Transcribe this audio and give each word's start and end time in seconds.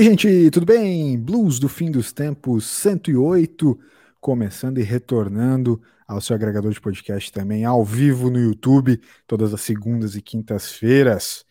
Fala, 0.00 0.08
gente, 0.08 0.50
tudo 0.50 0.64
bem? 0.64 1.20
Blues 1.20 1.58
do 1.58 1.68
fim 1.68 1.90
dos 1.90 2.10
tempos 2.10 2.64
108, 2.64 3.78
começando 4.18 4.78
e 4.78 4.82
retornando 4.82 5.78
ao 6.08 6.22
seu 6.22 6.34
agregador 6.34 6.72
de 6.72 6.80
podcast 6.80 7.30
também, 7.30 7.66
ao 7.66 7.84
vivo 7.84 8.30
no 8.30 8.38
YouTube, 8.38 8.98
todas 9.26 9.52
as 9.52 9.60
segundas 9.60 10.16
e 10.16 10.22
quintas-feiras. 10.22 11.44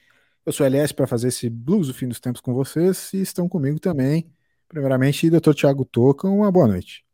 Eu 0.43 0.51
sou 0.51 0.65
LS 0.65 0.95
para 0.95 1.05
fazer 1.05 1.27
esse 1.27 1.47
Blues 1.47 1.89
do 1.89 1.93
fim 1.93 2.07
dos 2.07 2.19
tempos 2.19 2.41
com 2.41 2.51
vocês 2.51 3.13
e 3.13 3.21
estão 3.21 3.47
comigo 3.47 3.79
também, 3.79 4.33
primeiramente, 4.67 5.29
Dr. 5.29 5.53
Tiago 5.53 5.85
Toca, 5.85 6.27
uma 6.27 6.51
boa 6.51 6.67
noite. 6.67 7.05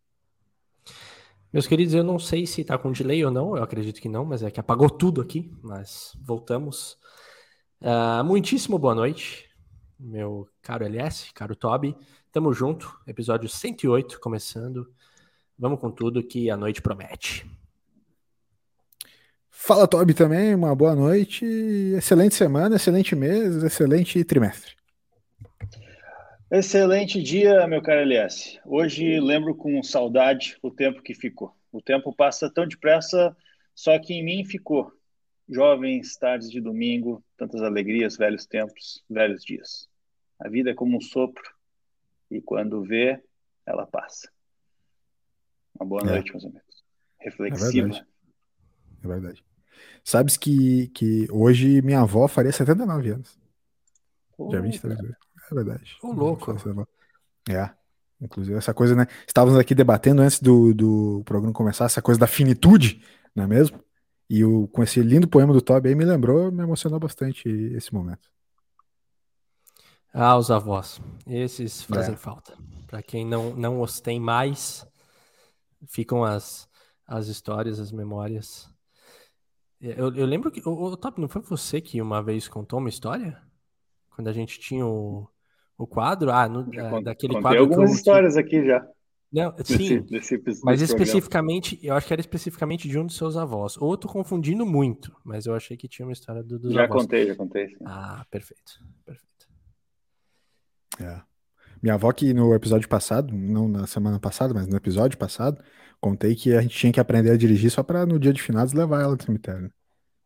Meus 1.52 1.68
queridos, 1.68 1.94
eu 1.94 2.04
não 2.06 2.18
sei 2.18 2.48
se 2.48 2.62
está 2.62 2.78
com 2.78 2.94
delay 2.94 3.26
ou 3.26 3.30
não, 3.32 3.58
eu 3.58 3.64
acredito 3.64 4.00
que 4.00 4.08
não, 4.08 4.24
mas 4.24 4.42
é 4.42 4.50
que 4.50 4.62
apagou 4.62 4.90
tudo 4.90 5.20
aqui, 5.20 5.52
mas 5.62 6.14
voltamos. 6.24 6.98
Uh, 7.82 8.24
muitíssimo 8.24 8.80
boa 8.80 8.96
noite, 8.96 9.45
meu 10.06 10.48
caro 10.62 10.86
LS, 10.86 11.34
caro 11.34 11.56
Toby. 11.56 11.96
Tamo 12.32 12.54
junto, 12.54 13.00
episódio 13.08 13.50
108 13.50 14.20
começando. 14.20 14.88
Vamos 15.58 15.80
com 15.80 15.90
tudo 15.90 16.24
que 16.24 16.50
a 16.50 16.56
noite 16.56 16.82
promete. 16.82 17.50
Fala, 19.50 19.88
Toby, 19.88 20.14
também. 20.14 20.54
Uma 20.54 20.76
boa 20.76 20.94
noite. 20.94 21.44
Excelente 21.98 22.36
semana, 22.36 22.76
excelente 22.76 23.16
mês, 23.16 23.64
excelente 23.64 24.24
trimestre. 24.24 24.76
Excelente 26.52 27.22
dia, 27.24 27.66
meu 27.66 27.82
caro 27.82 28.02
LS. 28.02 28.60
Hoje 28.64 29.20
lembro 29.20 29.56
com 29.56 29.82
saudade 29.82 30.58
o 30.62 30.70
tempo 30.70 31.02
que 31.02 31.16
ficou. 31.16 31.52
O 31.72 31.82
tempo 31.82 32.14
passa 32.14 32.50
tão 32.50 32.68
depressa, 32.68 33.36
só 33.74 33.98
que 33.98 34.14
em 34.14 34.24
mim 34.24 34.46
ficou. 34.46 34.92
Jovens 35.50 36.16
tardes 36.16 36.50
de 36.50 36.62
domingo, 36.62 37.24
tantas 37.38 37.62
alegrias, 37.62 38.18
velhos 38.18 38.46
tempos, 38.46 39.04
velhos 39.10 39.44
dias. 39.44 39.88
A 40.40 40.50
vida 40.50 40.72
é 40.72 40.74
como 40.74 40.98
um 40.98 41.02
sopro 41.02 41.44
e 42.30 42.42
quando 42.42 42.84
vê, 42.84 43.22
ela 43.66 43.86
passa. 43.86 44.30
Uma 45.80 45.86
boa 45.86 46.02
é. 46.02 46.06
noite, 46.06 46.32
meus 46.32 46.46
amigos. 46.46 46.84
Reflexiva. 47.20 47.88
É 47.88 47.92
verdade. 47.92 48.08
É 49.04 49.08
verdade. 49.08 49.46
Sabes 50.04 50.38
que, 50.38 50.88
que 50.90 51.28
hoje 51.32 51.82
minha 51.82 52.02
avó 52.02 52.28
faria 52.28 52.52
79 52.52 53.10
anos. 53.10 53.40
Oh, 54.38 54.52
Já 54.52 54.60
23 54.60 55.00
vezes. 55.00 55.16
É 55.52 55.56
verdade. 55.56 55.98
Ô, 56.02 56.12
louco. 56.12 56.56
É. 57.50 57.70
Inclusive, 58.22 58.58
essa 58.58 58.74
coisa, 58.74 58.96
né? 58.96 59.08
Estávamos 59.28 59.60
aqui 59.60 59.76
debatendo 59.76 60.22
antes 60.22 60.40
do, 60.40 60.74
do 60.74 61.22
programa 61.26 61.54
começar, 61.54 61.86
essa 61.86 62.02
coisa 62.02 62.20
da 62.20 62.28
finitude, 62.28 63.04
não 63.36 63.44
é 63.44 63.48
mesmo? 63.48 63.84
E 64.30 64.44
o, 64.44 64.68
com 64.70 64.82
esse 64.82 65.02
lindo 65.02 65.28
poema 65.28 65.54
do 65.54 65.62
Toby 65.62 65.90
aí 65.90 65.96
me 65.96 66.06
lembrou, 66.06 66.52
me 66.52 66.64
emocionou 66.64 67.00
bastante 67.00 67.48
esse 67.48 67.94
momento. 67.94 68.30
Ah, 70.18 70.38
os 70.38 70.50
avós. 70.50 71.02
Esses 71.28 71.82
fazem 71.82 72.14
é. 72.14 72.18
falta. 72.18 72.58
Para 72.88 73.04
quem 73.04 73.26
não, 73.26 73.54
não 73.54 73.82
os 73.82 74.00
tem 74.00 74.18
mais, 74.18 74.88
ficam 75.90 76.24
as, 76.24 76.70
as 77.06 77.28
histórias, 77.28 77.82
as 77.82 77.92
memórias. 77.92 78.70
Eu, 79.82 80.16
eu 80.16 80.26
lembro 80.26 80.50
que. 80.50 80.62
O, 80.66 80.72
o 80.72 80.96
Top, 80.96 81.20
não 81.20 81.28
foi 81.28 81.42
você 81.42 81.82
que 81.82 82.02
uma 82.02 82.24
vez 82.24 82.48
contou 82.48 82.80
uma 82.80 82.88
história? 82.88 83.38
Quando 84.16 84.30
a 84.30 84.32
gente 84.32 84.58
tinha 84.58 84.86
o, 84.86 85.28
o 85.78 85.86
quadro? 85.86 86.32
Ah, 86.32 86.48
no, 86.48 86.62
é, 86.74 87.02
daquele 87.02 87.34
Contei 87.34 87.42
quadro. 87.42 87.60
algumas 87.60 87.92
histórias 87.92 88.38
aqui 88.38 88.66
já. 88.66 88.88
Não, 89.34 89.54
sim, 89.66 90.00
desse, 90.04 90.38
desse, 90.38 90.64
mas 90.64 90.82
especificamente, 90.82 91.78
eu 91.84 91.94
acho 91.94 92.08
que 92.08 92.14
era 92.14 92.22
especificamente 92.22 92.88
de 92.88 92.98
um 92.98 93.06
dos 93.06 93.18
seus 93.18 93.36
avós. 93.36 93.76
Ou 93.78 93.92
eu 93.92 93.98
tô 93.98 94.08
confundindo 94.08 94.66
muito, 94.66 95.14
mas 95.26 95.46
eu 95.46 95.54
achei 95.54 95.76
que 95.76 95.90
tinha 95.90 96.06
uma 96.06 96.14
história 96.14 96.42
do, 96.42 96.58
dos 96.58 96.74
já 96.74 96.86
avós. 96.86 97.02
Já 97.02 97.04
contei, 97.04 97.28
já 97.28 97.36
contei. 97.36 97.68
Sim. 97.68 97.76
Ah, 97.84 98.26
perfeito, 98.32 98.80
perfeito. 99.04 99.35
É. 101.00 101.22
Minha 101.82 101.96
avó 101.96 102.12
que 102.12 102.34
no 102.34 102.54
episódio 102.54 102.88
passado, 102.90 103.34
não 103.34 103.68
na 103.68 103.86
semana 103.86 104.20
passada, 104.20 104.54
mas 104.54 104.68
no 104.68 104.76
episódio 104.76 105.18
passado, 105.18 105.64
contei 106.00 106.36
que 106.36 106.54
a 106.54 106.62
gente 106.62 106.78
tinha 106.78 106.92
que 106.92 107.00
aprender 107.00 107.32
a 107.32 107.38
dirigir 107.38 107.70
só 107.70 107.84
para 107.84 108.06
no 108.06 108.20
dia 108.20 108.34
de 108.34 108.42
finados 108.42 108.74
levar 108.74 109.02
ela 109.02 109.16
pro 109.16 109.26
cemitério, 109.26 109.64
né? 109.64 109.70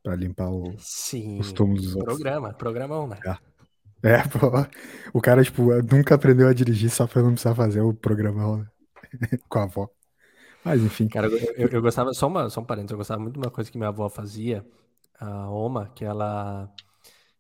Pra 0.02 0.16
limpar 0.16 0.50
o, 0.50 0.74
Sim, 0.78 1.40
os 1.40 1.52
túmulos 1.52 1.84
dos 1.84 1.96
outros. 1.96 2.16
Programa, 2.16 2.54
programão, 2.54 3.08
né? 3.08 3.20
É. 3.26 3.50
É, 4.02 4.24
pô, 4.30 4.48
o 5.14 5.22
cara, 5.22 5.44
tipo, 5.44 5.74
nunca 5.94 6.16
aprendeu 6.16 6.48
a 6.48 6.54
dirigir 6.54 6.90
só 6.90 7.06
pra 7.06 7.22
não 7.22 7.32
precisar 7.32 7.54
fazer 7.54 7.82
o 7.82 7.94
programão 7.94 8.60
né? 8.60 8.68
com 9.50 9.60
a 9.60 9.64
avó. 9.64 9.90
Mas, 10.64 10.82
enfim. 10.82 11.08
Cara, 11.10 11.28
eu, 11.28 11.38
eu, 11.58 11.68
eu, 11.68 11.82
gostava, 11.82 12.14
só, 12.14 12.28
uma, 12.28 12.50
só 12.50 12.62
um 12.62 12.66
parênteses, 12.66 12.92
eu 12.92 12.98
gostava 12.98 13.22
muito 13.22 13.34
de 13.34 13.40
uma 13.40 13.52
coisa 13.52 13.70
que 13.70 13.78
minha 13.78 13.90
avó 13.90 14.08
fazia, 14.10 14.66
a 15.20 15.50
Oma, 15.50 15.90
que 15.94 16.06
ela 16.06 16.74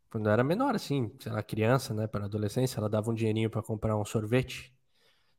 quando 0.09 0.25
eu 0.25 0.31
era 0.31 0.43
menor, 0.43 0.75
assim, 0.75 1.11
sei 1.19 1.31
lá, 1.31 1.43
criança, 1.43 1.93
né, 1.93 2.07
para 2.07 2.25
adolescência, 2.25 2.79
ela 2.79 2.89
dava 2.89 3.11
um 3.11 3.13
dinheirinho 3.13 3.49
para 3.49 3.61
comprar 3.61 3.95
um 3.95 4.03
sorvete. 4.03 4.73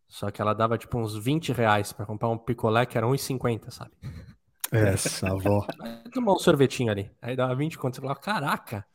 Só 0.07 0.31
que 0.31 0.41
ela 0.41 0.55
dava 0.55 0.79
tipo 0.79 0.99
uns 0.99 1.17
20 1.17 1.53
reais 1.53 1.93
para 1.93 2.07
comprar 2.07 2.29
um 2.29 2.39
picolé 2.39 2.87
que 2.87 2.97
era 2.97 3.07
1,50, 3.07 3.71
sabe? 3.71 3.91
Essa 4.73 5.29
avó. 5.29 5.67
Tomar 6.13 6.35
um 6.35 6.39
sorvetinho 6.39 6.93
ali. 6.93 7.11
Aí 7.21 7.35
dava 7.35 7.55
20 7.55 7.77
conto. 7.77 7.97
Você 7.97 8.01
falava, 8.01 8.21
caraca, 8.21 8.87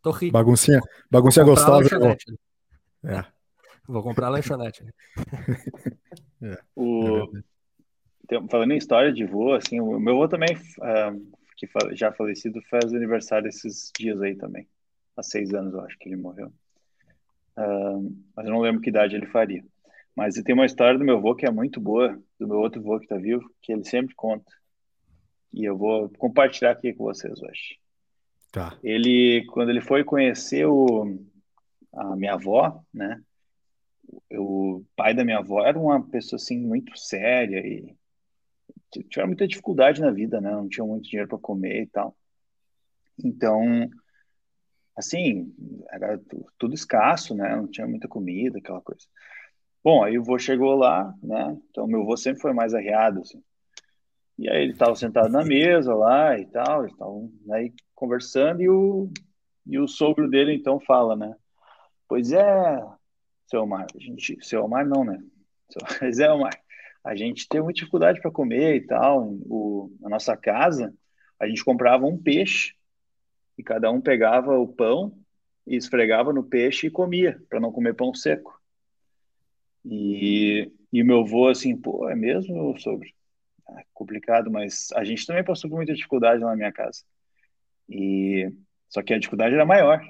tô 0.00 0.12
rico. 0.12 0.32
Baguncinha, 0.32 0.80
baguncinha 1.10 1.44
gostosa. 1.44 1.88
É. 3.04 3.24
Vou 3.86 4.02
comprar 4.02 4.28
a 4.28 4.30
lanchonete. 4.30 4.84
é. 6.42 6.58
O... 6.76 7.24
É 7.36 7.52
falando 8.48 8.72
em 8.72 8.78
história 8.78 9.12
de 9.12 9.26
voo, 9.26 9.52
assim, 9.52 9.78
o 9.78 9.98
meu 9.98 10.14
avô 10.14 10.26
também, 10.26 10.56
uh, 10.56 11.36
que 11.56 11.68
já 11.94 12.10
falecido, 12.12 12.62
faz 12.70 12.94
aniversário 12.94 13.46
esses 13.48 13.90
dias 13.94 14.22
aí 14.22 14.34
também 14.34 14.66
há 15.16 15.22
seis 15.22 15.52
anos, 15.52 15.74
eu 15.74 15.80
acho 15.80 15.98
que 15.98 16.08
ele 16.08 16.16
morreu. 16.16 16.52
Uh, 17.56 18.16
mas 18.34 18.46
eu 18.46 18.52
não 18.52 18.60
lembro 18.60 18.80
que 18.80 18.90
idade 18.90 19.14
ele 19.14 19.26
faria. 19.26 19.64
Mas 20.14 20.34
tem 20.34 20.54
uma 20.54 20.66
história 20.66 20.98
do 20.98 21.04
meu 21.04 21.16
avô 21.16 21.34
que 21.34 21.46
é 21.46 21.50
muito 21.50 21.80
boa, 21.80 22.20
do 22.38 22.46
meu 22.46 22.58
outro 22.58 22.80
avô 22.80 22.98
que 22.98 23.04
está 23.04 23.16
vivo, 23.16 23.50
que 23.60 23.72
ele 23.72 23.84
sempre 23.84 24.14
conta. 24.14 24.50
E 25.52 25.64
eu 25.64 25.76
vou 25.76 26.08
compartilhar 26.10 26.70
aqui 26.70 26.92
com 26.92 27.04
vocês 27.04 27.40
hoje. 27.42 27.78
Tá. 28.50 28.78
Ele, 28.82 29.44
quando 29.46 29.70
ele 29.70 29.80
foi 29.80 30.04
conhecer 30.04 30.66
o, 30.66 31.18
a 31.92 32.16
minha 32.16 32.34
avó, 32.34 32.82
né? 32.92 33.22
O 34.32 34.84
pai 34.94 35.14
da 35.14 35.24
minha 35.24 35.38
avó 35.38 35.64
era 35.64 35.78
uma 35.78 36.02
pessoa 36.06 36.36
assim 36.36 36.58
muito 36.58 36.98
séria 36.98 37.66
e 37.66 37.94
tiveram 39.08 39.28
muita 39.28 39.48
dificuldade 39.48 40.00
na 40.00 40.10
vida, 40.10 40.40
né? 40.40 40.50
Não 40.50 40.68
tinham 40.68 40.86
muito 40.86 41.08
dinheiro 41.08 41.28
para 41.28 41.38
comer 41.38 41.82
e 41.82 41.86
tal. 41.86 42.14
Então, 43.22 43.88
assim, 44.96 45.54
era 45.90 46.20
tudo 46.58 46.74
escasso, 46.74 47.34
né? 47.34 47.56
Não 47.56 47.66
tinha 47.68 47.86
muita 47.86 48.08
comida, 48.08 48.58
aquela 48.58 48.80
coisa. 48.80 49.06
Bom, 49.82 50.04
aí 50.04 50.18
o 50.18 50.22
vô 50.22 50.38
chegou 50.38 50.74
lá, 50.74 51.12
né? 51.22 51.58
Então, 51.70 51.86
meu 51.86 52.04
vô 52.04 52.16
sempre 52.16 52.40
foi 52.40 52.52
mais 52.52 52.74
arriado, 52.74 53.20
assim. 53.20 53.42
E 54.38 54.48
aí 54.48 54.62
ele 54.62 54.72
estava 54.72 54.94
sentado 54.94 55.28
na 55.28 55.44
mesa 55.44 55.94
lá 55.94 56.38
e 56.38 56.46
tal, 56.46 56.82
eles 56.82 56.92
estavam 56.92 57.30
aí 57.52 57.64
né, 57.66 57.74
conversando 57.94 58.62
e 58.62 58.68
o, 58.68 59.10
e 59.66 59.78
o 59.78 59.86
sogro 59.86 60.28
dele 60.28 60.54
então 60.54 60.80
fala, 60.80 61.14
né? 61.16 61.34
Pois 62.08 62.32
é, 62.32 62.80
seu 63.46 63.62
Omar, 63.62 63.86
a 63.94 63.98
gente, 63.98 64.38
seu 64.44 64.64
Omar 64.64 64.86
não, 64.86 65.04
né? 65.04 65.18
Pois 65.98 66.18
é, 66.18 66.30
Omar, 66.30 66.52
a 67.04 67.14
gente 67.14 67.48
tem 67.48 67.60
muita 67.60 67.78
dificuldade 67.78 68.20
para 68.20 68.30
comer 68.30 68.76
e 68.76 68.86
tal. 68.86 69.32
O, 69.46 69.94
na 70.00 70.08
nossa 70.10 70.36
casa, 70.36 70.94
a 71.38 71.46
gente 71.48 71.64
comprava 71.64 72.06
um 72.06 72.16
peixe 72.16 72.74
e 73.56 73.62
cada 73.62 73.90
um 73.90 74.00
pegava 74.00 74.58
o 74.58 74.66
pão 74.66 75.16
e 75.66 75.76
esfregava 75.76 76.32
no 76.32 76.42
peixe 76.42 76.86
e 76.86 76.90
comia, 76.90 77.40
para 77.48 77.60
não 77.60 77.72
comer 77.72 77.94
pão 77.94 78.14
seco. 78.14 78.60
E, 79.84 80.70
e 80.92 81.02
o 81.02 81.06
meu 81.06 81.20
avô, 81.20 81.48
assim, 81.48 81.76
pô, 81.76 82.08
é 82.08 82.14
mesmo, 82.14 82.78
sogro? 82.78 83.08
É 83.70 83.84
complicado, 83.92 84.50
mas 84.50 84.88
a 84.94 85.04
gente 85.04 85.26
também 85.26 85.44
passou 85.44 85.68
por 85.70 85.76
muita 85.76 85.94
dificuldade 85.94 86.42
na 86.42 86.56
minha 86.56 86.72
casa. 86.72 87.02
E 87.88 88.52
só 88.88 89.02
que 89.02 89.14
a 89.14 89.18
dificuldade 89.18 89.54
era 89.54 89.64
maior. 89.64 90.02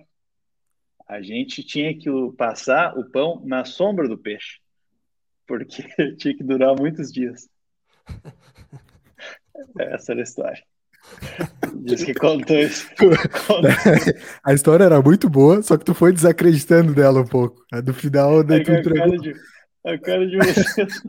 A 1.06 1.20
gente 1.20 1.62
tinha 1.62 1.96
que 1.96 2.08
passar 2.36 2.96
o 2.98 3.10
pão 3.10 3.42
na 3.44 3.64
sombra 3.64 4.08
do 4.08 4.18
peixe, 4.18 4.60
porque 5.46 5.82
tinha 6.16 6.36
que 6.36 6.42
durar 6.42 6.74
muitos 6.76 7.12
dias. 7.12 7.48
Essa 9.78 10.12
era 10.12 10.20
a 10.20 10.24
história. 10.24 10.64
Diz 11.84 12.04
que 12.04 12.14
contou 12.14 12.58
isso. 12.58 12.88
A 14.44 14.52
história 14.52 14.84
era 14.84 15.00
muito 15.00 15.28
boa, 15.28 15.62
só 15.62 15.76
que 15.76 15.84
tu 15.84 15.94
foi 15.94 16.12
desacreditando 16.12 16.94
dela 16.94 17.20
um 17.20 17.26
pouco. 17.26 17.64
A 17.72 17.80
do 17.80 17.92
final, 17.92 18.42
daí 18.42 18.60
é 18.60 18.64
tu 18.64 18.72
entregou. 18.72 18.98
Cara 18.98 19.18
de, 19.18 19.34
a 19.84 19.98
cara 19.98 20.26
de 20.26 20.36
vocês. 20.36 21.02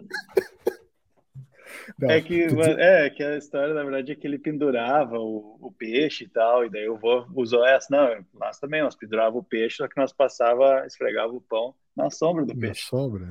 Não, 1.99 2.09
é, 2.09 2.21
que, 2.21 2.47
tu... 2.47 2.61
é 2.61 3.09
que 3.09 3.23
a 3.23 3.37
história, 3.37 3.73
na 3.73 3.83
verdade, 3.83 4.11
é 4.11 4.15
que 4.15 4.25
ele 4.25 4.39
pendurava 4.39 5.19
o, 5.19 5.57
o 5.61 5.71
peixe 5.71 6.23
e 6.23 6.29
tal, 6.29 6.65
e 6.65 6.69
daí 6.69 6.89
o 6.89 6.97
vô 6.97 7.25
usou 7.35 7.65
essa. 7.65 7.87
Não, 7.91 8.25
nós 8.33 8.59
também, 8.59 8.81
nós 8.81 8.95
pendurava 8.95 9.37
o 9.37 9.43
peixe, 9.43 9.77
só 9.77 9.87
que 9.87 9.99
nós 9.99 10.11
passava, 10.11 10.85
esfregava 10.87 11.33
o 11.33 11.41
pão 11.41 11.75
na 11.95 12.09
sombra 12.09 12.45
do 12.45 12.57
peixe. 12.57 12.81
Na 12.81 12.99
sombra, 12.99 13.29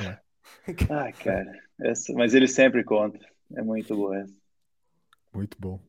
é. 0.00 0.04
é. 0.06 0.18
Ah, 0.90 1.12
cara, 1.12 1.52
essa, 1.80 2.12
mas 2.14 2.34
ele 2.34 2.48
sempre 2.48 2.82
conta. 2.82 3.18
É 3.54 3.62
muito 3.62 3.94
boa 3.94 4.18
essa. 4.18 4.41
Muito 5.34 5.56
bom. 5.58 5.80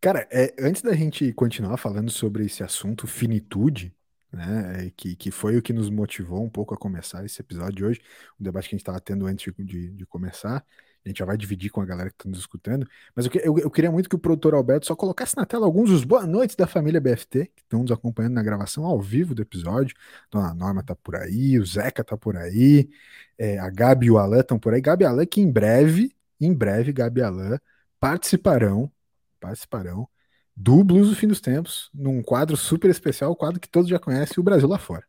Cara, 0.00 0.28
é, 0.30 0.54
antes 0.60 0.82
da 0.82 0.94
gente 0.94 1.32
continuar 1.32 1.76
falando 1.76 2.10
sobre 2.10 2.44
esse 2.46 2.62
assunto, 2.62 3.06
finitude, 3.06 3.94
né? 4.32 4.90
Que, 4.96 5.16
que 5.16 5.30
foi 5.30 5.56
o 5.56 5.62
que 5.62 5.72
nos 5.72 5.90
motivou 5.90 6.42
um 6.42 6.48
pouco 6.48 6.74
a 6.74 6.78
começar 6.78 7.24
esse 7.24 7.40
episódio 7.40 7.74
de 7.74 7.84
hoje, 7.84 8.00
o 8.38 8.42
debate 8.42 8.68
que 8.68 8.74
a 8.74 8.78
gente 8.78 8.82
estava 8.82 9.00
tendo 9.00 9.26
antes 9.26 9.52
de, 9.58 9.90
de 9.90 10.06
começar. 10.06 10.64
A 11.04 11.08
gente 11.08 11.18
já 11.18 11.24
vai 11.24 11.36
dividir 11.36 11.68
com 11.68 11.80
a 11.80 11.84
galera 11.84 12.10
que 12.10 12.14
está 12.14 12.28
nos 12.28 12.38
escutando. 12.38 12.88
Mas 13.14 13.26
eu, 13.26 13.32
eu, 13.42 13.58
eu, 13.58 13.70
queria 13.70 13.90
muito 13.90 14.08
que 14.08 14.14
o 14.14 14.18
produtor 14.18 14.54
Alberto 14.54 14.86
só 14.86 14.94
colocasse 14.94 15.36
na 15.36 15.44
tela 15.44 15.66
alguns 15.66 15.90
dos 15.90 16.04
boa 16.04 16.24
noites 16.24 16.54
da 16.54 16.66
família 16.66 17.00
BFT, 17.00 17.46
que 17.56 17.62
estão 17.62 17.82
nos 17.82 17.90
acompanhando 17.90 18.34
na 18.34 18.42
gravação 18.42 18.84
ao 18.84 19.00
vivo 19.00 19.34
do 19.34 19.42
episódio. 19.42 19.96
Dona 20.30 20.54
Norma 20.54 20.82
tá 20.82 20.94
por 20.94 21.16
aí, 21.16 21.58
o 21.58 21.66
Zeca 21.66 22.04
tá 22.04 22.16
por 22.16 22.36
aí, 22.36 22.88
é, 23.36 23.58
a 23.58 23.68
Gabi 23.68 24.06
e 24.06 24.10
o 24.12 24.18
Alan 24.18 24.40
estão 24.40 24.58
por 24.60 24.72
aí. 24.72 24.80
Gabi 24.80 25.02
e 25.02 25.06
Alan, 25.06 25.26
que 25.26 25.40
em 25.40 25.50
breve, 25.50 26.14
em 26.40 26.54
breve, 26.54 26.92
Gabi 26.92 27.20
e 27.20 27.24
Alan 27.24 27.58
participarão, 28.02 28.90
participarão 29.38 30.08
do 30.56 30.82
Blues 30.82 31.08
do 31.08 31.14
Fim 31.14 31.28
dos 31.28 31.40
Tempos, 31.40 31.88
num 31.94 32.20
quadro 32.20 32.56
super 32.56 32.90
especial, 32.90 33.30
o 33.30 33.36
quadro 33.36 33.60
que 33.60 33.68
todos 33.68 33.88
já 33.88 33.96
conhecem, 33.96 34.34
o 34.40 34.42
Brasil 34.42 34.66
lá 34.66 34.76
fora. 34.76 35.06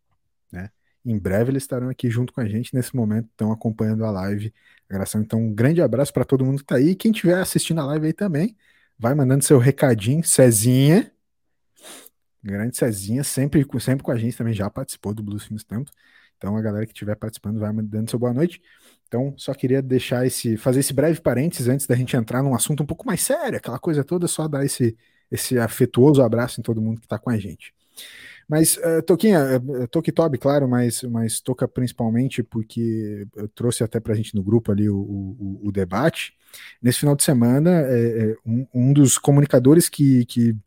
Né? 0.51 0.69
Em 1.03 1.17
breve 1.17 1.49
eles 1.49 1.63
estarão 1.63 1.89
aqui 1.89 2.07
junto 2.07 2.31
com 2.31 2.39
a 2.39 2.45
gente 2.45 2.71
nesse 2.71 2.95
momento, 2.95 3.29
estão 3.31 3.51
acompanhando 3.51 4.05
a 4.05 4.11
live. 4.11 4.53
Então, 5.15 5.41
um 5.41 5.51
grande 5.51 5.81
abraço 5.81 6.13
para 6.13 6.23
todo 6.23 6.45
mundo 6.45 6.57
que 6.57 6.65
está 6.65 6.75
aí. 6.75 6.93
Quem 6.93 7.09
estiver 7.09 7.39
assistindo 7.39 7.81
a 7.81 7.85
live 7.87 8.05
aí 8.05 8.13
também, 8.13 8.55
vai 8.95 9.15
mandando 9.15 9.43
seu 9.43 9.57
recadinho. 9.57 10.23
Cezinha, 10.23 11.11
grande 12.43 12.77
Cezinha, 12.77 13.23
sempre, 13.23 13.65
sempre 13.79 14.03
com 14.03 14.11
a 14.11 14.17
gente 14.17 14.37
também, 14.37 14.53
já 14.53 14.69
participou 14.69 15.15
do 15.15 15.23
Blues 15.23 15.45
Fim 15.45 15.55
dos 15.55 15.63
Tempos. 15.63 15.91
Então, 16.37 16.55
a 16.55 16.61
galera 16.61 16.85
que 16.85 16.91
estiver 16.91 17.15
participando 17.15 17.59
vai 17.59 17.73
mandando 17.73 18.07
seu 18.07 18.19
boa 18.19 18.33
noite. 18.35 18.61
Então, 19.13 19.31
só 19.37 19.53
queria 19.53 19.79
deixar 19.79 20.25
esse, 20.25 20.57
fazer 20.57 20.79
esse 20.79 20.91
breve 20.91 21.21
parênteses 21.21 21.67
antes 21.67 21.85
da 21.85 21.95
gente 21.95 22.17
entrar 22.17 22.41
num 22.41 22.55
assunto 22.55 22.81
um 22.81 22.85
pouco 22.85 23.05
mais 23.05 23.21
sério, 23.21 23.59
aquela 23.59 23.77
coisa 23.77 24.03
toda, 24.03 24.27
só 24.27 24.47
dar 24.47 24.65
esse, 24.65 24.97
esse 25.31 25.59
afetuoso 25.59 26.23
abraço 26.23 26.59
em 26.59 26.63
todo 26.63 26.81
mundo 26.81 26.99
que 26.99 27.05
está 27.05 27.19
com 27.19 27.29
a 27.29 27.37
gente. 27.37 27.75
Mas, 28.49 28.75
uh, 28.77 29.03
Toquinha, 29.05 29.61
uh, 29.61 30.37
claro, 30.39 30.67
mas, 30.67 31.03
mas 31.03 31.39
toca 31.39 31.67
principalmente 31.67 32.41
porque 32.41 33.27
eu 33.35 33.47
trouxe 33.49 33.83
até 33.83 33.99
para 33.99 34.13
a 34.13 34.15
gente 34.15 34.33
no 34.33 34.41
grupo 34.41 34.71
ali 34.71 34.89
o, 34.89 34.97
o, 34.97 35.59
o 35.65 35.71
debate. 35.71 36.33
Nesse 36.81 37.01
final 37.01 37.15
de 37.15 37.23
semana, 37.23 37.69
é, 37.69 38.35
um, 38.43 38.65
um, 38.73 38.93
dos 38.93 39.19
comunicadores 39.19 39.89
que, 39.89 40.25
que 40.25 40.57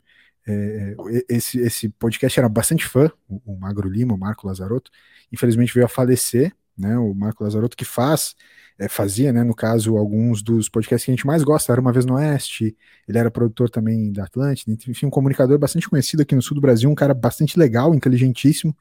é, 0.47 0.95
esse, 1.27 1.59
esse 1.59 1.89
podcast 1.89 2.39
era 2.39 2.47
bastante 2.47 2.85
fã, 2.85 3.11
o, 3.27 3.41
o 3.45 3.59
Magro 3.59 3.89
Lima, 3.89 4.13
o 4.13 4.17
Marco 4.17 4.47
Lazarotto, 4.47 4.89
infelizmente 5.33 5.73
veio 5.73 5.85
a 5.85 5.89
falecer, 5.89 6.53
né? 6.77 6.97
O 6.97 7.13
Marco 7.13 7.43
Lazarotto 7.43 7.75
que 7.75 7.85
faz 7.85 8.35
é, 8.79 8.87
fazia, 8.87 9.33
né, 9.33 9.43
no 9.43 9.55
caso, 9.55 9.97
alguns 9.97 10.43
dos 10.43 10.69
podcasts 10.69 11.05
que 11.05 11.11
a 11.11 11.15
gente 11.15 11.25
mais 11.25 11.43
gosta, 11.43 11.71
era 11.71 11.81
Uma 11.81 11.91
Vez 11.91 12.05
no 12.05 12.15
Oeste, 12.15 12.77
ele 13.07 13.17
era 13.17 13.31
produtor 13.31 13.69
também 13.69 14.11
da 14.11 14.25
Atlântida, 14.25 14.71
enfim, 14.71 15.07
um 15.07 15.09
comunicador 15.09 15.57
bastante 15.57 15.89
conhecido 15.89 16.21
aqui 16.21 16.35
no 16.35 16.41
sul 16.41 16.55
do 16.55 16.61
Brasil, 16.61 16.89
um 16.89 16.95
cara 16.95 17.13
bastante 17.13 17.57
legal, 17.57 17.95
inteligentíssimo, 17.95 18.75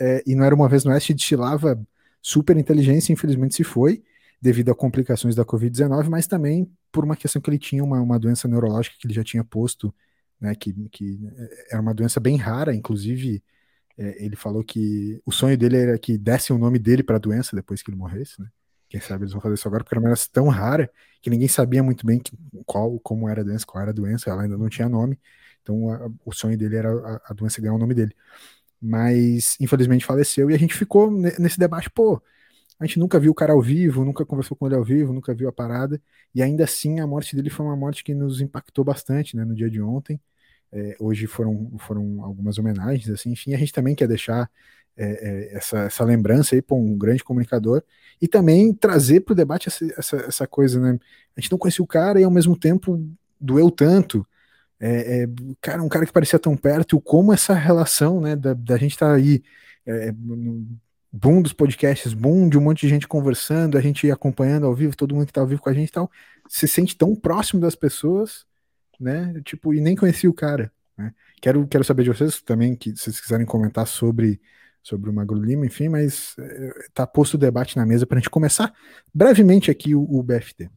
é, 0.00 0.22
e 0.26 0.34
não 0.34 0.44
era 0.44 0.54
Uma 0.54 0.68
Vez 0.68 0.84
no 0.84 0.90
Oeste, 0.90 1.14
destilava 1.14 1.80
super 2.20 2.56
inteligência, 2.56 3.12
infelizmente 3.12 3.54
se 3.54 3.64
foi, 3.64 4.02
devido 4.42 4.70
a 4.70 4.74
complicações 4.74 5.34
da 5.34 5.44
Covid-19, 5.44 6.08
mas 6.08 6.26
também 6.26 6.70
por 6.90 7.04
uma 7.04 7.14
questão 7.14 7.40
que 7.40 7.50
ele 7.50 7.58
tinha 7.58 7.84
uma, 7.84 8.00
uma 8.00 8.18
doença 8.18 8.48
neurológica 8.48 8.96
que 8.98 9.06
ele 9.06 9.14
já 9.14 9.22
tinha 9.22 9.44
posto, 9.44 9.94
né, 10.40 10.54
que, 10.54 10.72
que 10.90 11.20
era 11.70 11.80
uma 11.80 11.94
doença 11.94 12.18
bem 12.18 12.36
rara, 12.36 12.74
inclusive 12.74 13.42
é, 13.98 14.24
ele 14.24 14.36
falou 14.36 14.64
que 14.64 15.20
o 15.24 15.32
sonho 15.32 15.56
dele 15.56 15.76
era 15.76 15.98
que 15.98 16.16
desse 16.18 16.52
o 16.52 16.58
nome 16.58 16.78
dele 16.78 17.02
para 17.02 17.16
a 17.16 17.18
doença 17.18 17.54
depois 17.56 17.82
que 17.82 17.90
ele 17.90 17.98
morresse, 17.98 18.40
né? 18.40 18.48
Quem 18.88 19.00
sabe 19.00 19.22
eles 19.22 19.32
vão 19.32 19.40
fazer 19.40 19.54
isso 19.54 19.68
agora, 19.68 19.84
porque 19.84 19.94
era 19.94 20.00
uma 20.00 20.08
doença 20.08 20.28
tão 20.32 20.48
rara 20.48 20.90
que 21.22 21.30
ninguém 21.30 21.46
sabia 21.46 21.82
muito 21.82 22.04
bem 22.04 22.18
que, 22.18 22.32
qual, 22.66 22.98
como 23.00 23.28
era 23.28 23.40
a 23.42 23.44
doença, 23.44 23.64
qual 23.64 23.82
era 23.82 23.92
a 23.92 23.94
doença, 23.94 24.30
ela 24.30 24.42
ainda 24.42 24.58
não 24.58 24.68
tinha 24.68 24.88
nome. 24.88 25.18
Então 25.62 25.90
a, 25.90 26.10
o 26.24 26.32
sonho 26.32 26.58
dele 26.58 26.76
era 26.76 26.90
a, 26.90 27.20
a, 27.26 27.34
doença 27.34 27.60
ganhar 27.60 27.74
o 27.74 27.78
nome 27.78 27.94
dele. 27.94 28.14
Mas 28.80 29.56
infelizmente 29.60 30.04
faleceu 30.04 30.50
e 30.50 30.54
a 30.54 30.58
gente 30.58 30.74
ficou 30.74 31.10
nesse 31.10 31.58
debate, 31.58 31.90
pô, 31.90 32.20
a 32.80 32.86
gente 32.86 32.98
nunca 32.98 33.20
viu 33.20 33.32
o 33.32 33.34
cara 33.34 33.52
ao 33.52 33.60
vivo, 33.62 34.04
nunca 34.04 34.24
conversou 34.24 34.56
com 34.56 34.66
ele 34.66 34.74
ao 34.74 34.84
vivo, 34.84 35.12
nunca 35.12 35.34
viu 35.34 35.48
a 35.48 35.52
parada, 35.52 36.00
e 36.34 36.42
ainda 36.42 36.64
assim 36.64 36.98
a 36.98 37.06
morte 37.06 37.36
dele 37.36 37.50
foi 37.50 37.66
uma 37.66 37.76
morte 37.76 38.02
que 38.02 38.14
nos 38.14 38.40
impactou 38.40 38.84
bastante, 38.84 39.36
né, 39.36 39.44
no 39.44 39.54
dia 39.54 39.70
de 39.70 39.82
ontem. 39.82 40.20
É, 40.72 40.96
hoje 41.00 41.26
foram, 41.26 41.72
foram 41.78 42.22
algumas 42.22 42.58
homenagens, 42.58 43.08
assim, 43.10 43.32
enfim, 43.32 43.54
a 43.54 43.58
gente 43.58 43.72
também 43.72 43.94
quer 43.94 44.06
deixar 44.06 44.48
é, 44.96 45.04
é, 45.04 45.56
essa, 45.56 45.78
essa 45.80 46.04
lembrança 46.04 46.54
aí 46.54 46.62
para 46.62 46.76
um 46.76 46.96
grande 46.96 47.24
comunicador 47.24 47.82
e 48.20 48.28
também 48.28 48.72
trazer 48.74 49.20
para 49.20 49.32
o 49.32 49.36
debate 49.36 49.68
essa, 49.68 49.84
essa, 49.96 50.16
essa, 50.16 50.46
coisa, 50.46 50.78
né? 50.78 50.98
A 51.36 51.40
gente 51.40 51.50
não 51.50 51.58
conhecia 51.58 51.82
o 51.82 51.88
cara 51.88 52.20
e 52.20 52.24
ao 52.24 52.30
mesmo 52.30 52.56
tempo 52.56 53.02
doeu 53.40 53.70
tanto. 53.70 54.26
É, 54.78 55.22
é, 55.22 55.28
cara, 55.60 55.82
um 55.82 55.88
cara 55.88 56.06
que 56.06 56.12
parecia 56.12 56.38
tão 56.38 56.56
perto, 56.56 56.96
e 56.96 57.00
como 57.02 57.32
essa 57.32 57.54
relação, 57.54 58.20
né, 58.20 58.36
da, 58.36 58.54
da 58.54 58.76
gente 58.76 58.92
estar 58.92 59.08
tá 59.08 59.14
aí, 59.14 59.42
é, 59.86 60.12
no 60.12 60.66
boom 61.12 61.42
dos 61.42 61.52
podcasts, 61.52 62.14
boom 62.14 62.48
de 62.48 62.58
um 62.58 62.60
monte 62.60 62.82
de 62.82 62.88
gente 62.88 63.08
conversando, 63.08 63.76
a 63.76 63.80
gente 63.80 64.10
acompanhando 64.10 64.66
ao 64.66 64.74
vivo, 64.74 64.96
todo 64.96 65.14
mundo 65.14 65.26
que 65.26 65.32
tá 65.32 65.40
ao 65.40 65.46
vivo 65.46 65.60
com 65.60 65.68
a 65.68 65.74
gente 65.74 65.88
e 65.88 65.92
tal, 65.92 66.10
se 66.48 66.68
sente 66.68 66.96
tão 66.96 67.14
próximo 67.14 67.60
das 67.60 67.74
pessoas, 67.74 68.46
né, 69.00 69.40
tipo, 69.44 69.72
e 69.72 69.80
nem 69.80 69.96
conhecia 69.96 70.28
o 70.28 70.34
cara, 70.34 70.70
né? 70.96 71.14
Quero, 71.40 71.66
quero 71.66 71.84
saber 71.84 72.04
de 72.04 72.10
vocês 72.10 72.42
também, 72.42 72.76
que 72.76 72.90
se 72.90 73.04
vocês 73.04 73.20
quiserem 73.20 73.46
comentar 73.46 73.86
sobre 73.86 74.40
sobre 74.82 75.10
o 75.10 75.12
Magro 75.12 75.38
Lima, 75.38 75.66
enfim, 75.66 75.88
mas 75.88 76.34
eh, 76.38 77.06
posto 77.12 77.34
o 77.34 77.38
debate 77.38 77.76
na 77.76 77.84
mesa 77.84 78.06
para 78.06 78.16
a 78.16 78.20
gente 78.20 78.30
começar 78.30 78.74
brevemente 79.12 79.70
aqui 79.70 79.94
o, 79.94 80.02
o, 80.02 80.22
BFT. 80.22 80.70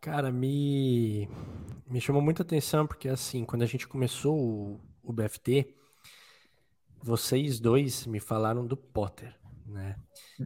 Cara, 0.00 0.32
me, 0.32 1.28
me 1.88 2.00
chamou 2.00 2.22
muita 2.22 2.42
atenção 2.42 2.86
porque, 2.86 3.08
assim, 3.08 3.44
quando 3.44 3.62
a 3.62 3.66
gente 3.66 3.86
começou 3.86 4.36
o, 4.36 4.80
o 5.02 5.12
BFT, 5.12 5.74
vocês 7.02 7.60
dois 7.60 8.06
me 8.06 8.18
falaram 8.18 8.66
do 8.66 8.76
Potter, 8.76 9.34
né? 9.70 9.96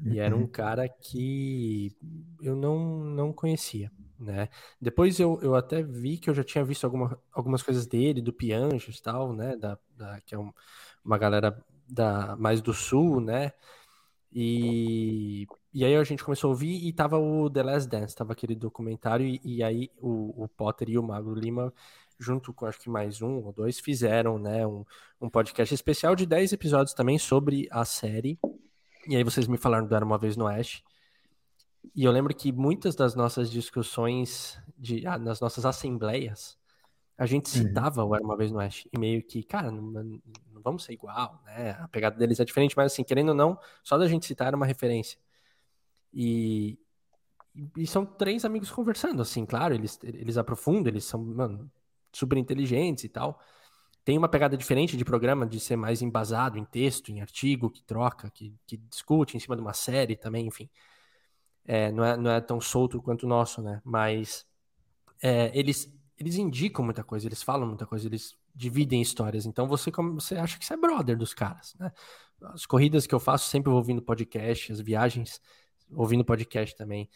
E 0.04 0.18
era 0.18 0.36
um 0.36 0.40
uhum. 0.40 0.46
cara 0.46 0.88
que 0.88 1.96
eu 2.42 2.54
não, 2.54 3.04
não 3.04 3.32
conhecia, 3.32 3.90
né? 4.18 4.48
Depois 4.80 5.18
eu, 5.18 5.38
eu 5.42 5.54
até 5.54 5.82
vi 5.82 6.18
que 6.18 6.30
eu 6.30 6.34
já 6.34 6.44
tinha 6.44 6.64
visto 6.64 6.84
alguma, 6.84 7.18
algumas 7.32 7.62
coisas 7.62 7.86
dele, 7.86 8.22
do 8.22 8.32
Pianjos 8.32 8.98
e 8.98 9.02
tal, 9.02 9.32
né? 9.32 9.56
Da, 9.56 9.78
da, 9.96 10.20
que 10.20 10.34
é 10.34 10.38
um, 10.38 10.52
uma 11.04 11.18
galera 11.18 11.58
da, 11.88 12.36
mais 12.36 12.60
do 12.60 12.72
sul, 12.72 13.20
né? 13.20 13.52
E, 14.32 15.46
e 15.72 15.84
aí 15.84 15.94
a 15.94 16.02
gente 16.02 16.24
começou 16.24 16.48
a 16.48 16.52
ouvir 16.52 16.84
e 16.84 16.92
tava 16.92 17.16
o 17.18 17.48
The 17.48 17.62
Last 17.62 17.88
Dance, 17.88 18.16
tava 18.16 18.32
aquele 18.32 18.56
documentário, 18.56 19.24
e, 19.24 19.40
e 19.44 19.62
aí 19.62 19.90
o, 20.00 20.44
o, 20.44 20.48
Potter 20.48 20.90
e 20.90 20.98
o 20.98 21.02
Magro 21.04 21.34
Lima, 21.34 21.72
junto 22.18 22.52
com 22.52 22.66
acho 22.66 22.80
que 22.80 22.90
mais 22.90 23.22
um 23.22 23.44
ou 23.44 23.52
dois, 23.52 23.78
fizeram 23.78 24.36
né, 24.36 24.66
um, 24.66 24.84
um 25.20 25.30
podcast 25.30 25.72
especial 25.72 26.16
de 26.16 26.26
10 26.26 26.52
episódios 26.52 26.94
também 26.94 27.16
sobre 27.16 27.68
a 27.70 27.84
série. 27.84 28.36
E 29.06 29.16
aí 29.16 29.24
vocês 29.24 29.46
me 29.46 29.58
falaram 29.58 29.86
do 29.86 29.94
Era 29.94 30.04
Uma 30.04 30.18
Vez 30.18 30.36
no 30.36 30.46
Oeste. 30.46 30.84
E 31.94 32.04
eu 32.04 32.12
lembro 32.12 32.34
que 32.34 32.50
muitas 32.52 32.94
das 32.94 33.14
nossas 33.14 33.50
discussões, 33.50 34.58
de, 34.78 35.06
ah, 35.06 35.18
nas 35.18 35.40
nossas 35.40 35.66
assembleias, 35.66 36.56
a 37.16 37.26
gente 37.26 37.46
uhum. 37.56 37.66
citava 37.66 38.02
uhum. 38.02 38.10
o 38.10 38.14
Era 38.14 38.24
Uma 38.24 38.36
Vez 38.36 38.50
no 38.50 38.58
Oeste. 38.58 38.88
E 38.92 38.98
meio 38.98 39.22
que, 39.22 39.42
cara, 39.42 39.70
não, 39.70 40.20
vamos 40.62 40.84
ser 40.84 40.94
igual, 40.94 41.42
né? 41.44 41.72
A 41.72 41.88
pegada 41.88 42.16
deles 42.16 42.40
é 42.40 42.44
diferente, 42.44 42.76
mas 42.76 42.92
assim, 42.92 43.04
querendo 43.04 43.30
ou 43.30 43.34
não, 43.34 43.58
só 43.82 43.98
da 43.98 44.08
gente 44.08 44.26
citar 44.26 44.48
era 44.48 44.56
uma 44.56 44.66
referência. 44.66 45.18
E, 46.12 46.78
e 47.76 47.86
são 47.86 48.06
três 48.06 48.44
amigos 48.44 48.70
conversando, 48.70 49.20
assim, 49.20 49.44
claro, 49.44 49.74
eles, 49.74 49.98
eles 50.02 50.38
aprofundam, 50.38 50.90
eles 50.90 51.04
são, 51.04 51.22
mano, 51.22 51.70
super 52.12 52.38
inteligentes 52.38 53.04
e 53.04 53.08
tal. 53.08 53.38
Tem 54.04 54.18
uma 54.18 54.28
pegada 54.28 54.56
diferente 54.56 54.96
de 54.96 55.04
programa, 55.04 55.46
de 55.46 55.58
ser 55.58 55.76
mais 55.76 56.02
embasado 56.02 56.58
em 56.58 56.64
texto, 56.64 57.10
em 57.10 57.20
artigo, 57.20 57.70
que 57.70 57.82
troca, 57.82 58.30
que, 58.30 58.54
que 58.66 58.76
discute 58.76 59.36
em 59.36 59.40
cima 59.40 59.56
de 59.56 59.62
uma 59.62 59.72
série 59.72 60.14
também, 60.14 60.46
enfim. 60.46 60.68
É, 61.64 61.90
não, 61.90 62.04
é, 62.04 62.16
não 62.16 62.30
é 62.30 62.40
tão 62.40 62.60
solto 62.60 63.00
quanto 63.00 63.24
o 63.24 63.28
nosso, 63.28 63.62
né? 63.62 63.80
Mas 63.82 64.46
é, 65.22 65.50
eles, 65.58 65.90
eles 66.18 66.36
indicam 66.36 66.84
muita 66.84 67.02
coisa, 67.02 67.26
eles 67.26 67.42
falam 67.42 67.66
muita 67.66 67.86
coisa, 67.86 68.06
eles 68.06 68.36
dividem 68.54 69.00
histórias. 69.00 69.46
Então 69.46 69.66
você, 69.66 69.90
você 69.90 70.36
acha 70.36 70.58
que 70.58 70.66
você 70.66 70.74
é 70.74 70.76
brother 70.76 71.16
dos 71.16 71.32
caras, 71.32 71.74
né? 71.78 71.90
As 72.42 72.66
corridas 72.66 73.06
que 73.06 73.14
eu 73.14 73.20
faço 73.20 73.48
sempre 73.48 73.70
vou 73.70 73.78
ouvindo 73.78 74.02
podcast, 74.02 74.70
as 74.70 74.80
viagens 74.80 75.40
ouvindo 75.90 76.24
podcast 76.24 76.76
também. 76.76 77.08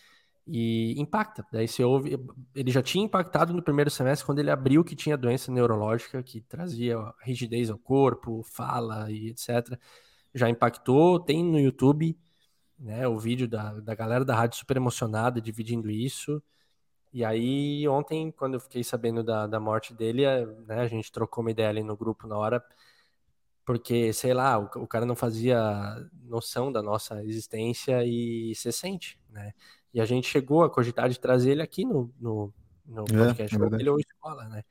E 0.51 0.95
impacta. 0.99 1.47
Daí 1.53 1.69
você 1.69 1.85
ouve. 1.85 2.19
Ele 2.55 2.71
já 2.71 2.83
tinha 2.83 3.05
impactado 3.05 3.53
no 3.53 3.63
primeiro 3.63 3.91
semestre 3.91 4.25
quando 4.25 4.39
ele 4.39 4.51
abriu 4.51 4.83
que 4.83 4.97
tinha 4.97 5.17
doença 5.17 5.53
neurológica 5.53 6.23
que 6.23 6.41
trazia 6.41 6.97
rigidez 7.23 7.69
ao 7.69 7.79
corpo, 7.79 8.43
fala 8.43 9.11
e 9.11 9.29
etc. 9.29 9.79
Já 10.35 10.49
impactou. 10.49 11.21
Tem 11.21 11.45
no 11.45 11.61
YouTube 11.61 12.19
né, 12.79 13.07
o 13.07 13.19
vídeo 13.19 13.47
da, 13.47 13.75
da 13.81 13.95
galera 13.95 14.25
da 14.25 14.35
rádio 14.35 14.59
super 14.59 14.77
emocionada 14.77 15.41
dividindo 15.41 15.91
isso. 15.91 16.43
E 17.13 17.25
aí, 17.25 17.87
ontem, 17.89 18.31
quando 18.33 18.55
eu 18.55 18.61
fiquei 18.61 18.85
sabendo 18.85 19.23
da, 19.23 19.47
da 19.47 19.61
morte 19.61 19.95
dele, 19.95 20.25
né, 20.67 20.81
a 20.81 20.89
gente 20.89 21.11
trocou 21.13 21.43
uma 21.43 21.51
ideia 21.51 21.69
ali 21.71 21.83
no 21.83 21.97
grupo 21.97 22.27
na 22.27 22.37
hora, 22.37 22.63
porque, 23.65 24.13
sei 24.13 24.33
lá, 24.35 24.59
o, 24.59 24.65
o 24.83 24.87
cara 24.87 25.05
não 25.07 25.17
fazia 25.17 25.59
noção 26.23 26.73
da 26.73 26.83
nossa 26.83 27.23
existência 27.25 28.05
e 28.05 28.55
se 28.55 28.73
sente, 28.73 29.19
né? 29.31 29.53
E 29.99 30.01
a 30.01 30.05
gente 30.05 30.29
chegou 30.29 30.63
a 30.63 30.71
cogitar 30.71 31.09
de 31.09 31.19
trazer 31.19 31.51
ele 31.51 31.63
aqui 31.63 31.85
no, 31.85 32.15
no, 32.21 32.55
no 32.87 33.03
é, 33.03 33.07
podcast, 33.07 33.57
é, 33.57 33.59
é 33.59 33.81
ele 33.81 33.91
ou 33.91 33.99
escola, 33.99 34.45
né? 34.45 34.63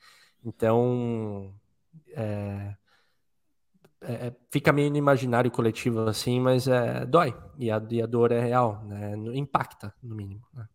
Então, 0.41 1.53
é, 2.11 2.77
é, 3.99 4.33
fica 4.49 4.71
meio 4.71 4.89
no 4.89 4.95
imaginário 4.95 5.51
coletivo 5.51 6.07
assim, 6.07 6.39
mas 6.39 6.65
é, 6.65 7.05
dói. 7.05 7.35
E 7.59 7.69
a, 7.69 7.85
e 7.91 8.01
a 8.01 8.05
dor 8.05 8.31
é 8.31 8.39
real, 8.39 8.81
né? 8.85 9.17
Impacta, 9.33 9.93
no 10.01 10.15
mínimo. 10.15 10.47
Né? 10.53 10.65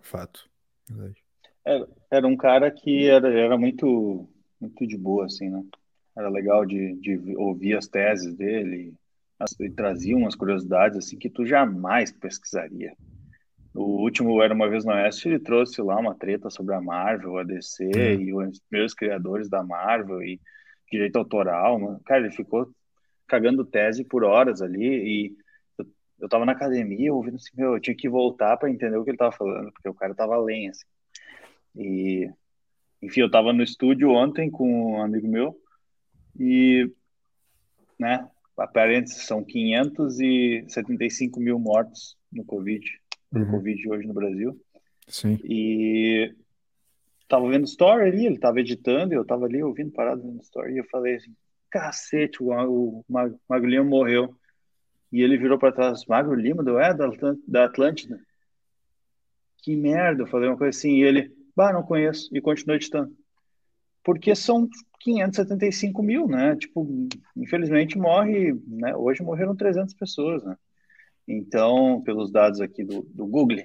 Fato. 0.00 0.48
Verdade. 0.88 1.22
Era, 1.62 1.88
era 2.10 2.26
um 2.26 2.38
cara 2.38 2.70
que 2.70 3.06
era, 3.06 3.28
era 3.38 3.58
muito, 3.58 4.26
muito 4.58 4.86
de 4.86 4.96
boa, 4.96 5.26
assim, 5.26 5.50
né? 5.50 5.62
Era 6.16 6.30
legal 6.30 6.64
de, 6.64 6.94
de 6.94 7.36
ouvir 7.36 7.76
as 7.76 7.86
teses 7.86 8.34
dele. 8.34 8.94
e 9.60 9.68
trazia 9.68 10.16
umas 10.16 10.34
curiosidades, 10.34 10.96
assim, 10.96 11.18
que 11.18 11.28
tu 11.28 11.44
jamais 11.44 12.10
pesquisaria. 12.10 12.96
O 13.76 14.00
último 14.02 14.42
Era 14.42 14.54
Uma 14.54 14.70
Vez 14.70 14.86
no 14.86 14.92
Oeste, 14.92 15.28
ele 15.28 15.38
trouxe 15.38 15.82
lá 15.82 15.98
uma 16.00 16.14
treta 16.14 16.48
sobre 16.48 16.74
a 16.74 16.80
Marvel, 16.80 17.36
a 17.36 17.42
DC 17.44 17.84
uhum. 17.84 18.20
e 18.22 18.34
os 18.34 18.58
primeiros 18.60 18.94
criadores 18.94 19.50
da 19.50 19.62
Marvel 19.62 20.22
e 20.22 20.40
direito 20.90 21.16
autoral. 21.16 21.78
Mano. 21.78 22.00
Cara, 22.04 22.22
ele 22.24 22.34
ficou 22.34 22.70
cagando 23.26 23.66
tese 23.66 24.02
por 24.02 24.24
horas 24.24 24.62
ali 24.62 24.80
e 24.82 25.36
eu, 25.78 25.86
eu 26.20 26.28
tava 26.28 26.46
na 26.46 26.52
academia 26.52 27.12
ouvindo 27.12 27.36
assim, 27.36 27.50
meu, 27.54 27.74
eu 27.74 27.80
tinha 27.80 27.94
que 27.94 28.08
voltar 28.08 28.56
para 28.56 28.70
entender 28.70 28.96
o 28.96 29.04
que 29.04 29.10
ele 29.10 29.18
tava 29.18 29.32
falando, 29.32 29.70
porque 29.72 29.88
o 29.88 29.94
cara 29.94 30.14
tava 30.14 30.34
além, 30.34 30.70
assim. 30.70 30.86
E, 31.76 32.30
enfim, 33.02 33.20
eu 33.20 33.30
tava 33.30 33.52
no 33.52 33.62
estúdio 33.62 34.10
ontem 34.10 34.50
com 34.50 34.94
um 34.94 35.02
amigo 35.02 35.28
meu 35.28 35.54
e, 36.38 36.90
né, 37.98 38.26
aparentes 38.56 39.12
são 39.26 39.44
575 39.44 41.38
mil 41.38 41.58
mortos 41.58 42.16
no 42.32 42.42
Covid, 42.42 42.82
no 43.38 43.44
uhum. 43.46 43.50
Covid 43.52 43.88
hoje 43.88 44.06
no 44.06 44.14
Brasil. 44.14 44.60
Sim. 45.08 45.38
E 45.44 46.34
tava 47.28 47.48
vendo 47.48 47.64
story 47.64 48.08
ali, 48.08 48.26
ele 48.26 48.38
tava 48.38 48.60
editando, 48.60 49.12
e 49.12 49.16
eu 49.16 49.24
tava 49.24 49.46
ali 49.46 49.62
ouvindo 49.62 49.90
parado 49.92 50.22
vendo 50.22 50.42
story, 50.42 50.74
e 50.74 50.78
eu 50.78 50.84
falei 50.84 51.16
assim, 51.16 51.34
cacete, 51.70 52.42
o, 52.42 52.50
o 52.50 53.04
Magro 53.08 53.68
Lima 53.68 53.84
morreu. 53.84 54.34
E 55.12 55.22
ele 55.22 55.38
virou 55.38 55.58
para 55.58 55.72
trás, 55.72 56.04
Magro 56.06 56.34
Lima, 56.34 56.62
do, 56.62 56.78
é, 56.78 56.92
da 57.46 57.64
Atlântida. 57.64 58.20
Que 59.58 59.76
merda, 59.76 60.22
eu 60.22 60.26
falei 60.26 60.48
uma 60.48 60.58
coisa 60.58 60.76
assim, 60.76 60.96
e 60.96 61.02
ele, 61.02 61.32
bah, 61.54 61.72
não 61.72 61.82
conheço, 61.82 62.28
e 62.36 62.40
continuou 62.40 62.76
editando. 62.76 63.16
Porque 64.02 64.34
são 64.34 64.68
575 65.00 66.02
mil, 66.02 66.28
né? 66.28 66.56
Tipo, 66.56 66.86
infelizmente 67.36 67.98
morre, 67.98 68.52
né? 68.66 68.94
Hoje 68.96 69.22
morreram 69.22 69.56
300 69.56 69.94
pessoas, 69.94 70.44
né? 70.44 70.56
Então, 71.26 72.00
pelos 72.02 72.30
dados 72.30 72.60
aqui 72.60 72.84
do, 72.84 73.02
do 73.02 73.26
Google, 73.26 73.58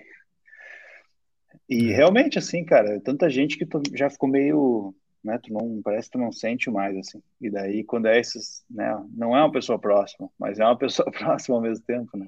e 1.69 1.91
é. 1.91 1.95
realmente, 1.95 2.37
assim, 2.37 2.65
cara, 2.65 2.99
tanta 2.99 3.29
gente 3.29 3.57
que 3.57 3.65
tu 3.65 3.81
já 3.95 4.09
ficou 4.09 4.27
meio, 4.27 4.93
né, 5.23 5.39
tu 5.41 5.53
não, 5.53 5.81
parece 5.81 6.09
que 6.09 6.17
tu 6.17 6.21
não 6.21 6.31
sente 6.31 6.69
mais, 6.69 6.97
assim. 6.97 7.21
E 7.39 7.49
daí, 7.49 7.83
quando 7.83 8.07
é 8.07 8.19
esses, 8.19 8.63
né, 8.69 8.91
não 9.15 9.35
é 9.35 9.41
uma 9.41 9.51
pessoa 9.51 9.79
próxima, 9.79 10.29
mas 10.37 10.59
é 10.59 10.65
uma 10.65 10.75
pessoa 10.77 11.09
próxima 11.11 11.55
ao 11.55 11.61
mesmo 11.61 11.85
tempo, 11.85 12.17
né? 12.17 12.27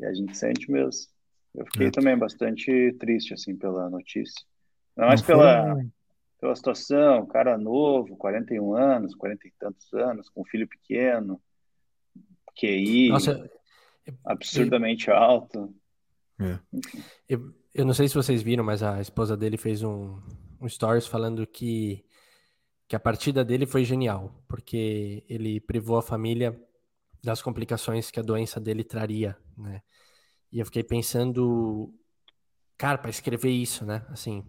E 0.00 0.04
a 0.04 0.12
gente 0.12 0.36
sente 0.36 0.70
mesmo. 0.70 1.06
Eu 1.54 1.64
fiquei 1.66 1.86
é. 1.86 1.90
também 1.90 2.18
bastante 2.18 2.92
triste, 2.98 3.32
assim, 3.32 3.56
pela 3.56 3.88
notícia. 3.88 4.44
Não 4.96 5.06
mais 5.06 5.22
pela, 5.22 5.76
pela 6.40 6.56
situação, 6.56 7.26
cara 7.26 7.56
novo, 7.56 8.16
41 8.16 8.74
anos, 8.74 9.14
40 9.14 9.46
e 9.46 9.52
tantos 9.58 9.92
anos, 9.92 10.28
com 10.28 10.42
um 10.42 10.44
filho 10.44 10.66
pequeno, 10.66 11.40
QI 12.56 13.08
Nossa, 13.08 13.50
absurdamente 14.24 15.08
eu, 15.08 15.16
alto. 15.16 15.74
É. 16.38 16.58
Eu, 17.28 17.54
eu 17.74 17.84
não 17.84 17.94
sei 17.94 18.08
se 18.08 18.14
vocês 18.14 18.42
viram, 18.42 18.64
mas 18.64 18.82
a 18.82 19.00
esposa 19.00 19.36
dele 19.36 19.56
fez 19.56 19.82
um, 19.82 20.20
um 20.60 20.68
stories 20.68 21.06
falando 21.06 21.46
que, 21.46 22.04
que 22.88 22.96
a 22.96 23.00
partida 23.00 23.44
dele 23.44 23.66
foi 23.66 23.84
genial, 23.84 24.44
porque 24.48 25.24
ele 25.28 25.60
privou 25.60 25.96
a 25.96 26.02
família 26.02 26.58
das 27.22 27.40
complicações 27.40 28.10
que 28.10 28.20
a 28.20 28.22
doença 28.22 28.60
dele 28.60 28.84
traria, 28.84 29.36
né? 29.56 29.82
E 30.52 30.60
eu 30.60 30.66
fiquei 30.66 30.84
pensando, 30.84 31.92
cara, 32.76 32.98
para 32.98 33.10
escrever 33.10 33.50
isso, 33.50 33.84
né? 33.84 34.06
Assim, 34.08 34.44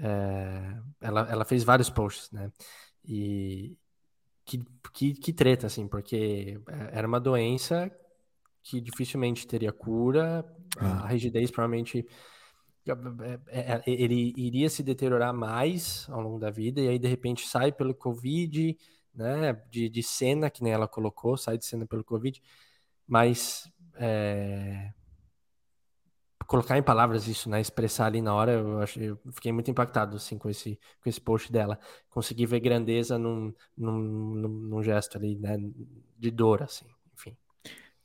é, 0.00 0.80
ela, 1.00 1.28
ela 1.30 1.44
fez 1.44 1.64
vários 1.64 1.90
posts, 1.90 2.30
né? 2.30 2.50
E 3.04 3.76
que, 4.44 4.64
que, 4.94 5.14
que 5.14 5.32
treta, 5.32 5.66
assim, 5.66 5.86
porque 5.86 6.60
era 6.92 7.06
uma 7.06 7.20
doença 7.20 7.90
que 8.68 8.80
dificilmente 8.82 9.46
teria 9.46 9.72
cura, 9.72 10.44
ah. 10.76 11.04
a 11.04 11.08
rigidez 11.08 11.50
provavelmente 11.50 12.06
é, 12.86 13.40
é, 13.48 13.72
é, 13.72 13.82
ele 13.86 14.34
iria 14.36 14.68
se 14.68 14.82
deteriorar 14.82 15.32
mais 15.32 16.06
ao 16.10 16.20
longo 16.20 16.38
da 16.38 16.50
vida, 16.50 16.80
e 16.80 16.88
aí 16.88 16.98
de 16.98 17.08
repente 17.08 17.46
sai 17.46 17.72
pelo 17.72 17.94
Covid, 17.94 18.76
né? 19.14 19.54
De, 19.70 19.88
de 19.88 20.02
cena, 20.02 20.50
que 20.50 20.62
nem 20.62 20.72
ela 20.72 20.86
colocou, 20.86 21.36
sai 21.36 21.56
de 21.56 21.64
cena 21.64 21.86
pelo 21.86 22.04
Covid, 22.04 22.40
mas 23.06 23.70
é, 23.94 24.92
colocar 26.46 26.76
em 26.78 26.82
palavras 26.82 27.26
isso, 27.26 27.48
né? 27.48 27.60
Expressar 27.60 28.06
ali 28.06 28.20
na 28.20 28.34
hora, 28.34 28.52
eu, 28.52 28.80
acho, 28.80 29.00
eu 29.00 29.18
fiquei 29.32 29.50
muito 29.50 29.70
impactado 29.70 30.16
assim, 30.16 30.36
com, 30.38 30.50
esse, 30.50 30.78
com 31.02 31.08
esse 31.08 31.20
post 31.20 31.50
dela. 31.50 31.78
Consegui 32.10 32.46
ver 32.46 32.60
grandeza 32.60 33.18
num, 33.18 33.52
num, 33.76 33.98
num, 33.98 34.48
num 34.48 34.82
gesto 34.82 35.16
ali, 35.16 35.36
né? 35.38 35.56
De 36.18 36.30
dor, 36.30 36.62
assim. 36.62 36.86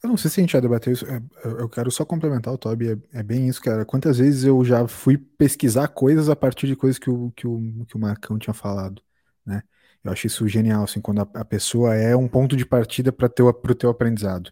Eu 0.03 0.09
não 0.09 0.17
sei 0.17 0.29
se 0.29 0.39
a 0.39 0.43
gente 0.43 0.51
já 0.51 0.59
debateu 0.59 0.91
isso. 0.91 1.05
É, 1.05 1.21
eu 1.45 1.69
quero 1.69 1.89
só 1.89 2.03
complementar 2.03 2.53
o 2.53 2.57
Toby. 2.57 2.89
É, 3.13 3.19
é, 3.19 3.23
bem 3.23 3.47
isso, 3.47 3.61
cara. 3.61 3.85
Quantas 3.85 4.17
vezes 4.17 4.43
eu 4.43 4.63
já 4.65 4.85
fui 4.87 5.17
pesquisar 5.17 5.87
coisas 5.87 6.27
a 6.29 6.35
partir 6.35 6.67
de 6.67 6.75
coisas 6.75 6.99
que 6.99 7.09
o, 7.09 7.31
que 7.31 7.47
o, 7.47 7.85
que 7.87 7.95
o 7.95 7.99
Marcão 7.99 8.37
tinha 8.37 8.53
falado, 8.53 9.01
né? 9.45 9.63
Eu 10.03 10.11
acho 10.11 10.27
isso 10.27 10.47
genial, 10.49 10.83
assim, 10.83 10.99
quando 10.99 11.21
a, 11.21 11.29
a 11.35 11.45
pessoa 11.45 11.95
é 11.95 12.15
um 12.15 12.27
ponto 12.27 12.57
de 12.57 12.65
partida 12.65 13.13
para 13.13 13.27
o 13.27 13.75
teu 13.75 13.89
aprendizado. 13.89 14.51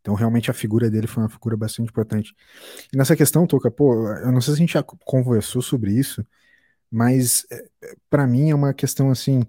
Então, 0.00 0.14
realmente, 0.14 0.50
a 0.50 0.54
figura 0.54 0.90
dele 0.90 1.06
foi 1.06 1.22
uma 1.22 1.28
figura 1.28 1.56
bastante 1.56 1.90
importante. 1.90 2.34
E 2.92 2.96
nessa 2.96 3.16
questão, 3.16 3.46
Toca, 3.46 3.70
pô, 3.70 4.08
eu 4.08 4.32
não 4.32 4.40
sei 4.40 4.54
se 4.54 4.58
a 4.58 4.60
gente 4.62 4.72
já 4.74 4.82
conversou 4.82 5.60
sobre 5.62 5.92
isso, 5.92 6.26
mas 6.90 7.46
é, 7.50 7.68
para 8.10 8.26
mim 8.26 8.50
é 8.50 8.54
uma 8.54 8.74
questão 8.74 9.10
assim: 9.10 9.42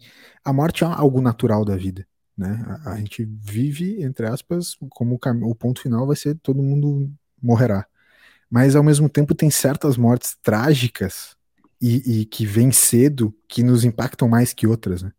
a 0.44 0.54
morte 0.54 0.84
é 0.84 0.88
algo 0.88 1.22
natural 1.22 1.66
da 1.66 1.76
vida. 1.78 2.08
Né? 2.38 2.64
A, 2.86 2.92
a 2.94 2.98
gente 2.98 3.26
vive, 3.26 4.04
entre 4.04 4.28
aspas, 4.28 4.78
como 4.92 5.16
o, 5.16 5.50
o 5.50 5.56
ponto 5.56 5.82
final 5.82 6.06
vai 6.06 6.16
ser 6.16 6.36
todo 6.36 6.62
mundo 6.62 7.12
morrerá. 7.42 7.86
Mas 8.50 8.76
ao 8.76 8.84
mesmo 8.84 9.10
tempo 9.10 9.36
tem 9.36 9.50
certas 9.50 9.98
mortes 9.98 10.38
trágicas 10.42 11.36
e, 11.82 12.22
e 12.22 12.26
que 12.26 12.46
vêm 12.46 12.72
cedo 12.72 13.36
que 13.48 13.64
nos 13.64 13.84
impactam 13.84 14.28
mais 14.28 14.54
que 14.54 14.68
outras, 14.68 15.02
né? 15.02 15.12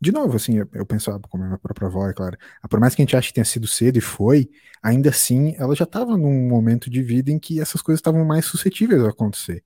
De 0.00 0.12
novo, 0.12 0.36
assim, 0.36 0.58
eu, 0.58 0.68
eu 0.72 0.86
penso, 0.86 1.10
ah, 1.10 1.20
como 1.28 1.44
a 1.44 1.46
minha 1.46 1.58
própria 1.58 1.88
avó, 1.88 2.08
é 2.08 2.12
claro, 2.12 2.36
ah, 2.62 2.68
por 2.68 2.80
mais 2.80 2.94
que 2.94 3.02
a 3.02 3.04
gente 3.04 3.16
ache 3.16 3.28
que 3.28 3.34
tenha 3.34 3.44
sido 3.44 3.66
cedo 3.66 3.96
e 3.96 4.00
foi, 4.00 4.50
ainda 4.82 5.10
assim, 5.10 5.54
ela 5.56 5.74
já 5.74 5.84
estava 5.84 6.16
num 6.16 6.48
momento 6.48 6.90
de 6.90 7.02
vida 7.02 7.30
em 7.30 7.38
que 7.38 7.60
essas 7.60 7.82
coisas 7.82 7.98
estavam 7.98 8.24
mais 8.24 8.44
suscetíveis 8.44 9.02
a 9.02 9.10
acontecer, 9.10 9.62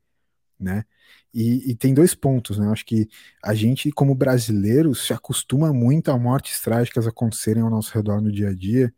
né? 0.59 0.85
E, 1.33 1.71
e, 1.71 1.77
tem 1.77 1.95
dois 1.95 2.15
pontos, 2.15 2.59
né? 2.59 2.67
Eu 2.67 2.73
acho 2.73 2.85
que 2.85 3.09
a 3.43 3.55
gente, 3.55 3.93
como 3.93 4.15
brasileiros, 4.15 5.07
se 5.07 5.13
acostuma 5.13 5.73
muito 5.73 6.11
a 6.11 6.19
mortes 6.19 6.61
trágicas 6.61 7.07
acontecerem 7.07 7.63
ao 7.63 7.71
nosso 7.71 7.93
redor 7.95 8.21
no 8.21 8.33
dia 8.33 8.49
a 8.49 8.55
dia 8.55 8.93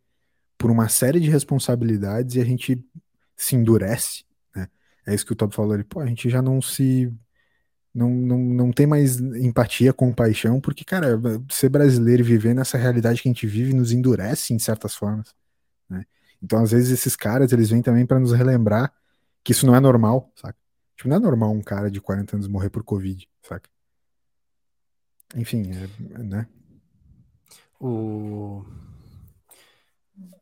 por 0.57 0.71
uma 0.71 0.87
série 0.89 1.19
de 1.19 1.29
responsabilidades 1.29 2.35
e 2.35 2.41
a 2.41 2.45
gente 2.45 2.83
se 3.35 3.55
endurece, 3.55 4.23
né? 4.55 4.67
É 5.05 5.13
isso 5.13 5.25
que 5.25 5.33
o 5.33 5.35
Top 5.35 5.53
falou 5.55 5.73
ali. 5.73 5.83
Pô, 5.83 5.99
a 5.99 6.05
gente 6.05 6.29
já 6.29 6.41
não 6.41 6.61
se. 6.61 7.13
Não, 7.93 8.09
não, 8.09 8.37
não 8.37 8.71
tem 8.71 8.87
mais 8.87 9.19
empatia, 9.19 9.91
compaixão, 9.91 10.61
porque, 10.61 10.85
cara, 10.85 11.19
ser 11.49 11.67
brasileiro 11.69 12.21
e 12.21 12.25
viver 12.25 12.53
nessa 12.53 12.77
realidade 12.77 13.21
que 13.21 13.27
a 13.27 13.31
gente 13.31 13.45
vive 13.45 13.73
nos 13.73 13.91
endurece 13.91 14.53
em 14.53 14.59
certas 14.59 14.95
formas, 14.95 15.35
né? 15.89 16.05
Então, 16.41 16.63
às 16.63 16.71
vezes, 16.71 16.91
esses 16.91 17.15
caras, 17.15 17.51
eles 17.51 17.69
vêm 17.69 17.81
também 17.81 18.05
para 18.05 18.19
nos 18.19 18.31
relembrar 18.31 18.93
que 19.43 19.51
isso 19.51 19.65
não 19.65 19.75
é 19.75 19.79
normal, 19.79 20.31
saca? 20.35 20.60
Tipo, 21.01 21.09
não 21.09 21.17
é 21.17 21.19
normal 21.19 21.51
um 21.51 21.63
cara 21.63 21.89
de 21.89 21.99
40 21.99 22.35
anos 22.35 22.47
morrer 22.47 22.69
por 22.69 22.83
Covid, 22.83 23.27
saca? 23.41 23.67
Enfim, 25.35 25.63
é, 25.71 26.17
né? 26.19 26.47
O... 27.79 28.63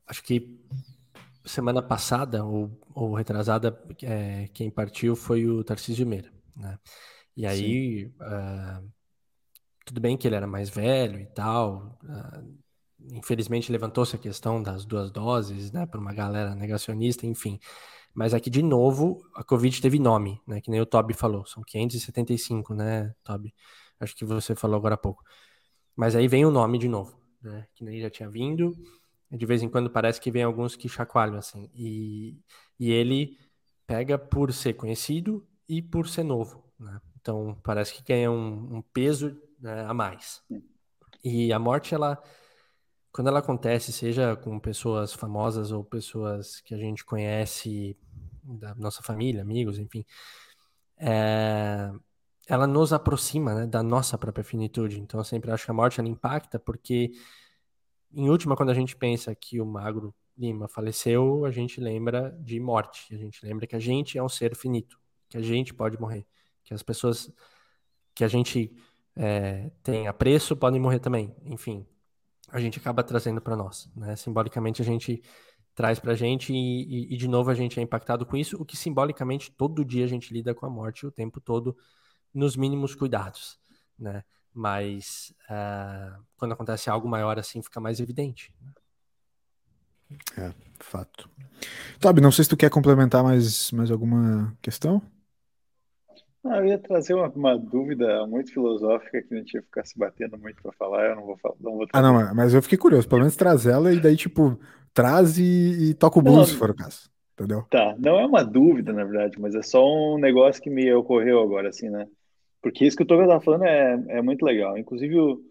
Acho 0.06 0.22
que 0.22 0.60
semana 1.46 1.82
passada, 1.82 2.44
ou, 2.44 2.78
ou 2.94 3.14
retrasada, 3.14 3.82
é, 4.04 4.50
quem 4.50 4.70
partiu 4.70 5.16
foi 5.16 5.48
o 5.48 5.64
Tarcísio 5.64 6.06
Meira, 6.06 6.30
né? 6.58 6.78
E 7.38 7.46
aí, 7.46 8.08
uh, 8.20 8.86
tudo 9.86 10.02
bem 10.02 10.18
que 10.18 10.28
ele 10.28 10.36
era 10.36 10.46
mais 10.46 10.70
velho 10.70 11.22
e 11.22 11.28
tal, 11.28 11.98
uh, 12.04 13.16
infelizmente 13.16 13.72
levantou-se 13.72 14.14
a 14.14 14.20
questão 14.20 14.62
das 14.62 14.84
duas 14.84 15.10
doses, 15.10 15.72
né, 15.72 15.86
por 15.86 16.02
uma 16.02 16.14
galera 16.14 16.54
negacionista, 16.54 17.26
enfim. 17.26 17.58
Mas 18.14 18.34
aqui, 18.34 18.50
de 18.50 18.62
novo, 18.62 19.22
a 19.36 19.44
Covid 19.44 19.82
teve 19.82 20.00
nome, 20.00 20.42
né? 20.48 20.60
Que 20.62 20.70
nem 20.70 20.82
o 20.82 20.86
Toby 20.86 21.14
falou. 21.14 21.46
São 21.46 21.64
575, 21.64 22.74
né, 22.74 23.14
Toby? 23.24 23.54
Acho 24.00 24.16
que 24.16 24.26
você 24.26 24.56
falou 24.56 24.78
agora 24.78 24.96
há 24.96 24.98
pouco. 24.98 25.24
Mas 25.96 26.16
aí 26.16 26.28
vem 26.28 26.46
o 26.46 26.52
nome 26.52 26.78
de 26.78 26.88
novo, 26.88 27.20
né? 27.42 27.68
Que 27.76 27.84
nem 27.84 28.00
já 28.00 28.10
tinha 28.10 28.30
vindo. 28.30 28.74
De 29.32 29.46
vez 29.46 29.62
em 29.62 29.70
quando 29.70 29.90
parece 29.90 30.20
que 30.20 30.32
vem 30.32 30.44
alguns 30.44 30.76
que 30.76 30.90
chacoalham, 30.90 31.38
assim. 31.38 31.70
E, 31.74 32.40
e 32.80 32.92
ele 32.92 33.38
pega 33.86 34.18
por 34.18 34.52
ser 34.54 34.74
conhecido 34.74 35.48
e 35.68 35.82
por 35.82 36.08
ser 36.08 36.24
novo, 36.24 36.64
né? 36.80 37.00
Então, 37.22 37.58
parece 37.64 37.94
que 37.94 38.02
ganha 38.02 38.32
um, 38.32 38.78
um 38.78 38.82
peso 38.82 39.38
né, 39.60 39.86
a 39.86 39.94
mais. 39.94 40.42
E 41.24 41.52
a 41.52 41.60
morte, 41.60 41.94
ela 41.94 42.22
quando 43.12 43.28
ela 43.28 43.40
acontece, 43.40 43.92
seja 43.92 44.36
com 44.36 44.60
pessoas 44.60 45.14
famosas 45.14 45.72
ou 45.72 45.84
pessoas 45.84 46.62
que 46.62 46.74
a 46.74 46.78
gente 46.78 47.04
conhece 47.04 47.98
da 48.44 48.74
nossa 48.76 49.02
família, 49.02 49.42
amigos, 49.42 49.80
enfim, 49.80 50.06
é, 50.98 51.92
ela 52.48 52.68
nos 52.68 52.92
aproxima 52.94 53.54
né, 53.54 53.68
da 53.68 53.84
nossa 53.84 54.18
própria 54.18 54.44
finitude. 54.44 55.00
Então 55.00 55.20
eu 55.20 55.24
sempre 55.24 55.52
acho 55.52 55.66
que 55.66 55.72
a 55.72 55.74
morte 55.74 56.00
ela 56.00 56.10
impacta 56.10 56.60
porque, 56.60 57.12
em 58.12 58.30
última, 58.30 58.56
quando 58.56 58.70
a 58.70 58.74
gente 58.74 58.96
pensa 58.96 59.34
que 59.36 59.62
o 59.62 59.66
Magro 59.66 60.14
Lima 60.38 60.68
faleceu, 60.68 61.46
a 61.46 61.52
gente 61.52 61.82
lembra 61.82 62.32
de 62.42 62.60
morte, 62.60 63.14
a 63.14 63.18
gente 63.18 63.46
lembra 63.46 63.68
que 63.68 63.76
a 63.76 63.80
gente 63.80 64.18
é 64.18 64.24
um 64.24 64.30
ser 64.30 64.56
finito, 64.56 65.00
que 65.28 65.38
a 65.38 65.42
gente 65.42 65.74
pode 65.74 66.00
morrer, 66.00 66.26
que 66.64 66.74
as 66.74 66.82
pessoas 66.82 67.32
que 68.16 68.24
a 68.24 68.28
gente 68.28 68.74
é, 69.16 69.70
tem 69.84 70.08
apreço 70.08 70.56
podem 70.56 70.80
morrer 70.80 71.00
também, 71.00 71.36
enfim, 71.44 71.86
a 72.52 72.60
gente 72.60 72.80
acaba 72.80 73.04
trazendo 73.04 73.42
para 73.42 73.56
nós, 73.56 73.90
né? 73.96 74.16
Simbolicamente 74.16 74.82
a 74.82 74.86
gente 74.86 75.22
traz 75.76 76.00
para 76.00 76.12
a 76.12 76.16
gente 76.16 76.52
e, 76.52 76.56
e, 76.58 77.14
e, 77.14 77.18
de 77.18 77.28
novo 77.28 77.50
a 77.50 77.54
gente 77.54 77.80
é 77.80 77.84
impactado 77.84 78.26
com 78.26 78.36
isso, 78.36 78.62
o 78.62 78.66
que 78.66 78.76
simbolicamente 78.76 79.52
todo 79.52 79.86
dia 79.86 80.04
a 80.04 80.08
gente 80.08 80.34
lida 80.34 80.54
com 80.54 80.66
a 80.66 80.70
morte 80.70 81.06
o 81.06 81.12
tempo 81.12 81.40
todo 81.40 81.78
nos 82.34 82.56
mínimos 82.56 82.96
cuidados, 82.96 83.58
né? 83.98 84.24
Mas 84.54 85.34
uh, 85.50 86.22
quando 86.36 86.52
acontece 86.54 86.90
algo 86.90 87.08
maior 87.08 87.40
assim 87.40 87.62
fica 87.62 87.80
mais 87.80 88.00
evidente. 88.00 88.54
Né? 88.62 88.72
É, 90.38 90.54
fato. 90.80 91.30
Tobi, 92.00 92.20
não 92.20 92.32
sei 92.32 92.44
se 92.44 92.50
tu 92.50 92.58
quer 92.58 92.70
complementar 92.70 93.24
mais, 93.24 93.72
mais 93.72 93.92
alguma 93.92 94.58
questão? 94.62 95.02
Ah, 96.46 96.58
eu 96.58 96.68
ia 96.68 96.78
trazer 96.78 97.14
uma, 97.14 97.28
uma, 97.28 97.58
dúvida 97.58 98.26
muito 98.26 98.54
filosófica 98.54 99.22
que 99.22 99.34
a 99.34 99.38
gente 99.38 99.54
ia 99.56 99.62
ficar 99.62 99.86
se 99.86 99.98
batendo 100.00 100.38
muito 100.38 100.62
para 100.62 100.72
falar, 100.72 101.10
eu 101.10 101.16
não 101.18 101.26
vou 101.26 101.38
falar. 101.38 101.56
Não 101.60 101.76
vou 101.76 101.86
ah, 101.92 102.02
não, 102.02 102.34
mas 102.34 102.54
eu 102.54 102.62
fiquei 102.62 102.78
curioso, 102.78 103.10
pelo 103.10 103.22
menos 103.22 103.36
traz 103.36 103.66
ela 103.66 103.94
e 103.94 104.00
daí, 104.00 104.16
tipo, 104.16 104.58
traz 104.94 105.38
e, 105.38 105.90
e 105.90 105.94
toca 105.94 106.20
o 106.20 106.22
blues, 106.22 106.38
não, 106.38 106.46
se 106.46 106.56
for 106.56 106.70
o 106.70 106.76
caso. 106.76 107.10
Entendeu? 107.34 107.64
Tá, 107.70 107.96
não 107.98 108.20
é 108.20 108.26
uma 108.26 108.44
dúvida, 108.44 108.92
na 108.92 109.04
verdade, 109.04 109.40
mas 109.40 109.56
é 109.56 109.62
só 109.62 109.86
um 109.86 110.18
negócio 110.18 110.62
que 110.62 110.70
me 110.70 110.94
ocorreu 110.94 111.42
agora, 111.42 111.70
assim, 111.70 111.90
né? 111.90 112.06
Porque 112.62 112.86
isso 112.86 112.98
que 112.98 113.04
o 113.04 113.06
Toca 113.06 113.28
tá 113.28 113.40
falando 113.40 113.64
é, 113.64 114.04
é 114.10 114.22
muito 114.22 114.44
legal. 114.44 114.78
Inclusive, 114.78 115.18
o, 115.18 115.42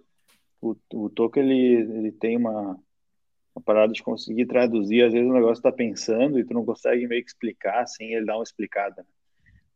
o, 0.60 0.76
o 0.92 1.10
Toca, 1.10 1.40
ele, 1.40 1.54
ele 1.54 2.12
tem 2.12 2.36
uma, 2.36 2.78
uma 3.54 3.62
parada 3.64 3.92
de 3.92 4.02
conseguir 4.02 4.46
traduzir. 4.46 5.02
Às 5.02 5.12
vezes 5.12 5.28
o 5.28 5.32
negócio 5.32 5.62
tá 5.62 5.72
pensando 5.72 6.38
e 6.38 6.44
tu 6.44 6.52
não 6.52 6.64
consegue 6.64 7.06
meio 7.06 7.22
que 7.22 7.30
explicar, 7.30 7.82
assim, 7.82 8.14
ele 8.14 8.26
dá 8.26 8.36
uma 8.36 8.42
explicada. 8.42 9.06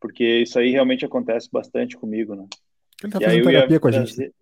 Porque 0.03 0.43
isso 0.43 0.59
aí 0.59 0.73
realmente 0.73 1.05
acontece 1.05 1.49
bastante 1.51 1.97
comigo, 1.97 2.35
né? 2.35 2.49
Ele 3.05 3.13
tá 3.13 3.19
e 3.21 3.25
fazendo 3.25 3.45
terapia 3.45 3.81
com 3.81 3.87
a 3.87 3.93
gente. 3.93 4.35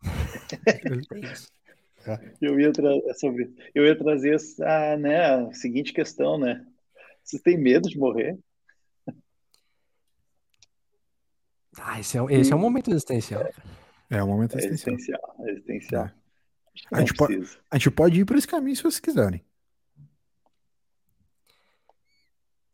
eu 2.40 2.58
ia 2.58 2.72
trazer 2.72 3.14
sobre, 3.14 3.54
eu 3.74 3.84
ia 3.84 3.96
trazer 3.96 4.36
a, 4.62 4.96
né, 4.96 5.20
a 5.20 5.52
seguinte 5.52 5.92
questão, 5.92 6.38
né? 6.38 6.66
Vocês 7.22 7.42
têm 7.42 7.58
medo 7.58 7.90
de 7.90 7.98
morrer? 7.98 8.38
Ah, 11.78 11.98
esse 11.98 12.18
é, 12.18 12.22
esse 12.32 12.52
é 12.52 12.56
um 12.56 12.58
momento 12.58 12.90
existencial. 12.90 13.48
É, 14.10 14.18
é 14.18 14.22
um 14.22 14.26
momento 14.26 14.58
existencial. 14.58 14.78
É 14.92 14.92
existencial. 14.92 15.36
É 15.40 15.50
existencial. 15.52 16.04
É. 16.04 16.12
A, 16.92 17.00
gente 17.00 17.14
pode, 17.14 17.42
a 17.70 17.78
gente 17.78 17.90
pode 17.90 18.20
ir 18.20 18.26
por 18.26 18.36
esse 18.36 18.46
caminho 18.46 18.76
se 18.76 18.82
vocês 18.82 19.00
quiserem. 19.00 19.42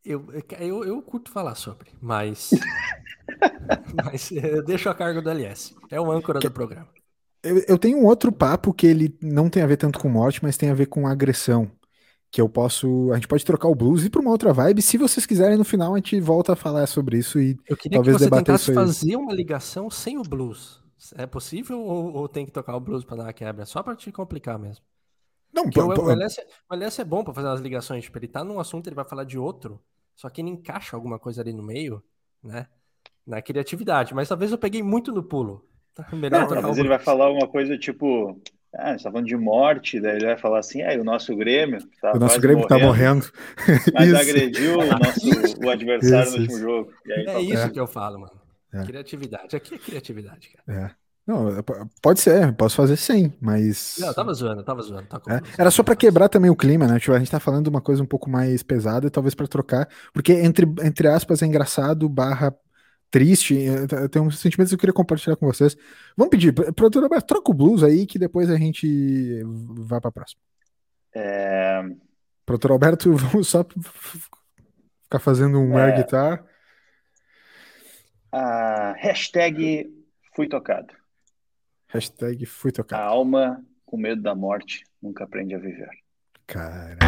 Eu, 0.08 0.24
eu, 0.58 0.84
eu 0.84 1.02
curto 1.02 1.30
falar 1.30 1.54
sobre, 1.54 1.90
mas. 2.00 2.48
mas 3.94 4.30
eu 4.32 4.64
deixo 4.64 4.88
a 4.88 4.94
cargo 4.94 5.20
do 5.20 5.28
LS. 5.28 5.76
É 5.90 6.00
o 6.00 6.10
âncora 6.10 6.40
que, 6.40 6.48
do 6.48 6.54
programa. 6.54 6.88
Eu, 7.42 7.62
eu 7.68 7.76
tenho 7.76 7.98
um 7.98 8.06
outro 8.06 8.32
papo 8.32 8.72
que 8.72 8.86
ele 8.86 9.14
não 9.20 9.50
tem 9.50 9.62
a 9.62 9.66
ver 9.66 9.76
tanto 9.76 9.98
com 9.98 10.08
morte, 10.08 10.42
mas 10.42 10.56
tem 10.56 10.70
a 10.70 10.74
ver 10.74 10.86
com 10.86 11.06
agressão 11.06 11.70
que 12.30 12.40
eu 12.40 12.48
posso. 12.48 13.12
A 13.12 13.16
gente 13.16 13.28
pode 13.28 13.44
trocar 13.44 13.68
o 13.68 13.74
blues 13.74 14.02
e 14.02 14.06
ir 14.06 14.10
para 14.10 14.22
uma 14.22 14.30
outra 14.30 14.50
vibe. 14.50 14.80
Se 14.80 14.96
vocês 14.96 15.26
quiserem, 15.26 15.58
no 15.58 15.64
final 15.64 15.92
a 15.92 15.98
gente 15.98 16.18
volta 16.18 16.54
a 16.54 16.56
falar 16.56 16.86
sobre 16.86 17.18
isso 17.18 17.38
e 17.38 17.58
eu 17.68 17.76
queria 17.76 17.98
talvez 17.98 18.16
que 18.16 18.22
você 18.22 18.30
debater 18.30 18.54
isso 18.54 18.70
aí. 18.70 18.74
fazer 18.74 19.14
uma 19.14 19.34
ligação 19.34 19.90
sem 19.90 20.16
o 20.16 20.22
blues. 20.22 20.82
É 21.16 21.26
possível 21.26 21.82
ou, 21.82 22.14
ou 22.14 22.28
tem 22.30 22.46
que 22.46 22.50
tocar 22.50 22.74
o 22.74 22.80
blues 22.80 23.04
para 23.04 23.18
dar 23.18 23.22
uma 23.24 23.32
quebra? 23.34 23.66
Só 23.66 23.82
para 23.82 23.94
te 23.94 24.10
complicar 24.10 24.58
mesmo. 24.58 24.82
Não, 25.52 25.68
pô, 25.68 25.82
o, 25.82 26.06
o, 26.06 26.10
LS, 26.10 26.40
o 26.70 26.74
LS 26.74 27.00
é 27.02 27.04
bom 27.04 27.22
para 27.22 27.34
fazer 27.34 27.48
as 27.48 27.60
ligações. 27.60 28.04
Tipo, 28.04 28.18
ele 28.18 28.28
tá 28.28 28.42
num 28.42 28.58
assunto, 28.58 28.86
ele 28.86 28.96
vai 28.96 29.04
falar 29.04 29.24
de 29.24 29.38
outro, 29.38 29.78
só 30.18 30.28
que 30.28 30.40
ele 30.40 30.50
encaixa 30.50 30.96
alguma 30.96 31.16
coisa 31.16 31.40
ali 31.40 31.52
no 31.52 31.62
meio, 31.62 32.02
né? 32.42 32.66
Na 33.24 33.40
criatividade. 33.40 34.12
Mas 34.12 34.28
talvez 34.28 34.50
eu 34.50 34.58
peguei 34.58 34.82
muito 34.82 35.12
no 35.12 35.22
pulo. 35.22 35.64
Tá 35.94 36.04
melhor 36.12 36.50
não, 36.50 36.62
mas 36.62 36.76
ele 36.76 36.88
vai 36.88 36.98
falar 36.98 37.30
uma 37.30 37.46
coisa 37.46 37.78
tipo 37.78 38.36
ah, 38.74 38.96
está 38.96 39.12
falando 39.12 39.28
de 39.28 39.36
morte, 39.36 40.00
daí 40.00 40.16
ele 40.16 40.26
vai 40.26 40.36
falar 40.36 40.58
assim, 40.58 40.82
ah, 40.82 40.92
o 41.00 41.04
nosso 41.04 41.34
Grêmio 41.36 41.78
tá 42.00 42.12
O 42.14 42.18
nosso 42.18 42.40
Grêmio 42.40 42.64
está 42.64 42.78
morrendo. 42.78 43.30
Mas 43.94 44.12
agrediu 44.12 44.80
o 44.80 44.86
nosso 44.86 45.64
o 45.64 45.70
adversário 45.70 46.28
isso, 46.28 46.36
no 46.36 46.42
último 46.42 46.58
jogo. 46.58 46.92
Aí, 47.06 47.26
é 47.26 47.40
isso 47.40 47.62
é. 47.62 47.70
que 47.70 47.80
eu 47.80 47.86
falo, 47.86 48.20
mano. 48.20 48.38
É. 48.74 48.84
Criatividade. 48.84 49.56
Aqui 49.56 49.74
é 49.74 49.78
criatividade, 49.78 50.50
cara. 50.50 50.84
É. 50.86 51.07
Não, 51.28 51.50
pode 52.00 52.20
ser, 52.20 52.54
posso 52.54 52.74
fazer 52.74 52.96
sem, 52.96 53.34
mas. 53.38 53.96
Não, 53.98 54.14
tava 54.14 54.32
zoando, 54.32 54.64
tava 54.64 54.80
zoando. 54.80 55.06
Tá 55.06 55.20
é, 55.28 55.60
era 55.60 55.70
só 55.70 55.82
para 55.82 55.94
quebrar 55.94 56.30
também 56.30 56.50
o 56.50 56.56
clima, 56.56 56.86
né? 56.86 56.98
Tipo, 56.98 57.12
a 57.12 57.18
gente 57.18 57.30
tá 57.30 57.38
falando 57.38 57.64
de 57.64 57.68
uma 57.68 57.82
coisa 57.82 58.02
um 58.02 58.06
pouco 58.06 58.30
mais 58.30 58.62
pesada, 58.62 59.10
talvez 59.10 59.34
para 59.34 59.46
trocar, 59.46 59.86
porque 60.10 60.32
entre, 60.32 60.64
entre 60.82 61.06
aspas 61.06 61.42
é 61.42 61.46
engraçado 61.46 62.08
barra 62.08 62.56
triste. 63.10 63.54
Eu 63.54 64.08
tenho 64.08 64.24
uns 64.24 64.38
sentimentos 64.38 64.70
que 64.70 64.76
eu 64.76 64.78
queria 64.78 64.94
compartilhar 64.94 65.36
com 65.36 65.44
vocês. 65.44 65.76
Vamos 66.16 66.30
pedir, 66.30 66.54
produtor 66.54 67.02
Roberto, 67.02 67.26
troca 67.26 67.50
o 67.50 67.54
blues 67.54 67.82
aí 67.82 68.06
que 68.06 68.18
depois 68.18 68.48
a 68.48 68.56
gente 68.56 69.42
vai 69.44 70.00
para 70.00 70.08
a 70.08 70.12
próxima. 70.12 70.40
É... 71.14 71.82
Produtor 72.46 72.70
Alberto, 72.70 73.12
vamos 73.12 73.48
só 73.48 73.66
ficar 75.04 75.18
fazendo 75.18 75.60
um 75.60 75.78
é... 75.78 75.82
air 75.82 75.96
guitar. 75.98 76.42
A 78.32 78.94
hashtag 78.96 79.92
fui 80.34 80.48
tocado. 80.48 80.96
Hashtag 81.88 82.44
fui 82.44 82.70
tocado. 82.70 83.02
A 83.02 83.06
alma 83.06 83.64
com 83.86 83.96
medo 83.96 84.20
da 84.20 84.34
morte 84.34 84.84
nunca 85.00 85.24
aprende 85.24 85.54
a 85.54 85.58
viver. 85.58 85.88
Cara. 86.46 86.98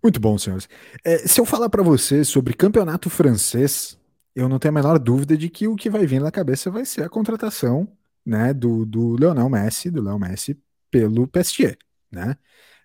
Muito 0.00 0.20
bom, 0.20 0.38
senhores. 0.38 0.68
É, 1.02 1.18
se 1.18 1.40
eu 1.40 1.46
falar 1.46 1.68
para 1.68 1.82
você 1.82 2.24
sobre 2.24 2.54
campeonato 2.54 3.10
francês, 3.10 3.98
eu 4.32 4.48
não 4.48 4.60
tenho 4.60 4.70
a 4.70 4.74
menor 4.74 4.98
dúvida 5.00 5.36
de 5.36 5.48
que 5.48 5.66
o 5.66 5.74
que 5.74 5.90
vai 5.90 6.06
vir 6.06 6.20
na 6.20 6.30
cabeça 6.30 6.70
vai 6.70 6.84
ser 6.84 7.02
a 7.02 7.08
contratação 7.08 7.88
né, 8.24 8.54
do, 8.54 8.86
do 8.86 9.16
Leonel 9.16 9.48
Messi, 9.48 9.90
do 9.90 10.02
Léo 10.02 10.18
Messi, 10.18 10.56
pelo 10.94 11.26
PSG, 11.26 11.76
né? 12.08 12.36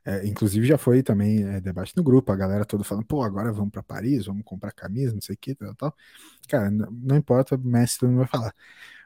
É, 0.04 0.26
inclusive 0.26 0.66
já 0.66 0.80
foi 0.80 1.04
também 1.04 1.44
é, 1.44 1.62
debate 1.62 1.96
no 1.96 2.02
grupo, 2.02 2.32
a 2.32 2.36
galera 2.36 2.66
toda 2.66 2.84
falando, 2.84 3.06
pô, 3.06 3.22
agora 3.22 3.52
vamos 3.52 3.70
para 3.72 3.84
Paris, 3.84 4.26
vamos 4.26 4.42
comprar 4.44 4.72
camisa, 4.72 5.14
não 5.14 5.22
sei 5.22 5.36
o 5.36 5.38
que, 5.38 5.54
tal, 5.54 5.76
tal. 5.76 5.96
Cara, 6.48 6.72
não, 6.72 6.90
não 6.92 7.18
importa, 7.18 7.56
Messi 7.56 8.00
todo 8.00 8.10
mundo 8.10 8.20
vai 8.20 8.28
falar. 8.28 8.56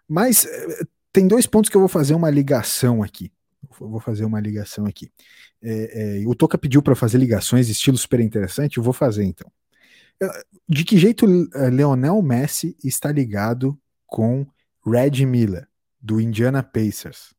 Mas 0.07 0.45
é, 0.45 0.83
tem 1.11 1.27
dois 1.27 1.45
pontos 1.45 1.69
que 1.69 1.75
eu 1.75 1.81
vou 1.81 1.89
fazer 1.89 2.13
uma 2.13 2.29
ligação 2.29 3.03
aqui. 3.03 3.29
Vou 3.77 3.99
fazer 3.99 4.23
uma 4.23 4.39
ligação 4.39 4.85
aqui. 4.85 5.11
É, 5.61 6.21
é, 6.21 6.27
o 6.27 6.33
Toca 6.33 6.57
pediu 6.57 6.81
para 6.81 6.95
fazer 6.95 7.17
ligações, 7.17 7.67
estilo 7.67 7.97
super 7.97 8.21
interessante, 8.21 8.77
eu 8.77 8.83
vou 8.83 8.93
fazer 8.93 9.25
então. 9.25 9.51
De 10.69 10.85
que 10.85 10.97
jeito 10.97 11.25
é, 11.53 11.69
Leonel 11.69 12.21
Messi 12.21 12.77
está 12.81 13.11
ligado 13.11 13.77
com 14.05 14.45
Red 14.85 15.25
Miller, 15.25 15.67
do 15.99 16.21
Indiana 16.21 16.63
Pacers? 16.63 17.33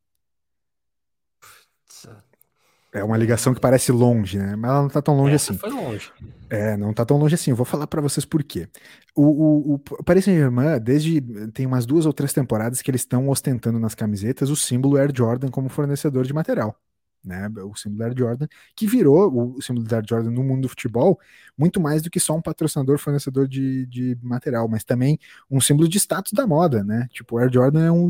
É 2.95 3.03
uma 3.03 3.17
ligação 3.17 3.53
que 3.53 3.59
parece 3.59 3.91
longe, 3.91 4.37
né? 4.37 4.55
Mas 4.55 4.71
ela 4.71 4.81
não 4.81 4.89
tá 4.89 5.01
tão 5.01 5.17
longe 5.17 5.35
Essa 5.35 5.51
assim. 5.51 5.59
Foi 5.59 5.69
longe. 5.69 6.11
É, 6.49 6.77
não 6.77 6.93
tá 6.93 7.03
tão 7.03 7.17
longe 7.17 7.35
assim. 7.35 7.51
Eu 7.51 7.55
vou 7.57 7.65
falar 7.65 7.87
para 7.87 8.01
vocês 8.01 8.23
por 8.25 8.41
quê. 8.41 8.69
O, 9.13 9.23
o, 9.23 9.73
o 9.75 10.03
Paris 10.03 10.23
Saint-Germain, 10.23 10.79
desde 10.79 11.19
tem 11.53 11.65
umas 11.65 11.85
duas 11.85 12.05
ou 12.05 12.13
três 12.13 12.31
temporadas 12.31 12.81
que 12.81 12.89
eles 12.89 13.01
estão 13.01 13.27
ostentando 13.27 13.79
nas 13.79 13.93
camisetas 13.95 14.49
o 14.49 14.55
símbolo 14.55 14.95
Air 14.95 15.11
Jordan 15.13 15.49
como 15.49 15.67
fornecedor 15.67 16.23
de 16.23 16.33
material 16.33 16.79
né? 17.25 17.47
O 17.47 17.73
Air 18.03 18.13
Jordan, 18.17 18.47
que 18.75 18.87
virou 18.87 19.55
o 19.57 19.61
símbolo 19.61 19.87
Air 19.91 20.03
Jordan 20.07 20.31
no 20.31 20.43
mundo 20.43 20.63
do 20.63 20.69
futebol 20.69 21.19
muito 21.57 21.79
mais 21.79 22.01
do 22.01 22.09
que 22.09 22.19
só 22.19 22.35
um 22.35 22.41
patrocinador, 22.41 22.97
fornecedor 22.97 23.47
de, 23.47 23.85
de 23.85 24.17
material, 24.21 24.67
mas 24.67 24.83
também 24.83 25.17
um 25.49 25.61
símbolo 25.61 25.87
de 25.87 25.97
status 25.97 26.33
da 26.33 26.45
moda, 26.45 26.83
né? 26.83 27.07
Tipo, 27.11 27.35
o 27.35 27.39
Air 27.39 27.51
Jordan 27.51 27.85
é 27.85 27.91
um, 27.91 28.09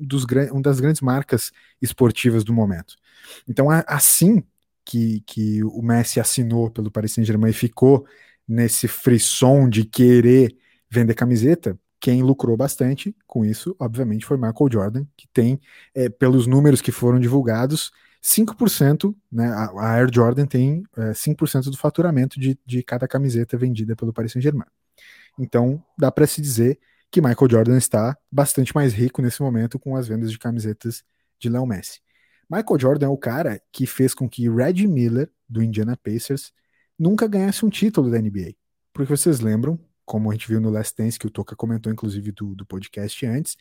dos, 0.00 0.24
um 0.52 0.60
das 0.60 0.80
grandes 0.80 1.00
marcas 1.00 1.52
esportivas 1.80 2.44
do 2.44 2.52
momento. 2.52 2.96
Então, 3.48 3.68
assim 3.86 4.42
que, 4.84 5.20
que 5.26 5.64
o 5.64 5.82
Messi 5.82 6.20
assinou 6.20 6.70
pelo 6.70 6.90
Paris 6.90 7.12
Saint-Germain 7.12 7.50
e 7.50 7.54
ficou 7.54 8.06
nesse 8.48 8.86
frisson 8.86 9.68
de 9.68 9.84
querer 9.84 10.56
vender 10.88 11.14
camiseta, 11.14 11.78
quem 11.98 12.22
lucrou 12.22 12.56
bastante 12.56 13.14
com 13.26 13.44
isso, 13.44 13.74
obviamente, 13.78 14.24
foi 14.24 14.36
Michael 14.36 14.70
Jordan, 14.70 15.06
que 15.16 15.26
tem, 15.32 15.60
é, 15.94 16.08
pelos 16.08 16.46
números 16.46 16.80
que 16.80 16.92
foram 16.92 17.18
divulgados, 17.18 17.90
5%, 18.26 19.14
né, 19.30 19.46
a, 19.48 19.94
Air 19.94 20.08
Jordan 20.12 20.46
tem 20.46 20.82
é, 20.96 21.12
5% 21.12 21.70
do 21.70 21.76
faturamento 21.76 22.40
de, 22.40 22.58
de 22.66 22.82
cada 22.82 23.06
camiseta 23.06 23.56
vendida 23.56 23.94
pelo 23.94 24.12
Paris 24.12 24.32
Saint-Germain. 24.32 24.66
Então, 25.38 25.82
dá 25.96 26.10
para 26.10 26.26
se 26.26 26.42
dizer 26.42 26.78
que 27.08 27.20
Michael 27.20 27.48
Jordan 27.48 27.76
está 27.76 28.18
bastante 28.30 28.74
mais 28.74 28.92
rico 28.92 29.22
nesse 29.22 29.40
momento 29.40 29.78
com 29.78 29.94
as 29.94 30.08
vendas 30.08 30.32
de 30.32 30.38
camisetas 30.40 31.04
de 31.38 31.48
Léo 31.48 31.64
Messi. 31.64 32.00
Michael 32.50 32.80
Jordan 32.80 33.06
é 33.06 33.08
o 33.08 33.16
cara 33.16 33.60
que 33.70 33.86
fez 33.86 34.12
com 34.12 34.28
que 34.28 34.50
Red 34.50 34.86
Miller, 34.88 35.30
do 35.48 35.62
Indiana 35.62 35.96
Pacers, 35.96 36.52
nunca 36.98 37.28
ganhasse 37.28 37.64
um 37.64 37.70
título 37.70 38.10
da 38.10 38.20
NBA. 38.20 38.54
Porque 38.92 39.16
vocês 39.16 39.38
lembram, 39.38 39.78
como 40.04 40.30
a 40.30 40.34
gente 40.34 40.48
viu 40.48 40.60
no 40.60 40.70
Last 40.70 40.96
Dance, 40.96 41.18
que 41.18 41.26
o 41.26 41.30
Toca 41.30 41.54
comentou, 41.54 41.92
inclusive, 41.92 42.32
do, 42.32 42.56
do 42.56 42.66
podcast 42.66 43.24
antes, 43.24 43.56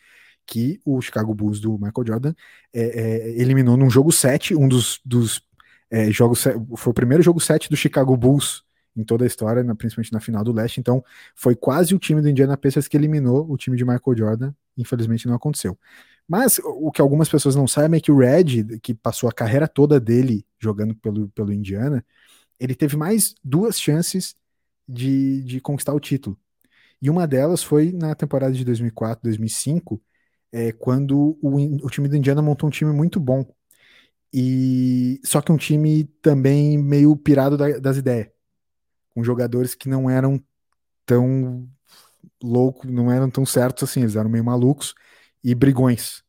que 0.46 0.80
o 0.86 1.02
Chicago 1.02 1.34
Bulls 1.34 1.60
do 1.60 1.74
Michael 1.74 2.08
Jordan 2.08 2.34
é, 2.74 2.82
é, 2.82 3.42
eliminou 3.42 3.76
num 3.78 3.90
jogo 3.90 4.12
7, 4.12 4.56
um 4.56 4.68
dos, 4.68 5.00
dos 5.04 5.42
é, 5.90 6.12
jogos. 6.12 6.44
Foi 6.76 6.92
o 6.92 6.94
primeiro 6.94 7.24
jogo 7.24 7.40
7 7.40 7.70
do 7.70 7.76
Chicago 7.76 8.16
Bulls 8.16 8.64
em 8.96 9.04
toda 9.04 9.26
a 9.26 9.28
história, 9.28 9.64
na, 9.64 9.76
principalmente 9.76 10.14
na 10.14 10.20
final 10.20 10.44
do 10.44 10.54
leste. 10.54 10.80
Então, 10.80 11.04
foi 11.36 11.56
quase 11.56 11.94
o 11.94 12.00
time 12.00 12.22
do 12.22 12.30
Indiana 12.30 12.56
Pacers 12.56 12.88
que 12.88 12.96
eliminou 12.96 13.50
o 13.52 13.58
time 13.58 13.76
de 13.76 13.84
Michael 13.84 14.18
Jordan. 14.18 14.54
Infelizmente, 14.78 15.28
não 15.28 15.36
aconteceu. 15.36 15.78
Mas 16.28 16.60
o 16.64 16.92
que 16.92 17.02
algumas 17.02 17.30
pessoas 17.30 17.56
não 17.56 17.68
sabem 17.68 17.98
é 17.98 18.02
que 18.02 18.12
o 18.12 18.18
Red, 18.18 18.80
que 18.82 18.94
passou 18.94 19.30
a 19.30 19.34
carreira 19.34 19.68
toda 19.68 20.00
dele 20.00 20.46
jogando 20.60 20.96
pelo, 20.96 21.28
pelo 21.30 21.54
Indiana, 21.54 22.04
ele 22.60 22.74
teve 22.74 22.96
mais 22.98 23.36
duas 23.44 23.80
chances 23.80 24.36
de, 24.88 25.44
de 25.44 25.60
conquistar 25.60 25.94
o 25.94 26.00
título. 26.00 26.38
E 27.02 27.10
uma 27.10 27.28
delas 27.28 27.62
foi 27.62 27.92
na 27.92 28.16
temporada 28.16 28.54
de 28.54 28.64
2004, 28.66 29.24
2005, 29.24 30.02
é, 30.56 30.72
quando 30.72 31.38
o, 31.42 31.86
o 31.86 31.90
time 31.90 32.08
do 32.08 32.16
Indiana 32.16 32.42
montou 32.42 32.70
um 32.70 32.72
time 32.72 32.94
muito 32.94 33.20
bom. 33.20 33.46
E 34.34 35.20
só 35.22 35.42
que 35.42 35.52
um 35.52 35.58
time 35.58 36.06
também 36.22 36.78
meio 36.78 37.14
pirado 37.18 37.58
da, 37.58 37.78
das 37.78 37.98
ideias, 37.98 38.30
com 39.14 39.22
jogadores 39.22 39.76
que 39.76 39.90
não 39.90 40.10
eram 40.10 40.42
tão 41.06 41.68
loucos, 42.42 42.90
não 42.90 43.12
eram 43.12 43.30
tão 43.30 43.46
certos 43.46 43.90
assim, 43.90 44.02
eles 44.02 44.16
eram 44.16 44.30
meio 44.30 44.46
malucos 44.46 44.96
e 45.44 45.54
brigões. 45.54 46.24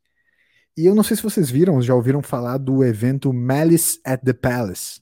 E 0.76 0.86
eu 0.86 0.94
não 0.94 1.04
sei 1.04 1.16
se 1.16 1.22
vocês 1.22 1.48
viram, 1.48 1.80
já 1.80 1.94
ouviram 1.94 2.20
falar 2.20 2.58
do 2.58 2.84
evento 2.84 3.32
Malice 3.32 4.00
at 4.04 4.20
the 4.24 4.32
Palace. 4.32 5.00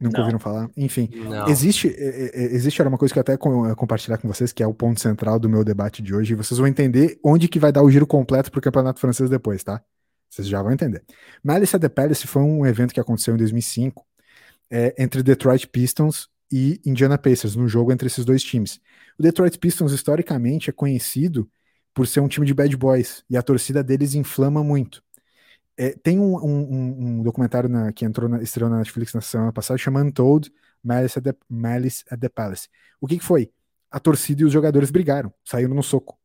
Nunca 0.00 0.18
não. 0.18 0.24
ouviram 0.24 0.38
falar? 0.40 0.68
Enfim, 0.76 1.08
não. 1.14 1.48
existe, 1.48 1.94
existe 2.34 2.80
era 2.80 2.88
uma 2.88 2.98
coisa 2.98 3.14
que 3.14 3.18
eu 3.18 3.22
até 3.22 3.36
compartilhar 3.36 4.18
com 4.18 4.26
vocês, 4.26 4.52
que 4.52 4.62
é 4.62 4.66
o 4.66 4.74
ponto 4.74 5.00
central 5.00 5.38
do 5.38 5.48
meu 5.48 5.64
debate 5.64 6.02
de 6.02 6.14
hoje, 6.14 6.32
e 6.32 6.36
vocês 6.36 6.58
vão 6.58 6.66
entender 6.66 7.18
onde 7.24 7.48
que 7.48 7.58
vai 7.58 7.70
dar 7.70 7.82
o 7.82 7.90
giro 7.90 8.06
completo 8.06 8.50
para 8.50 8.58
o 8.58 8.62
Campeonato 8.62 9.00
Francês 9.00 9.30
depois, 9.30 9.62
tá? 9.62 9.80
Vocês 10.28 10.48
já 10.48 10.60
vão 10.60 10.72
entender. 10.72 11.04
Malice 11.44 11.76
at 11.76 11.82
the 11.82 11.88
Palace 11.88 12.26
foi 12.26 12.42
um 12.42 12.66
evento 12.66 12.92
que 12.92 12.98
aconteceu 12.98 13.34
em 13.34 13.38
2005 13.38 14.04
é, 14.68 14.92
entre 14.98 15.22
Detroit 15.22 15.68
Pistons 15.68 16.28
e 16.50 16.80
Indiana 16.84 17.16
Pacers, 17.16 17.54
num 17.54 17.68
jogo 17.68 17.92
entre 17.92 18.08
esses 18.08 18.24
dois 18.24 18.42
times. 18.42 18.80
O 19.16 19.22
Detroit 19.22 19.56
Pistons, 19.58 19.92
historicamente, 19.92 20.70
é 20.70 20.72
conhecido 20.72 21.48
por 21.94 22.08
ser 22.08 22.18
um 22.18 22.26
time 22.26 22.44
de 22.44 22.52
bad 22.52 22.76
boys, 22.76 23.22
e 23.30 23.36
a 23.36 23.42
torcida 23.42 23.84
deles 23.84 24.14
inflama 24.14 24.64
muito. 24.64 25.03
É, 25.76 25.90
tem 25.90 26.18
um, 26.18 26.36
um, 26.36 27.18
um 27.18 27.22
documentário 27.22 27.68
na, 27.68 27.92
que 27.92 28.04
entrou 28.04 28.28
na, 28.28 28.42
estreou 28.42 28.70
na 28.70 28.78
Netflix 28.78 29.12
na 29.12 29.20
semana 29.20 29.52
passada, 29.52 29.76
chamado 29.78 30.06
Untold 30.06 30.52
Malice 30.82 31.18
at 31.18 31.24
the, 31.24 31.34
Malice 31.48 32.04
at 32.10 32.20
the 32.20 32.28
Palace. 32.28 32.68
O 33.00 33.06
que, 33.06 33.18
que 33.18 33.24
foi? 33.24 33.50
A 33.90 33.98
torcida 33.98 34.42
e 34.42 34.44
os 34.44 34.52
jogadores 34.52 34.90
brigaram, 34.90 35.32
saíram 35.44 35.74
no 35.74 35.82
soco, 35.82 36.18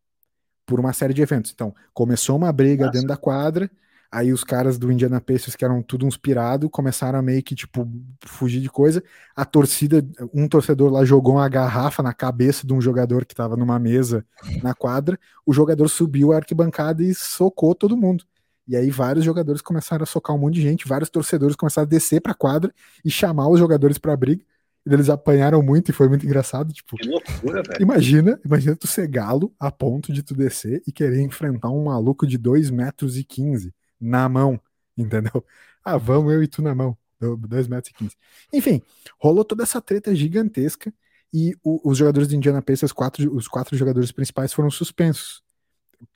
por 0.66 0.80
uma 0.80 0.94
série 0.94 1.14
de 1.14 1.22
eventos. 1.22 1.52
Então, 1.52 1.74
começou 1.94 2.36
uma 2.36 2.52
briga 2.52 2.86
Nossa. 2.86 2.94
dentro 2.94 3.08
da 3.08 3.18
quadra, 3.18 3.70
Aí 4.12 4.34
os 4.34 4.44
caras 4.44 4.80
do 4.80 4.92
Indiana 4.92 5.22
Pacers, 5.22 5.56
que 5.56 5.64
eram 5.64 5.84
tudo 5.84 6.04
uns 6.04 6.18
pirado, 6.18 6.68
começaram 6.68 7.20
a 7.20 7.22
meio 7.22 7.44
que, 7.44 7.54
tipo, 7.54 7.88
fugir 8.26 8.60
de 8.60 8.68
coisa. 8.68 9.04
A 9.36 9.46
torcida, 9.46 10.04
um 10.34 10.48
torcedor 10.48 10.92
lá 10.92 11.06
jogou 11.06 11.36
uma 11.36 11.48
garrafa 11.48 12.02
na 12.02 12.12
cabeça 12.12 12.66
de 12.66 12.74
um 12.74 12.82
jogador 12.82 13.24
que 13.24 13.34
estava 13.34 13.56
numa 13.56 13.78
mesa 13.78 14.26
na 14.64 14.74
quadra. 14.74 15.20
O 15.46 15.54
jogador 15.54 15.88
subiu 15.90 16.34
a 16.34 16.38
arquibancada 16.38 17.04
e 17.04 17.14
socou 17.14 17.76
todo 17.76 17.96
mundo. 17.96 18.24
E 18.70 18.76
aí 18.76 18.92
vários 18.92 19.26
jogadores 19.26 19.64
começaram 19.64 20.04
a 20.04 20.06
socar 20.06 20.36
um 20.36 20.40
monte 20.40 20.54
de 20.54 20.62
gente, 20.62 20.88
vários 20.88 21.10
torcedores 21.10 21.56
começaram 21.56 21.88
a 21.88 21.90
descer 21.90 22.22
para 22.22 22.34
a 22.34 22.36
quadra 22.36 22.72
e 23.04 23.10
chamar 23.10 23.50
os 23.50 23.58
jogadores 23.58 23.98
para 23.98 24.16
briga. 24.16 24.44
E 24.86 24.94
eles 24.94 25.10
apanharam 25.10 25.64
muito 25.64 25.90
e 25.90 25.92
foi 25.92 26.08
muito 26.08 26.24
engraçado, 26.24 26.72
tipo. 26.72 26.96
Que 26.96 27.08
loucura, 27.08 27.64
velho. 27.64 27.82
Imagina, 27.82 28.40
imagina 28.46 28.76
tu 28.76 28.86
ser 28.86 29.08
galo 29.08 29.52
a 29.60 29.72
ponto 29.72 30.14
de 30.14 30.22
tu 30.22 30.36
descer 30.36 30.84
e 30.86 30.92
querer 30.92 31.20
enfrentar 31.22 31.72
um 31.72 31.86
maluco 31.86 32.28
de 32.28 32.38
2 32.38 32.70
metros 32.70 33.18
e 33.18 33.24
15 33.24 33.74
na 34.00 34.30
mão, 34.30 34.62
entendeu? 34.96 35.44
Ah, 35.84 35.98
vamos 35.98 36.32
eu 36.32 36.44
e 36.44 36.48
tu 36.48 36.62
na 36.62 36.76
mão, 36.76 36.96
2 37.20 37.68
metros 37.68 37.90
e 37.90 37.94
15. 37.96 38.16
Enfim, 38.54 38.84
rolou 39.18 39.44
toda 39.44 39.64
essa 39.64 39.82
treta 39.82 40.14
gigantesca 40.14 40.94
e 41.34 41.56
o, 41.64 41.90
os 41.90 41.98
jogadores 41.98 42.28
de 42.28 42.38
Indiana 42.38 42.62
Pacers, 42.62 42.92
quatro, 42.92 43.36
os 43.36 43.48
quatro 43.48 43.76
jogadores 43.76 44.12
principais 44.12 44.54
foram 44.54 44.70
suspensos. 44.70 45.42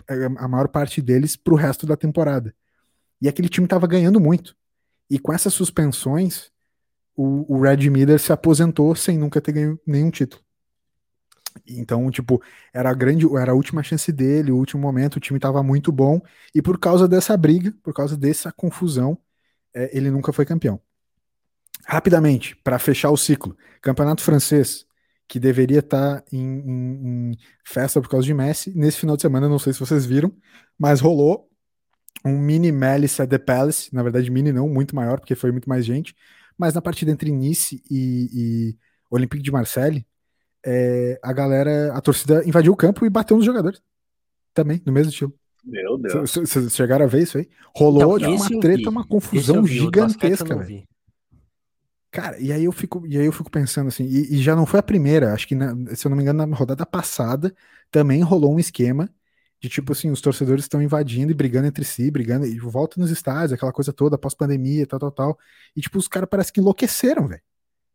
É, 0.08 0.26
a 0.26 0.48
maior 0.48 0.68
parte 0.68 1.02
deles 1.02 1.36
para 1.36 1.54
o 1.54 1.58
resto 1.58 1.86
da 1.86 1.96
temporada. 1.96 2.54
E 3.22 3.28
aquele 3.28 3.50
time 3.50 3.66
estava 3.66 3.88
ganhando 3.88 4.20
muito. 4.20 4.56
E 5.10 5.20
com 5.20 5.34
essas 5.34 5.54
suspensões, 5.54 6.52
o, 7.16 7.56
o 7.56 7.62
Red 7.62 7.90
Miller 7.90 8.20
se 8.20 8.32
aposentou 8.32 8.96
sem 8.96 9.18
nunca 9.18 9.42
ter 9.42 9.52
ganho 9.52 9.80
nenhum 9.86 10.12
título. 10.12 10.44
Então, 11.68 12.10
tipo, 12.10 12.42
era 12.74 12.90
a 12.90 12.94
grande, 12.94 13.26
era 13.38 13.52
a 13.52 13.56
última 13.56 13.84
chance 13.84 14.12
dele, 14.12 14.52
o 14.52 14.58
último 14.58 14.82
momento, 14.82 15.18
o 15.18 15.20
time 15.20 15.38
estava 15.38 15.62
muito 15.62 15.92
bom, 15.92 16.20
e 16.54 16.62
por 16.62 16.80
causa 16.80 17.08
dessa 17.08 17.38
briga, 17.38 17.74
por 17.84 17.94
causa 17.94 18.18
dessa 18.18 18.52
confusão, 18.52 19.18
é, 19.74 19.96
ele 19.96 20.10
nunca 20.10 20.34
foi 20.34 20.46
campeão. 20.46 20.80
Rapidamente, 21.86 22.56
para 22.64 22.80
fechar 22.80 23.12
o 23.12 23.18
ciclo, 23.18 23.56
campeonato 23.82 24.24
francês, 24.24 24.86
que 25.28 25.40
deveria 25.40 25.80
estar 25.80 26.22
tá 26.22 26.26
em, 26.32 26.40
em, 26.40 27.32
em, 27.32 27.38
festa 27.66 28.02
por 28.02 28.10
causa 28.10 28.26
de 28.26 28.34
Messi, 28.34 28.74
nesse 28.76 28.98
final 28.98 29.16
de 29.16 29.22
semana, 29.22 29.50
não 29.50 29.60
sei 29.60 29.74
se 29.74 29.80
vocês 29.80 30.06
viram, 30.06 30.32
mas 30.78 31.00
rolou 31.00 31.50
um 32.26 32.38
mini 32.38 32.72
Malice 32.72 33.22
at 33.22 33.30
the 33.30 33.38
Palace, 33.38 33.94
na 33.94 34.04
verdade 34.04 34.30
mini 34.30 34.52
não, 34.52 34.70
muito 34.70 34.96
maior, 34.96 35.20
porque 35.20 35.36
foi 35.36 35.52
muito 35.52 35.68
mais 35.68 35.86
gente, 35.86 36.16
mas 36.58 36.74
na 36.74 36.82
partida 36.82 37.12
entre 37.12 37.32
Nice 37.32 37.82
e, 37.90 38.30
e 38.34 38.78
Olympique 39.10 39.44
de 39.44 39.52
Marseille, 39.52 40.06
é, 40.66 41.20
a 41.22 41.34
galera, 41.34 41.94
a 41.94 42.02
torcida 42.02 42.48
invadiu 42.48 42.72
o 42.72 42.76
campo 42.78 43.06
e 43.06 43.10
bateu 43.10 43.36
nos 43.36 43.46
jogadores. 43.46 43.82
Também, 44.54 44.82
no 44.86 44.94
mesmo 44.94 45.12
estilo. 45.12 45.34
Meu 45.64 45.98
Deus. 45.98 46.32
Vocês 46.32 46.74
chegaram 46.74 47.06
a 47.06 47.08
ver 47.08 47.24
isso 47.24 47.38
aí? 47.38 47.50
Rolou 47.76 48.18
então, 48.18 48.36
uma 48.36 48.60
treta, 48.60 48.90
uma 48.90 49.06
confusão 49.06 49.66
gigantesca, 49.66 50.56
velho. 50.56 50.84
Cara, 52.14 52.40
e 52.40 52.54
aí 52.54 52.66
eu 52.66 52.72
fico, 52.72 53.04
e 53.08 53.18
aí 53.18 53.26
eu 53.26 53.32
fico 53.32 53.50
pensando 53.50 53.88
assim, 53.88 54.04
e, 54.04 54.36
e, 54.36 54.38
já 54.42 54.56
não 54.56 54.68
foi 54.68 54.80
a 54.80 54.84
primeira, 54.84 55.34
acho 55.34 55.48
que 55.48 55.56
na, 55.56 55.74
se 55.96 56.06
eu 56.06 56.12
não 56.12 56.16
me 56.16 56.22
engano, 56.22 56.46
na 56.46 56.56
rodada 56.56 56.86
passada 56.86 57.56
também 57.90 58.22
rolou 58.22 58.54
um 58.54 58.60
esquema 58.60 59.10
de 59.60 59.68
tipo 59.68 59.94
assim, 59.94 60.12
os 60.12 60.22
torcedores 60.22 60.66
estão 60.66 60.80
invadindo 60.80 61.32
e 61.32 61.36
brigando 61.36 61.66
entre 61.68 61.84
si, 61.84 62.12
brigando, 62.12 62.46
e 62.46 62.60
volta 62.60 63.02
nos 63.02 63.10
estádios, 63.10 63.54
aquela 63.54 63.74
coisa 63.74 63.92
toda, 63.92 64.16
pós-pandemia, 64.16 64.86
tal, 64.86 65.00
tal, 65.00 65.12
tal. 65.12 65.40
E 65.76 65.82
tipo, 65.82 65.98
os 65.98 66.08
caras 66.08 66.30
parece 66.30 66.54
que 66.54 66.60
enlouqueceram, 66.60 67.28
velho 67.28 67.42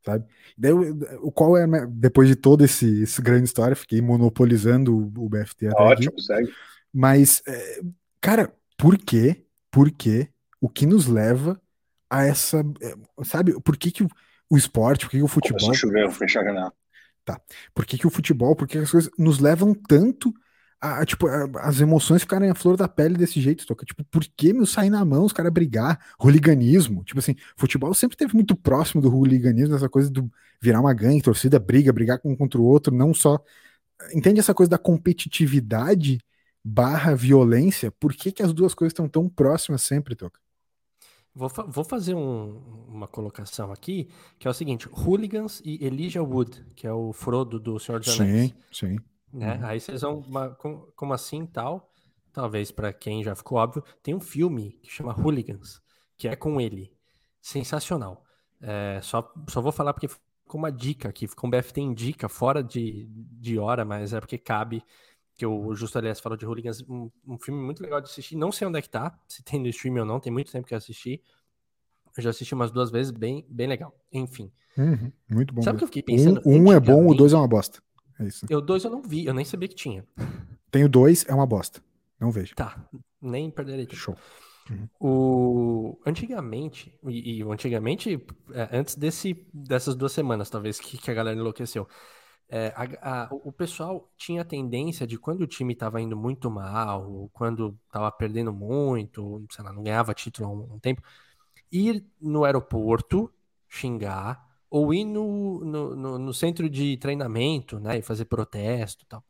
sabe? 0.04 0.24
Daí, 0.56 0.72
o 1.20 1.30
qual 1.30 1.56
é, 1.56 1.66
depois 1.88 2.28
de 2.28 2.36
toda 2.36 2.64
esse, 2.64 3.02
esse 3.02 3.20
grande 3.20 3.44
história, 3.44 3.76
fiquei 3.76 4.00
monopolizando 4.00 4.96
o, 4.96 5.24
o 5.24 5.28
BFT 5.28 5.68
até 5.68 5.82
Ótimo, 5.82 6.12
aqui. 6.12 6.22
segue. 6.22 6.52
Mas, 6.92 7.42
é, 7.46 7.80
cara, 8.20 8.52
por 8.76 8.96
quê? 8.96 9.44
Por 9.70 9.90
quê? 9.90 10.28
O 10.60 10.68
que 10.68 10.86
nos 10.86 11.06
leva 11.06 11.60
a 12.10 12.24
essa, 12.24 12.60
é, 12.80 13.24
sabe? 13.24 13.60
Por 13.60 13.76
que 13.76 13.90
que 13.90 14.04
o, 14.50 14.56
esporte, 14.56 15.04
por 15.04 15.10
que, 15.10 15.18
que 15.18 15.22
o 15.22 15.28
futebol... 15.28 15.58
Começou 15.58 15.74
a 15.74 15.78
chover, 15.78 16.04
vou 16.04 16.14
fechar 16.14 16.40
a 16.40 16.44
janela. 16.44 16.72
Tá. 17.24 17.40
Por 17.74 17.84
que 17.84 17.98
que 17.98 18.06
o 18.06 18.10
futebol, 18.10 18.56
por 18.56 18.66
que 18.66 18.78
as 18.78 18.90
coisas 18.90 19.10
nos 19.18 19.38
levam 19.38 19.74
tanto 19.74 20.32
a, 20.80 21.04
tipo, 21.04 21.26
a, 21.26 21.48
as 21.62 21.80
emoções 21.80 22.22
ficarem 22.22 22.50
à 22.50 22.54
flor 22.54 22.76
da 22.76 22.88
pele 22.88 23.16
desse 23.16 23.40
jeito, 23.40 23.66
toca. 23.66 23.84
Tipo, 23.84 24.04
por 24.04 24.24
que 24.24 24.52
meu 24.52 24.64
sair 24.66 24.90
na 24.90 25.04
mão, 25.04 25.24
os 25.24 25.32
caras 25.32 25.52
brigar? 25.52 25.98
Hooliganismo. 26.18 27.04
Tipo 27.04 27.18
assim, 27.18 27.34
futebol 27.56 27.92
sempre 27.94 28.16
teve 28.16 28.34
muito 28.34 28.56
próximo 28.56 29.02
do 29.02 29.12
hooliganismo, 29.12 29.74
essa 29.74 29.88
coisa 29.88 30.10
do 30.10 30.30
virar 30.60 30.80
uma 30.80 30.94
gangue, 30.94 31.22
torcida, 31.22 31.58
briga, 31.58 31.92
brigar 31.92 32.20
um 32.24 32.36
contra 32.36 32.60
o 32.60 32.64
outro, 32.64 32.94
não 32.94 33.12
só. 33.12 33.38
Entende 34.14 34.40
essa 34.40 34.54
coisa 34.54 34.70
da 34.70 34.78
competitividade 34.78 36.20
barra 36.64 37.14
violência? 37.14 37.90
Por 37.90 38.14
que, 38.14 38.30
que 38.32 38.42
as 38.42 38.52
duas 38.52 38.74
coisas 38.74 38.92
estão 38.92 39.08
tão 39.08 39.28
próximas 39.28 39.82
sempre, 39.82 40.14
Toca? 40.14 40.40
Vou, 41.38 41.48
fa 41.48 41.62
vou 41.62 41.84
fazer 41.84 42.16
um, 42.16 42.58
uma 42.88 43.06
colocação 43.06 43.70
aqui, 43.70 44.10
que 44.40 44.48
é 44.48 44.50
o 44.50 44.54
seguinte: 44.54 44.88
Hooligans 44.88 45.62
e 45.64 45.86
Elijah 45.86 46.20
Wood, 46.20 46.66
que 46.74 46.84
é 46.84 46.92
o 46.92 47.12
Frodo 47.12 47.60
do 47.60 47.78
Senhor 47.78 48.00
dos 48.00 48.18
Anéis. 48.18 48.50
Sim, 48.50 48.54
sim. 48.72 48.96
Né? 49.32 49.54
Uhum. 49.54 49.66
Aí 49.66 49.78
vocês 49.78 50.00
vão, 50.00 50.20
como, 50.58 50.92
como 50.96 51.12
assim 51.12 51.46
tal? 51.46 51.92
Talvez 52.32 52.72
para 52.72 52.92
quem 52.92 53.22
já 53.22 53.36
ficou 53.36 53.56
óbvio, 53.56 53.84
tem 54.02 54.16
um 54.16 54.20
filme 54.20 54.80
que 54.82 54.90
chama 54.90 55.14
Hooligans, 55.16 55.80
que 56.16 56.26
é 56.26 56.34
com 56.34 56.60
ele. 56.60 56.92
Sensacional. 57.40 58.24
É, 58.60 58.98
só, 59.00 59.32
só 59.48 59.60
vou 59.60 59.70
falar 59.70 59.92
porque 59.92 60.08
ficou 60.08 60.58
uma 60.58 60.72
dica 60.72 61.08
aqui, 61.08 61.28
ficou 61.28 61.46
um 61.46 61.50
BFT 61.52 61.80
indica, 61.80 62.28
fora 62.28 62.64
de, 62.64 63.06
de 63.08 63.60
hora, 63.60 63.84
mas 63.84 64.12
é 64.12 64.18
porque 64.18 64.38
cabe 64.38 64.82
que 65.38 65.46
o 65.46 65.72
Justo 65.72 65.96
Aliás 65.96 66.18
falou 66.18 66.36
de 66.36 66.44
Hooligans, 66.44 66.82
um, 66.88 67.08
um, 67.24 67.38
filme 67.38 67.62
muito 67.62 67.80
legal 67.80 68.00
de 68.00 68.10
assistir. 68.10 68.34
Não 68.34 68.50
sei 68.50 68.66
onde 68.66 68.76
é 68.76 68.82
que 68.82 68.90
tá, 68.90 69.16
se 69.28 69.40
tem 69.40 69.60
no 69.60 69.68
stream 69.68 69.96
ou 69.96 70.04
não, 70.04 70.18
tem 70.18 70.32
muito 70.32 70.50
tempo 70.50 70.66
que 70.66 70.74
eu 70.74 70.78
assisti. 70.78 71.22
Eu 72.16 72.22
já 72.24 72.30
assisti 72.30 72.52
umas 72.54 72.72
duas 72.72 72.90
vezes, 72.90 73.12
bem, 73.12 73.46
bem 73.48 73.68
legal. 73.68 73.94
Enfim. 74.12 74.50
Uhum, 74.76 75.12
muito 75.30 75.54
bom. 75.54 75.62
Sabe 75.62 75.76
o 75.76 75.78
que 75.78 75.84
eu 75.84 75.88
fiquei 75.88 76.02
pensando? 76.02 76.42
Um, 76.44 76.64
um 76.64 76.72
é 76.72 76.80
bom, 76.80 77.06
o 77.06 77.14
dois 77.14 77.32
é 77.32 77.36
uma 77.36 77.46
bosta. 77.46 77.80
É 78.18 78.24
isso. 78.24 78.46
Eu 78.50 78.60
dois 78.60 78.82
eu 78.82 78.90
não 78.90 79.00
vi, 79.00 79.26
eu 79.26 79.32
nem 79.32 79.44
sabia 79.44 79.68
que 79.68 79.76
tinha. 79.76 80.04
Tenho 80.72 80.88
dois, 80.88 81.24
é 81.28 81.32
uma 81.32 81.46
bosta. 81.46 81.80
Não 82.18 82.32
vejo. 82.32 82.56
Tá, 82.56 82.84
nem 83.22 83.48
perderei 83.48 83.86
tempo. 83.86 83.96
Show. 83.96 84.16
Uhum. 84.68 84.88
O... 85.00 85.98
Antigamente, 86.04 86.92
e, 87.06 87.38
e 87.38 87.42
antigamente, 87.44 88.20
é, 88.52 88.76
antes 88.76 88.96
desse, 88.96 89.46
dessas 89.54 89.94
duas 89.94 90.10
semanas, 90.10 90.50
talvez, 90.50 90.80
que, 90.80 90.98
que 90.98 91.10
a 91.12 91.14
galera 91.14 91.38
enlouqueceu, 91.38 91.86
é, 92.50 92.72
a, 92.74 93.24
a, 93.24 93.28
o 93.30 93.52
pessoal 93.52 94.10
tinha 94.16 94.40
a 94.40 94.44
tendência 94.44 95.06
de 95.06 95.18
quando 95.18 95.42
o 95.42 95.46
time 95.46 95.74
estava 95.74 96.00
indo 96.00 96.16
muito 96.16 96.50
mal, 96.50 97.28
quando 97.32 97.78
estava 97.86 98.10
perdendo 98.10 98.52
muito, 98.52 99.44
sei 99.50 99.64
lá, 99.64 99.72
não 99.72 99.82
ganhava 99.82 100.14
título 100.14 100.48
há 100.48 100.52
um, 100.52 100.74
um, 100.74 100.78
tempo, 100.78 101.02
ir 101.70 102.04
no 102.20 102.44
aeroporto 102.44 103.30
xingar 103.68 104.46
ou 104.70 104.94
ir 104.94 105.04
no, 105.04 105.60
no, 105.64 105.96
no, 105.96 106.18
no 106.18 106.34
centro 106.34 106.70
de 106.70 106.96
treinamento, 106.96 107.78
né, 107.78 107.98
e 107.98 108.02
fazer 108.02 108.24
protesto 108.24 109.04
tal. 109.06 109.22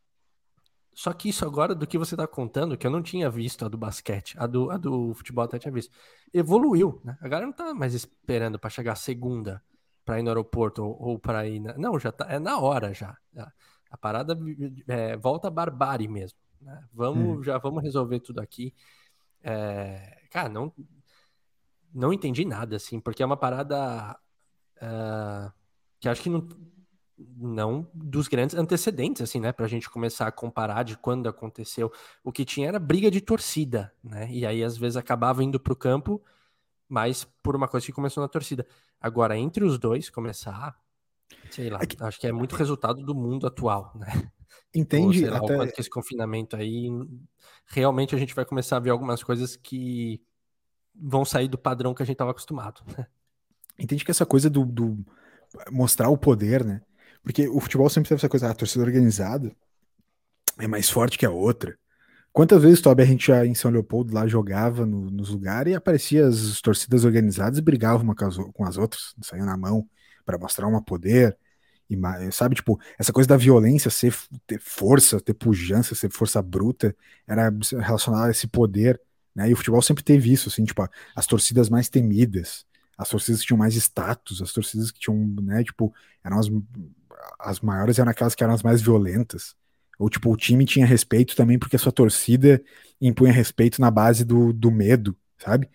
Só 0.94 1.12
que 1.12 1.28
isso 1.28 1.44
agora, 1.44 1.74
do 1.74 1.86
que 1.86 1.98
você 1.98 2.14
está 2.14 2.26
contando, 2.26 2.76
que 2.76 2.86
eu 2.86 2.90
não 2.90 3.02
tinha 3.02 3.30
visto 3.30 3.64
a 3.64 3.68
do 3.68 3.78
basquete, 3.78 4.34
a 4.38 4.46
do, 4.46 4.70
a 4.70 4.76
do 4.76 5.14
futebol 5.14 5.44
até 5.44 5.58
tinha 5.58 5.72
visto, 5.72 5.92
evoluiu, 6.32 7.00
né? 7.04 7.16
A 7.20 7.28
galera 7.28 7.46
não 7.46 7.52
tá 7.52 7.72
mais 7.72 7.94
esperando 7.94 8.58
para 8.58 8.70
chegar 8.70 8.96
segunda 8.96 9.62
para 10.08 10.18
ir 10.18 10.22
no 10.22 10.30
aeroporto 10.30 10.82
ou, 10.82 10.96
ou 10.98 11.18
para 11.18 11.46
ir. 11.46 11.60
Na... 11.60 11.76
Não, 11.76 11.98
já 11.98 12.10
tá, 12.10 12.24
é 12.30 12.38
na 12.38 12.58
hora 12.58 12.94
já. 12.94 13.14
A, 13.36 13.52
a 13.90 13.98
parada 13.98 14.34
é, 14.88 15.18
volta 15.18 15.48
a 15.48 15.50
barbárie 15.50 16.08
mesmo. 16.08 16.38
Né? 16.62 16.82
Vamos, 16.94 17.40
hum. 17.40 17.42
já 17.42 17.58
vamos 17.58 17.82
resolver 17.82 18.18
tudo 18.20 18.40
aqui. 18.40 18.74
É, 19.42 20.22
cara, 20.30 20.48
não, 20.48 20.72
não 21.92 22.10
entendi 22.10 22.42
nada, 22.46 22.76
assim, 22.76 22.98
porque 22.98 23.22
é 23.22 23.26
uma 23.26 23.36
parada 23.36 24.18
uh, 24.76 25.52
que 26.00 26.08
acho 26.08 26.22
que 26.22 26.30
não 26.30 26.48
não 27.36 27.90
dos 27.92 28.28
grandes 28.28 28.56
antecedentes, 28.56 29.20
assim, 29.20 29.40
né? 29.40 29.52
Pra 29.52 29.66
gente 29.66 29.90
começar 29.90 30.26
a 30.28 30.32
comparar 30.32 30.84
de 30.84 30.96
quando 30.96 31.28
aconteceu. 31.28 31.92
O 32.24 32.32
que 32.32 32.46
tinha 32.46 32.68
era 32.68 32.78
briga 32.78 33.10
de 33.10 33.20
torcida, 33.20 33.92
né? 34.02 34.28
E 34.30 34.46
aí, 34.46 34.64
às 34.64 34.78
vezes, 34.78 34.96
acabava 34.96 35.42
indo 35.42 35.60
pro 35.60 35.76
campo, 35.76 36.22
mas 36.88 37.24
por 37.42 37.54
uma 37.54 37.68
coisa 37.68 37.84
que 37.84 37.92
começou 37.92 38.22
na 38.22 38.28
torcida. 38.28 38.66
Agora, 39.00 39.36
entre 39.36 39.64
os 39.64 39.78
dois, 39.78 40.08
começar, 40.10 40.76
sei 41.50 41.70
lá, 41.70 41.80
é 41.80 42.04
acho 42.04 42.18
que 42.18 42.26
é 42.26 42.32
muito 42.32 42.56
resultado 42.56 43.02
do 43.02 43.14
mundo 43.14 43.46
atual, 43.46 43.92
né? 43.94 44.30
Entende? 44.74 45.24
Ou, 45.24 45.30
lá, 45.30 45.36
até... 45.38 45.54
o 45.54 45.56
quanto 45.58 45.72
que 45.74 45.80
esse 45.80 45.90
confinamento 45.90 46.56
aí, 46.56 46.88
realmente 47.66 48.14
a 48.14 48.18
gente 48.18 48.34
vai 48.34 48.44
começar 48.44 48.76
a 48.76 48.80
ver 48.80 48.90
algumas 48.90 49.22
coisas 49.22 49.56
que 49.56 50.22
vão 50.94 51.24
sair 51.24 51.48
do 51.48 51.58
padrão 51.58 51.94
que 51.94 52.02
a 52.02 52.06
gente 52.06 52.14
estava 52.14 52.30
acostumado. 52.30 52.82
Né? 52.96 53.06
Entende 53.78 54.04
que 54.04 54.10
essa 54.10 54.26
coisa 54.26 54.50
do, 54.50 54.64
do 54.64 55.04
mostrar 55.70 56.08
o 56.08 56.18
poder, 56.18 56.64
né? 56.64 56.82
Porque 57.22 57.48
o 57.48 57.60
futebol 57.60 57.88
sempre 57.88 58.08
teve 58.08 58.18
essa 58.18 58.28
coisa, 58.28 58.48
ah, 58.48 58.50
a 58.50 58.54
torcida 58.54 58.84
organizada 58.84 59.54
é 60.58 60.66
mais 60.66 60.88
forte 60.90 61.18
que 61.18 61.26
a 61.26 61.30
outra. 61.30 61.78
Quantas 62.32 62.62
vezes, 62.62 62.80
Toby, 62.80 63.02
a 63.02 63.06
gente 63.06 63.26
já 63.26 63.44
em 63.44 63.54
São 63.54 63.70
Leopoldo 63.70 64.14
lá 64.14 64.26
jogava 64.26 64.86
no, 64.86 65.10
nos 65.10 65.30
lugares 65.30 65.72
e 65.72 65.76
aparecia 65.76 66.26
as 66.26 66.60
torcidas 66.60 67.04
organizadas 67.04 67.58
e 67.58 67.62
brigavam 67.62 68.04
uma 68.04 68.14
com 68.14 68.64
as, 68.64 68.76
outras, 68.76 69.14
saíam 69.22 69.46
na 69.46 69.56
mão 69.56 69.88
para 70.24 70.38
mostrar 70.38 70.66
uma 70.66 70.82
poder. 70.82 71.36
E, 71.90 71.98
sabe, 72.30 72.54
tipo, 72.54 72.78
essa 72.98 73.12
coisa 73.12 73.28
da 73.28 73.36
violência 73.36 73.90
ser 73.90 74.14
ter 74.46 74.60
força, 74.60 75.20
ter 75.20 75.34
pujança, 75.34 75.94
ser 75.94 76.12
força 76.12 76.40
bruta, 76.42 76.94
era 77.26 77.50
relacionada 77.80 78.28
a 78.28 78.30
esse 78.30 78.46
poder, 78.46 79.00
né? 79.34 79.48
E 79.48 79.52
o 79.52 79.56
futebol 79.56 79.80
sempre 79.80 80.04
teve 80.04 80.32
isso, 80.32 80.48
assim, 80.48 80.64
tipo, 80.64 80.86
as 81.16 81.26
torcidas 81.26 81.70
mais 81.70 81.88
temidas, 81.88 82.66
as 82.96 83.08
torcidas 83.08 83.40
que 83.40 83.46
tinham 83.46 83.58
mais 83.58 83.74
status, 83.74 84.42
as 84.42 84.52
torcidas 84.52 84.90
que 84.90 85.00
tinham, 85.00 85.16
né, 85.42 85.64
tipo, 85.64 85.92
eram 86.22 86.38
as 86.38 86.48
as 87.38 87.60
maiores 87.60 87.98
eram 87.98 88.10
aquelas 88.10 88.34
que 88.34 88.42
eram 88.42 88.54
as 88.54 88.62
mais 88.62 88.80
violentas. 88.82 89.54
Ou, 89.98 90.08
tipo, 90.08 90.32
o 90.32 90.36
time 90.36 90.64
tinha 90.64 90.86
respeito 90.86 91.34
também 91.34 91.58
porque 91.58 91.76
a 91.76 91.78
sua 91.78 91.92
torcida 91.92 92.62
impunha 93.00 93.32
respeito 93.32 93.80
na 93.80 93.90
base 93.90 94.24
do, 94.24 94.52
do 94.52 94.70
medo, 94.70 95.16
sabe? 95.38 95.68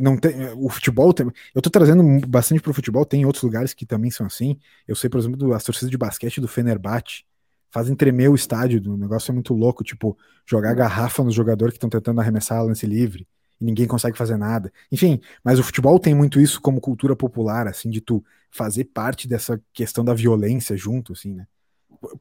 Não 0.00 0.16
tem, 0.16 0.32
o 0.54 0.68
futebol, 0.68 1.12
tem, 1.12 1.26
eu 1.54 1.60
tô 1.60 1.68
trazendo 1.68 2.04
bastante 2.26 2.60
pro 2.60 2.72
futebol, 2.72 3.04
tem 3.04 3.24
outros 3.24 3.42
lugares 3.42 3.74
que 3.74 3.84
também 3.84 4.10
são 4.10 4.26
assim. 4.26 4.56
Eu 4.86 4.94
sei, 4.94 5.10
por 5.10 5.18
exemplo, 5.18 5.52
as 5.52 5.64
torcidas 5.64 5.90
de 5.90 5.98
basquete 5.98 6.40
do 6.40 6.46
Fenerbahçe 6.46 7.24
fazem 7.68 7.96
tremer 7.96 8.28
o 8.28 8.34
estádio, 8.34 8.80
o 8.92 8.96
negócio 8.96 9.32
é 9.32 9.34
muito 9.34 9.54
louco, 9.54 9.82
tipo, 9.82 10.16
jogar 10.46 10.74
garrafa 10.74 11.24
nos 11.24 11.34
jogadores 11.34 11.72
que 11.72 11.78
estão 11.78 11.90
tentando 11.90 12.20
arremessar 12.20 12.62
lance 12.62 12.86
livre 12.86 13.26
e 13.60 13.64
ninguém 13.64 13.86
consegue 13.86 14.16
fazer 14.16 14.36
nada. 14.36 14.72
Enfim, 14.90 15.20
mas 15.42 15.58
o 15.58 15.62
futebol 15.62 15.98
tem 15.98 16.14
muito 16.14 16.38
isso 16.40 16.60
como 16.60 16.80
cultura 16.80 17.16
popular, 17.16 17.66
assim, 17.66 17.88
de 17.90 18.00
tu 18.00 18.22
fazer 18.50 18.84
parte 18.84 19.26
dessa 19.26 19.60
questão 19.72 20.04
da 20.04 20.12
violência 20.12 20.76
junto, 20.76 21.12
assim, 21.14 21.32
né? 21.32 21.46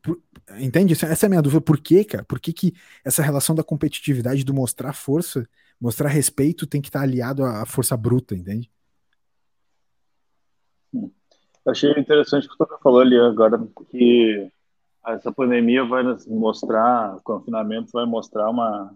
Por, 0.02 0.20
entende? 0.60 0.94
Essa 0.94 1.26
é 1.26 1.28
a 1.28 1.30
minha 1.30 1.42
dúvida. 1.42 1.62
Por 1.62 1.80
quê, 1.80 2.04
cara? 2.04 2.24
Por 2.24 2.40
que, 2.40 2.54
que 2.54 2.74
essa 3.04 3.22
relação 3.22 3.56
da 3.56 3.64
competitividade, 3.64 4.44
do 4.44 4.54
mostrar 4.54 4.94
força, 4.94 5.48
mostrar 5.80 6.10
respeito, 6.10 6.68
tem 6.68 6.82
que 6.82 6.90
estar 6.90 7.02
aliado 7.02 7.44
à 7.44 7.66
força 7.66 7.96
bruta, 7.98 8.36
entende? 8.36 8.70
Eu 10.94 11.72
achei 11.72 11.92
interessante 11.92 12.48
o 12.48 12.52
que 12.52 12.58
você 12.58 12.78
falou 12.82 13.02
ali 13.02 13.18
agora, 13.18 13.58
que 13.90 14.52
essa 15.06 15.32
pandemia 15.32 15.84
vai 15.86 16.04
nos 16.04 16.26
mostrar, 16.28 17.16
o 17.16 17.22
confinamento 17.22 17.92
vai 17.92 18.06
mostrar 18.06 18.50
uma, 18.50 18.96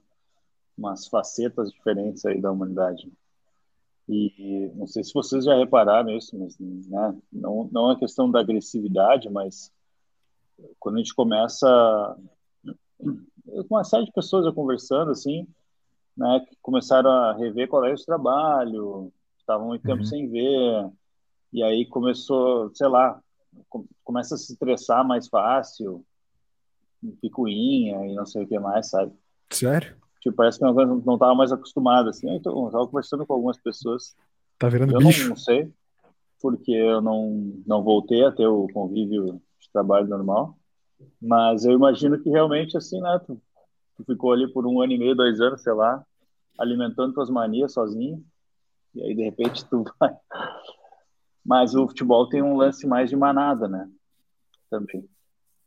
umas 0.78 1.08
facetas 1.08 1.72
diferentes 1.72 2.26
aí 2.26 2.41
da 2.41 2.52
humanidade. 2.52 3.12
E 4.08 4.72
não 4.76 4.86
sei 4.86 5.04
se 5.04 5.13
vocês 5.13 5.46
já 5.46 5.56
repararam 5.56 6.15
isso, 6.15 6.38
mas 6.38 6.58
né, 6.60 7.15
não, 7.32 7.68
não 7.72 7.91
é 7.91 7.96
questão 7.96 8.30
da 8.30 8.39
agressividade, 8.39 9.30
mas 9.30 9.72
quando 10.80 10.96
a 10.96 10.98
gente 11.00 11.13
começa 11.13 12.18
com 12.98 13.65
uma 13.70 13.84
série 13.84 14.06
de 14.06 14.12
pessoas 14.12 14.54
conversando 14.54 15.12
assim, 15.12 15.48
né, 16.15 16.46
que 16.48 16.56
começaram 16.62 17.10
a 17.10 17.34
rever 17.34 17.68
qual 17.68 17.86
é 17.86 17.94
o 17.94 18.06
trabalho, 18.06 19.12
estavam 19.38 19.68
muito 19.68 19.84
tempo 19.84 20.00
uhum. 20.00 20.06
sem 20.06 20.30
ver, 20.30 20.89
e 21.52 21.63
aí 21.63 21.86
começou, 21.86 22.74
sei 22.74 22.88
lá, 22.88 23.22
começa 24.04 24.36
a 24.36 24.38
se 24.38 24.54
estressar 24.54 25.06
mais 25.06 25.28
fácil, 25.28 26.06
picuinha 27.22 28.06
e 28.08 28.15
não 28.15 28.26
sei 28.26 28.44
o 28.44 28.48
que 28.48 28.58
mais, 28.60 28.89
sabe? 28.89 29.12
Sério? 29.52 29.96
Tipo, 30.22 30.38
parece 30.38 30.58
que 30.58 30.65
não 30.65 31.13
estava 31.13 31.36
mais 31.36 31.52
acostumado, 31.52 32.10
assim. 32.10 32.28
Então, 32.36 32.58
eu 32.58 32.68
estava 32.68 32.88
conversando 32.88 33.26
com 33.26 33.34
algumas 33.34 33.58
pessoas. 33.60 34.15
Tá 34.58 34.68
virando 34.68 34.94
eu 34.94 35.00
bicho. 35.00 35.30
não 35.30 35.36
sei, 35.36 35.72
porque 36.41 36.72
eu 36.72 37.00
não, 37.02 37.54
não 37.65 37.84
voltei 37.84 38.26
a 38.26 38.32
ter 38.32 38.48
o 38.48 38.68
convívio 38.74 39.39
de 39.65 39.71
trabalho 39.71 40.08
normal. 40.08 40.58
Mas 41.21 41.65
eu 41.65 41.73
imagino 41.73 42.19
que 42.21 42.30
realmente, 42.30 42.78
assim, 42.78 42.99
né? 43.01 43.19
Tu, 43.25 43.41
tu 43.97 44.04
ficou 44.06 44.32
ali 44.32 44.51
por 44.51 44.65
um 44.65 44.82
ano 44.82 44.93
e 44.93 44.97
meio, 44.97 45.15
dois 45.15 45.41
anos, 45.41 45.62
sei 45.62 45.73
lá, 45.73 46.06
alimentando 46.58 47.13
tuas 47.13 47.30
manias 47.30 47.73
sozinho. 47.73 48.23
E 48.93 49.01
aí, 49.01 49.13
de 49.13 49.23
repente, 49.23 49.65
tu 49.65 49.84
vai. 49.99 50.15
Mas 51.45 51.75
o 51.75 51.88
futebol 51.88 52.28
tem 52.28 52.41
um 52.41 52.58
lance 52.58 52.88
mais 52.88 53.10
de 53.10 53.15
manada, 53.15 53.67
né? 53.67 53.89
Também. 54.69 55.08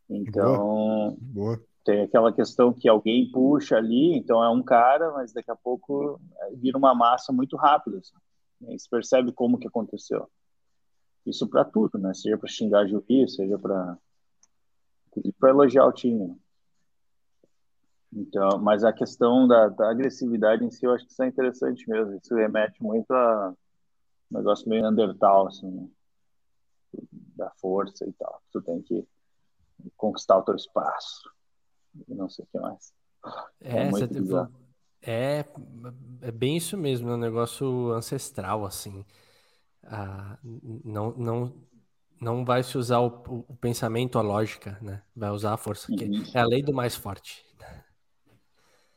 Então. 0.08 1.16
Boa. 1.20 1.56
Boa 1.56 1.68
tem 1.88 2.02
aquela 2.02 2.30
questão 2.30 2.70
que 2.70 2.86
alguém 2.86 3.30
puxa 3.30 3.78
ali, 3.78 4.14
então 4.14 4.44
é 4.44 4.50
um 4.50 4.62
cara, 4.62 5.10
mas 5.12 5.32
daqui 5.32 5.50
a 5.50 5.56
pouco 5.56 6.20
é, 6.38 6.50
vira 6.54 6.76
uma 6.76 6.94
massa 6.94 7.32
muito 7.32 7.56
rápida. 7.56 7.96
Assim. 7.96 8.14
E 8.68 8.78
se 8.78 8.86
percebe 8.90 9.32
como 9.32 9.58
que 9.58 9.66
aconteceu. 9.66 10.28
Isso 11.28 11.46
para 11.46 11.64
tudo, 11.64 11.98
né? 11.98 12.14
Seja 12.14 12.38
para 12.38 12.48
xingar 12.48 12.86
juiz, 12.86 13.34
seja 13.34 13.58
para 13.58 13.98
para 15.38 15.50
elogiar 15.50 15.84
o 15.84 15.92
time. 15.92 16.36
Então, 18.12 18.58
mas 18.60 18.84
a 18.84 18.92
questão 18.92 19.48
da, 19.48 19.68
da, 19.68 19.90
agressividade 19.90 20.64
em 20.64 20.70
si, 20.70 20.86
eu 20.86 20.92
acho 20.92 21.04
que 21.04 21.12
isso 21.12 21.22
é 21.22 21.26
interessante 21.26 21.88
mesmo. 21.88 22.14
Isso 22.14 22.34
remete 22.34 22.82
muito 22.82 23.10
a 23.12 23.52
um 24.30 24.38
negócio 24.38 24.68
meio 24.68 24.82
Neandertal, 24.82 25.48
assim, 25.48 25.68
né? 25.70 25.88
da 27.36 27.50
força 27.60 28.04
e 28.06 28.12
tal. 28.12 28.42
Tu 28.52 28.62
tem 28.62 28.80
que 28.82 29.06
conquistar 29.96 30.38
o 30.38 30.42
teu 30.42 30.54
espaço 30.54 31.30
e 32.08 32.14
não 32.14 32.28
sei 32.28 32.44
o 32.44 32.48
que 32.48 32.58
mais. 32.58 32.94
É, 33.60 33.82
é, 35.02 35.40
é, 35.40 35.44
é 36.22 36.30
bem 36.30 36.56
isso 36.56 36.76
mesmo, 36.76 37.10
é 37.10 37.14
um 37.14 37.18
negócio 37.18 37.92
ancestral, 37.92 38.64
assim. 38.64 39.04
Não, 40.84 41.14
não, 41.16 41.54
não 42.20 42.44
vai 42.44 42.62
se 42.62 42.76
usar 42.76 43.00
o, 43.00 43.44
o, 43.48 43.56
pensamento, 43.56 44.18
a 44.18 44.22
lógica, 44.22 44.78
né? 44.82 45.02
Vai 45.14 45.30
usar 45.30 45.54
a 45.54 45.56
força. 45.56 45.90
Uhum. 45.90 46.24
é 46.34 46.38
a 46.38 46.46
lei 46.46 46.62
do 46.62 46.72
mais 46.72 46.94
forte. 46.96 47.44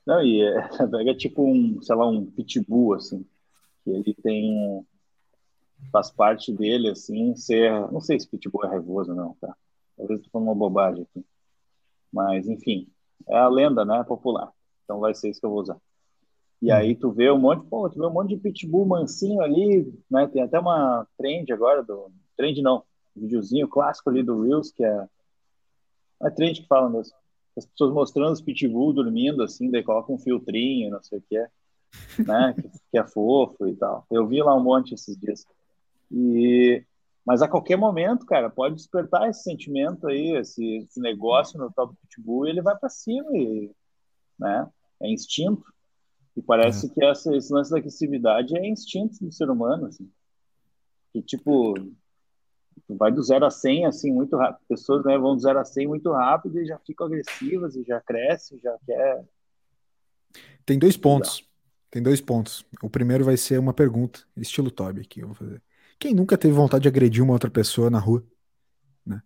Não, 0.05 0.21
e 0.21 0.41
é, 0.41 0.69
é 1.09 1.13
tipo 1.13 1.43
um, 1.43 1.81
sei 1.81 1.95
lá, 1.95 2.07
um 2.07 2.25
pitbull, 2.25 2.95
assim, 2.95 3.25
que 3.83 3.91
ele 3.91 4.13
tem, 4.15 4.85
faz 5.91 6.09
parte 6.09 6.51
dele, 6.51 6.89
assim, 6.89 7.35
ser, 7.35 7.71
não 7.91 8.01
sei 8.01 8.19
se 8.19 8.27
pitbull 8.27 8.65
é 8.65 8.69
raivoso 8.69 9.13
não, 9.13 9.35
tá? 9.35 9.55
Talvez 9.95 10.19
eu 10.19 10.25
tô 10.25 10.31
falando 10.31 10.47
uma 10.47 10.55
bobagem 10.55 11.03
aqui. 11.03 11.25
Mas, 12.11 12.47
enfim, 12.47 12.87
é 13.29 13.37
a 13.37 13.47
lenda, 13.47 13.85
né? 13.85 14.03
Popular. 14.03 14.51
Então 14.83 14.99
vai 14.99 15.13
ser 15.13 15.29
isso 15.29 15.39
que 15.39 15.45
eu 15.45 15.51
vou 15.51 15.61
usar. 15.61 15.77
E 16.61 16.71
hum. 16.71 16.75
aí 16.75 16.95
tu 16.95 17.11
vê 17.11 17.31
um 17.31 17.39
monte, 17.39 17.65
pô, 17.67 17.89
tu 17.89 17.99
vê 17.99 18.05
um 18.05 18.11
monte 18.11 18.35
de 18.35 18.37
pitbull 18.37 18.85
mansinho 18.85 19.41
ali, 19.41 19.91
né? 20.09 20.27
Tem 20.27 20.43
até 20.43 20.59
uma 20.59 21.07
trend 21.17 21.51
agora 21.51 21.83
do 21.83 22.11
trend 22.37 22.61
não, 22.61 22.83
um 23.15 23.21
videozinho 23.21 23.67
clássico 23.67 24.09
ali 24.09 24.23
do 24.23 24.41
Reels 24.41 24.71
que 24.71 24.83
é 24.83 25.07
é 26.23 26.29
trend 26.29 26.61
que 26.61 26.67
fala 26.67 26.89
mesmo. 26.89 27.15
As 27.57 27.65
pessoas 27.65 27.93
mostrando 27.93 28.33
os 28.33 28.41
pitbull 28.41 28.93
dormindo 28.93 29.43
assim, 29.43 29.69
daí 29.71 29.83
coloca 29.83 30.11
um 30.11 30.19
filtrinho, 30.19 30.91
não 30.91 31.01
sei 31.01 31.19
o 31.19 31.21
que 31.21 31.37
é, 31.37 31.47
né? 32.19 32.53
que, 32.61 32.69
que 32.91 32.97
é 32.97 33.03
fofo 33.03 33.67
e 33.67 33.75
tal. 33.75 34.05
Eu 34.11 34.27
vi 34.27 34.41
lá 34.41 34.55
um 34.55 34.63
monte 34.63 34.93
esses 34.93 35.17
dias. 35.17 35.45
E 36.11 36.83
mas 37.25 37.41
a 37.41 37.47
qualquer 37.47 37.77
momento, 37.77 38.25
cara, 38.25 38.49
pode 38.49 38.75
despertar 38.75 39.29
esse 39.29 39.43
sentimento 39.43 40.07
aí, 40.07 40.35
esse, 40.37 40.77
esse 40.77 40.99
negócio 40.99 41.59
no 41.59 41.71
tal 41.71 41.87
do 41.87 41.95
pitbull, 41.95 42.47
e 42.47 42.49
ele 42.49 42.61
vai 42.63 42.75
para 42.75 42.89
cima 42.89 43.29
e, 43.37 43.71
né? 44.39 44.67
É 44.99 45.09
instinto. 45.09 45.63
E 46.35 46.41
parece 46.41 46.87
é. 46.87 46.89
que 46.89 47.03
essa, 47.03 47.35
esse 47.35 47.53
lance 47.53 47.71
da 47.71 47.77
agressividade 47.77 48.57
é 48.57 48.67
instinto 48.67 49.23
do 49.23 49.31
ser 49.31 49.49
humano, 49.49 49.87
assim. 49.87 50.09
Que, 51.11 51.21
tipo, 51.21 51.73
vai 52.89 53.11
do 53.11 53.21
zero 53.21 53.45
a 53.45 53.49
100, 53.49 53.85
assim, 53.85 54.11
muito 54.11 54.37
rápido. 54.37 54.65
Pessoas 54.67 55.03
né, 55.03 55.17
vão 55.17 55.35
do 55.35 55.41
zero 55.41 55.59
a 55.59 55.65
100 55.65 55.87
muito 55.87 56.11
rápido 56.11 56.59
e 56.59 56.65
já 56.65 56.77
ficam 56.79 57.07
agressivas 57.07 57.75
e 57.75 57.83
já 57.83 57.99
crescem, 58.01 58.59
já 58.59 58.77
quer... 58.85 59.25
Tem 60.65 60.79
dois 60.79 60.95
pontos. 60.95 61.45
Tem 61.89 62.01
dois 62.01 62.21
pontos. 62.21 62.65
O 62.81 62.89
primeiro 62.89 63.25
vai 63.25 63.35
ser 63.35 63.59
uma 63.59 63.73
pergunta, 63.73 64.21
estilo 64.37 64.71
Toby 64.71 65.01
aqui, 65.01 65.19
eu 65.19 65.27
vou 65.27 65.35
fazer. 65.35 65.61
Quem 65.99 66.15
nunca 66.15 66.37
teve 66.37 66.53
vontade 66.53 66.83
de 66.83 66.87
agredir 66.87 67.21
uma 67.21 67.33
outra 67.33 67.51
pessoa 67.51 67.89
na 67.89 67.99
rua? 67.99 68.25
Né? 69.05 69.21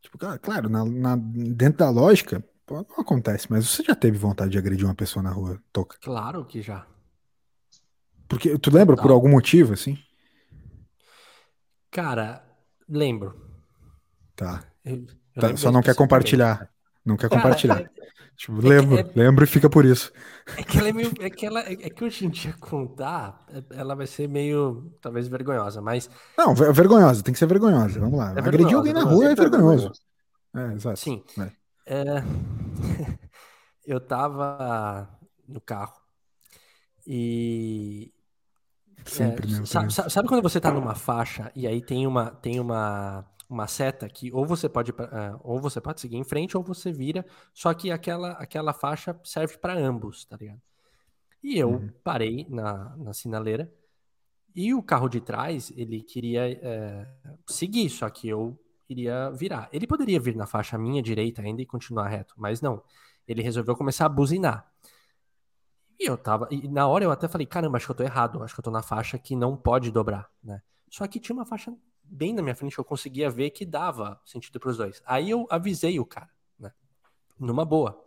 Tipo, 0.00 0.16
claro, 0.40 0.70
na, 0.70 0.84
na, 0.84 1.16
dentro 1.16 1.78
da 1.78 1.90
lógica, 1.90 2.42
não 2.76 2.98
acontece, 2.98 3.46
mas 3.50 3.68
você 3.68 3.82
já 3.82 3.94
teve 3.94 4.18
vontade 4.18 4.50
de 4.50 4.58
agredir 4.58 4.84
uma 4.84 4.94
pessoa 4.94 5.22
na 5.22 5.30
rua, 5.30 5.60
Toca? 5.72 5.96
Claro 6.00 6.44
que 6.44 6.60
já. 6.62 6.86
Porque 8.28 8.58
tu 8.58 8.70
lembra 8.70 8.94
por 8.94 9.10
algum 9.10 9.28
motivo, 9.28 9.72
assim? 9.72 9.98
Cara, 11.90 12.44
lembro. 12.88 13.34
Tá. 14.36 14.64
Eu, 14.84 15.06
eu 15.34 15.40
tá 15.40 15.56
só 15.56 15.72
não 15.72 15.82
quer 15.82 15.94
compartilhar. 15.94 16.70
Não 17.04 17.16
quer 17.16 17.30
Cara, 17.30 17.40
compartilhar. 17.40 17.80
É, 17.80 17.90
tipo, 18.36 18.58
é 18.58 18.68
lembro, 18.68 18.98
é, 18.98 19.10
lembro 19.16 19.44
e 19.44 19.46
fica 19.46 19.70
por 19.70 19.86
isso. 19.86 20.12
É 20.56 20.62
que 20.62 20.78
ela 20.78 20.88
é 20.88 20.92
meio. 20.92 21.10
É 21.20 21.30
que, 21.30 21.46
ela, 21.46 21.60
é, 21.60 21.72
é 21.72 21.90
que 21.90 22.04
hoje 22.04 22.26
em 22.26 22.28
dia 22.28 22.54
contar, 22.60 23.46
ela 23.70 23.94
vai 23.94 24.06
ser 24.06 24.28
meio. 24.28 24.92
talvez 25.00 25.26
vergonhosa, 25.26 25.80
mas. 25.80 26.10
Não, 26.36 26.54
vergonhosa, 26.54 27.22
tem 27.22 27.32
que 27.32 27.38
ser 27.38 27.46
vergonhosa. 27.46 27.98
Vamos 27.98 28.18
lá. 28.18 28.34
É 28.36 28.40
Agredir 28.40 28.76
alguém 28.76 28.92
na 28.92 29.04
rua 29.04 29.30
é 29.30 29.34
vergonhoso. 29.34 29.90
É, 30.54 30.74
exato. 30.74 30.98
Sim. 30.98 31.22
É. 31.88 32.04
eu 33.86 33.98
tava 33.98 35.08
no 35.46 35.60
carro 35.60 36.00
e 37.06 38.12
Sempre, 39.06 39.50
é, 39.50 39.64
sabe, 39.64 39.92
sabe, 39.92 40.28
quando 40.28 40.42
você 40.42 40.60
tá 40.60 40.70
numa 40.70 40.94
faixa 40.94 41.50
e 41.56 41.66
aí 41.66 41.80
tem 41.80 42.06
uma, 42.06 42.30
tem 42.30 42.60
uma, 42.60 43.24
uma 43.48 43.66
seta 43.66 44.06
que 44.06 44.30
ou 44.32 44.44
você 44.44 44.68
pode 44.68 44.90
uh, 44.90 45.40
ou 45.40 45.58
você 45.58 45.80
pode 45.80 46.00
seguir 46.00 46.16
em 46.16 46.24
frente 46.24 46.56
ou 46.56 46.62
você 46.62 46.92
vira, 46.92 47.24
só 47.54 47.72
que 47.72 47.90
aquela, 47.90 48.32
aquela 48.32 48.74
faixa 48.74 49.18
serve 49.24 49.56
para 49.56 49.78
ambos, 49.78 50.26
tá 50.26 50.36
ligado? 50.36 50.60
E 51.42 51.58
eu 51.58 51.70
uhum. 51.70 51.90
parei 52.04 52.46
na, 52.50 52.94
na 52.96 53.14
sinaleira 53.14 53.72
e 54.54 54.74
o 54.74 54.82
carro 54.82 55.08
de 55.08 55.20
trás 55.20 55.72
ele 55.74 56.02
queria 56.02 56.50
é, 56.50 57.08
seguir, 57.46 57.88
só 57.88 58.10
que 58.10 58.28
eu 58.28 58.58
iria 58.88 59.30
virar. 59.30 59.68
Ele 59.72 59.86
poderia 59.86 60.18
vir 60.18 60.36
na 60.36 60.46
faixa 60.46 60.78
minha 60.78 61.02
direita 61.02 61.42
ainda 61.42 61.62
e 61.62 61.66
continuar 61.66 62.08
reto, 62.08 62.34
mas 62.36 62.60
não. 62.60 62.82
Ele 63.26 63.42
resolveu 63.42 63.76
começar 63.76 64.06
a 64.06 64.08
buzinar. 64.08 64.70
E 65.98 66.08
eu 66.08 66.16
tava. 66.16 66.48
E 66.50 66.68
na 66.68 66.86
hora 66.86 67.04
eu 67.04 67.10
até 67.10 67.28
falei, 67.28 67.46
caramba, 67.46 67.76
acho 67.76 67.86
que 67.86 67.92
eu 67.92 67.96
tô 67.96 68.02
errado. 68.02 68.42
Acho 68.42 68.54
que 68.54 68.60
eu 68.60 68.64
tô 68.64 68.70
na 68.70 68.82
faixa 68.82 69.18
que 69.18 69.34
não 69.34 69.56
pode 69.56 69.90
dobrar, 69.90 70.30
né? 70.42 70.62
Só 70.88 71.06
que 71.06 71.20
tinha 71.20 71.34
uma 71.34 71.44
faixa 71.44 71.76
bem 72.02 72.32
na 72.32 72.42
minha 72.42 72.54
frente 72.54 72.78
eu 72.78 72.84
conseguia 72.84 73.28
ver 73.28 73.50
que 73.50 73.66
dava 73.66 74.20
sentido 74.24 74.58
pros 74.58 74.76
dois. 74.76 75.02
Aí 75.04 75.28
eu 75.28 75.46
avisei 75.50 76.00
o 76.00 76.06
cara, 76.06 76.30
né? 76.58 76.72
Numa 77.38 77.64
boa. 77.64 78.02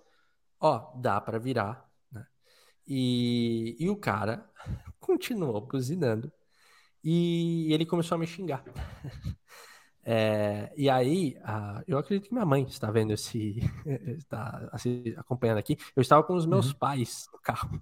Ó, 0.59 0.93
dá 0.95 1.19
para 1.21 1.37
virar, 1.37 1.87
né? 2.11 2.25
E, 2.87 3.75
e 3.79 3.89
o 3.89 3.95
cara 3.95 4.49
continuou 4.99 5.61
buzinando. 5.61 6.31
E 7.03 7.71
ele 7.73 7.85
começou 7.85 8.15
a 8.15 8.19
me 8.19 8.27
xingar. 8.27 8.63
É, 10.03 10.71
e 10.75 10.89
aí, 10.89 11.37
a, 11.43 11.83
eu 11.87 11.97
acredito 11.97 12.27
que 12.27 12.33
minha 12.33 12.45
mãe 12.45 12.63
está 12.63 12.89
vendo 12.89 13.13
esse, 13.13 13.59
está 14.17 14.69
assim, 14.71 15.13
acompanhando 15.17 15.57
aqui. 15.57 15.77
Eu 15.95 16.01
estava 16.01 16.23
com 16.23 16.33
os 16.35 16.45
meus 16.45 16.69
uhum. 16.69 16.77
pais 16.77 17.27
no 17.31 17.39
carro. 17.39 17.81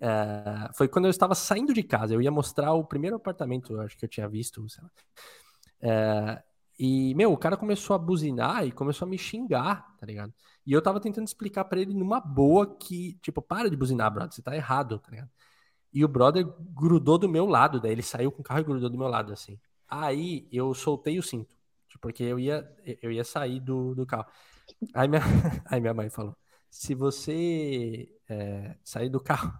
É, 0.00 0.70
foi 0.74 0.88
quando 0.88 1.04
eu 1.04 1.10
estava 1.10 1.34
saindo 1.34 1.74
de 1.74 1.82
casa. 1.82 2.14
Eu 2.14 2.22
ia 2.22 2.30
mostrar 2.30 2.72
o 2.72 2.84
primeiro 2.84 3.16
apartamento, 3.16 3.78
acho 3.80 3.96
que 3.96 4.04
eu 4.04 4.08
tinha 4.08 4.28
visto. 4.28 4.64
É, 5.80 6.42
e, 6.78 7.14
meu, 7.14 7.32
o 7.32 7.36
cara 7.36 7.56
começou 7.56 7.94
a 7.94 7.98
buzinar 7.98 8.66
e 8.66 8.72
começou 8.72 9.06
a 9.06 9.08
me 9.08 9.18
xingar, 9.18 9.94
tá 9.98 10.06
ligado? 10.06 10.32
E 10.66 10.72
eu 10.72 10.80
tava 10.80 11.00
tentando 11.00 11.26
explicar 11.26 11.64
para 11.64 11.80
ele 11.80 11.92
numa 11.92 12.20
boa 12.20 12.66
que, 12.78 13.18
tipo, 13.22 13.42
para 13.42 13.68
de 13.68 13.76
buzinar, 13.76 14.10
brother, 14.10 14.32
você 14.32 14.42
tá 14.42 14.56
errado, 14.56 14.98
tá 14.98 15.10
ligado? 15.10 15.30
E 15.92 16.04
o 16.04 16.08
brother 16.08 16.46
grudou 16.74 17.18
do 17.18 17.28
meu 17.28 17.46
lado, 17.46 17.80
daí 17.80 17.92
ele 17.92 18.02
saiu 18.02 18.30
com 18.32 18.40
o 18.40 18.44
carro 18.44 18.60
e 18.60 18.64
grudou 18.64 18.88
do 18.88 18.96
meu 18.96 19.08
lado, 19.08 19.32
assim. 19.32 19.58
Aí 19.90 20.46
eu 20.52 20.72
soltei 20.72 21.18
o 21.18 21.22
cinto, 21.22 21.54
porque 22.00 22.22
eu 22.22 22.38
ia, 22.38 22.70
eu 23.02 23.10
ia 23.10 23.24
sair 23.24 23.58
do, 23.58 23.94
do 23.94 24.06
carro. 24.06 24.26
Aí 24.94 25.08
minha, 25.08 25.20
aí 25.66 25.80
minha 25.80 25.92
mãe 25.92 26.08
falou: 26.08 26.36
se 26.70 26.94
você 26.94 28.08
é, 28.28 28.76
sair 28.84 29.08
do 29.08 29.20
carro. 29.20 29.52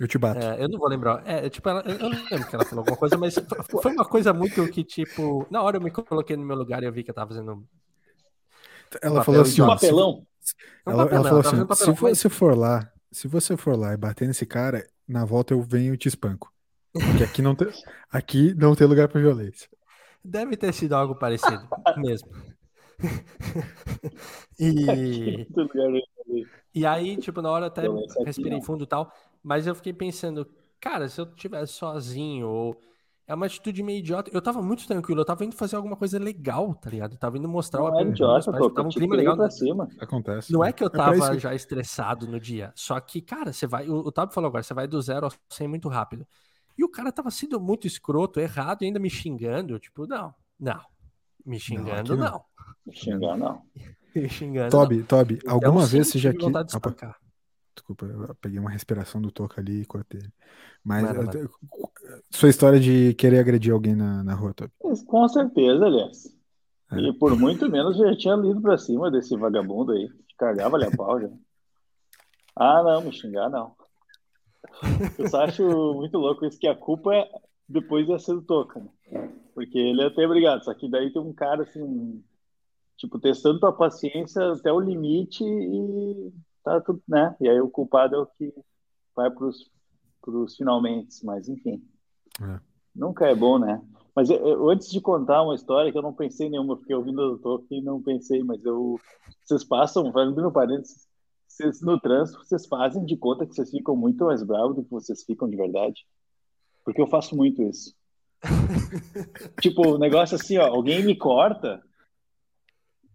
Eu 0.00 0.06
te 0.06 0.16
bato. 0.16 0.40
É, 0.40 0.62
eu 0.62 0.68
não 0.68 0.78
vou 0.78 0.88
lembrar. 0.88 1.22
É, 1.26 1.50
tipo, 1.50 1.68
ela, 1.68 1.82
eu 1.82 1.98
não 1.98 2.24
lembro 2.30 2.48
que 2.48 2.54
ela 2.54 2.64
falou 2.64 2.82
alguma 2.82 2.96
coisa, 2.96 3.18
mas 3.18 3.34
foi 3.80 3.92
uma 3.92 4.04
coisa 4.04 4.32
muito 4.32 4.66
que, 4.68 4.84
tipo, 4.84 5.44
na 5.50 5.60
hora 5.60 5.76
eu 5.76 5.80
me 5.80 5.90
coloquei 5.90 6.36
no 6.36 6.44
meu 6.44 6.56
lugar 6.56 6.82
e 6.82 6.86
eu 6.86 6.92
vi 6.92 7.02
que 7.02 7.10
eu 7.10 7.14
tava 7.14 7.34
fazendo. 7.34 7.68
Ela 9.02 9.20
um 9.20 9.24
falou 9.24 9.42
assim: 9.42 9.60
um 9.60 9.66
papelão. 9.66 10.26
Ela, 10.86 11.02
ela 11.02 11.24
falou 11.24 11.40
assim: 11.40 11.84
se 11.84 11.92
você 11.92 12.28
for 12.28 12.56
lá, 12.56 12.90
se 13.10 13.28
você 13.28 13.56
for 13.56 13.76
lá 13.76 13.92
e 13.92 13.96
bater 13.96 14.28
nesse 14.28 14.46
cara, 14.46 14.86
na 15.06 15.24
volta 15.24 15.52
eu 15.52 15.60
venho 15.60 15.92
e 15.94 15.98
te 15.98 16.08
espanco. 16.08 16.52
Porque 16.98 17.24
aqui 17.24 17.42
não 17.42 17.54
tem, 17.54 17.68
aqui 18.10 18.54
não 18.54 18.74
tem 18.74 18.86
lugar 18.86 19.08
para 19.08 19.20
violência. 19.20 19.68
Deve 20.24 20.56
ter 20.56 20.72
sido 20.72 20.94
algo 20.94 21.14
parecido 21.14 21.68
mesmo. 21.96 22.28
e... 24.58 25.46
e 26.74 26.86
aí, 26.86 27.16
tipo, 27.16 27.40
na 27.40 27.50
hora 27.50 27.66
até 27.66 27.82
respirei 28.24 28.60
fundo 28.60 28.84
e 28.84 28.86
tal, 28.86 29.12
mas 29.42 29.66
eu 29.66 29.74
fiquei 29.74 29.92
pensando, 29.92 30.46
cara, 30.80 31.08
se 31.08 31.20
eu 31.20 31.26
tivesse 31.34 31.74
sozinho 31.74 32.48
ou 32.48 32.80
é 33.28 33.34
uma 33.34 33.44
atitude 33.44 33.82
meio 33.82 33.98
idiota. 33.98 34.30
Eu 34.32 34.40
tava 34.40 34.62
muito 34.62 34.86
tranquilo, 34.86 35.20
eu 35.20 35.24
tava 35.24 35.44
indo 35.44 35.54
fazer 35.54 35.76
alguma 35.76 35.96
coisa 35.96 36.18
legal, 36.18 36.74
tá 36.74 36.88
ligado? 36.88 37.12
Eu 37.12 37.18
tava 37.18 37.36
indo 37.36 37.46
mostrar 37.46 37.80
não 37.80 37.92
o 37.92 38.00
é 38.00 38.02
idiota, 38.02 38.50
pô, 38.50 38.70
tava 38.70 38.88
um 38.88 38.90
clima 38.90 39.14
legal. 39.14 39.36
Pra 39.36 39.50
cima. 39.50 39.86
Acontece. 40.00 40.50
Não 40.50 40.64
é 40.64 40.72
que 40.72 40.82
eu 40.82 40.86
é 40.88 40.90
tava 40.90 41.34
é 41.34 41.38
já 41.38 41.54
estressado 41.54 42.26
no 42.26 42.40
dia, 42.40 42.72
só 42.74 42.98
que, 42.98 43.20
cara, 43.20 43.52
você 43.52 43.66
vai, 43.66 43.86
o, 43.86 43.96
o 43.96 44.10
Tab 44.10 44.32
falou 44.32 44.48
agora, 44.48 44.62
você 44.62 44.72
vai 44.72 44.88
do 44.88 45.00
zero 45.02 45.26
ao 45.26 45.32
100 45.50 45.68
muito 45.68 45.90
rápido. 45.90 46.26
E 46.78 46.84
o 46.84 46.88
cara 46.88 47.10
tava 47.10 47.30
sendo 47.30 47.60
muito 47.60 47.86
escroto, 47.86 48.38
errado, 48.38 48.82
e 48.82 48.86
ainda 48.86 49.00
me 49.00 49.10
xingando. 49.10 49.78
Tipo, 49.80 50.06
não, 50.06 50.32
não. 50.58 50.80
Me 51.44 51.58
xingando, 51.58 52.16
não. 52.16 52.30
não. 52.30 52.44
Me 52.86 52.94
xingar, 52.94 53.36
não. 53.36 53.62
me 54.14 54.28
xingando. 54.28 54.70
Toby, 54.70 54.98
não. 54.98 55.04
Toby, 55.04 55.34
então, 55.34 55.54
alguma 55.54 55.84
vez 55.84 56.06
você 56.06 56.18
já 56.18 56.32
quis. 56.32 56.46
Desculpa, 57.74 58.06
eu 58.06 58.34
peguei 58.40 58.58
uma 58.58 58.70
respiração 58.70 59.20
do 59.20 59.30
Toca 59.30 59.60
ali 59.60 59.82
e 59.82 59.86
cortei. 59.86 60.20
Mas 60.84 61.04
sua 62.30 62.48
história 62.48 62.78
de 62.78 63.14
querer 63.14 63.40
agredir 63.40 63.72
alguém 63.72 63.94
na, 63.94 64.22
na 64.22 64.34
rua, 64.34 64.54
Toby? 64.54 64.72
Com 65.06 65.28
certeza, 65.28 65.84
aliás. 65.84 66.38
É. 66.92 67.00
E 67.00 67.12
por 67.12 67.36
muito 67.36 67.70
menos 67.70 67.98
eu 67.98 68.08
já 68.10 68.16
tinha 68.16 68.36
lido 68.36 68.60
pra 68.60 68.78
cima 68.78 69.10
desse 69.10 69.36
vagabundo 69.36 69.92
aí. 69.92 70.08
Cagava 70.38 70.76
ali 70.76 70.86
a 70.86 70.90
pau 70.96 71.20
já. 71.20 71.28
Ah, 72.56 72.82
não, 72.82 73.02
me 73.02 73.12
xingar 73.12 73.50
não. 73.50 73.74
Eu 75.18 75.28
só 75.28 75.42
acho 75.42 75.62
muito 75.94 76.18
louco 76.18 76.44
isso, 76.44 76.58
que 76.58 76.68
a 76.68 76.74
culpa 76.74 77.14
é 77.14 77.28
depois 77.68 78.08
ia 78.08 78.18
ser 78.18 78.34
do 78.34 78.42
Toca. 78.42 78.80
Né? 78.80 79.32
Porque 79.54 79.78
ele 79.78 80.02
é 80.02 80.06
até 80.06 80.24
obrigado, 80.24 80.64
só 80.64 80.72
que 80.72 80.88
daí 80.88 81.12
tem 81.12 81.20
um 81.20 81.32
cara 81.32 81.62
assim, 81.62 82.22
tipo, 82.96 83.18
testando 83.18 83.60
tua 83.60 83.72
paciência 83.72 84.52
até 84.52 84.72
o 84.72 84.80
limite 84.80 85.44
e 85.44 86.32
tá 86.64 86.80
tudo, 86.80 87.02
né? 87.06 87.36
E 87.40 87.48
aí 87.48 87.60
o 87.60 87.68
culpado 87.68 88.14
é 88.14 88.18
o 88.18 88.26
que 88.26 88.54
vai 89.14 89.30
pros, 89.30 89.70
pros 90.22 90.56
finalmente, 90.56 91.24
mas 91.24 91.48
enfim. 91.48 91.82
É. 92.40 92.60
Nunca 92.94 93.26
é 93.26 93.34
bom, 93.34 93.58
né? 93.58 93.82
Mas 94.14 94.30
eu, 94.30 94.36
eu, 94.38 94.70
antes 94.70 94.90
de 94.90 95.00
contar 95.00 95.42
uma 95.42 95.54
história 95.54 95.92
que 95.92 95.98
eu 95.98 96.02
não 96.02 96.12
pensei 96.12 96.48
nenhuma, 96.48 96.76
porque 96.76 96.92
eu 96.92 96.98
ouvindo 96.98 97.20
o 97.20 97.38
Toca 97.38 97.66
e 97.70 97.80
não 97.80 98.02
pensei, 98.02 98.42
mas 98.42 98.64
eu. 98.64 98.98
Vocês 99.44 99.64
passam, 99.64 100.12
fazendo 100.12 100.42
no 100.42 100.52
parênteses, 100.52 101.07
vocês, 101.48 101.80
no 101.80 101.98
trânsito, 101.98 102.38
vocês 102.38 102.66
fazem 102.66 103.04
de 103.04 103.16
conta 103.16 103.46
que 103.46 103.54
vocês 103.54 103.70
ficam 103.70 103.96
muito 103.96 104.24
mais 104.24 104.42
bravos 104.42 104.76
do 104.76 104.84
que 104.84 104.90
vocês 104.90 105.24
ficam 105.24 105.48
de 105.48 105.56
verdade? 105.56 106.06
Porque 106.84 107.00
eu 107.00 107.06
faço 107.06 107.36
muito 107.36 107.62
isso. 107.62 107.94
tipo, 109.60 109.94
o 109.94 109.98
negócio 109.98 110.36
assim, 110.36 110.58
ó, 110.58 110.66
alguém 110.66 111.04
me 111.04 111.16
corta, 111.16 111.82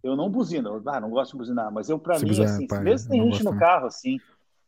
eu 0.02 0.14
não 0.14 0.28
buzino, 0.28 0.68
eu, 0.68 0.82
ah, 0.86 1.00
não 1.00 1.10
gosto 1.10 1.32
de 1.32 1.38
buzinar, 1.38 1.72
mas 1.72 1.88
eu, 1.88 1.98
pra 1.98 2.16
Se 2.16 2.24
mim, 2.24 2.28
buzinar, 2.28 2.54
assim, 2.54 2.66
pai, 2.66 2.82
mesmo 2.82 3.10
tem 3.10 3.22
gente 3.22 3.42
no 3.42 3.56
carro, 3.56 3.86
assim, 3.86 4.18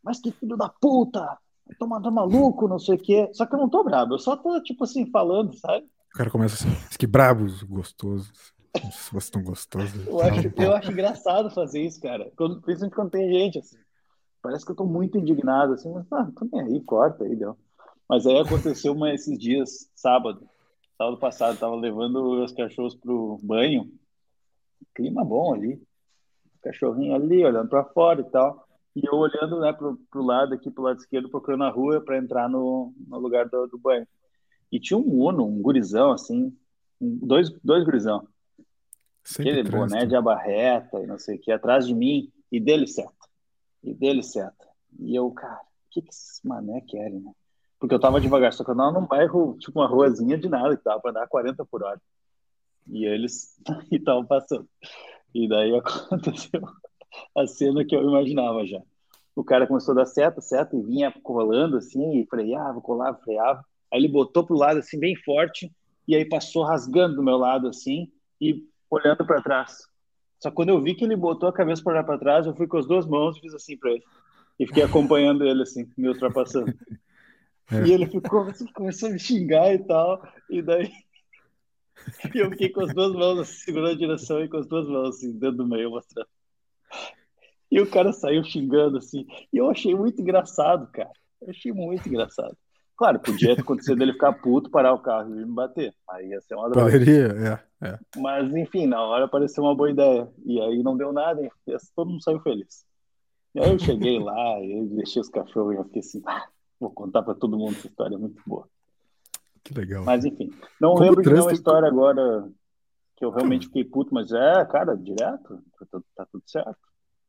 mas 0.02 0.18
que 0.18 0.32
filho 0.32 0.56
da 0.56 0.68
puta, 0.68 1.20
tá, 1.20 2.00
tá 2.00 2.10
maluco, 2.10 2.68
não 2.68 2.78
sei 2.78 2.94
o 2.94 2.98
quê. 2.98 3.28
Só 3.32 3.44
que 3.44 3.54
eu 3.54 3.58
não 3.58 3.68
tô 3.68 3.84
brabo, 3.84 4.14
eu 4.14 4.18
só 4.18 4.36
tô, 4.36 4.60
tipo 4.62 4.84
assim, 4.84 5.04
falando, 5.10 5.52
sabe? 5.54 5.84
O 6.14 6.16
cara 6.16 6.30
começa 6.30 6.54
assim, 6.54 6.74
"Diz 6.88 6.96
que 6.96 7.06
brabos, 7.06 7.62
gostosos. 7.62 8.55
Se 8.92 9.10
vocês 9.10 9.24
estão 9.24 9.42
gostosos. 9.42 10.06
Eu 10.06 10.20
acho, 10.20 10.52
eu 10.56 10.72
acho 10.74 10.92
engraçado 10.92 11.50
fazer 11.50 11.80
isso, 11.80 12.00
cara. 12.00 12.30
Quando, 12.36 12.60
principalmente 12.60 12.94
quando 12.94 13.10
tem 13.10 13.32
gente, 13.32 13.58
assim. 13.58 13.76
Parece 14.42 14.64
que 14.64 14.70
eu 14.70 14.76
tô 14.76 14.84
muito 14.84 15.18
indignado, 15.18 15.72
assim, 15.72 15.92
mas 15.92 16.06
ah, 16.12 16.30
tô 16.36 16.48
nem 16.52 16.62
aí, 16.62 16.80
corta 16.84 17.24
aí, 17.24 17.34
deu. 17.34 17.56
Mas 18.08 18.26
aí 18.26 18.38
aconteceu 18.38 18.92
uma, 18.92 19.12
esses 19.12 19.36
dias, 19.36 19.90
sábado, 19.94 20.48
sábado 20.96 21.18
passado, 21.18 21.58
tava 21.58 21.74
levando 21.74 22.44
os 22.44 22.52
cachorros 22.52 22.94
pro 22.94 23.40
banho, 23.42 23.90
clima 24.94 25.24
bom 25.24 25.52
ali, 25.52 25.82
cachorrinho 26.62 27.14
ali, 27.14 27.44
olhando 27.44 27.68
pra 27.68 27.84
fora 27.84 28.20
e 28.20 28.30
tal, 28.30 28.66
e 28.94 29.02
eu 29.04 29.14
olhando, 29.14 29.60
né, 29.60 29.72
pro, 29.72 29.98
pro 30.10 30.22
lado 30.22 30.54
aqui, 30.54 30.70
pro 30.70 30.84
lado 30.84 30.98
esquerdo, 30.98 31.28
procurando 31.28 31.64
a 31.64 31.70
rua 31.70 32.00
pra 32.00 32.16
entrar 32.16 32.48
no, 32.48 32.94
no 33.06 33.18
lugar 33.18 33.48
do, 33.48 33.66
do 33.66 33.78
banho. 33.78 34.06
E 34.70 34.80
tinha 34.80 34.96
um 34.96 35.24
Uno, 35.24 35.44
um 35.44 35.60
gurizão, 35.60 36.12
assim, 36.12 36.56
dois, 37.00 37.50
dois 37.62 37.84
gurizão, 37.84 38.26
Sempre 39.26 39.50
aquele 39.50 39.68
trânsito. 39.68 39.90
boné 39.90 40.06
de 40.06 40.14
abarreta 40.14 41.00
e 41.00 41.06
não 41.06 41.18
sei 41.18 41.36
o 41.36 41.40
que, 41.40 41.50
atrás 41.50 41.84
de 41.84 41.94
mim, 41.94 42.32
e 42.50 42.60
dele 42.60 42.86
seta. 42.86 43.12
E 43.82 43.92
dele 43.92 44.22
seta. 44.22 44.68
E 45.00 45.16
eu, 45.16 45.28
cara, 45.32 45.60
o 45.60 45.90
que, 45.90 46.00
que 46.00 46.10
esses 46.10 46.40
mané 46.44 46.80
querem, 46.82 47.20
né? 47.20 47.32
Porque 47.78 47.92
eu 47.92 48.00
tava 48.00 48.20
devagar, 48.20 48.52
só 48.52 48.64
que 48.64 48.70
eu 48.70 48.76
tava 48.76 48.92
num 48.92 49.06
bairro, 49.06 49.56
tipo 49.58 49.80
uma 49.80 49.88
ruazinha 49.88 50.38
de 50.38 50.48
nada, 50.48 50.76
que 50.76 50.84
dava 50.84 51.00
pra 51.00 51.10
andar 51.10 51.26
40 51.26 51.64
por 51.64 51.82
hora. 51.82 52.00
E 52.86 53.04
eles 53.04 53.60
estavam 53.90 54.24
passando. 54.24 54.68
E 55.34 55.48
daí 55.48 55.74
aconteceu 55.76 56.62
a 57.36 57.46
cena 57.48 57.84
que 57.84 57.96
eu 57.96 58.02
imaginava 58.02 58.64
já. 58.64 58.80
O 59.34 59.42
cara 59.42 59.66
começou 59.66 59.92
a 59.92 59.96
dar 59.96 60.06
seta, 60.06 60.40
seta, 60.40 60.76
e 60.76 60.82
vinha 60.82 61.12
colando 61.22 61.76
assim, 61.76 62.20
e 62.20 62.26
freava, 62.26 62.80
colava, 62.80 63.18
freava. 63.18 63.64
Aí 63.92 63.98
ele 63.98 64.08
botou 64.08 64.46
pro 64.46 64.56
lado 64.56 64.78
assim, 64.78 65.00
bem 65.00 65.16
forte, 65.16 65.70
e 66.06 66.14
aí 66.14 66.24
passou 66.24 66.62
rasgando 66.62 67.16
do 67.16 67.22
meu 67.24 67.36
lado 67.36 67.68
assim, 67.68 68.10
e 68.40 68.64
olhando 68.90 69.26
para 69.26 69.42
trás. 69.42 69.86
Só 70.42 70.50
que 70.50 70.56
quando 70.56 70.70
eu 70.70 70.82
vi 70.82 70.94
que 70.94 71.04
ele 71.04 71.16
botou 71.16 71.48
a 71.48 71.52
cabeça 71.52 71.82
para 71.82 71.94
olhar 71.94 72.04
para 72.04 72.18
trás, 72.18 72.46
eu 72.46 72.54
fui 72.54 72.66
com 72.66 72.76
as 72.76 72.86
duas 72.86 73.06
mãos 73.06 73.36
e 73.36 73.40
fiz 73.40 73.54
assim 73.54 73.76
para 73.76 73.90
ele. 73.90 74.04
E 74.58 74.66
fiquei 74.66 74.82
acompanhando 74.82 75.44
ele 75.44 75.62
assim, 75.62 75.90
me 75.96 76.08
ultrapassando. 76.08 76.72
É. 77.68 77.84
E 77.84 77.92
ele 77.92 78.06
ficou, 78.06 78.42
assim, 78.42 78.64
começou 78.72 79.08
a 79.08 79.12
me 79.12 79.18
xingar 79.18 79.74
e 79.74 79.78
tal, 79.80 80.22
e 80.48 80.62
daí 80.62 80.88
e 82.34 82.38
eu 82.38 82.50
fiquei 82.50 82.68
com 82.68 82.82
as 82.82 82.94
duas 82.94 83.12
mãos 83.12 83.38
assim, 83.40 83.64
segurando 83.64 83.92
a 83.92 83.98
direção 83.98 84.44
e 84.44 84.48
com 84.48 84.58
as 84.58 84.66
duas 84.66 84.86
mãos 84.86 85.16
assim, 85.16 85.32
dentro 85.32 85.58
do 85.58 85.66
meio 85.66 85.90
mostrando. 85.90 86.28
E 87.70 87.80
o 87.80 87.90
cara 87.90 88.12
saiu 88.12 88.44
xingando 88.44 88.98
assim, 88.98 89.26
e 89.52 89.56
eu 89.56 89.70
achei 89.70 89.94
muito 89.94 90.20
engraçado, 90.20 90.86
cara. 90.92 91.10
Eu 91.42 91.50
achei 91.50 91.72
muito 91.72 92.08
engraçado. 92.08 92.56
Claro, 92.96 93.20
podia 93.20 93.52
acontecer 93.52 93.94
dele 93.94 94.12
ficar 94.12 94.32
puto, 94.32 94.70
parar 94.70 94.94
o 94.94 94.98
carro 94.98 95.30
e 95.30 95.44
me 95.44 95.52
bater. 95.52 95.94
Aí 96.10 96.28
ia 96.28 96.40
ser 96.40 96.54
uma 96.54 96.70
droga. 96.70 96.90
Poderia, 96.90 97.60
é, 97.82 97.86
é. 97.88 97.98
Mas, 98.16 98.54
enfim, 98.54 98.86
na 98.86 99.02
hora 99.02 99.28
pareceu 99.28 99.64
uma 99.64 99.74
boa 99.74 99.90
ideia. 99.90 100.28
E 100.46 100.58
aí 100.60 100.82
não 100.82 100.96
deu 100.96 101.12
nada, 101.12 101.42
e 101.42 101.50
todo 101.94 102.10
mundo 102.10 102.22
saiu 102.22 102.40
feliz. 102.40 102.86
E 103.54 103.60
aí 103.60 103.70
eu 103.70 103.78
cheguei 103.78 104.18
lá, 104.18 104.60
eu 104.64 104.86
deixei 104.86 105.20
os 105.20 105.28
cachorros 105.28 105.74
e 105.74 105.76
eu 105.76 105.84
fiquei 105.84 106.00
assim, 106.00 106.22
ah, 106.26 106.46
vou 106.80 106.90
contar 106.90 107.22
pra 107.22 107.34
todo 107.34 107.58
mundo 107.58 107.72
essa 107.72 107.86
história, 107.86 108.14
é 108.14 108.18
muito 108.18 108.42
boa. 108.46 108.66
Que 109.62 109.74
legal. 109.74 110.04
Mas, 110.04 110.24
enfim, 110.24 110.50
não 110.80 110.90
Como 110.94 111.02
lembro 111.02 111.22
de 111.22 111.30
nenhuma 111.30 111.52
história 111.52 111.88
agora 111.88 112.48
que 113.16 113.24
eu 113.24 113.30
realmente 113.30 113.66
fiquei 113.68 113.84
puto, 113.84 114.14
mas 114.14 114.32
é, 114.32 114.64
cara, 114.64 114.96
direto, 114.96 115.62
tá, 115.78 115.86
tudo- 115.90 116.06
tá 116.14 116.26
tudo 116.32 116.42
certo. 116.46 116.85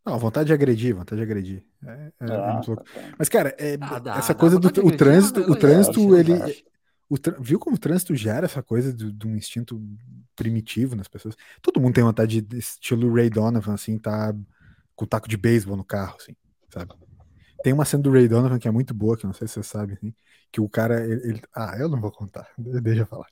Não, 0.07 0.17
vontade 0.17 0.47
de 0.47 0.53
agredir, 0.53 0.95
vontade 0.95 1.19
de 1.19 1.23
agredir. 1.23 1.65
É, 1.85 1.89
é- 1.89 2.11
é 2.21 2.37
Ah, 2.37 2.53
muito 2.53 2.67
louco. 2.69 2.83
tá. 2.85 3.01
Mas, 3.19 3.27
cara, 3.27 3.53
é- 3.59 3.77
Ah, 3.81 3.99
dá, 3.99 4.15
essa 4.15 4.33
dá 4.33 4.39
coisa 4.39 4.57
do 4.57 4.67
o 4.67 4.91
trânsito, 4.95 5.41
mas 5.41 5.49
o 5.49 5.53
é 5.53 5.59
trânsito, 5.59 6.15
ele. 6.15 6.63
O 7.09 7.15
viu 7.41 7.59
como 7.59 7.75
o 7.75 7.79
trânsito 7.79 8.15
gera 8.15 8.45
essa 8.45 8.63
coisa 8.63 8.93
de, 8.93 9.11
de 9.11 9.27
um 9.27 9.35
instinto 9.35 9.81
primitivo 10.35 10.95
nas 10.95 11.09
pessoas? 11.09 11.35
Todo 11.61 11.79
mundo 11.79 11.93
tem 11.93 12.03
vontade 12.03 12.41
de, 12.41 12.57
estilo 12.57 13.13
Ray 13.13 13.29
Donovan, 13.29 13.73
assim, 13.73 13.97
tá 13.97 14.33
com 14.95 15.05
taco 15.05 15.27
de 15.27 15.35
beisebol 15.37 15.75
no 15.77 15.83
carro, 15.85 16.15
assim, 16.19 16.35
sabe? 16.69 16.93
Tem 17.63 17.73
uma 17.73 17.85
cena 17.85 18.03
do 18.03 18.11
Ray 18.11 18.27
Donovan 18.27 18.59
que 18.59 18.67
é 18.67 18.71
muito 18.71 18.93
boa, 18.93 19.17
que 19.17 19.25
eu 19.25 19.27
não 19.27 19.33
sei 19.33 19.47
se 19.47 19.55
você 19.55 19.63
sabe, 19.63 19.93
assim, 19.93 20.13
que 20.51 20.61
o 20.61 20.69
cara, 20.69 21.05
ele, 21.05 21.29
ele- 21.29 21.41
Ah, 21.53 21.75
eu 21.77 21.89
não 21.89 21.99
vou 21.99 22.11
contar, 22.11 22.47
deixa 22.57 23.01
eu 23.01 23.07
falar. 23.07 23.27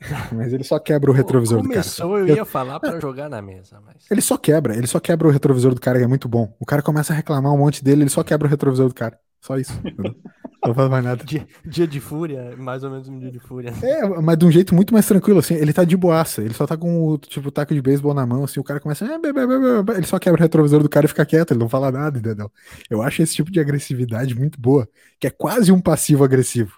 Mas 0.32 0.52
ele 0.52 0.64
só 0.64 0.78
quebra 0.78 1.10
o 1.10 1.14
retrovisor 1.14 1.60
do 1.60 1.68
cara. 1.68 1.82
Começou, 1.82 2.18
eu 2.18 2.28
ia 2.28 2.44
falar 2.44 2.80
pra 2.80 2.98
jogar 2.98 3.28
na 3.28 3.42
mesa, 3.42 3.80
mas. 3.84 4.06
Ele 4.10 4.22
só 4.22 4.38
quebra, 4.38 4.74
ele 4.74 4.86
só 4.86 4.98
quebra 4.98 5.28
o 5.28 5.30
retrovisor 5.30 5.74
do 5.74 5.80
cara, 5.80 5.98
que 5.98 6.04
é 6.04 6.08
muito 6.08 6.26
bom. 6.26 6.54
O 6.58 6.64
cara 6.64 6.80
começa 6.80 7.12
a 7.12 7.16
reclamar 7.16 7.52
um 7.52 7.58
monte 7.58 7.84
dele, 7.84 8.02
ele 8.04 8.10
só 8.10 8.22
quebra 8.22 8.46
o 8.46 8.50
retrovisor 8.50 8.88
do 8.88 8.94
cara. 8.94 9.18
Só 9.42 9.58
isso. 9.58 9.72
Não 10.64 10.74
faz 10.74 10.90
mais 10.90 11.02
nada. 11.02 11.24
Dia, 11.24 11.46
dia 11.64 11.86
de 11.86 12.00
fúria, 12.00 12.54
mais 12.56 12.84
ou 12.84 12.90
menos 12.90 13.08
um 13.08 13.18
dia 13.18 13.30
de 13.30 13.38
fúria. 13.38 13.72
É, 13.82 14.06
mas 14.20 14.36
de 14.36 14.44
um 14.44 14.50
jeito 14.50 14.74
muito 14.74 14.92
mais 14.92 15.06
tranquilo, 15.06 15.38
assim. 15.38 15.54
Ele 15.54 15.72
tá 15.72 15.84
de 15.84 15.96
boaça. 15.96 16.42
Ele 16.42 16.52
só 16.52 16.66
tá 16.66 16.76
com 16.76 17.06
o 17.06 17.16
tipo 17.16 17.50
taco 17.50 17.74
de 17.74 17.80
beisebol 17.80 18.12
na 18.12 18.26
mão, 18.26 18.44
assim. 18.44 18.60
O 18.60 18.64
cara 18.64 18.78
começa. 18.78 19.06
"Ah, 19.06 19.18
bê, 19.18 19.32
bê, 19.32 19.46
bê, 19.46 19.58
bê, 19.58 19.82
bê", 19.82 19.92
Ele 19.94 20.06
só 20.06 20.18
quebra 20.18 20.38
o 20.38 20.42
retrovisor 20.42 20.82
do 20.82 20.88
cara 20.88 21.06
e 21.06 21.08
fica 21.08 21.24
quieto, 21.24 21.52
ele 21.52 21.60
não 21.60 21.68
fala 21.68 21.90
nada, 21.90 22.18
entendeu? 22.18 22.50
Eu 22.90 23.00
acho 23.00 23.22
esse 23.22 23.34
tipo 23.34 23.50
de 23.50 23.58
agressividade 23.58 24.34
muito 24.34 24.60
boa, 24.60 24.86
que 25.18 25.26
é 25.26 25.30
quase 25.30 25.72
um 25.72 25.80
passivo 25.80 26.24
agressivo, 26.24 26.74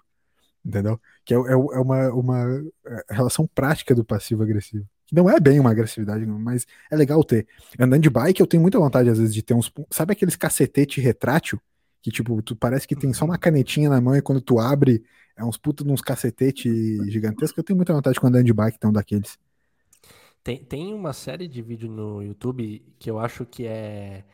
entendeu? 0.65 1.01
Que 1.25 1.35
é, 1.35 1.37
é- 1.37 1.51
é 1.51 1.57
uma, 1.57 2.09
uma 2.13 2.65
é, 2.87 3.05
relação 3.11 3.47
prática 3.55 3.95
do 3.95 4.05
passivo 4.05 4.43
agressivo. 4.43 4.87
Que 5.07 5.15
não 5.15 5.29
é 5.29 5.39
bem 5.39 5.61
uma 5.61 5.71
agressividade, 5.71 6.25
mas 6.27 6.67
é 6.91 6.97
legal 6.97 7.23
ter. 7.23 7.47
Andando 7.79 8.03
de 8.03 8.11
bike, 8.11 8.41
eu 8.41 8.47
tenho 8.47 8.63
muita 8.63 8.79
vontade, 8.79 9.09
às 9.09 9.19
vezes, 9.19 9.35
de 9.35 9.43
ter 9.43 9.55
uns. 9.55 9.71
Sabe 9.91 10.13
aqueles 10.13 10.37
cacetete 10.37 11.01
retrátil? 11.01 11.61
Que, 12.01 12.11
tipo, 12.11 12.41
tu 12.43 12.57
parece 12.57 12.87
que 12.89 12.97
tem 12.97 13.13
só 13.13 13.25
uma 13.25 13.39
canetinha 13.39 13.89
na 13.89 14.01
mão 14.01 14.17
e 14.17 14.23
quando 14.23 14.41
tu 14.41 14.59
abre, 14.59 15.05
é 15.37 15.45
uns 15.45 15.57
puta 15.57 15.85
de 15.85 15.91
uns 15.91 16.01
cacetete 16.01 16.69
gigantescos. 17.11 17.57
Eu 17.57 17.63
tenho 17.65 17.77
muita 17.77 17.93
vontade 17.93 18.19
quando 18.19 18.35
andando 18.35 18.47
de 18.47 18.53
bike, 18.53 18.79
um 18.85 18.93
daqueles. 18.93 19.39
Tem, 20.43 20.59
tem 20.65 20.93
uma 20.93 21.13
série 21.13 21.47
de 21.47 21.63
vídeo 21.63 21.89
no 21.89 22.21
YouTube 22.23 22.83
que 22.99 23.09
eu 23.09 23.21
acho 23.21 23.47
que 23.47 23.65
é- 23.67 24.25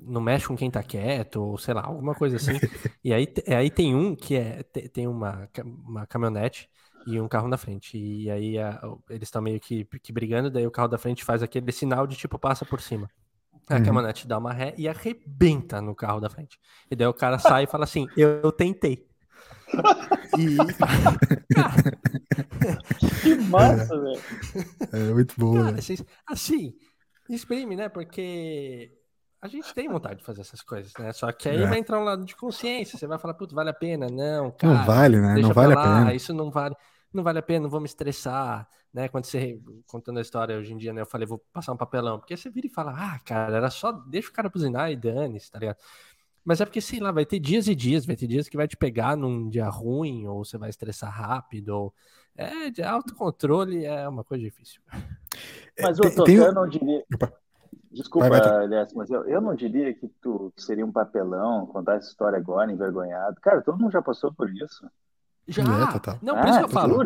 Não 0.00 0.20
mexe 0.20 0.46
com 0.46 0.56
quem 0.56 0.70
tá 0.70 0.82
quieto, 0.82 1.36
ou 1.42 1.58
sei 1.58 1.74
lá, 1.74 1.82
alguma 1.86 2.14
coisa 2.14 2.36
assim. 2.36 2.60
e 3.02 3.12
aí, 3.12 3.26
te- 3.26 3.44
aí 3.52 3.70
tem 3.70 3.94
um 3.94 4.14
que 4.14 4.36
é. 4.36 4.62
te- 4.62 4.88
Tem 4.88 5.06
uma, 5.06 5.48
uma 5.64 6.06
caminhonete 6.06 6.68
e 7.06 7.20
um 7.20 7.28
carro 7.28 7.48
na 7.48 7.56
frente. 7.56 7.96
E 7.98 8.30
aí 8.30 8.58
a- 8.58 8.80
eles 9.10 9.28
estão 9.28 9.42
meio 9.42 9.60
que, 9.60 9.84
que 10.02 10.12
brigando, 10.12 10.50
daí 10.50 10.66
o 10.66 10.70
carro 10.70 10.88
da 10.88 10.98
frente 10.98 11.24
faz 11.24 11.42
aquele 11.42 11.70
sinal 11.72 12.06
de 12.06 12.16
tipo 12.16 12.38
passa 12.38 12.64
por 12.66 12.80
cima. 12.80 13.10
A 13.68 13.78
Uhum. 13.78 13.80
caminhonete 13.80 14.26
dá 14.28 14.38
uma 14.38 14.52
ré 14.52 14.74
e 14.78 14.88
arrebenta 14.88 15.80
no 15.82 15.94
carro 15.94 16.20
da 16.20 16.30
frente. 16.30 16.58
E 16.90 16.96
daí 16.96 17.06
o 17.08 17.14
cara 17.14 17.38
sai 17.38 17.64
e 17.64 17.66
fala 17.66 17.84
assim: 17.84 18.12
Eu, 18.16 18.40
eu 18.42 18.52
tentei. 18.52 19.06
E. 20.34 20.74
Cara, 21.50 21.88
Que 23.20 23.34
massa, 23.34 23.96
velho. 24.00 24.24
É 24.92 25.12
muito 25.12 25.34
bom, 25.38 25.62
Cara, 25.62 25.72
né? 25.72 25.78
assim, 25.78 25.94
assim, 26.26 26.74
exprime, 27.28 27.76
né? 27.76 27.88
Porque 27.88 28.97
a 29.40 29.48
gente 29.48 29.72
tem 29.74 29.88
vontade 29.88 30.16
de 30.20 30.24
fazer 30.24 30.40
essas 30.40 30.62
coisas, 30.62 30.92
né? 30.98 31.12
Só 31.12 31.30
que 31.32 31.48
aí 31.48 31.62
É. 31.62 31.66
vai 31.66 31.78
entrar 31.78 31.98
um 32.00 32.04
lado 32.04 32.24
de 32.24 32.34
consciência. 32.36 32.98
Você 32.98 33.06
vai 33.06 33.18
falar, 33.18 33.34
putz, 33.34 33.52
vale 33.52 33.70
a 33.70 33.74
pena? 33.74 34.08
Não, 34.08 34.50
cara. 34.50 34.74
Não 34.74 34.84
vale, 34.84 35.20
né? 35.20 35.34
deixa 35.34 35.48
Não 35.48 35.54
vale 35.54 35.72
pra 35.74 35.82
a 35.82 35.86
lá, 35.86 35.98
pena. 36.00 36.14
Isso 36.14 36.34
não 36.34 36.50
vale. 36.50 36.74
Não 37.12 37.22
vale 37.22 37.38
a 37.38 37.42
pena, 37.42 37.60
não 37.62 37.70
vou 37.70 37.80
me 37.80 37.86
estressar, 37.86 38.68
né? 38.92 39.08
Quando 39.08 39.24
você, 39.24 39.58
contando 39.86 40.18
a 40.18 40.22
história 40.22 40.58
hoje 40.58 40.72
em 40.74 40.76
dia, 40.76 40.92
né? 40.92 41.00
Eu 41.00 41.06
falei, 41.06 41.26
vou 41.26 41.38
passar 41.52 41.72
um 41.72 41.76
papelão. 41.76 42.18
Porque 42.18 42.36
você 42.36 42.50
vira 42.50 42.66
e 42.66 42.70
fala, 42.70 42.92
ah, 42.94 43.18
cara, 43.24 43.56
era 43.56 43.70
só, 43.70 43.92
deixa 43.92 44.28
o 44.28 44.32
cara 44.32 44.48
buzinar 44.50 44.90
e 44.90 44.96
dane-se, 44.96 45.50
tá 45.50 45.58
ligado? 45.58 45.78
Mas 46.44 46.60
é 46.60 46.64
porque, 46.64 46.80
sei 46.80 46.98
lá, 47.00 47.10
vai 47.10 47.24
ter 47.26 47.38
dias 47.38 47.66
e 47.68 47.74
dias, 47.74 48.04
vai 48.06 48.16
ter 48.16 48.26
dias 48.26 48.48
que 48.48 48.56
vai 48.56 48.66
te 48.68 48.76
pegar 48.76 49.16
num 49.16 49.48
dia 49.48 49.68
ruim, 49.68 50.26
ou 50.26 50.44
você 50.44 50.56
vai 50.58 50.68
estressar 50.70 51.10
rápido, 51.10 51.68
ou... 51.70 51.94
É, 52.36 52.70
de 52.70 52.82
autocontrole 52.82 53.84
é 53.84 54.08
uma 54.08 54.22
coisa 54.22 54.44
difícil. 54.44 54.80
Mas, 55.82 55.98
É, 55.98 56.02
Toto, 56.02 56.24
tem 56.24 56.38
um- 56.40 56.44
eu 56.44 56.66
diria. 56.68 57.04
Opa. 57.14 57.32
Desculpa, 57.90 58.28
Vai, 58.28 58.40
vai, 58.40 58.64
aliás, 58.64 58.92
mas 58.92 59.10
eu, 59.10 59.24
eu 59.24 59.40
não 59.40 59.54
diria 59.54 59.94
que 59.94 60.06
tu 60.20 60.52
que 60.54 60.62
seria 60.62 60.84
um 60.84 60.92
papelão 60.92 61.66
contar 61.66 61.94
essa 61.94 62.08
história 62.08 62.38
agora, 62.38 62.70
envergonhado. 62.70 63.40
Cara, 63.40 63.62
todo 63.62 63.78
mundo 63.78 63.90
já 63.92 64.02
passou 64.02 64.32
por 64.32 64.50
isso. 64.50 64.86
Já. 65.46 65.62
É, 65.62 65.92
total. 65.92 66.18
Não, 66.20 66.36
por 66.36 66.44
isso 66.48 66.54
Ah, 66.54 66.58
que 66.58 66.64
eu 66.64 66.68
falo. 66.68 66.98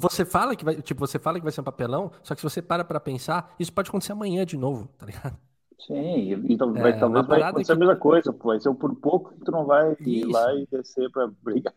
Você 0.00 0.24
fala 0.24 0.56
que 0.56 0.64
vai, 0.64 0.82
tipo, 0.82 0.98
você 1.06 1.18
fala 1.20 1.38
que 1.38 1.44
vai 1.44 1.52
ser 1.52 1.60
um 1.60 1.64
papelão, 1.64 2.10
só 2.22 2.34
que 2.34 2.40
se 2.40 2.44
você 2.50 2.60
para 2.60 2.84
pra 2.84 2.98
pensar, 2.98 3.54
isso 3.60 3.72
pode 3.72 3.88
acontecer 3.88 4.10
amanhã 4.12 4.44
de 4.44 4.56
novo, 4.56 4.88
tá 4.98 5.06
ligado? 5.06 5.36
Sim, 5.78 5.94
e, 5.94 6.52
e 6.52 6.56
tal- 6.58 6.76
É, 6.76 6.82
vai- 6.82 6.98
talvez 6.98 7.26
vai 7.26 7.42
acontecer 7.42 7.72
que- 7.72 7.76
a 7.76 7.78
mesma 7.78 7.96
coisa, 7.96 8.32
pô. 8.32 8.48
Vai 8.48 8.58
ser 8.60 8.74
por 8.74 8.94
pouco 8.96 9.32
que 9.34 9.44
tu 9.44 9.52
não 9.52 9.64
vai 9.64 9.92
ir 10.00 10.22
Isso. 10.22 10.30
lá 10.30 10.52
e 10.54 10.66
descer 10.66 11.08
pra 11.12 11.28
brigar. 11.42 11.72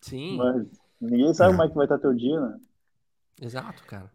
Sim, 0.00 0.36
Mas 0.36 0.66
ninguém 1.00 1.32
sabe 1.32 1.50
É. 1.50 1.56
como 1.56 1.62
é 1.64 1.68
que 1.68 1.74
vai 1.76 1.84
estar 1.86 1.98
teu 1.98 2.12
dia, 2.12 2.40
né? 2.40 2.58
exato, 3.40 3.84
cara. 3.84 4.10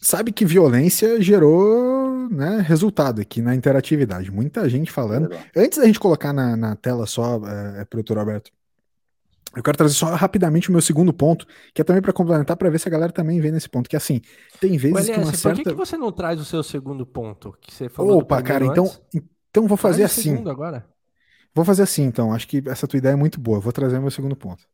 Sabe 0.00 0.32
que 0.32 0.44
violência 0.44 1.20
gerou 1.20 2.28
né, 2.30 2.60
resultado 2.60 3.20
aqui 3.20 3.40
na 3.40 3.54
interatividade. 3.54 4.30
Muita 4.30 4.68
gente 4.68 4.90
falando. 4.90 5.30
Antes 5.56 5.78
da 5.78 5.86
gente 5.86 5.98
colocar 5.98 6.32
na, 6.32 6.56
na 6.56 6.76
tela 6.76 7.06
só, 7.06 7.40
é, 7.46 7.80
é, 7.80 7.84
produtor 7.84 8.18
Alberto, 8.18 8.50
Eu 9.56 9.62
quero 9.62 9.76
trazer 9.78 9.94
só 9.94 10.14
rapidamente 10.14 10.68
o 10.68 10.72
meu 10.72 10.82
segundo 10.82 11.12
ponto, 11.12 11.46
que 11.72 11.80
é 11.80 11.84
também 11.84 12.02
para 12.02 12.12
complementar, 12.12 12.56
para 12.56 12.68
ver 12.68 12.78
se 12.78 12.88
a 12.88 12.90
galera 12.90 13.12
também 13.12 13.40
vê 13.40 13.50
nesse 13.50 13.68
ponto. 13.68 13.88
Que 13.88 13.96
assim, 13.96 14.20
tem 14.60 14.76
vezes 14.76 15.08
LS, 15.08 15.12
que 15.12 15.18
uma 15.18 15.32
certa. 15.32 15.56
Por 15.56 15.64
que, 15.64 15.70
que, 15.70 15.76
você 15.76 15.96
não 15.96 16.12
traz 16.12 16.40
o 16.40 16.44
seu 16.44 16.62
segundo 16.62 17.06
ponto? 17.06 17.56
Que 17.60 17.72
você 17.72 17.88
falou 17.88 18.18
Opa, 18.18 18.42
cara, 18.42 18.64
então, 18.66 18.90
então 19.50 19.66
vou 19.66 19.76
fazer 19.76 20.08
Traz 20.08 20.18
assim. 20.18 20.48
agora. 20.48 20.86
Vou 21.54 21.64
fazer 21.64 21.84
assim, 21.84 22.02
então. 22.02 22.32
Acho 22.32 22.48
que 22.48 22.62
essa 22.66 22.86
tua 22.86 22.98
ideia 22.98 23.12
é 23.12 23.16
muito 23.16 23.40
boa. 23.40 23.60
Vou 23.60 23.72
trazer 23.72 23.96
o 23.96 24.02
meu 24.02 24.10
segundo 24.10 24.34
ponto. 24.34 24.64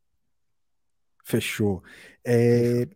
Fechou. 1.22 1.82
É... 2.24 2.88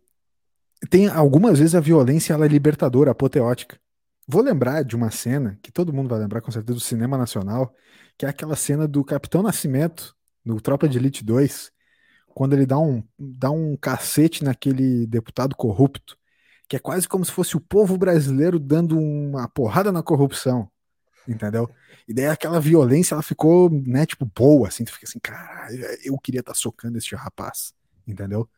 Tem 0.89 1.07
algumas 1.07 1.59
vezes 1.59 1.75
a 1.75 1.79
violência 1.79 2.33
ela 2.33 2.45
é 2.45 2.47
libertadora, 2.47 3.11
apoteótica. 3.11 3.79
Vou 4.27 4.41
lembrar 4.41 4.83
de 4.83 4.95
uma 4.95 5.11
cena 5.11 5.57
que 5.61 5.71
todo 5.71 5.93
mundo 5.93 6.09
vai 6.09 6.19
lembrar 6.19 6.41
com 6.41 6.51
certeza 6.51 6.73
do 6.73 6.81
cinema 6.81 7.17
nacional, 7.17 7.73
que 8.17 8.25
é 8.25 8.29
aquela 8.29 8.55
cena 8.55 8.87
do 8.87 9.03
Capitão 9.03 9.43
Nascimento 9.43 10.15
no 10.43 10.59
Tropa 10.59 10.87
de 10.87 10.97
Elite 10.97 11.23
2, 11.23 11.71
quando 12.33 12.53
ele 12.53 12.65
dá 12.65 12.77
um, 12.77 13.03
dá 13.17 13.51
um 13.51 13.77
cacete 13.77 14.43
naquele 14.43 15.07
deputado 15.07 15.55
corrupto, 15.55 16.17
que 16.67 16.75
é 16.75 16.79
quase 16.79 17.07
como 17.07 17.23
se 17.23 17.31
fosse 17.31 17.55
o 17.55 17.61
povo 17.61 17.97
brasileiro 17.97 18.59
dando 18.59 18.97
uma 18.99 19.47
porrada 19.47 19.91
na 19.91 20.03
corrupção, 20.03 20.69
entendeu? 21.27 21.69
E 22.07 22.13
daí 22.13 22.27
aquela 22.27 22.59
violência, 22.59 23.15
ela 23.15 23.23
ficou, 23.23 23.69
né, 23.69 24.05
tipo, 24.05 24.25
boa, 24.25 24.67
assim, 24.67 24.83
tu 24.83 24.91
fica 24.91 25.05
assim, 25.07 25.19
caralho, 25.19 25.79
eu 26.03 26.17
queria 26.17 26.41
estar 26.41 26.53
tá 26.53 26.57
socando 26.57 26.97
este 26.97 27.15
rapaz, 27.15 27.73
entendeu? 28.07 28.49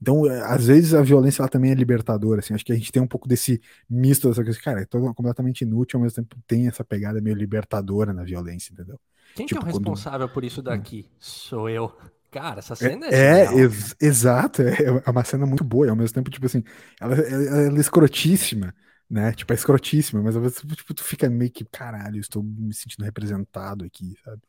Então, 0.00 0.30
é, 0.30 0.40
às 0.42 0.66
vezes 0.66 0.94
a 0.94 1.02
violência 1.02 1.42
ela 1.42 1.48
também 1.48 1.70
é 1.70 1.74
libertadora, 1.74 2.40
assim, 2.40 2.54
acho 2.54 2.64
que 2.64 2.72
a 2.72 2.76
gente 2.76 2.92
tem 2.92 3.02
um 3.02 3.06
pouco 3.06 3.28
desse 3.28 3.60
misto 3.88 4.28
dessa 4.28 4.42
coisa, 4.42 4.60
cara, 4.60 4.82
é 4.82 4.86
completamente 4.86 5.62
inútil, 5.62 5.98
ao 5.98 6.02
mesmo 6.02 6.16
tempo 6.16 6.36
tem 6.46 6.66
essa 6.66 6.84
pegada 6.84 7.20
meio 7.20 7.36
libertadora 7.36 8.12
na 8.12 8.24
violência, 8.24 8.72
entendeu? 8.72 8.98
Quem 9.34 9.46
tipo, 9.46 9.60
que 9.60 9.66
é 9.66 9.70
o 9.70 9.72
tipo, 9.72 9.90
responsável 9.90 10.28
quando... 10.28 10.34
por 10.34 10.44
isso 10.44 10.60
hum. 10.60 10.64
daqui? 10.64 11.08
Sou 11.18 11.68
eu. 11.68 11.92
Cara, 12.30 12.58
essa 12.58 12.74
cena 12.74 13.06
é. 13.06 13.14
É, 13.14 13.44
é 13.44 13.54
ex 13.60 13.94
exato, 14.00 14.62
é, 14.62 15.02
é, 15.06 15.10
uma 15.10 15.24
cena 15.24 15.46
muito 15.46 15.62
boa, 15.62 15.86
e 15.86 15.90
ao 15.90 15.96
mesmo 15.96 16.14
tempo, 16.14 16.30
tipo 16.30 16.46
assim, 16.46 16.64
ela, 17.00 17.14
ela, 17.14 17.42
ela 17.42 17.76
é 17.76 17.80
escrotíssima, 17.80 18.74
né? 19.08 19.32
Tipo, 19.32 19.52
é 19.52 19.56
escrotíssima, 19.56 20.22
mas 20.22 20.36
às 20.36 20.42
vezes 20.42 20.58
tipo, 20.58 20.94
tu 20.94 21.04
fica 21.04 21.28
meio 21.30 21.50
que, 21.50 21.64
caralho, 21.64 22.18
estou 22.18 22.42
me 22.42 22.74
sentindo 22.74 23.04
representado 23.04 23.84
aqui, 23.84 24.16
sabe? 24.24 24.42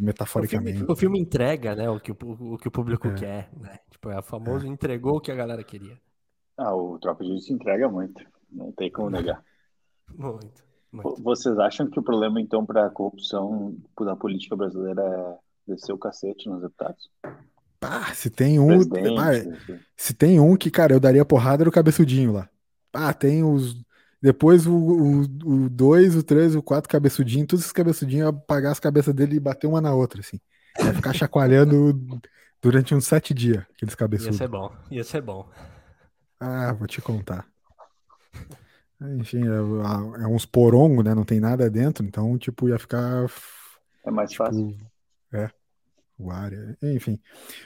Metaforicamente. 0.00 0.76
O 0.76 0.78
filme, 0.78 0.92
o 0.92 0.96
filme, 0.96 1.20
entrega, 1.20 1.74
né, 1.76 1.88
o 1.88 2.00
que 2.00 2.10
o, 2.10 2.16
o, 2.20 2.58
que 2.58 2.66
o 2.66 2.70
público 2.70 3.06
é. 3.08 3.14
quer, 3.14 3.50
né? 3.56 3.78
Tipo, 3.90 4.10
é 4.10 4.18
o 4.18 4.22
famoso 4.22 4.66
é. 4.66 4.68
entregou 4.68 5.16
o 5.16 5.20
que 5.20 5.30
a 5.30 5.36
galera 5.36 5.62
queria. 5.62 5.96
Ah, 6.56 6.74
o 6.74 6.98
Tropa 6.98 7.22
de 7.22 7.30
Justiça 7.30 7.52
entrega 7.52 7.88
muito, 7.88 8.24
não 8.50 8.72
tem 8.72 8.90
como 8.90 9.10
negar. 9.10 9.42
Muito. 10.08 10.64
muito. 10.92 11.20
Vocês 11.20 11.58
acham 11.58 11.90
que 11.90 11.98
o 11.98 12.02
problema, 12.02 12.40
então, 12.40 12.64
para 12.64 12.86
a 12.86 12.90
corrupção 12.90 13.76
da 14.00 14.14
política 14.14 14.54
brasileira 14.54 15.02
é 15.02 15.72
descer 15.72 15.92
o 15.92 15.98
cacete 15.98 16.48
nos 16.48 16.62
deputados? 16.62 17.10
Pá, 17.80 18.14
se 18.14 18.30
tem 18.30 18.58
um. 18.58 18.80
Ah, 19.18 19.32
se 19.96 20.14
tem 20.14 20.38
um 20.38 20.56
que, 20.56 20.70
cara, 20.70 20.92
eu 20.92 21.00
daria 21.00 21.24
porrada 21.24 21.64
no 21.64 21.72
cabeçudinho 21.72 22.32
lá. 22.32 22.48
Ah, 22.92 23.12
tem 23.12 23.42
os. 23.42 23.84
Depois 24.20 24.66
o 24.66 25.26
2, 25.70 26.16
o 26.16 26.22
3, 26.22 26.56
o 26.56 26.62
4 26.62 26.88
cabeçudinho, 26.88 27.46
todos 27.46 27.62
esses 27.62 27.72
cabeçudinhos 27.72 28.28
apagar 28.28 28.72
as 28.72 28.80
cabeças 28.80 29.14
dele 29.14 29.36
e 29.36 29.40
bater 29.40 29.66
uma 29.66 29.80
na 29.80 29.94
outra, 29.94 30.20
assim. 30.20 30.40
Ia 30.78 30.94
ficar 30.94 31.12
chacoalhando 31.12 32.20
durante 32.60 32.94
uns 32.94 33.06
sete 33.06 33.32
dias, 33.34 33.64
aqueles 33.74 33.94
cabeçudos. 33.94 34.34
Ia 34.34 34.38
ser 34.38 34.48
bom, 34.48 34.72
ia 34.90 35.04
ser 35.04 35.20
bom. 35.22 35.48
Ah, 36.40 36.72
vou 36.72 36.86
te 36.86 37.00
contar. 37.00 37.46
Enfim, 39.00 39.42
é, 39.42 40.22
é 40.22 40.26
uns 40.26 40.46
porongo, 40.46 41.02
né? 41.02 41.14
Não 41.14 41.24
tem 41.24 41.38
nada 41.38 41.68
dentro, 41.68 42.04
então, 42.04 42.36
tipo, 42.38 42.68
ia 42.68 42.78
ficar. 42.78 43.26
É 44.04 44.10
mais 44.10 44.30
tipo, 44.30 44.44
fácil. 44.44 44.76
É. 45.32 45.50
O 46.18 46.30
área. 46.30 46.76
Enfim. 46.82 47.20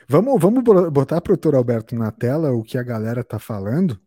Vamos, 0.09 0.41
vamos 0.41 0.65
botar 0.93 1.21
para 1.21 1.33
o 1.33 1.37
doutor 1.37 1.55
Alberto 1.55 1.95
na 1.95 2.11
tela 2.11 2.51
o 2.51 2.65
que 2.65 2.77
a 2.77 2.83
galera 2.83 3.23
tá 3.23 3.39
falando, 3.39 4.01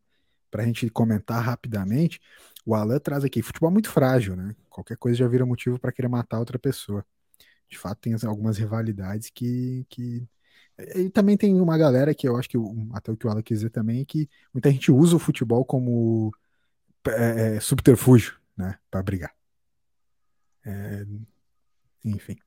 para 0.54 0.62
a 0.62 0.66
gente 0.68 0.88
comentar 0.92 1.42
rapidamente. 1.44 2.22
O 2.64 2.76
Alan 2.76 3.00
traz 3.00 3.24
aqui: 3.24 3.42
futebol 3.42 3.72
é 3.72 3.74
muito 3.74 3.90
frágil, 3.90 4.36
né? 4.36 4.56
Qualquer 4.70 4.98
coisa 4.98 5.18
já 5.18 5.28
vira 5.28 5.48
motivo 5.48 5.80
para 5.80 5.92
querer 5.92 6.08
matar 6.08 6.38
outra 6.38 6.60
pessoa. 6.60 7.04
De 7.68 7.76
fato, 7.76 8.02
tem 8.02 8.16
algumas 8.24 8.60
rivalidades 8.60 9.32
que, 9.32 9.84
que 9.90 10.28
e 10.96 11.10
também 11.10 11.36
tem 11.36 11.60
uma 11.60 11.78
galera 11.78 12.14
que 12.14 12.28
eu 12.28 12.38
acho 12.38 12.48
que 12.50 12.58
até 12.94 13.12
o 13.12 13.18
que 13.18 13.26
o 13.26 13.30
Alan 13.32 13.42
quis 13.42 13.60
dizer 13.60 13.72
também 13.72 14.06
que 14.06 14.30
muita 14.54 14.70
gente 14.70 14.92
usa 14.92 15.16
o 15.16 15.20
futebol 15.20 15.66
como 15.66 16.32
é, 17.08 17.56
é, 17.56 17.60
subterfúgio, 17.60 18.36
né, 18.56 18.78
para 18.92 19.02
brigar. 19.02 19.34
É, 20.66 21.06
enfim. 22.06 22.38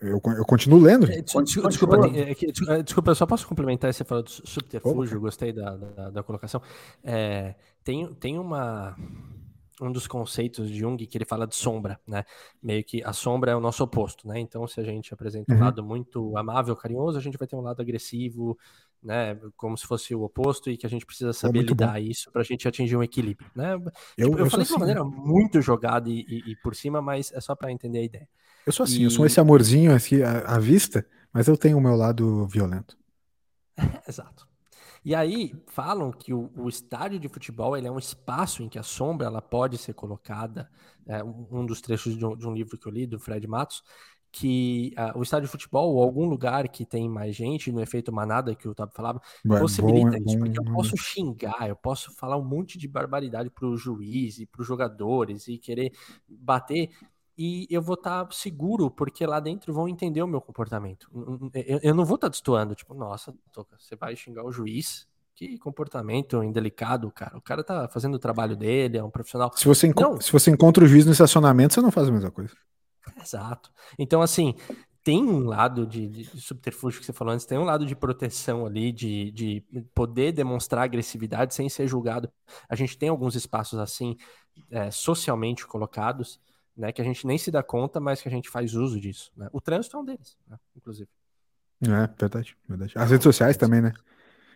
Eu, 0.00 0.20
eu 0.36 0.44
continuo 0.44 0.80
lendo. 0.80 1.10
É, 1.10 1.20
desculpa, 1.20 1.68
desculpa, 1.68 1.96
é 2.08 2.32
é 2.78 2.82
desculpa, 2.82 3.10
eu 3.10 3.14
só 3.14 3.26
posso 3.26 3.46
complementar 3.46 3.92
você 3.92 4.04
falou 4.04 4.22
do 4.22 4.30
subterfúgio, 4.30 5.20
gostei 5.20 5.52
da, 5.52 5.76
da, 5.76 6.10
da 6.10 6.22
colocação. 6.22 6.62
É, 7.02 7.54
tem, 7.82 8.12
tem 8.14 8.38
uma 8.38 8.96
um 9.80 9.90
dos 9.90 10.06
conceitos 10.06 10.68
de 10.68 10.78
Jung 10.78 11.04
que 11.04 11.18
ele 11.18 11.24
fala 11.24 11.46
de 11.46 11.56
sombra, 11.56 11.98
né? 12.06 12.24
Meio 12.62 12.84
que 12.84 13.02
a 13.02 13.12
sombra 13.12 13.52
é 13.52 13.56
o 13.56 13.60
nosso 13.60 13.82
oposto, 13.82 14.26
né? 14.28 14.38
Então, 14.38 14.66
se 14.66 14.80
a 14.80 14.84
gente 14.84 15.12
apresenta 15.12 15.52
um 15.52 15.56
uhum. 15.56 15.62
lado 15.64 15.84
muito 15.84 16.36
amável, 16.36 16.76
carinhoso, 16.76 17.18
a 17.18 17.20
gente 17.20 17.36
vai 17.36 17.48
ter 17.48 17.56
um 17.56 17.60
lado 17.60 17.82
agressivo, 17.82 18.56
né? 19.02 19.38
Como 19.56 19.76
se 19.76 19.86
fosse 19.86 20.14
o 20.14 20.22
oposto 20.22 20.70
e 20.70 20.76
que 20.76 20.86
a 20.86 20.88
gente 20.88 21.04
precisa 21.04 21.32
saber 21.32 21.62
lidar 21.62 21.94
bom. 21.94 21.98
isso 21.98 22.30
para 22.30 22.42
a 22.42 22.44
gente 22.44 22.68
atingir 22.68 22.96
um 22.96 23.02
equilíbrio, 23.02 23.50
né? 23.54 23.74
Eu, 23.74 23.80
tipo, 23.80 23.92
eu, 24.16 24.38
eu 24.38 24.50
falei 24.50 24.64
de 24.64 24.72
uma 24.72 24.76
assim, 24.76 24.78
maneira 24.78 25.04
muito 25.04 25.60
jogada 25.60 26.08
e, 26.08 26.24
e, 26.28 26.52
e, 26.52 26.56
por 26.56 26.74
cima, 26.76 27.02
mas 27.02 27.32
é 27.32 27.40
só 27.40 27.54
para 27.54 27.72
entender 27.72 27.98
a 27.98 28.04
ideia. 28.04 28.28
Eu 28.66 28.72
sou 28.72 28.84
assim, 28.84 29.00
e... 29.00 29.04
eu 29.04 29.10
sou 29.10 29.26
esse 29.26 29.40
amorzinho 29.40 29.94
aqui 29.94 30.22
à, 30.22 30.56
à 30.56 30.58
vista, 30.58 31.06
mas 31.32 31.48
eu 31.48 31.56
tenho 31.56 31.78
o 31.78 31.80
meu 31.80 31.96
lado 31.96 32.46
violento. 32.46 32.96
Exato. 34.08 34.46
E 35.04 35.14
aí 35.14 35.54
falam 35.66 36.10
que 36.10 36.32
o, 36.32 36.50
o, 36.56 36.66
estádio 36.66 37.20
de 37.20 37.28
futebol 37.28 37.76
ele 37.76 37.86
é 37.86 37.90
um 37.90 37.98
espaço 37.98 38.62
em 38.62 38.68
que 38.70 38.78
a 38.78 38.82
sombra 38.82 39.26
ela 39.26 39.42
pode 39.42 39.76
ser 39.76 39.92
colocada. 39.92 40.70
É, 41.06 41.22
um 41.22 41.66
dos 41.66 41.82
trechos 41.82 42.16
de 42.16 42.24
um, 42.24 42.34
de 42.34 42.48
um, 42.48 42.54
livro 42.54 42.78
que 42.78 42.86
eu 42.86 42.92
li 42.92 43.06
do 43.06 43.20
Fred 43.20 43.46
Matos, 43.46 43.82
que 44.32 44.94
uh, 44.98 45.18
o 45.18 45.22
estádio 45.22 45.46
de 45.46 45.52
futebol 45.52 45.94
ou 45.94 46.02
algum 46.02 46.24
lugar 46.26 46.66
que 46.68 46.86
tem 46.86 47.08
mais 47.08 47.36
gente, 47.36 47.70
no 47.70 47.82
efeito 47.82 48.10
manada 48.10 48.54
que 48.54 48.66
o 48.66 48.74
Tab 48.74 48.90
falava, 48.92 49.20
Vai, 49.44 49.60
possibilita 49.60 50.18
bom, 50.18 50.24
isso, 50.26 50.38
porque 50.38 50.58
eu 50.58 50.64
posso 50.64 50.96
xingar, 50.96 51.68
eu 51.68 51.76
posso 51.76 52.10
falar 52.16 52.38
um 52.38 52.44
monte 52.44 52.78
de 52.78 52.88
barbaridade 52.88 53.50
para 53.50 53.68
o 53.68 53.76
juiz 53.76 54.38
e 54.38 54.46
para 54.46 54.62
os 54.62 54.66
jogadores 54.66 55.46
e 55.46 55.58
querer 55.58 55.92
bater 56.26 56.90
e 57.36 57.66
eu 57.70 57.82
vou 57.82 57.94
estar 57.94 58.24
tá 58.24 58.30
seguro, 58.32 58.90
porque 58.90 59.26
lá 59.26 59.40
dentro 59.40 59.72
vão 59.72 59.88
entender 59.88 60.22
o 60.22 60.26
meu 60.26 60.40
comportamento. 60.40 61.08
Eu, 61.52 61.80
eu 61.82 61.94
não 61.94 62.04
vou 62.04 62.14
estar 62.14 62.28
tá 62.28 62.30
destoando, 62.30 62.74
tipo, 62.74 62.94
nossa, 62.94 63.34
você 63.78 63.96
vai 63.96 64.14
xingar 64.14 64.44
o 64.44 64.52
juiz? 64.52 65.06
Que 65.34 65.58
comportamento 65.58 66.40
indelicado, 66.44 67.10
cara. 67.10 67.36
O 67.36 67.40
cara 67.40 67.64
tá 67.64 67.88
fazendo 67.88 68.14
o 68.14 68.20
trabalho 68.20 68.56
dele, 68.56 68.98
é 68.98 69.02
um 69.02 69.10
profissional. 69.10 69.50
Se 69.56 69.66
você, 69.66 69.92
não, 69.92 70.20
se 70.20 70.30
você 70.30 70.50
encontra 70.50 70.84
o 70.84 70.86
juiz 70.86 71.04
no 71.04 71.10
estacionamento, 71.10 71.74
você 71.74 71.80
não 71.80 71.90
faz 71.90 72.08
a 72.08 72.12
mesma 72.12 72.30
coisa. 72.30 72.54
Exato. 73.20 73.70
Então, 73.98 74.22
assim, 74.22 74.54
tem 75.04 75.22
um 75.22 75.44
lado 75.44 75.86
de, 75.86 76.08
de, 76.08 76.40
subterfúgio 76.40 76.98
que 76.98 77.06
você 77.06 77.12
falou 77.12 77.34
antes, 77.34 77.44
tem 77.44 77.58
um 77.58 77.64
lado 77.64 77.84
de 77.84 77.94
proteção 77.94 78.64
ali, 78.64 78.90
de, 78.90 79.30
de 79.32 79.64
poder 79.94 80.32
demonstrar 80.32 80.84
agressividade 80.84 81.54
sem 81.54 81.68
ser 81.68 81.86
julgado. 81.86 82.32
A 82.68 82.74
gente 82.74 82.96
tem 82.96 83.10
alguns 83.10 83.34
espaços 83.34 83.78
assim, 83.78 84.16
é, 84.70 84.90
socialmente 84.90 85.66
colocados, 85.66 86.40
né, 86.76 86.92
que 86.92 87.00
a 87.00 87.04
gente 87.04 87.26
nem 87.26 87.38
se 87.38 87.50
dá 87.50 87.62
conta, 87.62 88.00
mas 88.00 88.20
que 88.20 88.28
a 88.28 88.30
gente 88.30 88.50
faz 88.50 88.74
uso 88.74 89.00
disso. 89.00 89.30
Né? 89.36 89.48
O 89.52 89.60
trânsito 89.60 89.96
é 89.96 90.00
um 90.00 90.04
deles, 90.04 90.36
né, 90.48 90.56
inclusive. 90.76 91.08
É, 91.82 92.08
verdade, 92.18 92.56
verdade. 92.68 92.92
As 92.96 93.10
redes 93.10 93.24
sociais 93.24 93.56
também, 93.56 93.80
né? 93.80 93.92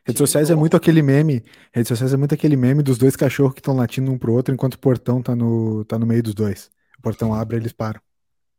Redes 0.05 0.19
sociais 0.19 0.49
é 0.49 0.55
muito 0.55 0.77
aquele 0.77 1.03
meme. 1.03 1.45
Redes 1.73 1.89
sociais 1.89 2.15
é 2.15 2.17
muito 2.17 2.35
aquele 2.35 2.57
meme 2.57 2.83
dos 2.83 2.97
dois 2.97 3.15
cachorros 3.15 3.53
que 3.53 3.61
estão 3.61 3.77
latindo 3.77 4.11
um 4.11 4.19
pro 4.19 4.33
outro 4.33 4.55
enquanto 4.55 4.75
o 4.75 4.79
portão 4.79 5.21
tá 5.21 5.37
no, 5.37 5.85
tá 5.85 5.99
no 5.99 6.07
meio 6.07 6.23
dos 6.23 6.35
dois. 6.35 6.71
O 6.99 7.03
portão 7.03 7.35
abre 7.35 7.57
eles 7.57 7.73
param. 7.73 8.01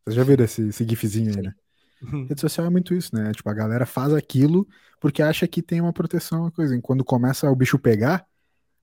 Vocês 0.04 0.14
já 0.14 0.22
viram 0.22 0.44
esse, 0.44 0.68
esse 0.68 0.86
gifzinho 0.86 1.34
aí, 1.36 1.42
né? 1.42 1.54
Uhum. 2.02 2.26
Rede 2.26 2.40
social 2.40 2.66
é 2.66 2.70
muito 2.70 2.94
isso, 2.94 3.14
né? 3.14 3.32
Tipo, 3.32 3.50
a 3.50 3.54
galera 3.54 3.84
faz 3.84 4.14
aquilo 4.14 4.66
porque 5.00 5.22
acha 5.22 5.48
que 5.48 5.62
tem 5.62 5.80
uma 5.80 5.92
proteção, 5.92 6.42
uma 6.42 6.50
coisa. 6.50 6.76
E 6.76 6.80
quando 6.80 7.04
começa 7.04 7.50
o 7.50 7.56
bicho 7.56 7.78
pegar, 7.78 8.24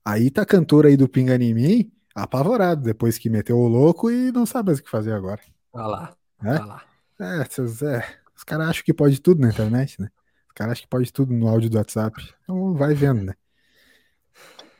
aí 0.03 0.29
tá 0.29 0.41
a 0.41 0.45
cantora 0.45 0.89
aí 0.89 0.97
do 0.97 1.07
Pinga 1.07 1.35
em 1.35 1.53
mim 1.53 1.91
apavorado 2.17 2.81
depois 2.81 3.17
que 3.17 3.29
meteu 3.29 3.57
o 3.57 3.67
louco 3.67 4.09
e 4.09 4.31
não 4.31 4.45
sabe 4.45 4.67
mais 4.67 4.79
o 4.79 4.83
que 4.83 4.89
fazer 4.89 5.13
agora. 5.13 5.39
Olha 5.71 5.87
lá. 5.87 6.13
É? 6.43 6.49
Olha 6.49 6.65
lá. 6.65 6.83
É, 7.19 7.61
os, 7.61 7.81
é, 7.81 8.05
os 8.35 8.43
caras 8.43 8.69
acham 8.69 8.83
que 8.83 8.93
pode 8.93 9.21
tudo 9.21 9.41
na 9.41 9.49
internet, 9.49 10.01
né? 10.01 10.09
Os 10.47 10.53
caras 10.53 10.73
acham 10.73 10.83
que 10.83 10.89
pode 10.89 11.13
tudo 11.13 11.33
no 11.33 11.47
áudio 11.47 11.69
do 11.69 11.77
WhatsApp. 11.77 12.15
Então 12.43 12.73
vai 12.73 12.93
vendo, 12.93 13.23
né? 13.23 13.33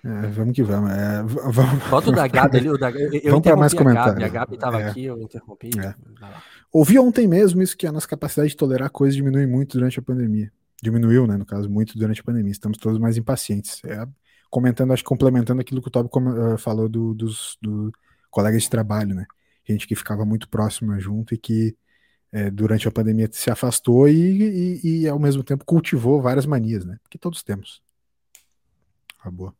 É, 0.04 0.28
vamos 0.28 0.56
que 0.56 0.64
vamos. 0.64 0.92
É, 0.92 1.24
vamos 1.24 1.84
Bota 1.90 2.10
o 2.10 2.14
da 2.14 2.28
Gabi 2.28 2.58
ali. 2.58 2.70
O 2.70 2.78
da, 2.78 2.90
eu 2.92 3.32
vamos 3.32 3.42
para 3.42 3.56
mais 3.56 3.74
comentários. 3.74 4.24
A 4.24 4.30
Gabi 4.30 4.56
estava 4.56 4.82
é. 4.82 4.90
aqui, 4.90 5.06
eu 5.06 5.22
interrompi. 5.22 5.70
É. 5.80 5.94
Ouvi 6.72 6.98
ontem 6.98 7.28
mesmo 7.28 7.62
isso 7.62 7.76
que 7.76 7.86
a 7.86 7.92
nossa 7.92 8.08
capacidade 8.08 8.50
de 8.50 8.58
tolerar 8.58 8.90
coisas 8.90 9.16
diminui 9.16 9.46
muito 9.46 9.78
durante 9.78 10.00
a 10.00 10.02
pandemia. 10.02 10.52
Diminuiu, 10.82 11.28
né? 11.28 11.36
No 11.36 11.46
caso, 11.46 11.70
muito 11.70 11.98
durante 11.98 12.22
a 12.22 12.24
pandemia. 12.24 12.52
Estamos 12.52 12.78
todos 12.78 13.00
mais 13.00 13.18
impacientes. 13.18 13.82
É 13.84 14.08
comentando, 14.50 14.94
acho 14.94 15.04
que 15.04 15.10
complementando 15.10 15.62
aquilo 15.62 15.82
que 15.82 15.88
o 15.88 15.92
Toby 15.92 16.10
uh, 16.10 16.58
falou 16.58 16.88
do, 16.90 17.14
dos 17.14 17.58
do 17.62 17.92
colegas 18.30 18.64
de 18.64 18.70
trabalho, 18.70 19.16
né? 19.16 19.26
Gente 19.68 19.88
que 19.88 19.96
ficava 19.96 20.26
muito 20.26 20.48
próxima 20.48 21.00
junto 21.00 21.34
e 21.34 21.38
que 21.38 21.76
é, 22.32 22.52
durante 22.52 22.88
a 22.88 22.92
pandemia 22.92 23.30
se 23.32 23.50
afastou 23.50 24.08
e, 24.08 24.82
e, 24.84 25.02
e, 25.02 25.08
ao 25.08 25.20
mesmo 25.20 25.44
tempo 25.44 25.66
cultivou 25.66 26.22
várias 26.22 26.46
manias, 26.46 26.86
né? 26.86 26.98
Que 27.10 27.18
todos 27.18 27.44
temos. 27.44 27.82
Ah, 29.24 29.32
boa. 29.32 29.54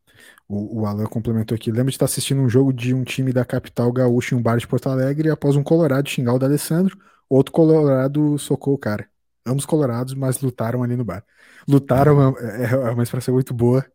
O, 0.48 0.82
o 0.82 0.86
Alan 0.86 1.06
complementou 1.06 1.56
aqui. 1.56 1.72
Lembra 1.72 1.92
de 1.92 1.96
estar 1.96 2.06
assistindo 2.06 2.42
um 2.42 2.50
jogo 2.50 2.74
de 2.74 2.94
um 2.94 3.04
time 3.04 3.32
da 3.34 3.46
capital 3.46 3.92
gaúcha 3.92 4.36
em 4.36 4.38
um 4.38 4.42
bar 4.42 4.58
de 4.58 4.68
Porto 4.68 4.90
Alegre 4.90 5.30
e 5.30 5.32
após 5.32 5.56
um 5.56 5.64
colorado 5.64 6.10
xingar 6.10 6.34
o 6.34 6.40
da 6.40 6.46
Alessandro, 6.46 6.98
outro 7.30 7.52
colorado 7.52 8.38
socou 8.38 8.74
o 8.74 8.78
cara. 8.78 9.10
Ambos 9.46 9.66
colorados, 9.66 10.14
mas 10.14 10.42
lutaram 10.42 10.84
ali 10.84 10.96
no 10.96 11.06
bar. 11.06 11.24
Lutaram 11.68 12.36
é, 12.38 12.72
é 12.72 12.92
uma 12.92 13.04
expressão 13.04 13.34
muito 13.34 13.54
boa, 13.54 13.86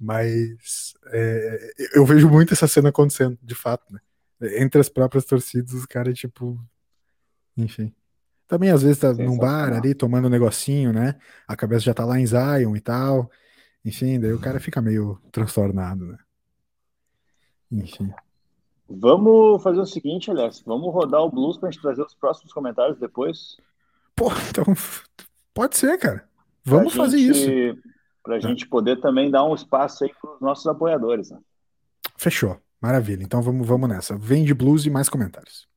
mas 0.00 0.94
é, 1.12 1.72
eu 1.94 2.06
vejo 2.06 2.28
muito 2.28 2.54
essa 2.54 2.66
cena 2.66 2.88
acontecendo, 2.88 3.38
de 3.42 3.54
fato, 3.54 3.92
né? 3.92 4.00
Entre 4.58 4.80
as 4.80 4.88
próprias 4.88 5.26
torcidas, 5.26 5.74
os 5.74 5.84
caras, 5.84 6.18
tipo. 6.18 6.58
Enfim. 7.56 7.94
Também 8.48 8.70
às 8.70 8.82
vezes 8.82 8.98
tá 8.98 9.12
num 9.12 9.36
bar 9.36 9.72
ali 9.72 9.94
tomando 9.94 10.26
um 10.26 10.30
negocinho, 10.30 10.92
né? 10.92 11.16
A 11.46 11.54
cabeça 11.54 11.82
já 11.82 11.94
tá 11.94 12.04
lá 12.04 12.18
em 12.18 12.26
Zion 12.26 12.74
e 12.74 12.80
tal. 12.80 13.30
Enfim, 13.84 14.18
daí 14.18 14.32
o 14.32 14.40
cara 14.40 14.58
fica 14.58 14.80
meio 14.80 15.20
transtornado, 15.30 16.06
né? 16.06 16.18
Enfim. 17.70 18.10
Vamos 18.88 19.62
fazer 19.62 19.80
o 19.80 19.86
seguinte, 19.86 20.30
Alex. 20.30 20.62
Vamos 20.66 20.92
rodar 20.92 21.20
o 21.20 21.30
blues 21.30 21.58
pra 21.58 21.70
gente 21.70 21.80
trazer 21.80 22.02
os 22.02 22.14
próximos 22.14 22.52
comentários 22.52 22.98
depois. 22.98 23.56
Pô, 24.16 24.30
então. 24.48 24.64
Pode 25.54 25.76
ser, 25.76 25.98
cara. 25.98 26.28
Vamos 26.64 26.94
pra 26.94 27.04
fazer 27.04 27.18
gente, 27.18 27.82
isso. 28.36 28.46
Pra 28.46 28.50
é. 28.50 28.54
gente 28.54 28.68
poder 28.68 29.00
também 29.00 29.30
dar 29.30 29.44
um 29.44 29.54
espaço 29.54 30.04
aí 30.04 30.10
pros 30.20 30.40
nossos 30.40 30.66
apoiadores, 30.66 31.30
né? 31.30 31.38
Fechou. 32.16 32.60
Maravilha. 32.80 33.22
Então 33.22 33.42
vamos, 33.42 33.66
vamos 33.66 33.88
nessa. 33.88 34.16
Vem 34.16 34.44
de 34.44 34.54
blues 34.54 34.86
e 34.86 34.90
mais 34.90 35.08
comentários. 35.08 35.68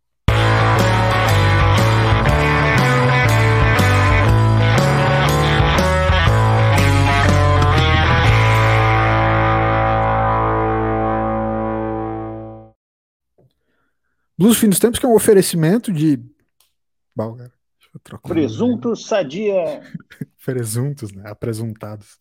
Blues 14.38 14.58
Fim 14.58 14.68
dos 14.68 14.80
Tempos, 14.80 15.00
que 15.00 15.06
é 15.06 15.10
um 15.10 15.16
oferecimento 15.16 15.92
de. 15.92 16.20
Bom, 17.16 17.36
cara. 17.36 17.52
Presuntos 18.24 19.06
sadia. 19.06 19.82
Presuntos, 20.44 21.12
né? 21.12 21.30
Apresuntados. 21.30 22.20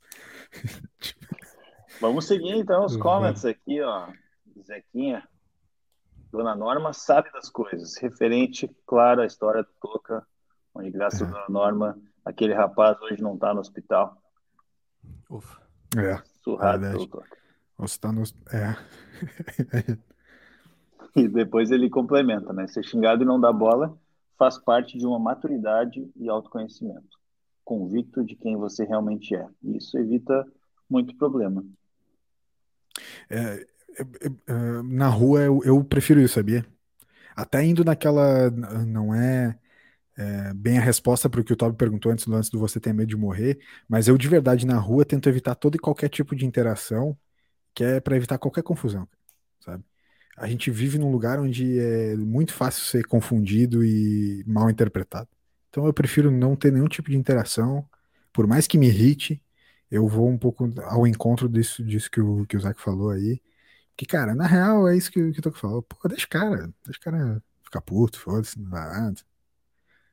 Vamos 2.00 2.26
seguir 2.26 2.56
então 2.56 2.84
os 2.84 2.96
comments 2.96 3.44
aqui, 3.44 3.80
ó. 3.80 4.08
Zequinha. 4.66 5.26
Dona 6.30 6.54
Norma 6.54 6.92
sabe 6.92 7.30
das 7.32 7.48
coisas. 7.48 7.96
Referente, 7.96 8.68
claro, 8.86 9.22
à 9.22 9.26
história 9.26 9.62
do 9.62 9.70
Toca, 9.80 10.26
onde, 10.74 10.90
graças 10.90 11.22
é. 11.22 11.24
a 11.24 11.28
Dona 11.28 11.46
Norma, 11.48 11.98
aquele 12.24 12.54
rapaz 12.54 13.00
hoje 13.02 13.22
não 13.22 13.34
está 13.34 13.54
no 13.54 13.60
hospital. 13.60 14.16
Ufa. 15.28 15.60
É. 15.96 16.22
Surrado 16.42 16.90
pelo 16.90 17.06
Toca. 17.06 17.38
Você 17.78 17.98
tá 17.98 18.12
no. 18.12 18.22
É. 18.52 18.76
e 21.16 21.28
depois 21.28 21.70
ele 21.70 21.88
complementa, 21.88 22.52
né? 22.52 22.66
Ser 22.66 22.84
xingado 22.84 23.22
e 23.22 23.26
não 23.26 23.40
dar 23.40 23.52
bola 23.52 23.98
faz 24.38 24.58
parte 24.58 24.98
de 24.98 25.06
uma 25.06 25.18
maturidade 25.18 26.10
e 26.16 26.28
autoconhecimento. 26.28 27.18
Convicto 27.64 28.24
de 28.24 28.34
quem 28.34 28.56
você 28.56 28.84
realmente 28.84 29.34
é. 29.34 29.46
E 29.62 29.76
isso 29.76 29.96
evita 29.98 30.46
muito 30.88 31.16
problema. 31.16 31.64
É, 33.30 33.66
é, 33.98 34.82
na 34.84 35.08
rua 35.08 35.40
eu, 35.40 35.60
eu, 35.64 35.84
prefiro 35.84 36.20
isso, 36.20 36.34
sabia? 36.34 36.66
Até 37.34 37.64
indo 37.64 37.84
naquela. 37.84 38.50
Não 38.50 39.14
é, 39.14 39.58
é 40.16 40.54
bem 40.54 40.78
a 40.78 40.82
resposta 40.82 41.28
para 41.30 41.40
o 41.40 41.44
que 41.44 41.52
o 41.52 41.56
Toby 41.56 41.76
perguntou 41.76 42.12
antes 42.12 42.26
lance 42.26 42.50
do 42.50 42.58
você 42.58 42.78
ter 42.80 42.92
medo 42.92 43.08
de 43.08 43.16
morrer, 43.16 43.58
mas 43.88 44.08
eu 44.08 44.18
de 44.18 44.28
verdade 44.28 44.66
na 44.66 44.78
rua 44.78 45.04
tento 45.04 45.28
evitar 45.28 45.54
todo 45.54 45.76
e 45.76 45.78
qualquer 45.78 46.08
tipo 46.08 46.34
de 46.36 46.44
interação 46.44 47.16
que 47.74 47.84
é 47.84 48.00
para 48.00 48.16
evitar 48.16 48.38
qualquer 48.38 48.62
confusão? 48.62 49.08
A 50.36 50.46
gente 50.46 50.70
vive 50.70 50.98
num 50.98 51.10
lugar 51.10 51.38
onde 51.38 51.78
é 51.78 52.16
muito 52.16 52.52
fácil 52.52 52.84
ser 52.84 53.06
confundido 53.06 53.84
e 53.84 54.42
mal 54.46 54.70
interpretado. 54.70 55.28
Então 55.68 55.86
eu 55.86 55.92
prefiro 55.92 56.30
não 56.30 56.56
ter 56.56 56.72
nenhum 56.72 56.88
tipo 56.88 57.10
de 57.10 57.16
interação, 57.16 57.84
por 58.32 58.46
mais 58.46 58.66
que 58.66 58.78
me 58.78 58.88
irrite, 58.88 59.42
eu 59.90 60.08
vou 60.08 60.28
um 60.28 60.38
pouco 60.38 60.72
ao 60.84 61.06
encontro 61.06 61.48
disso, 61.48 61.84
disso 61.84 62.10
que, 62.10 62.20
o, 62.20 62.46
que 62.46 62.56
o 62.56 62.60
Zac 62.60 62.80
falou 62.80 63.10
aí 63.10 63.40
que, 63.96 64.06
cara, 64.06 64.34
na 64.34 64.46
real 64.46 64.88
é 64.88 64.96
isso 64.96 65.10
que, 65.10 65.32
que 65.32 65.38
o 65.38 65.42
Toco 65.42 65.58
falou. 65.58 65.82
Pô, 65.82 66.08
deixa 66.08 66.26
o 66.26 66.28
cara, 66.28 66.72
deixa 66.84 66.98
o 66.98 67.02
cara 67.02 67.42
ficar 67.62 67.80
puto, 67.80 68.18
foda-se, 68.18 68.58
não 68.58 68.70
dá 68.70 68.88
nada. 68.88 69.20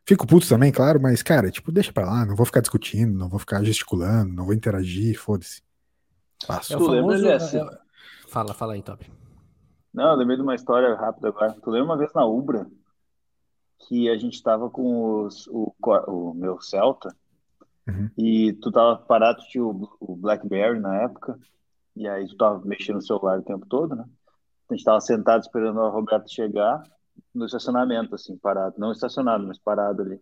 Fico 0.05 0.25
puto 0.25 0.47
também, 0.47 0.71
claro, 0.71 0.99
mas, 0.99 1.21
cara, 1.21 1.51
tipo, 1.51 1.71
deixa 1.71 1.93
pra 1.93 2.05
lá, 2.05 2.25
não 2.25 2.35
vou 2.35 2.45
ficar 2.45 2.61
discutindo, 2.61 3.17
não 3.17 3.29
vou 3.29 3.39
ficar 3.39 3.63
gesticulando, 3.63 4.33
não 4.33 4.45
vou 4.45 4.53
interagir, 4.53 5.17
foda-se. 5.19 5.61
Passo. 6.47 6.73
É 6.73 6.77
o 6.77 6.85
famoso, 6.85 7.27
é, 7.27 7.35
é... 7.35 7.79
Fala, 8.27 8.53
fala 8.53 8.73
aí, 8.73 8.81
Top. 8.81 9.09
Não, 9.99 10.11
eu 10.11 10.15
lembrei 10.15 10.37
de 10.37 10.43
uma 10.43 10.55
história 10.55 10.95
rápida 10.95 11.27
agora. 11.27 11.53
Tu 11.61 11.69
lembra 11.69 11.89
uma 11.89 11.97
vez 11.97 12.13
na 12.13 12.25
Ubra 12.25 12.65
que 13.79 14.09
a 14.09 14.17
gente 14.17 14.41
tava 14.41 14.69
com 14.69 15.25
os, 15.25 15.45
o, 15.47 15.75
o 16.07 16.33
meu 16.33 16.61
Celta 16.61 17.13
uhum. 17.85 18.09
e 18.17 18.53
tu 18.61 18.71
tava 18.71 18.95
parado, 18.95 19.41
tinha 19.49 19.61
o, 19.61 19.89
o 19.99 20.15
Blackberry 20.15 20.79
na 20.79 21.01
época 21.01 21.37
e 21.97 22.07
aí 22.07 22.25
tu 22.29 22.37
tava 22.37 22.63
mexendo 22.63 22.95
no 22.95 23.01
celular 23.01 23.39
o 23.39 23.43
tempo 23.43 23.65
todo, 23.65 23.93
né? 23.93 24.05
A 24.69 24.73
gente 24.73 24.85
tava 24.85 25.01
sentado 25.01 25.41
esperando 25.41 25.81
a 25.81 25.89
Roberta 25.89 26.29
chegar 26.29 26.81
no 27.35 27.45
estacionamento, 27.45 28.15
assim, 28.15 28.37
parado. 28.37 28.75
Não 28.77 28.93
estacionado, 28.93 29.45
mas 29.45 29.59
parado 29.59 30.01
ali. 30.01 30.21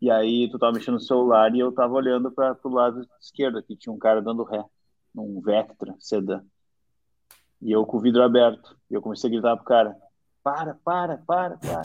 E 0.00 0.10
aí 0.10 0.48
tu 0.50 0.58
tava 0.58 0.72
mexendo 0.72 0.94
no 0.94 1.00
celular 1.00 1.54
e 1.54 1.58
eu 1.58 1.70
tava 1.72 1.92
olhando 1.92 2.32
para 2.32 2.54
pro 2.54 2.70
lado 2.70 3.06
esquerdo, 3.20 3.58
aqui 3.58 3.76
tinha 3.76 3.92
um 3.92 3.98
cara 3.98 4.22
dando 4.22 4.44
ré, 4.44 4.64
num 5.14 5.42
Vectra 5.42 5.94
sedã. 5.98 6.42
E 7.64 7.72
eu 7.72 7.86
com 7.86 7.96
o 7.96 8.00
vidro 8.00 8.22
aberto. 8.22 8.76
E 8.90 8.94
eu 8.94 9.00
comecei 9.00 9.28
a 9.28 9.32
gritar 9.32 9.56
pro 9.56 9.64
cara: 9.64 9.96
para, 10.42 10.74
para, 10.84 11.16
para, 11.16 11.56
para. 11.56 11.82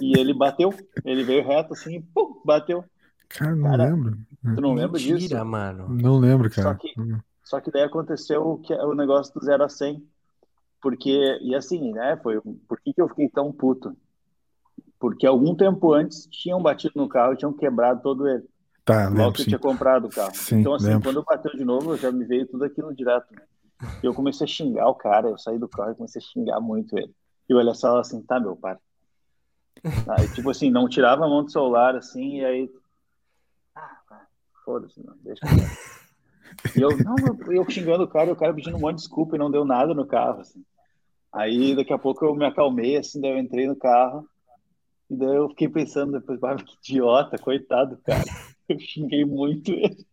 e 0.00 0.16
ele 0.16 0.32
bateu, 0.32 0.72
ele 1.04 1.24
veio 1.24 1.44
reto 1.44 1.74
assim, 1.74 2.00
pum, 2.00 2.40
bateu. 2.44 2.84
Cara, 3.28 3.56
não 3.56 3.70
cara, 3.70 3.84
lembro. 3.84 4.16
Tu 4.54 4.60
não 4.60 4.74
lembra 4.74 5.00
disso? 5.00 5.44
mano. 5.44 5.88
Não 5.88 6.16
lembro, 6.16 6.48
cara. 6.48 6.68
Só 6.68 6.74
que, 6.74 6.94
só 7.42 7.60
que 7.60 7.70
daí 7.72 7.82
aconteceu 7.82 8.46
o, 8.46 8.58
que, 8.58 8.72
o 8.72 8.94
negócio 8.94 9.34
do 9.34 9.44
0 9.44 9.64
a 9.64 9.68
100. 9.68 10.06
Porque, 10.80 11.38
e 11.40 11.54
assim, 11.54 11.92
né, 11.92 12.16
foi, 12.22 12.40
por 12.68 12.78
que, 12.80 12.92
que 12.92 13.00
eu 13.00 13.08
fiquei 13.08 13.28
tão 13.28 13.50
puto? 13.50 13.96
Porque 15.00 15.26
algum 15.26 15.54
tempo 15.54 15.92
antes 15.92 16.28
tinham 16.30 16.62
batido 16.62 16.92
no 16.96 17.08
carro 17.08 17.32
e 17.32 17.36
tinham 17.36 17.52
quebrado 17.52 18.00
todo 18.02 18.28
ele. 18.28 18.44
Tá, 18.84 19.08
Logo 19.08 19.32
que 19.32 19.42
eu 19.42 19.46
tinha 19.46 19.58
comprado 19.58 20.06
o 20.06 20.10
carro. 20.10 20.34
Sim, 20.34 20.60
então, 20.60 20.74
assim, 20.74 20.88
lembro. 20.88 21.04
quando 21.04 21.16
eu 21.16 21.24
bateu 21.24 21.52
de 21.52 21.64
novo, 21.64 21.96
já 21.96 22.12
me 22.12 22.24
veio 22.24 22.46
tudo 22.46 22.64
aquilo 22.64 22.94
direto. 22.94 23.26
Né? 23.84 24.00
Eu 24.02 24.14
comecei 24.14 24.44
a 24.44 24.48
xingar 24.48 24.88
o 24.88 24.94
cara, 24.94 25.28
eu 25.28 25.38
saí 25.38 25.58
do 25.58 25.68
carro 25.68 25.92
e 25.92 25.96
comecei 25.96 26.20
a 26.20 26.24
xingar 26.24 26.60
muito 26.60 26.96
ele. 26.96 27.14
E 27.48 27.54
o 27.54 27.58
olha 27.58 27.74
só 27.74 27.98
assim, 27.98 28.22
tá, 28.22 28.40
meu 28.40 28.56
pai. 28.56 28.76
Aí, 30.08 30.28
tipo 30.34 30.50
assim, 30.50 30.70
não 30.70 30.88
tirava 30.88 31.24
a 31.24 31.28
mão 31.28 31.44
do 31.44 31.50
celular, 31.50 31.94
assim, 31.94 32.38
e 32.38 32.44
aí. 32.44 32.70
Ah, 33.74 34.26
foda-se, 34.64 35.04
não, 35.04 35.14
deixa 35.18 35.44
eu 35.44 35.94
e 36.76 36.80
eu, 36.80 36.90
não, 36.98 37.16
eu 37.52 37.68
xingando 37.68 38.04
o 38.04 38.08
cara, 38.08 38.32
o 38.32 38.36
cara 38.36 38.54
pedindo 38.54 38.76
um 38.76 38.80
monte 38.80 38.96
de 38.96 39.02
desculpa 39.02 39.36
e 39.36 39.38
não 39.38 39.50
deu 39.50 39.64
nada 39.64 39.92
no 39.92 40.06
carro, 40.06 40.40
assim. 40.40 40.64
Aí 41.32 41.74
daqui 41.74 41.92
a 41.92 41.98
pouco 41.98 42.24
eu 42.24 42.34
me 42.34 42.46
acalmei, 42.46 42.96
assim, 42.96 43.20
daí 43.20 43.32
eu 43.32 43.38
entrei 43.38 43.66
no 43.66 43.76
carro 43.76 44.26
e 45.10 45.16
daí 45.16 45.36
eu 45.36 45.48
fiquei 45.50 45.68
pensando 45.68 46.12
depois, 46.12 46.42
ah, 46.42 46.56
que 46.56 46.76
idiota, 46.76 47.38
coitado, 47.38 47.98
cara. 48.04 48.22
Eu 48.66 48.78
xinguei 48.78 49.26
muito 49.26 49.72
ele. 49.72 50.06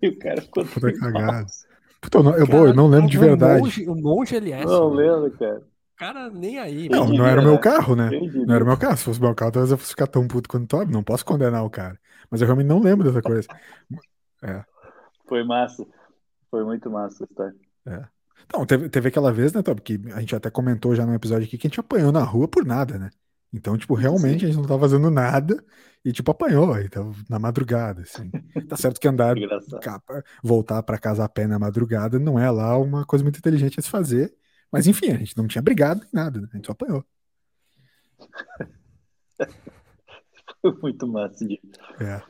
E 0.00 0.08
o 0.08 0.18
cara 0.18 0.40
ficou 0.40 0.64
Puta 0.64 0.98
cagada. 0.98 1.46
Puta, 2.02 2.18
eu, 2.18 2.24
eu, 2.32 2.46
cara, 2.48 2.58
eu 2.58 2.74
não 2.74 2.88
lembro 2.88 3.08
de 3.08 3.16
verdade. 3.16 3.62
Monge, 3.62 3.88
o 3.88 3.94
monge 3.94 4.36
LS. 4.36 4.66
Não 4.66 4.88
lembro, 4.88 5.30
cara. 5.38 5.62
Cara, 5.96 6.28
nem 6.30 6.58
aí. 6.58 6.88
Não, 6.88 7.08
não 7.08 7.24
era 7.24 7.40
o 7.40 7.44
meu 7.44 7.58
carro, 7.60 7.94
né? 7.94 8.10
Não 8.44 8.52
era 8.52 8.64
o 8.64 8.66
meu 8.66 8.76
carro. 8.76 8.96
Se 8.96 9.04
fosse 9.04 9.20
meu 9.20 9.32
carro, 9.36 9.52
talvez 9.52 9.70
eu 9.70 9.78
fosse 9.78 9.90
ficar 9.90 10.08
tão 10.08 10.26
puto 10.26 10.48
quanto 10.48 10.76
o 10.76 10.84
Não 10.84 11.04
posso 11.04 11.24
condenar 11.24 11.64
o 11.64 11.70
cara. 11.70 11.96
Mas 12.28 12.40
eu 12.40 12.46
realmente 12.46 12.66
não 12.66 12.80
lembro 12.80 13.06
dessa 13.06 13.22
coisa. 13.22 13.48
É. 14.44 14.64
Foi 15.28 15.44
massa. 15.44 15.86
Foi 16.50 16.64
muito 16.64 16.90
massa 16.90 17.22
a 17.22 17.26
história. 17.30 17.54
É. 17.86 18.04
Então, 18.44 18.66
teve, 18.66 18.88
teve 18.88 19.08
aquela 19.08 19.32
vez, 19.32 19.52
né, 19.52 19.62
Tom, 19.62 19.76
que 19.76 20.00
a 20.12 20.18
gente 20.18 20.34
até 20.34 20.50
comentou 20.50 20.96
já 20.96 21.06
no 21.06 21.14
episódio 21.14 21.46
aqui 21.46 21.56
que 21.56 21.68
a 21.68 21.70
gente 21.70 21.78
apanhou 21.78 22.10
na 22.10 22.24
rua 22.24 22.48
por 22.48 22.66
nada, 22.66 22.98
né? 22.98 23.10
Então, 23.52 23.76
tipo, 23.76 23.94
realmente 23.94 24.40
Sim. 24.40 24.46
a 24.46 24.48
gente 24.48 24.56
não 24.56 24.66
tava 24.66 24.80
fazendo 24.80 25.10
nada 25.10 25.62
e, 26.04 26.10
tipo, 26.12 26.30
apanhou, 26.30 26.78
então, 26.80 27.12
na 27.28 27.38
madrugada, 27.38 28.02
assim. 28.02 28.30
Tá 28.68 28.76
certo 28.76 28.98
que 29.00 29.06
andar, 29.06 29.36
capa, 29.82 30.24
voltar 30.42 30.82
para 30.82 30.98
casa 30.98 31.24
a 31.24 31.28
pé 31.28 31.46
na 31.46 31.58
madrugada 31.58 32.18
não 32.18 32.38
é 32.38 32.50
lá 32.50 32.76
uma 32.78 33.04
coisa 33.04 33.22
muito 33.22 33.38
inteligente 33.38 33.78
a 33.78 33.82
se 33.82 33.90
fazer, 33.90 34.34
mas 34.72 34.86
enfim, 34.86 35.10
a 35.10 35.18
gente 35.18 35.36
não 35.36 35.46
tinha 35.46 35.60
brigado 35.62 36.00
nem 36.00 36.10
nada, 36.12 36.40
né? 36.40 36.48
a 36.50 36.56
gente 36.56 36.66
só 36.66 36.72
apanhou. 36.72 37.04
Foi 40.62 40.72
muito 40.80 41.06
massa, 41.06 41.46
Diego. 41.46 41.62
É. 42.00 42.22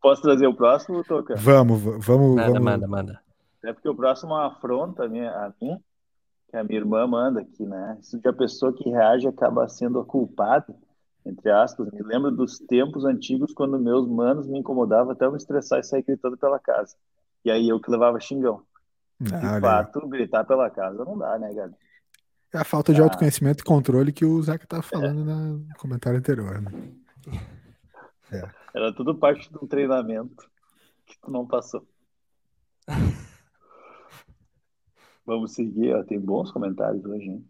Posso 0.00 0.22
trazer 0.22 0.46
o 0.46 0.54
próximo, 0.54 1.02
Toca? 1.02 1.34
Vamos, 1.36 1.80
vamos. 1.80 2.36
Manda, 2.36 2.46
vamos. 2.46 2.60
manda, 2.60 2.86
manda. 2.86 3.20
É 3.64 3.72
porque 3.72 3.88
o 3.88 3.94
próximo 3.94 4.32
é 4.32 4.34
uma 4.34 4.48
afronta 4.48 5.08
minha, 5.08 5.30
a 5.30 5.52
mim, 5.60 5.82
que 6.54 6.58
a 6.58 6.62
minha 6.62 6.78
irmã 6.78 7.04
manda 7.04 7.40
aqui, 7.40 7.66
né? 7.66 7.98
Se 8.00 8.20
a 8.24 8.32
pessoa 8.32 8.72
que 8.72 8.88
reage 8.88 9.26
acaba 9.26 9.68
sendo 9.68 9.98
a 9.98 10.04
culpada, 10.04 10.72
entre 11.26 11.50
aspas, 11.50 11.90
me 11.90 12.00
lembro 12.00 12.30
dos 12.30 12.60
tempos 12.60 13.04
antigos 13.04 13.52
quando 13.52 13.76
meus 13.76 14.08
manos 14.08 14.46
me 14.46 14.60
incomodavam 14.60 15.10
até 15.10 15.26
eu 15.26 15.32
me 15.32 15.36
estressar 15.36 15.80
e 15.80 15.82
sair 15.82 16.02
gritando 16.04 16.36
pela 16.38 16.60
casa. 16.60 16.94
E 17.44 17.50
aí 17.50 17.68
eu 17.68 17.80
que 17.80 17.90
levava 17.90 18.20
xingão. 18.20 18.62
Ah, 19.32 19.54
de 19.56 19.60
fato, 19.60 20.06
gritar 20.06 20.44
pela 20.44 20.70
casa 20.70 21.04
não 21.04 21.18
dá, 21.18 21.36
né, 21.40 21.52
Gabi? 21.52 21.74
É 22.52 22.58
a 22.58 22.64
falta 22.64 22.94
de 22.94 23.00
Ah. 23.00 23.04
autoconhecimento 23.04 23.62
e 23.62 23.66
controle 23.66 24.12
que 24.12 24.24
o 24.24 24.40
Zeca 24.40 24.64
tava 24.64 24.82
falando 24.82 25.24
no 25.24 25.66
comentário 25.76 26.20
anterior, 26.20 26.62
né? 26.62 26.70
Era 28.72 28.92
tudo 28.94 29.16
parte 29.16 29.50
de 29.50 29.58
um 29.60 29.66
treinamento 29.66 30.48
que 31.04 31.18
tu 31.20 31.32
não 31.32 31.44
passou. 31.44 31.84
Vamos 35.26 35.52
seguir, 35.52 35.94
ó, 35.94 36.02
tem 36.02 36.20
bons 36.20 36.50
comentários 36.52 37.04
hoje, 37.04 37.24
hein? 37.24 37.46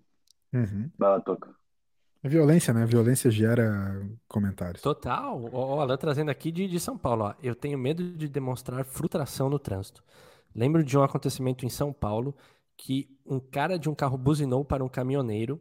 Uhum. 0.52 0.90
Vai 0.96 1.10
lá, 1.10 1.20
Toca. 1.20 1.54
É 2.22 2.28
violência, 2.28 2.72
né? 2.72 2.86
Violência 2.86 3.30
gera 3.30 4.08
comentários. 4.28 4.80
Total. 4.80 5.44
Ó, 5.52 5.80
Alan 5.80 5.96
trazendo 5.96 6.30
aqui 6.30 6.50
de, 6.50 6.66
de 6.66 6.80
São 6.80 6.96
Paulo. 6.96 7.24
Ó. 7.24 7.34
Eu 7.42 7.54
tenho 7.54 7.76
medo 7.78 8.02
de 8.16 8.28
demonstrar 8.28 8.82
frustração 8.84 9.50
no 9.50 9.58
trânsito. 9.58 10.02
Lembro 10.54 10.82
de 10.82 10.96
um 10.96 11.02
acontecimento 11.02 11.66
em 11.66 11.68
São 11.68 11.92
Paulo 11.92 12.34
que 12.76 13.10
um 13.26 13.38
cara 13.38 13.78
de 13.78 13.90
um 13.90 13.94
carro 13.94 14.16
buzinou 14.16 14.64
para 14.64 14.82
um 14.82 14.88
caminhoneiro 14.88 15.60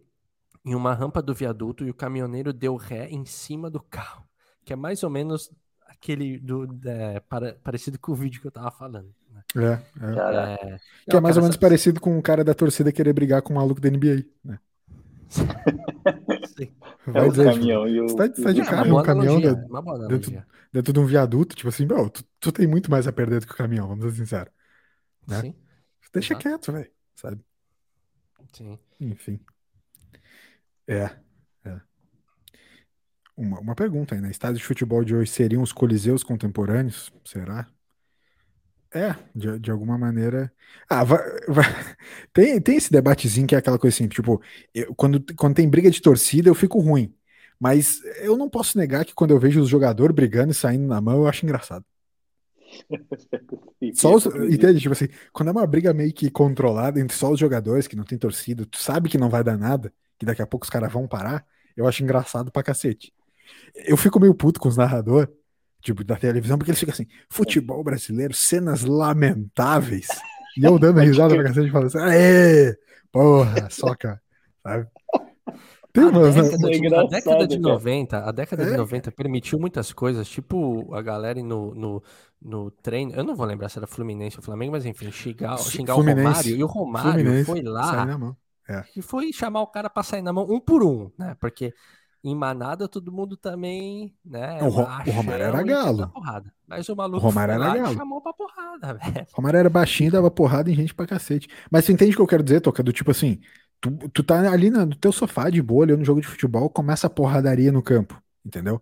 em 0.63 0.73
uma 0.73 0.93
rampa 0.93 1.21
do 1.21 1.33
viaduto 1.33 1.83
e 1.85 1.89
o 1.89 1.93
caminhoneiro 1.93 2.53
deu 2.53 2.75
ré 2.77 3.09
em 3.09 3.25
cima 3.25 3.69
do 3.69 3.81
carro. 3.81 4.23
Que 4.63 4.71
é 4.71 4.75
mais 4.75 5.03
ou 5.03 5.09
menos 5.09 5.51
aquele 5.87 6.39
do, 6.39 6.65
é, 6.85 7.19
para- 7.19 7.55
parecido 7.55 7.99
com 7.99 8.13
o 8.13 8.15
vídeo 8.15 8.39
que 8.39 8.47
eu 8.47 8.51
tava 8.51 8.71
falando. 8.71 9.13
É, 9.55 9.73
é. 10.11 10.15
Caraca. 10.15 10.65
É, 10.65 10.79
Que 11.09 11.15
é 11.15 11.19
mais 11.19 11.35
cara, 11.35 11.37
ou 11.37 11.41
menos 11.43 11.57
parecido 11.57 11.99
com 11.99 12.17
o 12.17 12.21
cara 12.21 12.43
da 12.43 12.53
torcida 12.53 12.91
querer 12.91 13.13
brigar 13.13 13.41
com 13.41 13.53
o 13.53 13.55
maluco 13.55 13.79
da 13.81 13.89
NBA, 13.89 14.23
né? 14.43 14.59
Sim. 16.57 16.71
É 17.07 17.11
Vai 17.11 17.27
o 17.27 17.31
dizer, 17.31 17.43
tipo, 17.43 17.55
caminhão 17.55 17.87
e 17.87 18.01
o. 18.01 18.07
você 18.09 18.15
tá- 18.15 18.27
você 18.35 18.43
tá 18.43 18.51
de 18.51 18.61
É, 18.61 18.65
carro, 18.65 18.89
boa 18.89 19.01
um 19.01 19.05
caminhão 19.05 19.35
analogia, 19.37 19.55
dentro- 19.55 19.77
analogia. 19.77 20.47
dentro 20.71 20.93
de 20.93 20.99
um 20.99 21.05
viaduto, 21.05 21.55
tipo 21.55 21.69
assim, 21.69 21.85
bro, 21.87 22.09
tu, 22.09 22.23
tu 22.39 22.51
tem 22.51 22.67
muito 22.67 22.89
mais 22.91 23.07
a 23.07 23.11
perder 23.11 23.39
do 23.41 23.47
que 23.47 23.53
o 23.53 23.57
caminhão, 23.57 23.87
vamos 23.87 24.03
ser 24.05 24.11
sinceros. 24.21 24.53
né? 25.27 25.41
Sim, 25.41 25.55
Deixa 26.13 26.33
Exato. 26.33 26.43
quieto, 26.49 26.71
velho, 26.71 26.91
sabe? 27.15 27.41
sim. 28.53 28.77
Enfim. 28.99 29.39
É, 30.87 31.09
é. 31.65 31.81
Uma, 33.35 33.59
uma 33.59 33.73
pergunta 33.75 34.13
aí, 34.13 34.21
né? 34.21 34.29
Estádios 34.29 34.59
de 34.59 34.65
futebol 34.65 35.03
de 35.03 35.15
hoje 35.15 35.31
seriam 35.31 35.63
os 35.63 35.73
coliseus 35.73 36.23
contemporâneos? 36.23 37.11
Será? 37.25 37.67
É, 38.95 39.15
de, 39.35 39.59
de 39.59 39.71
alguma 39.71 39.97
maneira. 39.97 40.51
Ah, 40.87 41.03
vai, 41.03 41.19
vai- 41.47 41.63
Tem, 42.33 42.61
tem 42.61 42.75
esse 42.77 42.91
debatezinho 42.91 43.47
que 43.47 43.55
é 43.55 43.57
aquela 43.57 43.79
coisa 43.79 43.95
assim, 43.95 44.07
tipo, 44.07 44.41
eu- 44.73 44.93
quando, 44.95 45.23
quando 45.35 45.55
tem 45.55 45.67
briga 45.69 45.89
de 45.89 45.99
torcida 46.01 46.47
eu 46.49 46.55
fico 46.55 46.79
ruim. 46.79 47.13
Mas 47.59 48.01
eu 48.21 48.37
não 48.37 48.49
posso 48.49 48.77
negar 48.77 49.03
que 49.05 49.13
quando 49.13 49.31
eu 49.31 49.39
vejo 49.39 49.61
os 49.61 49.69
jogadores 49.69 50.15
brigando 50.15 50.51
e 50.51 50.55
saindo 50.55 50.85
na 50.87 51.01
mão, 51.01 51.21
eu 51.21 51.27
acho 51.27 51.45
engraçado. 51.45 51.85
Só 53.93 54.15
os, 54.15 54.25
entende? 54.25 54.79
Tipo 54.79 54.93
assim, 54.93 55.07
quando 55.31 55.49
é 55.49 55.51
uma 55.51 55.67
briga 55.67 55.93
meio 55.93 56.13
que 56.13 56.29
controlada 56.31 56.99
entre 56.99 57.15
só 57.15 57.31
os 57.31 57.39
jogadores, 57.39 57.87
que 57.87 57.95
não 57.95 58.03
tem 58.03 58.17
torcida, 58.17 58.65
tu 58.65 58.77
sabe 58.81 59.09
que 59.09 59.17
não 59.17 59.29
vai 59.29 59.43
dar 59.43 59.57
nada, 59.57 59.93
que 60.17 60.25
daqui 60.25 60.41
a 60.41 60.47
pouco 60.47 60.63
os 60.65 60.69
caras 60.69 60.91
vão 60.91 61.07
parar, 61.07 61.45
eu 61.75 61.87
acho 61.87 62.03
engraçado 62.03 62.51
pra 62.51 62.63
cacete. 62.63 63.13
Eu 63.75 63.97
fico 63.97 64.19
meio 64.19 64.35
puto 64.35 64.59
com 64.59 64.69
os 64.69 64.77
narradores, 64.77 65.29
tipo, 65.83 66.03
da 66.03 66.15
televisão, 66.17 66.57
porque 66.57 66.71
eles 66.71 66.79
ficam 66.79 66.93
assim, 66.93 67.07
futebol 67.29 67.83
brasileiro, 67.83 68.33
cenas 68.33 68.83
lamentáveis. 68.83 70.07
E 70.55 70.63
eu 70.65 70.77
dando 70.77 70.99
risada 71.01 71.35
pra 71.35 71.45
cacete, 71.45 71.71
falando 71.71 71.87
assim, 71.87 71.97
aê, 71.99 72.77
porra, 73.11 73.69
soca, 73.71 74.21
sabe? 74.63 74.87
Tem 75.93 76.03
A 76.09 76.09
umas, 76.09 76.35
né? 76.37 76.49
década, 76.49 76.67
é 76.67 76.79
de, 76.79 76.95
a 76.95 77.03
década 77.03 77.47
de 77.47 77.59
cara. 77.59 77.75
90, 77.75 78.17
a 78.27 78.31
década 78.31 78.65
de 78.65 78.73
É. 78.73 78.77
90 78.77 79.11
permitiu 79.11 79.59
muitas 79.59 79.93
coisas, 79.93 80.27
tipo 80.27 80.93
a 80.93 81.01
galera 81.01 81.39
ir 81.39 81.43
no, 81.43 81.73
no, 81.75 82.03
no 82.41 82.71
treino, 82.71 83.13
eu 83.13 83.23
não 83.23 83.35
vou 83.35 83.45
lembrar 83.45 83.69
se 83.69 83.77
era 83.77 83.87
Fluminense 83.87 84.37
ou 84.37 84.43
Flamengo, 84.43 84.71
mas 84.71 84.85
enfim, 84.85 85.11
xingar, 85.11 85.57
xingar 85.59 85.95
o. 85.95 86.01
Romário, 86.01 86.55
e 86.55 86.63
o 86.63 86.67
Romário 86.67 87.11
Fluminense, 87.13 87.45
foi 87.45 87.61
lá 87.61 88.17
mão. 88.17 88.37
e 88.95 89.01
foi 89.01 89.31
chamar 89.33 89.61
o 89.61 89.67
cara 89.67 89.89
pra 89.89 90.03
sair 90.03 90.21
na 90.21 90.33
mão 90.33 90.47
um 90.49 90.59
por 90.59 90.83
um, 90.83 91.11
né? 91.17 91.35
Porque 91.39 91.73
em 92.23 92.35
manada 92.35 92.87
todo 92.87 93.11
mundo 93.11 93.35
também, 93.37 94.15
né? 94.23 94.63
O 94.63 94.69
Ro- 94.69 94.83
o 95.05 95.11
Romário 95.11 95.45
era 95.45 95.61
galo. 95.63 96.13
Mas 96.67 96.87
o 96.89 96.95
maluco 96.95 97.17
O 97.25 97.29
Romário 97.29 97.53
era 97.53 97.69
galo. 97.69 97.95
chamou 97.95 98.21
pra 98.21 98.33
porrada, 98.33 98.93
velho. 98.97 99.27
O 99.33 99.37
Romário 99.37 99.57
era 99.59 99.69
baixinho 99.69 100.09
e 100.09 100.11
dava 100.11 100.29
porrada 100.31 100.69
em 100.71 100.75
gente 100.75 100.93
pra 100.93 101.07
cacete. 101.07 101.47
Mas 101.71 101.85
você 101.85 101.91
entende 101.93 102.13
o 102.13 102.15
que 102.17 102.21
eu 102.21 102.27
quero 102.27 102.43
dizer, 102.43 102.61
Toca? 102.61 102.83
Do 102.83 102.93
tipo 102.93 103.11
assim, 103.11 103.39
tu, 103.81 103.91
tu 104.09 104.23
tá 104.23 104.51
ali 104.51 104.69
no 104.69 104.95
teu 104.95 105.11
sofá 105.11 105.49
de 105.49 105.61
boa, 105.61 105.81
olhando 105.81 105.99
no 105.99 106.05
jogo 106.05 106.21
de 106.21 106.27
futebol, 106.27 106.69
começa 106.69 107.07
a 107.07 107.09
porradaria 107.09 107.71
no 107.71 107.81
campo, 107.81 108.21
entendeu? 108.45 108.81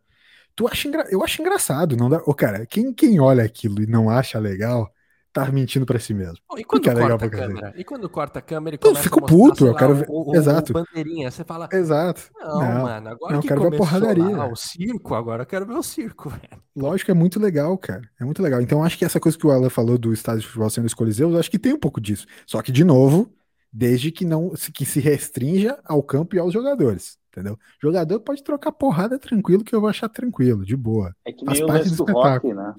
Tu 0.56 0.68
acha 0.68 0.88
engra... 0.88 1.06
Eu 1.12 1.24
acho 1.24 1.42
engraçado, 1.42 1.98
não 1.98 2.10
dá. 2.10 2.20
Ô, 2.26 2.34
cara, 2.36 2.66
quem, 2.66 2.94
quem 2.94 3.20
olha 3.20 3.44
aquilo 3.44 3.82
e 3.84 3.88
não 3.88 4.10
acha 4.10 4.40
legal, 4.40 4.92
tá 5.34 5.52
mentindo 5.52 5.86
pra 5.86 5.98
si 6.00 6.14
mesmo. 6.14 6.38
E 6.58 6.64
quando 6.64 6.84
que 6.84 6.90
é 6.90 6.94
legal 6.94 7.18
corta 7.18 7.26
a 7.26 7.30
câmera? 7.30 7.74
E 7.78 7.84
quando 7.84 8.10
corta 8.10 8.40
a 8.40 8.42
câmera 8.42 8.76
e 8.76 8.78
Eu 8.78 8.80
começa 8.82 9.00
a 9.00 9.04
fico 9.04 9.22
mostrar, 9.22 9.38
puto, 9.38 9.66
eu 9.68 9.76
quero 9.76 9.96
ver- 9.96 10.06
o, 10.10 10.32
o 10.32 10.36
Exato. 10.36 10.74
bandeirinha, 10.74 11.32
você 11.32 11.44
fala, 11.44 11.70
Exato. 11.72 12.30
Não, 12.40 12.60
Não, 12.60 12.82
mano, 12.84 13.10
agora 13.10 13.34
não, 13.34 13.42
que 13.42 13.48
quero 13.48 13.62
ver 13.62 13.66
começou 13.78 13.86
porradaria. 14.00 14.38
lá 14.38 14.46
o 14.52 14.56
circo, 14.56 15.16
agora 15.16 15.44
eu 15.44 15.48
quero 15.48 15.66
ver 15.66 15.74
o 15.76 15.84
circo, 15.84 16.30
velho. 16.30 16.62
Lógico, 16.76 17.12
é 17.12 17.14
muito 17.14 17.40
legal, 17.40 17.78
cara. 17.78 18.02
É 18.20 18.24
muito 18.26 18.42
legal. 18.44 18.62
Então, 18.62 18.84
acho 18.84 18.98
que 18.98 19.06
essa 19.06 19.20
coisa 19.20 19.38
que 19.38 19.46
o 19.48 19.52
Alan 19.52 19.70
falou 19.70 19.98
do 19.98 20.14
estádio 20.14 20.42
de 20.42 20.48
futebol 20.48 20.70
sendo 20.70 20.86
os 20.86 20.94
coliseus, 20.94 21.34
eu 21.34 21.40
acho 21.40 21.52
que 21.52 21.60
tem 21.60 21.74
um 21.74 21.80
pouco 21.80 22.02
disso. 22.02 22.26
Só 22.46 22.62
que, 22.62 22.72
de 22.72 22.84
novo, 22.84 23.32
desde 23.72 24.12
que 24.12 24.26
não 24.26 24.56
se- 24.56 24.72
que 24.72 24.86
se 24.86 25.00
restrinja 25.00 25.80
ao 25.86 26.04
campo 26.04 26.36
e 26.36 26.40
aos 26.40 26.54
jogadores. 26.54 27.18
Entendeu? 27.34 27.58
Jogador 27.82 28.20
pode 28.20 28.44
trocar 28.44 28.74
porrada 28.74 29.18
tranquilo, 29.18 29.64
que 29.64 29.74
eu 29.74 29.80
vou 29.80 29.90
achar 29.90 30.10
tranquilo, 30.10 30.66
de 30.66 30.76
boa. 30.76 31.16
É 31.26 31.32
que 31.32 31.46
Faz 31.46 31.60
nem 31.60 31.66
o 31.66 31.72
lance 31.72 31.96
do 31.96 32.04
rock, 32.04 32.54
né? 32.54 32.74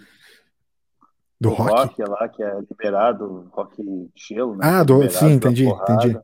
Do 1.42 1.50
o 1.50 1.54
rock? 1.54 1.70
rock 2.00 2.02
lá, 2.02 2.28
que 2.28 2.42
é 2.42 2.58
liberado, 2.60 3.48
rock 3.52 3.82
gelo, 4.14 4.56
né? 4.56 4.60
Ah, 4.64 4.80
é 4.80 4.84
do- 4.84 5.10
sim, 5.10 5.32
entendi, 5.32 5.66
entendi. 5.66 6.18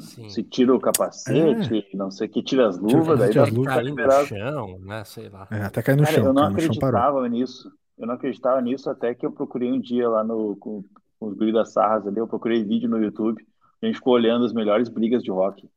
Sim. 0.00 0.28
Se 0.30 0.42
tira 0.42 0.74
o 0.74 0.80
capacete, 0.80 1.86
não 1.94 2.10
sei 2.10 2.26
o 2.26 2.30
que, 2.30 2.42
tira 2.42 2.66
as 2.68 2.76
É. 2.76 2.80
Tira 2.86 2.98
luvas, 2.98 3.18
daí 3.18 3.38
as 3.38 3.50
luvas. 3.50 3.74
tá 3.74 3.80
cair 3.82 3.94
no 3.94 4.26
chão, 4.26 4.78
né? 4.80 5.04
Sei 5.04 5.28
lá. 5.28 5.46
É, 5.50 5.62
até 5.62 5.82
cair 5.82 5.96
no 5.96 6.02
Cara, 6.04 6.14
chão, 6.14 6.24
eu 6.26 6.32
não 6.32 6.44
acreditava 6.44 7.28
nisso. 7.28 7.70
Eu 7.96 8.06
não 8.06 8.14
acreditava 8.14 8.60
nisso 8.60 8.90
até 8.90 9.14
que 9.14 9.24
eu 9.24 9.30
procurei 9.30 9.70
um 9.70 9.80
dia 9.80 10.08
lá 10.08 10.24
no, 10.24 10.56
com, 10.56 10.82
com 11.20 11.26
os 11.28 11.34
guris 11.36 11.54
da 11.54 11.64
Sarras 11.64 12.06
ali, 12.06 12.18
eu 12.18 12.26
procurei 12.26 12.64
vídeo 12.64 12.88
no 12.90 13.00
YouTube, 13.02 13.40
a 13.80 13.86
gente 13.86 13.96
ficou 13.96 14.14
olhando 14.14 14.44
as 14.44 14.52
melhores 14.52 14.88
brigas 14.88 15.22
de 15.22 15.30
rock. 15.30 15.68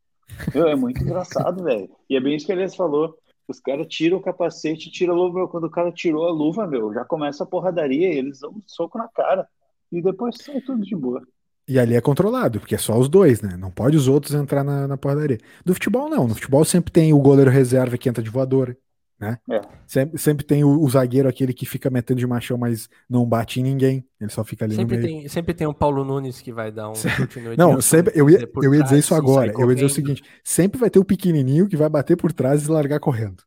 Meu, 0.56 0.68
é 0.68 0.76
muito 0.76 1.04
engraçado, 1.04 1.62
velho. 1.64 1.90
E 2.10 2.16
é 2.16 2.20
bem 2.20 2.36
isso 2.36 2.46
que 2.46 2.52
a 2.52 2.56
Elias 2.56 2.76
falou. 2.76 3.16
Os 3.48 3.60
caras 3.60 3.88
tiram 3.88 4.18
o 4.18 4.22
capacete, 4.22 4.92
tiram 4.92 5.14
a 5.14 5.18
luva, 5.18 5.40
meu. 5.40 5.48
Quando 5.48 5.64
o 5.66 5.70
cara 5.70 5.92
tirou 5.92 6.28
a 6.28 6.32
luva, 6.32 6.68
meu, 6.68 6.94
já 6.94 7.06
começa 7.06 7.44
a 7.44 7.48
porradaria 7.48 8.14
eles 8.14 8.40
dão 8.40 8.52
um 8.52 8.62
soco 8.66 8.98
na 8.98 9.08
cara. 9.08 9.48
E 9.92 10.02
depois 10.02 10.36
sai 10.38 10.60
tudo 10.62 10.84
de 10.84 10.96
boa. 10.96 11.26
E 11.68 11.78
ali 11.78 11.96
é 11.96 12.02
controlado, 12.02 12.60
porque 12.60 12.76
é 12.76 12.78
só 12.78 12.98
os 12.98 13.10
dois, 13.10 13.42
né? 13.42 13.58
Não 13.58 13.70
pode 13.70 13.98
os 13.98 14.08
outros 14.08 14.34
entrar 14.34 14.64
na, 14.64 14.88
na 14.88 14.98
porradaria. 14.98 15.38
Do 15.66 15.74
futebol, 15.74 16.10
não. 16.10 16.28
No 16.28 16.36
futebol 16.36 16.64
sempre 16.64 16.92
tem 16.92 17.14
o 17.14 17.20
goleiro 17.20 17.52
reserva 17.52 17.98
que 17.98 18.08
entra 18.08 18.24
de 18.24 18.30
voadora, 18.30 18.78
né? 19.20 19.38
É. 19.50 19.62
Sempre, 19.86 20.18
sempre 20.20 20.46
tem 20.46 20.64
o, 20.64 20.80
o 20.82 20.90
zagueiro, 20.90 21.28
aquele 21.28 21.54
que 21.54 21.66
fica 21.66 21.90
metendo 21.90 22.20
de 22.20 22.28
machão, 22.28 22.58
mas 22.58 22.88
não 23.10 23.26
bate 23.26 23.60
em 23.60 23.64
ninguém. 23.64 24.06
Ele 24.20 24.30
só 24.30 24.44
fica 24.44 24.66
ali 24.66 24.76
Sempre 24.76 24.98
no 24.98 25.04
meio. 25.04 25.20
tem, 25.22 25.28
sempre 25.28 25.54
tem 25.54 25.68
um 25.68 25.74
Paulo 25.74 26.04
Nunes 26.06 26.40
que 26.42 26.52
vai 26.52 26.72
dar 26.72 26.90
um 26.90 26.96
chute 26.96 27.40
no 27.40 27.56
Não, 27.56 27.82
sempre, 27.82 28.12
eu 28.16 28.30
ia, 28.30 28.46
por 28.48 28.64
eu 28.64 28.74
ia 28.76 28.84
dizer 28.84 29.00
isso 29.00 29.16
agora. 29.16 29.52
Eu 29.58 29.70
ia 29.70 29.76
dizer 29.76 29.86
o 29.88 29.90
seguinte: 29.90 30.24
sempre 30.44 30.80
vai 30.80 30.90
ter 30.90 31.00
o 31.00 31.06
pequenininho 31.06 31.68
que 31.68 31.76
vai 31.78 31.90
bater 31.90 32.16
por 32.16 32.32
trás 32.32 32.66
e 32.66 32.72
largar 32.72 33.00
correndo. 33.00 33.44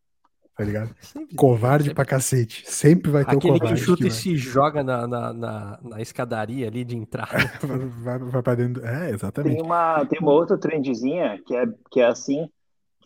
Tá 0.57 0.65
ligado? 0.65 0.95
Sempre- 1.01 1.37
Covarde 1.37 1.85
sempre 1.85 1.95
pra 1.95 2.05
cacete. 2.05 2.65
Sempre 2.67 3.11
vai 3.11 3.25
ter 3.25 3.37
Aquele 3.37 3.53
o 3.53 3.55
que 3.55 3.61
covarde. 3.61 3.81
chuta 3.83 4.03
que 4.03 4.09
e 4.09 4.11
se 4.11 4.37
joga 4.37 4.83
na, 4.85 5.07
na, 5.07 5.33
na, 5.33 5.79
na 5.83 6.03
escadaria 6.03 6.67
ali 6.67 6.85
de 6.85 6.95
entrada. 6.97 7.31
vai, 7.63 7.79
vai, 7.79 8.19
vai 8.19 8.43
pra 8.43 8.55
dentro. 8.55 8.85
É, 8.85 9.07
Tem 9.07 9.15
exatamente. 9.15 9.63
uma, 9.63 10.05
tem 10.05 10.19
uma 10.21 10.33
outra 10.33 10.59
trendzinha 10.59 11.41
que 11.47 11.55
é, 11.57 11.65
que 11.91 12.01
é 12.01 12.07
assim, 12.09 12.47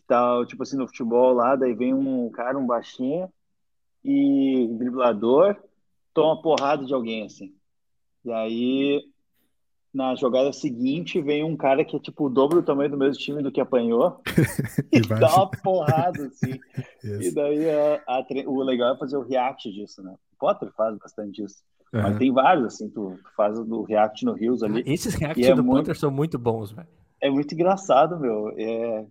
tá, 0.07 0.44
tipo 0.46 0.62
assim, 0.62 0.76
no 0.76 0.86
futebol 0.86 1.32
lá, 1.32 1.57
daí 1.57 1.74
vem 1.74 1.92
um 1.94 2.28
cara, 2.30 2.59
um 2.59 2.66
baixinho, 2.66 3.28
e 4.05 4.68
driblador, 4.78 5.57
toma 6.12 6.40
porrada 6.42 6.84
de 6.84 6.92
alguém, 6.92 7.24
assim. 7.24 7.55
E 8.24 8.32
aí, 8.32 9.02
na 9.92 10.14
jogada 10.14 10.52
seguinte, 10.52 11.20
vem 11.20 11.42
um 11.44 11.57
cara 11.57 11.84
que 11.84 11.96
é 11.96 12.00
tipo 12.00 12.26
o 12.26 12.30
dobro 12.30 12.61
do 12.61 12.66
tamanho 12.66 12.90
do 12.90 12.96
mesmo 12.98 13.22
time 13.22 13.42
do 13.42 13.50
que 13.52 13.61
apanhou, 13.61 14.20
E 14.92 14.98
e 14.98 15.00
dá 15.00 15.26
assim. 15.26 15.36
uma 15.36 15.50
porrada, 15.50 16.26
assim. 16.26 16.61
E 17.05 17.18
Isso. 17.26 17.34
daí 17.34 17.68
a- 17.70 18.02
a 18.09 18.24
o 18.46 18.62
legal 18.62 18.94
é 18.94 18.98
fazer 18.98 19.16
o 19.16 19.22
react 19.22 19.70
disso, 19.72 20.02
né? 20.02 20.14
O 20.32 20.36
Potter 20.38 20.70
faz 20.76 20.96
bastante 20.98 21.42
isso. 21.44 21.62
Mas 21.92 22.07
Aham. 22.07 22.18
tem 22.18 22.32
vários, 22.32 22.66
assim, 22.74 22.88
tu 22.90 23.18
faz 23.36 23.57
o 23.59 23.82
react 23.84 24.24
no 24.24 24.32
Rios 24.32 24.62
ali. 24.64 24.82
Esses 24.86 25.14
reacts 25.14 25.46
E 25.46 25.50
é 25.50 25.55
do 25.55 25.62
muito- 25.62 25.78
Potter 25.78 25.96
são 25.96 26.11
muito 26.11 26.38
bons, 26.38 26.72
velho. 26.72 26.88
É 27.20 27.30
muito 27.30 27.55
engraçado, 27.55 28.18
meu. 28.18 28.50
É, 28.57 29.07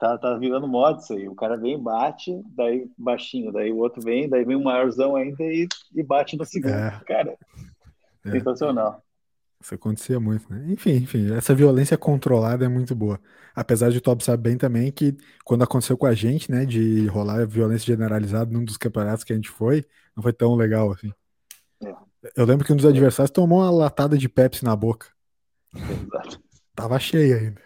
tá, 0.00 0.18
tá 0.18 0.34
virando 0.38 0.66
moda 0.66 0.98
isso 0.98 1.12
aí. 1.12 1.28
O 1.28 1.34
cara 1.34 1.56
vem 1.56 1.74
e 1.74 1.78
bate, 1.80 2.42
daí 2.56 2.90
baixinho, 2.98 3.52
daí 3.52 3.70
o 3.70 3.76
outro 3.76 4.02
vem, 4.02 4.28
daí 4.28 4.44
vem 4.44 4.56
um 4.56 4.62
maiorzão 4.62 5.14
ainda 5.14 5.44
e, 5.44 5.68
e 5.94 6.02
bate 6.02 6.36
no 6.36 6.44
segundo. 6.44 6.72
É. 6.72 7.00
Cara, 7.06 7.36
É. 8.24 8.30
sensacional. 8.32 9.02
Isso 9.62 9.74
acontecia 9.74 10.18
muito, 10.18 10.50
né? 10.50 10.64
Enfim, 10.68 10.92
enfim, 10.92 11.34
essa 11.34 11.54
violência 11.54 11.98
controlada 11.98 12.64
é 12.64 12.68
muito 12.68 12.94
boa. 12.94 13.20
Apesar 13.54 13.90
de 13.90 13.98
o 13.98 14.00
Top 14.00 14.24
saber 14.24 14.48
bem 14.50 14.56
também 14.56 14.90
que 14.90 15.14
quando 15.44 15.62
aconteceu 15.62 15.98
com 15.98 16.06
a 16.06 16.14
gente, 16.14 16.50
né, 16.50 16.64
de 16.64 17.06
rolar 17.08 17.46
violência 17.46 17.86
generalizada 17.86 18.50
num 18.50 18.64
dos 18.64 18.78
campeonatos 18.78 19.22
que 19.22 19.34
a 19.34 19.36
gente 19.36 19.50
foi, 19.50 19.84
não 20.16 20.22
foi 20.22 20.32
tão 20.32 20.54
legal 20.54 20.90
assim. 20.90 21.12
É. 21.84 21.94
Eu 22.34 22.46
lembro 22.46 22.64
que 22.66 22.72
um 22.72 22.76
dos 22.76 22.86
adversários 22.86 23.30
tomou 23.30 23.58
uma 23.60 23.70
latada 23.70 24.16
de 24.16 24.28
Pepsi 24.30 24.64
na 24.64 24.74
boca. 24.74 25.08
Exato. 25.74 26.40
Tava 26.74 26.98
cheia 26.98 27.36
ainda. 27.36 27.60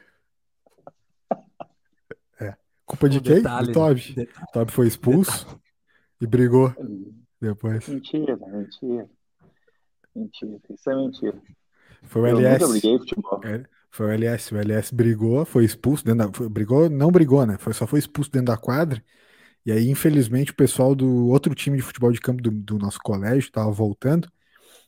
É. 2.85 2.87
Culpa 2.87 3.09
de 3.09 3.18
Um 3.18 3.22
quem? 3.22 3.35
detalhe, 3.37 3.66
Do 3.68 3.72
Toby. 3.72 4.12
detalhe. 4.14 4.47
Toby 4.53 4.72
foi 4.72 4.87
expulso 4.87 5.61
e 6.20 6.26
brigou 6.26 6.74
depois. 7.41 7.89
Mentira, 7.89 8.37
mentira. 8.37 9.09
Mentira, 10.14 10.59
isso 10.70 10.91
é 10.91 10.95
mentira. 10.97 11.43
Foi 12.05 12.22
o 12.22 12.26
Eu 12.26 12.39
LS. 12.39 12.68
briguei 12.70 12.99
futebol. 12.99 13.41
É, 13.45 13.64
foi 13.91 14.07
o 14.07 14.11
LS. 14.11 14.55
O 14.55 14.59
LS 14.59 14.95
brigou, 14.95 15.45
foi 15.45 15.64
expulso 15.64 16.05
dentro 16.05 16.26
da. 16.26 16.32
foi- 16.32 16.49
brigou, 16.49 16.89
não 16.91 17.11
brigou, 17.11 17.45
né? 17.47 17.57
Foi, 17.59 17.72
só 17.72 17.87
foi 17.87 17.99
expulso 17.99 18.30
dentro 18.30 18.47
da 18.47 18.57
quadra. 18.57 19.03
E 19.66 19.72
aí, 19.72 19.89
infelizmente, 19.89 20.53
o 20.53 20.55
pessoal 20.55 20.95
do 20.95 21.26
outro 21.28 21.55
time 21.55 21.76
de 21.78 21.82
futebol 21.82 22.12
de 22.12 22.20
campo 22.20 22.43
do, 22.43 22.51
do 22.51 22.78
nosso 22.78 22.99
colégio 23.03 23.51
tava 23.51 23.70
voltando 23.70 24.30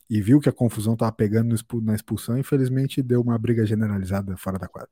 e 0.09 0.21
viu 0.21 0.39
que 0.39 0.51
a 0.51 0.53
confusão 0.53 0.95
tava 0.95 1.11
pegando 1.13 1.57
no 1.73 1.81
na 1.81 1.95
expulsão. 1.95 2.37
Infelizmente, 2.39 3.03
deu 3.03 3.23
uma 3.23 3.39
briga 3.39 3.65
generalizada 3.65 4.37
fora 4.37 4.59
da 4.59 4.69
quadra. 4.69 4.91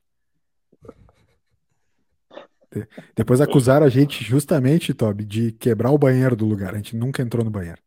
De- 2.75 2.87
Depois 3.15 3.39
acusaram 3.41 3.85
a 3.85 3.89
gente 3.89 4.23
justamente, 4.23 4.93
Toby, 4.93 5.23
de 5.25 5.51
quebrar 5.53 5.91
o 5.91 5.97
banheiro 5.97 6.35
do 6.35 6.45
lugar. 6.45 6.73
A 6.73 6.77
gente 6.77 6.95
nunca 6.95 7.21
entrou 7.21 7.43
no 7.43 7.51
banheiro. 7.51 7.81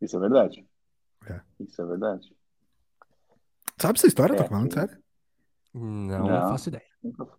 Isso 0.00 0.16
é 0.16 0.20
verdade. 0.20 0.66
É. 1.26 1.40
Isso 1.60 1.80
é 1.80 1.86
verdade. 1.86 2.34
Sabe 3.80 3.98
essa 3.98 4.06
história? 4.06 4.36
Tô 4.36 4.42
É, 4.42 4.48
falando 4.48 4.72
sim. 4.72 4.80
sério. 4.80 4.98
Não, 5.74 6.18
Não. 6.18 6.28
não 6.28 6.48
faço 6.50 6.68
ideia. 6.68 6.82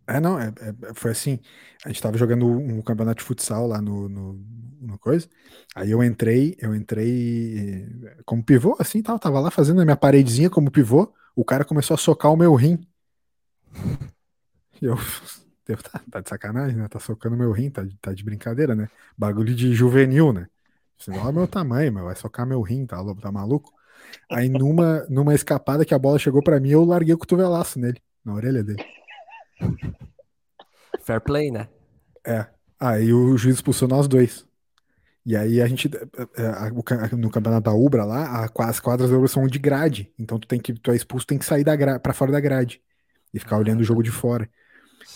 É, 0.07 0.19
não, 0.19 0.39
é, 0.39 0.47
é- 0.47 0.93
foi 0.93 1.11
assim. 1.11 1.39
A 1.85 1.89
gente 1.89 2.01
tava 2.01 2.17
jogando 2.17 2.45
um 2.47 2.81
campeonato 2.81 3.19
de 3.19 3.23
futsal 3.23 3.67
lá 3.67 3.81
no, 3.81 4.09
no, 4.09 4.33
no 4.81 4.99
coisa. 4.99 5.29
Aí 5.75 5.91
eu 5.91 6.03
entrei, 6.03 6.55
eu 6.59 6.75
entrei 6.75 8.01
eh, 8.05 8.17
como 8.25 8.43
pivô, 8.43 8.75
assim, 8.79 9.01
tal, 9.01 9.17
tava 9.19 9.39
lá 9.39 9.51
fazendo 9.51 9.81
a 9.81 9.85
minha 9.85 9.95
paredezinha 9.97 10.49
como 10.49 10.71
pivô. 10.71 11.13
O 11.35 11.45
cara 11.45 11.63
começou 11.63 11.95
a 11.95 11.97
socar 11.97 12.31
o 12.31 12.37
meu 12.37 12.53
rim. 12.55 12.85
E 14.81 14.85
eu, 14.85 14.95
eu 15.67 15.77
tá, 15.77 16.01
tá 16.11 16.21
de 16.21 16.29
sacanagem, 16.29 16.75
né? 16.77 16.87
Tá 16.87 16.99
socando 16.99 17.37
meu 17.37 17.51
rim, 17.51 17.69
tá, 17.69 17.83
de- 17.83 17.97
tá 17.97 18.13
de 18.13 18.23
brincadeira, 18.23 18.75
né? 18.75 18.87
Bagulho 19.17 19.55
de 19.55 19.73
juvenil, 19.73 20.33
né? 20.33 20.47
Você 20.97 21.11
olha 21.11 21.31
meu 21.31 21.47
tamanho, 21.47 21.91
meu, 21.91 22.05
vai 22.05 22.15
socar 22.15 22.45
meu 22.45 22.61
rim, 22.61 22.85
tá, 22.85 22.97
tá 23.21 23.31
maluco? 23.31 23.71
Aí 24.31 24.49
numa, 24.49 25.05
numa 25.09 25.33
escapada 25.33 25.85
que 25.85 25.93
a 25.93 25.99
bola 25.99 26.19
chegou 26.19 26.41
pra 26.43 26.59
mim, 26.59 26.69
eu 26.69 26.83
larguei 26.83 27.13
o 27.13 27.17
cotovelaço 27.17 27.79
nele, 27.79 28.01
na 28.23 28.33
orelha 28.33 28.63
dele. 28.63 28.83
Fair 31.01 31.19
play, 31.21 31.51
né? 31.51 31.67
É. 32.25 32.45
Aí 32.79 33.13
o 33.13 33.37
juiz 33.37 33.55
expulsou 33.55 33.87
nós 33.87 34.07
dois. 34.07 34.45
E 35.25 35.35
aí 35.37 35.61
a 35.61 35.67
gente, 35.67 35.87
é, 35.87 36.83
ca- 36.83 37.15
no 37.15 37.29
campeonato 37.29 37.63
da 37.63 37.73
Ubra 37.73 38.03
lá, 38.03 38.49
as 38.59 38.79
quadras 38.79 39.09
da 39.09 39.15
Ubra 39.17 39.27
são 39.27 39.47
de 39.47 39.57
grade. 39.59 40.13
Então 40.19 40.37
tu 40.39 40.47
tem 40.47 40.59
que, 40.59 40.73
tu 40.73 40.91
é 40.91 40.95
expulso, 40.95 41.25
tem 41.25 41.37
que 41.37 41.45
sair 41.45 41.63
da 41.63 41.75
gra, 41.75 41.99
pra 41.99 42.13
fora 42.13 42.31
da 42.31 42.39
grade 42.39 42.81
e 43.33 43.39
ficar 43.39 43.55
Ah, 43.55 43.59
olhando 43.59 43.79
o 43.81 43.83
jogo 43.83 44.03
de 44.03 44.11
fora. 44.11 44.49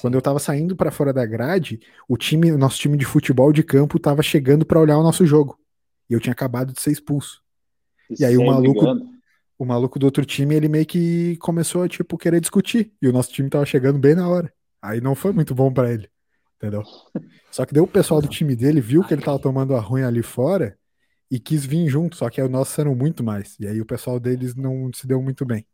Quando 0.02 0.16
eu 0.16 0.22
tava 0.22 0.40
saindo 0.40 0.76
pra 0.76 0.92
fora 0.92 1.14
da 1.14 1.26
grade, 1.26 1.80
o 2.08 2.18
time, 2.18 2.52
o 2.52 2.58
nosso 2.58 2.78
time 2.78 2.98
de 2.98 3.06
futebol 3.06 3.54
de 3.54 3.64
campo 3.64 4.00
tava 4.00 4.22
chegando 4.22 4.66
pra 4.66 4.80
olhar 4.80 4.98
o 4.98 5.04
nosso 5.04 5.26
jogo. 5.26 5.58
E 6.10 6.14
eu 6.14 6.20
tinha 6.20 6.34
acabado 6.34 6.74
de 6.74 6.82
ser 6.82 6.92
expulso. 6.92 7.42
E 8.20 8.24
aí 8.24 8.38
o 8.38 8.46
maluco- 8.46 8.82
brigando. 8.82 9.18
O 9.60 9.66
maluco 9.66 9.98
do 9.98 10.06
outro 10.06 10.24
time, 10.24 10.56
ele 10.56 10.70
meio 10.70 10.86
que 10.86 11.36
começou 11.38 11.82
a, 11.82 11.90
tipo, 11.90 12.16
querer 12.16 12.40
discutir. 12.40 12.94
E 13.02 13.08
o 13.08 13.12
nosso 13.12 13.32
time 13.32 13.50
tava 13.50 13.66
chegando 13.66 13.98
bem 13.98 14.14
na 14.14 14.30
hora. 14.30 14.54
Aí 14.80 15.02
não 15.02 15.16
foi 15.16 15.34
muito 15.34 15.56
bom 15.56 15.74
pra 15.74 15.92
ele. 15.92 16.08
Entendeu? 16.58 16.84
Só 17.52 17.66
que 17.66 17.74
daí 17.74 17.82
o 17.82 17.88
pessoal 17.88 18.22
do 18.22 18.28
time 18.28 18.56
dele 18.56 18.80
viu 18.80 19.04
que 19.04 19.14
ele 19.14 19.24
tava 19.24 19.40
tomando 19.40 19.76
a 19.76 19.80
ruim 19.80 20.04
ali 20.04 20.22
fora 20.22 20.78
e 21.32 21.40
quis 21.40 21.66
vir 21.66 21.90
junto. 21.90 22.16
Só 22.16 22.30
que 22.30 22.40
aí 22.40 22.46
os 22.46 22.52
nossos 22.52 22.78
eram 22.78 22.94
muito 22.94 23.24
mais. 23.24 23.58
E 23.60 23.68
aí 23.68 23.82
o 23.82 23.86
pessoal 23.86 24.20
deles 24.20 24.54
não 24.54 24.92
se 24.94 25.08
deu 25.08 25.20
muito 25.22 25.44
bem. 25.44 25.66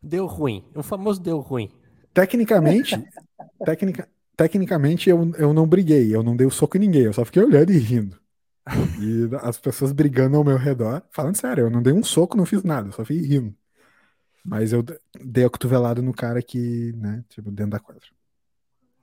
Deu 0.03 0.25
ruim. 0.25 0.63
O 0.75 0.83
famoso 0.83 1.21
deu 1.21 1.39
ruim. 1.39 1.71
Tecnicamente, 2.13 3.01
tecnica, 3.65 4.09
tecnicamente 4.35 5.09
eu, 5.09 5.31
eu 5.35 5.53
não 5.53 5.65
briguei. 5.65 6.13
Eu 6.13 6.21
não 6.21 6.35
dei 6.35 6.45
o 6.45 6.51
soco 6.51 6.77
em 6.77 6.81
ninguém. 6.81 7.03
Eu 7.03 7.13
só 7.13 7.23
fiquei 7.23 7.41
olhando 7.41 7.71
e 7.71 7.77
rindo. 7.77 8.19
E 8.99 9.29
as 9.41 9.57
pessoas 9.57 9.91
brigando 9.91 10.37
ao 10.37 10.43
meu 10.43 10.57
redor. 10.57 11.01
Falando 11.11 11.35
sério, 11.35 11.65
eu 11.65 11.69
não 11.69 11.81
dei 11.81 11.93
um 11.93 12.03
soco, 12.03 12.37
não 12.37 12.45
fiz 12.45 12.63
nada. 12.63 12.89
Eu 12.89 12.91
só 12.91 13.05
fiquei 13.05 13.25
rindo. 13.25 13.55
Mas 14.43 14.73
eu 14.73 14.83
dei 15.23 15.45
a 15.45 15.49
cotovelada 15.49 16.01
no 16.01 16.13
cara 16.13 16.41
que, 16.41 16.91
né, 16.97 17.23
tipo, 17.29 17.49
dentro 17.49 17.71
da 17.71 17.79
quadra. 17.79 18.03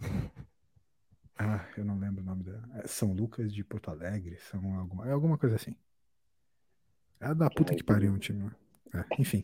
Ah, 1.42 1.66
eu 1.74 1.86
não 1.86 1.98
lembro 1.98 2.20
o 2.20 2.26
nome 2.26 2.42
dela. 2.42 2.62
É 2.74 2.86
São 2.86 3.14
Lucas 3.14 3.50
de 3.50 3.64
Porto 3.64 3.90
Alegre, 3.90 4.36
são 4.50 4.78
alguma, 4.78 5.08
é 5.08 5.12
alguma 5.12 5.38
coisa 5.38 5.56
assim. 5.56 5.74
É 7.18 7.34
da 7.34 7.48
puta 7.48 7.74
que 7.74 7.82
pariu 7.82 8.12
um 8.12 8.18
time. 8.18 8.50
É, 8.92 9.02
enfim. 9.18 9.42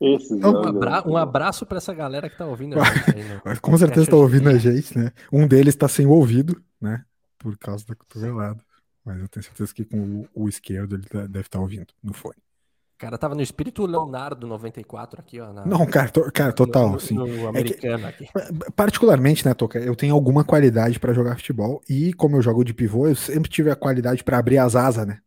Esses 0.00 0.30
Então, 0.30 0.52
Um, 0.62 0.64
abra- 0.68 1.02
um 1.06 1.14
né? 1.14 1.20
abraço 1.20 1.66
pra 1.66 1.78
essa 1.78 1.92
galera 1.92 2.28
que 2.30 2.36
tá 2.38 2.46
ouvindo 2.46 2.78
a 2.80 2.84
gente 2.84 3.16
aí 3.16 3.24
no 3.28 3.40
Mas 3.44 3.58
com 3.58 3.76
certeza 3.76 4.06
tá 4.10 4.16
em 4.16 4.20
ouvindo 4.20 4.48
a 4.48 4.56
gente, 4.58 4.96
né? 4.96 5.12
Um 5.32 5.46
deles 5.46 5.74
tá 5.74 5.88
sem 5.88 6.06
o 6.06 6.10
ouvido, 6.10 6.60
né? 6.80 7.04
Por 7.38 7.56
causa 7.58 7.84
da 7.86 7.94
cotovelada. 7.94 8.60
Mas 9.04 9.18
eu 9.20 9.28
tenho 9.28 9.42
certeza 9.44 9.74
que 9.74 9.84
com 9.84 10.26
o, 10.34 10.44
o 10.44 10.48
esquerdo 10.48 10.94
ele 10.96 11.04
tá- 11.04 11.26
deve 11.26 11.40
estar 11.46 11.58
ouvindo 11.60 11.86
no 12.02 12.12
fone. 12.12 12.36
O 12.36 12.98
cara 13.00 13.16
tava 13.16 13.34
no 13.34 13.40
espírito 13.42 13.86
Leonardo 13.86 14.44
94 14.46 15.20
aqui, 15.20 15.40
ó. 15.40 15.52
na- 15.52 15.64
Não, 15.64 15.86
cara, 15.86 16.08
to- 16.10 16.30
cara 16.32 16.52
total, 16.52 16.90
no, 16.90 16.96
assim. 16.96 17.14
no 17.14 17.48
americano 17.48 18.06
aqui. 18.08 18.26
Particularmente, 18.74 19.46
né, 19.46 19.54
Toca, 19.54 19.78
eu 19.78 19.94
tenho 19.94 20.14
alguma 20.14 20.44
qualidade 20.44 20.98
pra 20.98 21.12
jogar 21.12 21.36
futebol 21.36 21.80
e 21.88 22.12
como 22.14 22.36
eu 22.36 22.42
jogo 22.42 22.64
de 22.64 22.74
pivô, 22.74 23.06
eu 23.08 23.14
sempre 23.14 23.48
tive 23.48 23.70
a 23.70 23.76
qualidade 23.76 24.22
pra 24.24 24.38
abrir 24.38 24.58
as 24.58 24.74
asas, 24.76 25.06
né? 25.06 25.20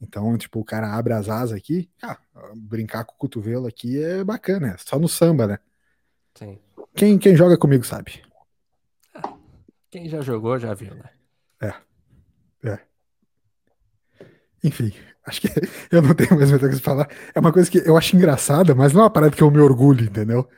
Então, 0.00 0.36
tipo, 0.36 0.60
o 0.60 0.64
cara 0.64 0.94
abre 0.94 1.12
as 1.12 1.28
asas 1.28 1.56
aqui, 1.56 1.88
ah, 2.02 2.18
brincar 2.54 3.04
com 3.04 3.14
o 3.14 3.18
cotovelo 3.18 3.66
aqui 3.66 4.02
é 4.02 4.22
bacana, 4.22 4.68
é 4.68 4.76
só 4.78 4.98
no 4.98 5.08
samba, 5.08 5.46
né? 5.46 5.58
Sim. 6.34 6.58
Quem, 6.94 7.18
quem 7.18 7.36
joga 7.36 7.56
comigo 7.56 7.84
sabe. 7.84 8.22
Quem 9.90 10.08
já 10.08 10.20
jogou 10.20 10.58
já 10.58 10.74
viu, 10.74 10.94
né? 10.94 11.10
Enfim, 14.64 14.94
acho 15.26 15.42
que 15.42 15.48
eu 15.92 16.00
não 16.00 16.14
tenho 16.14 16.34
mais 16.36 16.50
muita 16.50 16.66
coisa 16.66 16.82
pra 16.82 16.92
falar. 16.92 17.08
É 17.34 17.38
uma 17.38 17.52
coisa 17.52 17.70
que 17.70 17.78
eu 17.78 17.96
acho 17.96 18.16
engraçada, 18.16 18.74
mas 18.74 18.94
não 18.94 19.02
é 19.02 19.04
uma 19.04 19.10
parada 19.10 19.36
que 19.36 19.42
eu 19.42 19.50
me 19.50 19.60
orgulho, 19.60 20.06
entendeu? 20.06 20.48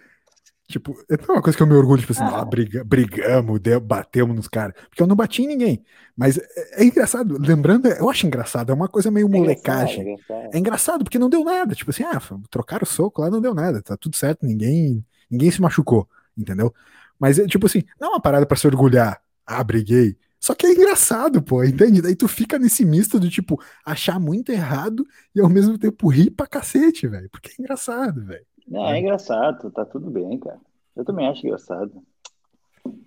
Tipo, 0.68 0.96
é 1.08 1.14
uma 1.32 1.40
coisa 1.40 1.56
que 1.56 1.62
eu 1.62 1.66
me 1.66 1.74
orgulho, 1.74 2.00
tipo 2.00 2.12
assim, 2.12 2.24
ah, 2.24 2.44
briga, 2.44 2.82
brigamos, 2.82 3.60
deu- 3.60 3.80
batemos 3.80 4.34
nos 4.34 4.48
caras. 4.48 4.74
Porque 4.88 5.00
eu 5.00 5.06
não 5.06 5.14
bati 5.14 5.42
em 5.42 5.46
ninguém. 5.46 5.84
Mas 6.16 6.38
é, 6.38 6.82
é 6.82 6.84
engraçado, 6.84 7.38
lembrando, 7.40 7.86
eu 7.86 8.10
acho 8.10 8.26
engraçado, 8.26 8.72
é 8.72 8.74
uma 8.74 8.88
coisa 8.88 9.08
meio 9.08 9.26
É 9.26 9.28
engraçado, 9.38 9.44
molecagem. 9.44 10.00
é 10.00 10.12
engraçado. 10.12 10.50
É 10.54 10.58
engraçado 10.58 11.04
porque 11.04 11.18
não 11.20 11.30
deu 11.30 11.44
nada. 11.44 11.72
Tipo 11.74 11.90
assim, 11.92 12.02
ah, 12.02 12.20
trocaram 12.50 12.82
o 12.82 12.86
soco 12.86 13.20
lá, 13.22 13.30
não 13.30 13.40
deu 13.40 13.54
nada. 13.54 13.80
Tá 13.80 13.96
tudo 13.96 14.16
certo, 14.16 14.44
ninguém, 14.44 15.04
ninguém 15.30 15.50
se 15.52 15.60
machucou, 15.62 16.08
entendeu? 16.36 16.74
Mas 17.18 17.38
é 17.38 17.46
tipo 17.46 17.66
assim, 17.66 17.82
não 18.00 18.08
é 18.08 18.10
uma 18.12 18.20
parada 18.20 18.44
pra 18.44 18.56
se 18.56 18.66
orgulhar. 18.66 19.20
Ah, 19.46 19.62
briguei. 19.62 20.16
Só 20.40 20.52
que 20.54 20.66
é 20.66 20.72
engraçado, 20.72 21.40
pô, 21.42 21.62
entende? 21.64 22.02
Daí 22.02 22.14
tu 22.16 22.26
fica 22.28 22.58
nesse 22.58 22.84
misto 22.84 23.18
do 23.20 23.30
tipo, 23.30 23.60
achar 23.84 24.18
muito 24.20 24.50
errado 24.50 25.06
e 25.34 25.40
ao 25.40 25.48
mesmo 25.48 25.78
tempo 25.78 26.08
rir 26.08 26.30
pra 26.30 26.46
cacete, 26.46 27.06
velho. 27.06 27.28
Porque 27.30 27.50
é 27.50 27.62
engraçado, 27.62 28.24
velho. 28.24 28.44
Não, 28.66 28.86
é 28.88 28.98
engraçado, 29.00 29.70
tá 29.70 29.84
tudo 29.84 30.10
bem, 30.10 30.38
cara. 30.38 30.58
Eu 30.94 31.04
também 31.04 31.26
acho 31.28 31.46
engraçado. 31.46 31.92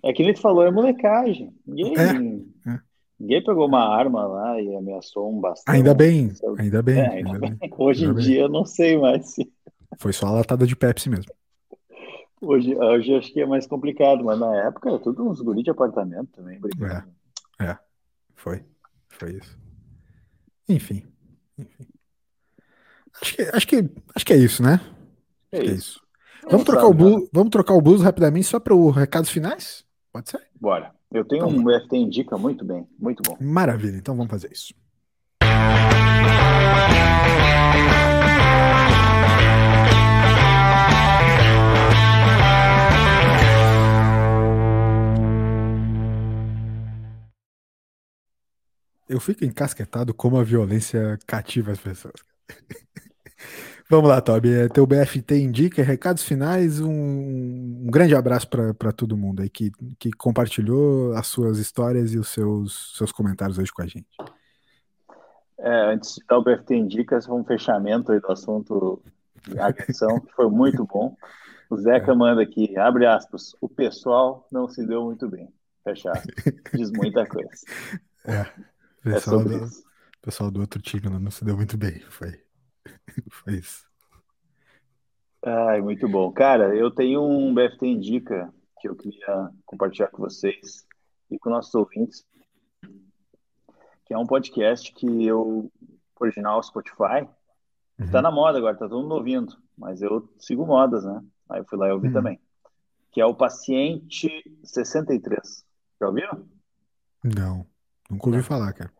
É 0.02 0.12
que 0.12 0.32
tu 0.32 0.40
falou, 0.40 0.64
é 0.64 0.70
molecagem. 0.70 1.54
Ninguém, 1.66 2.46
É, 2.66 2.70
é. 2.70 2.80
ninguém 3.18 3.44
pegou 3.44 3.66
uma 3.66 3.86
arma 3.94 4.26
lá 4.26 4.60
e 4.60 4.74
ameaçou 4.74 5.30
um 5.30 5.40
bastão. 5.40 5.74
Ainda 5.74 5.94
bem, 5.94 6.30
é- 6.42 6.62
ainda 6.62 6.82
bem. 6.82 6.98
É, 6.98 7.08
ainda 7.08 7.32
ainda 7.32 7.38
bem. 7.38 7.58
Hoje 7.78 8.04
em 8.04 8.08
Ainda 8.08 8.16
bem. 8.20 8.24
dia 8.26 8.40
eu 8.42 8.48
não 8.48 8.64
sei 8.64 8.96
mais 8.98 9.34
se. 9.34 9.50
Foi 9.98 10.12
só 10.12 10.26
a 10.26 10.32
latada 10.32 10.66
de 10.66 10.76
Pepsi 10.76 11.08
mesmo. 11.10 11.32
Hoje, 12.40 12.74
hoje 12.74 13.14
acho 13.14 13.32
que 13.32 13.40
é 13.40 13.46
mais 13.46 13.66
complicado, 13.66 14.24
mas 14.24 14.38
na 14.38 14.66
época 14.66 14.88
era 14.88 14.98
tudo 14.98 15.28
uns 15.28 15.40
guri 15.42 15.62
de 15.62 15.70
apartamento 15.70 16.28
também, 16.32 16.58
brigando. 16.58 17.08
Foi. 18.34 18.64
Foi 19.10 19.32
isso. 19.32 19.58
Enfim. 20.66 21.02
enfim. 21.58 21.86
Acho 23.20 23.34
que, 23.36 23.42
acho, 23.42 23.66
que, 23.66 23.90
acho 24.14 24.24
que 24.24 24.32
é 24.32 24.36
isso, 24.38 24.62
né? 24.62 24.80
É 25.52 25.58
é 25.58 25.64
isso. 25.64 25.74
isso. 25.74 26.00
Vamos 26.48 26.64
trocar, 26.64 26.86
o 26.86 26.94
blues, 26.94 27.28
vamos 27.32 27.50
trocar 27.50 27.74
o 27.74 27.82
blues 27.82 28.02
rapidamente 28.02 28.46
só 28.46 28.58
para 28.58 28.74
os 28.74 28.96
recados 28.96 29.30
finais? 29.30 29.84
Pode 30.12 30.30
ser? 30.30 30.40
Bora. 30.58 30.92
Eu 31.12 31.24
tenho 31.24 31.46
Então 31.48 31.72
um 31.72 31.80
FT 31.80 31.96
Indica 31.96 32.38
muito 32.38 32.64
bem, 32.64 32.86
muito 32.98 33.22
bom. 33.22 33.36
Maravilha, 33.40 33.96
então 33.96 34.16
vamos 34.16 34.30
fazer 34.30 34.50
isso. 34.52 34.72
eu 49.10 49.18
fico 49.18 49.44
encasquetado 49.44 50.14
como 50.14 50.38
a 50.38 50.44
violência 50.44 51.18
cativa 51.26 51.72
as 51.72 51.80
pessoas. 51.80 52.14
Vamos 53.90 54.08
lá, 54.08 54.20
Toby. 54.20 54.52
É, 54.52 54.68
teu 54.68 54.86
BFT 54.86 55.34
indica 55.40 55.82
recados 55.82 56.22
finais. 56.22 56.80
Um, 56.80 56.88
um 56.88 57.90
grande 57.90 58.14
abraço 58.14 58.48
para 58.48 58.92
todo 58.92 59.16
mundo 59.16 59.42
aí 59.42 59.50
que, 59.50 59.72
que 59.98 60.12
compartilhou 60.12 61.12
as 61.14 61.26
suas 61.26 61.58
histórias 61.58 62.14
e 62.14 62.18
os 62.18 62.28
seus, 62.28 62.96
seus 62.96 63.10
comentários 63.10 63.58
hoje 63.58 63.72
com 63.72 63.82
a 63.82 63.86
gente. 63.88 64.06
É, 65.58 65.92
antes 65.92 66.14
de 66.14 66.24
dar 66.24 66.38
o 66.38 66.44
BFT 66.44 66.76
indica, 66.76 67.18
um 67.28 67.42
fechamento 67.42 68.12
aí 68.12 68.20
do 68.20 68.30
assunto 68.30 69.02
de 69.48 69.58
agressão, 69.58 70.20
que 70.20 70.32
foi 70.34 70.48
muito 70.48 70.86
bom. 70.86 71.16
O 71.68 71.76
Zeca 71.76 72.12
é. 72.12 72.14
manda 72.14 72.42
aqui, 72.42 72.78
abre 72.78 73.06
aspas, 73.06 73.56
o 73.60 73.68
pessoal 73.68 74.46
não 74.52 74.68
se 74.68 74.86
deu 74.86 75.02
muito 75.02 75.28
bem. 75.28 75.52
Fecha 75.82 76.12
Diz 76.72 76.92
muita 76.92 77.26
coisa. 77.26 77.50
É, 78.22 78.42
o 79.06 79.08
é 79.08 79.14
pessoal, 79.14 79.40
é 79.40 79.44
do, 79.44 79.70
pessoal 80.20 80.50
do 80.50 80.60
outro 80.60 80.82
time 80.82 81.08
não 81.08 81.30
se 81.30 81.42
deu 81.42 81.56
muito 81.56 81.78
bem. 81.78 82.00
Foi, 82.10 82.38
foi 83.30 83.54
isso. 83.54 83.88
Ai, 85.42 85.80
muito 85.80 86.08
bom. 86.08 86.30
Cara, 86.32 86.76
eu 86.76 86.90
tenho 86.90 87.22
um 87.22 87.54
BFT 87.54 87.86
Indica 87.86 88.52
que 88.80 88.88
eu 88.88 88.94
queria 88.94 89.50
compartilhar 89.64 90.08
com 90.08 90.18
vocês 90.18 90.86
e 91.30 91.38
com 91.38 91.50
nossos 91.50 91.74
ouvintes, 91.74 92.26
que 94.04 94.12
é 94.14 94.18
um 94.18 94.26
podcast 94.26 94.92
que 94.92 95.24
eu, 95.24 95.70
original 96.18 96.62
Spotify, 96.62 97.28
uhum. 97.98 98.10
tá 98.10 98.20
na 98.20 98.30
moda 98.30 98.58
agora, 98.58 98.76
tá 98.76 98.88
todo 98.88 99.02
mundo 99.02 99.14
ouvindo, 99.14 99.56
mas 99.76 100.02
eu 100.02 100.28
sigo 100.38 100.66
modas, 100.66 101.04
né? 101.04 101.22
Aí 101.48 101.60
eu 101.60 101.64
fui 101.64 101.78
lá 101.78 101.88
e 101.88 101.92
ouvi 101.92 102.08
uhum. 102.08 102.12
também. 102.12 102.40
Que 103.12 103.20
é 103.20 103.26
o 103.26 103.34
Paciente 103.34 104.28
63. 104.62 105.64
Já 106.00 106.06
ouviram? 106.06 106.48
Não, 107.24 107.66
nunca 108.10 108.26
ouvi 108.26 108.42
falar, 108.42 108.72
cara. 108.72 108.92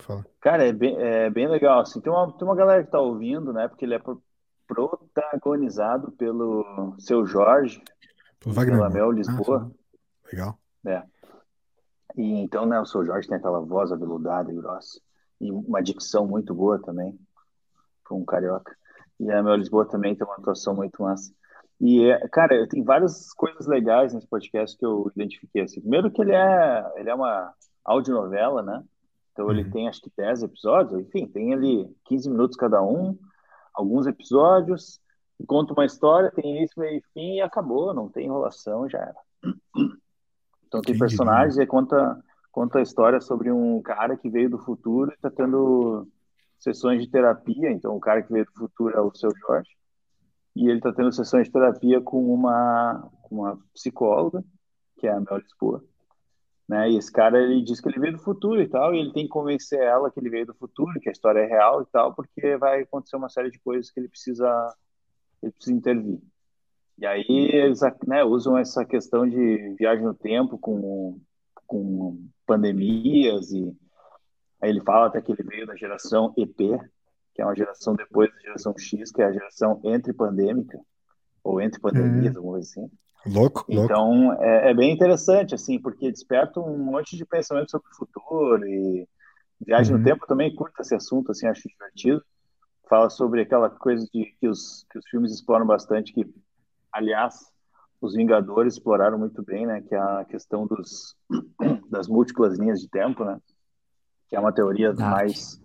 Falar. 0.00 0.26
Cara, 0.40 0.66
é 0.66 0.72
bem, 0.72 0.96
é 0.98 1.30
bem 1.30 1.48
legal, 1.48 1.80
assim. 1.80 2.00
Tem 2.00 2.12
uma, 2.12 2.32
tem 2.32 2.46
uma 2.46 2.56
galera 2.56 2.84
que 2.84 2.90
tá 2.90 3.00
ouvindo, 3.00 3.52
né? 3.52 3.68
Porque 3.68 3.84
ele 3.84 3.94
é 3.94 4.02
protagonizado 4.66 6.12
pelo 6.12 6.94
seu 6.98 7.26
Jorge, 7.26 7.82
Wagner 8.44 8.76
pela 8.76 8.90
Mel 8.90 9.10
Lisboa. 9.10 9.70
Ah, 9.70 10.26
legal. 10.32 10.58
É. 10.86 11.02
E 12.16 12.40
então, 12.40 12.66
né, 12.66 12.80
o 12.80 12.86
seu 12.86 13.04
Jorge 13.04 13.28
tem 13.28 13.36
aquela 13.36 13.60
voz 13.60 13.90
aveludada 13.90 14.52
e 14.52 14.54
grossa. 14.54 15.00
E 15.40 15.50
uma 15.50 15.82
dicção 15.82 16.26
muito 16.26 16.54
boa 16.54 16.80
também, 16.80 17.18
para 18.04 18.16
um 18.16 18.24
carioca. 18.24 18.76
E 19.18 19.30
a 19.30 19.42
Mel 19.42 19.56
Lisboa 19.56 19.86
também 19.88 20.14
tem 20.14 20.26
uma 20.26 20.36
atuação 20.36 20.74
muito 20.74 21.02
massa. 21.02 21.32
E, 21.80 22.16
cara, 22.30 22.66
tem 22.68 22.82
várias 22.82 23.32
coisas 23.32 23.66
legais 23.66 24.14
nesse 24.14 24.26
podcast 24.26 24.76
que 24.76 24.86
eu 24.86 25.10
identifiquei. 25.14 25.62
Assim. 25.62 25.80
Primeiro 25.80 26.10
que 26.10 26.22
ele 26.22 26.32
é, 26.32 26.92
ele 26.96 27.10
é 27.10 27.14
uma 27.14 27.52
audionovela, 27.84 28.62
né? 28.62 28.82
Então 29.34 29.50
ele 29.50 29.64
uhum. 29.64 29.70
tem 29.70 29.88
acho 29.88 30.00
que 30.00 30.12
10 30.16 30.44
episódios, 30.44 31.00
enfim, 31.00 31.26
tem 31.26 31.52
ali 31.52 31.92
15 32.04 32.30
minutos 32.30 32.56
cada 32.56 32.80
um, 32.80 33.18
alguns 33.74 34.06
episódios, 34.06 35.00
conta 35.44 35.74
uma 35.74 35.84
história, 35.84 36.30
tem 36.30 36.56
início, 36.56 36.80
meio 36.80 36.98
e 36.98 37.02
fim 37.12 37.34
e 37.34 37.40
acabou, 37.40 37.92
não 37.92 38.08
tem 38.08 38.26
enrolação, 38.26 38.88
já 38.88 38.98
era. 38.98 39.16
Então 40.68 40.80
tem 40.80 40.96
personagens 40.96 41.58
e 41.58 41.66
conta, 41.66 42.22
conta 42.52 42.78
a 42.78 42.82
história 42.82 43.20
sobre 43.20 43.50
um 43.50 43.82
cara 43.82 44.16
que 44.16 44.30
veio 44.30 44.48
do 44.48 44.58
futuro 44.58 45.10
e 45.10 45.14
está 45.14 45.28
tendo 45.28 46.08
sessões 46.60 47.02
de 47.02 47.10
terapia, 47.10 47.72
então 47.72 47.96
o 47.96 48.00
cara 48.00 48.22
que 48.22 48.32
veio 48.32 48.44
do 48.44 48.52
futuro 48.52 48.96
é 48.96 49.00
o 49.00 49.12
seu 49.14 49.30
Jorge, 49.36 49.70
e 50.54 50.68
ele 50.68 50.78
está 50.78 50.92
tendo 50.92 51.12
sessões 51.12 51.48
de 51.48 51.52
terapia 51.52 52.00
com 52.00 52.32
uma, 52.32 53.10
com 53.22 53.40
uma 53.40 53.58
psicóloga, 53.74 54.44
que 54.96 55.08
é 55.08 55.12
a 55.12 55.20
Mel 55.20 55.38
Lisboa, 55.38 55.84
né? 56.68 56.90
E 56.90 56.96
esse 56.96 57.12
cara 57.12 57.38
ele 57.40 57.62
diz 57.62 57.80
que 57.80 57.88
ele 57.88 58.00
veio 58.00 58.14
do 58.14 58.22
futuro 58.22 58.60
e 58.60 58.68
tal, 58.68 58.94
e 58.94 58.98
ele 58.98 59.12
tem 59.12 59.24
que 59.24 59.30
convencer 59.30 59.80
ela 59.80 60.10
que 60.10 60.18
ele 60.18 60.30
veio 60.30 60.46
do 60.46 60.54
futuro, 60.54 60.98
que 61.00 61.08
a 61.08 61.12
história 61.12 61.40
é 61.40 61.46
real 61.46 61.82
e 61.82 61.86
tal, 61.86 62.14
porque 62.14 62.56
vai 62.56 62.82
acontecer 62.82 63.16
uma 63.16 63.28
série 63.28 63.50
de 63.50 63.58
coisas 63.58 63.90
que 63.90 64.00
ele 64.00 64.08
precisa 64.08 64.74
ele 65.42 65.52
precisa 65.52 65.76
intervir. 65.76 66.20
E 66.96 67.06
aí 67.06 67.24
eles 67.28 67.80
né, 68.06 68.24
usam 68.24 68.56
essa 68.56 68.84
questão 68.84 69.28
de 69.28 69.74
viagem 69.78 70.04
no 70.04 70.14
tempo 70.14 70.58
com 70.58 71.20
com 71.66 72.28
pandemias 72.46 73.50
e 73.50 73.74
aí 74.60 74.70
ele 74.70 74.82
fala 74.82 75.06
até 75.06 75.20
que 75.20 75.32
ele 75.32 75.42
veio 75.42 75.66
da 75.66 75.74
geração 75.74 76.32
EP, 76.36 76.56
que 77.34 77.42
é 77.42 77.44
uma 77.44 77.56
geração 77.56 77.94
depois 77.94 78.30
da 78.32 78.40
geração 78.40 78.74
X, 78.78 79.10
que 79.10 79.22
é 79.22 79.26
a 79.26 79.32
geração 79.32 79.80
entre 79.84 80.12
pandêmica 80.12 80.78
ou 81.42 81.60
entre 81.60 81.80
pandemias, 81.80 82.36
uhum. 82.36 82.42
vamos 82.42 82.60
dizer 82.60 82.80
assim. 82.80 82.90
Louco, 83.26 83.64
Então, 83.68 84.28
louco. 84.28 84.42
É, 84.42 84.70
é, 84.70 84.74
bem 84.74 84.92
interessante, 84.92 85.54
assim, 85.54 85.78
porque 85.78 86.10
desperta 86.10 86.60
um 86.60 86.78
monte 86.78 87.16
de 87.16 87.24
pensamento 87.24 87.70
sobre 87.70 87.88
o 87.90 87.96
futuro 87.96 88.66
e 88.66 89.08
viagem 89.60 89.94
uhum. 89.94 89.98
no 89.98 90.04
tempo 90.04 90.26
também 90.26 90.54
curta 90.54 90.82
esse 90.82 90.94
assunto, 90.94 91.30
assim, 91.30 91.46
acho 91.46 91.68
divertido. 91.68 92.22
Fala 92.88 93.08
sobre 93.08 93.40
aquela 93.40 93.70
coisa 93.70 94.06
de 94.12 94.26
que 94.38 94.46
os, 94.46 94.86
que 94.90 94.98
os 94.98 95.08
filmes 95.08 95.32
exploram 95.32 95.66
bastante, 95.66 96.12
que, 96.12 96.26
aliás, 96.92 97.50
os 98.00 98.14
Vingadores 98.14 98.74
exploraram 98.74 99.18
muito 99.18 99.42
bem, 99.42 99.66
né, 99.66 99.80
que 99.80 99.94
é 99.94 99.98
a 99.98 100.24
questão 100.28 100.66
dos, 100.66 101.16
das 101.88 102.06
múltiplas 102.06 102.58
linhas 102.58 102.80
de 102.80 102.88
tempo, 102.88 103.24
né, 103.24 103.40
que 104.28 104.36
é 104.36 104.40
uma 104.40 104.52
teoria 104.52 104.92
Dark. 104.92 105.12
mais... 105.12 105.62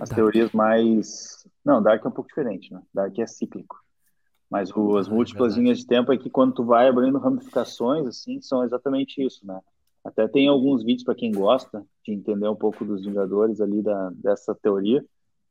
As 0.00 0.10
Dark. 0.10 0.14
teorias 0.14 0.52
mais... 0.52 1.46
Não, 1.64 1.82
Dark 1.82 2.04
é 2.04 2.08
um 2.08 2.12
pouco 2.12 2.28
diferente, 2.28 2.72
né, 2.72 2.82
Dark 2.92 3.18
é 3.18 3.26
cíclico. 3.26 3.82
Mas 4.54 4.70
o, 4.70 4.96
as 4.96 5.08
múltiplas 5.08 5.56
é 5.56 5.60
linhas 5.60 5.78
de 5.78 5.86
tempo 5.88 6.12
é 6.12 6.16
que 6.16 6.30
quando 6.30 6.54
tu 6.54 6.64
vai 6.64 6.86
abrindo 6.86 7.18
ramificações, 7.18 8.06
assim, 8.06 8.40
são 8.40 8.62
exatamente 8.62 9.20
isso, 9.20 9.44
né? 9.44 9.58
Até 10.04 10.28
tem 10.28 10.46
alguns 10.46 10.84
vídeos 10.84 11.02
para 11.02 11.16
quem 11.16 11.32
gosta 11.32 11.84
de 12.04 12.12
entender 12.12 12.46
um 12.46 12.54
pouco 12.54 12.84
dos 12.84 13.04
Vingadores 13.04 13.60
ali 13.60 13.82
da, 13.82 14.10
dessa 14.10 14.54
teoria. 14.54 15.04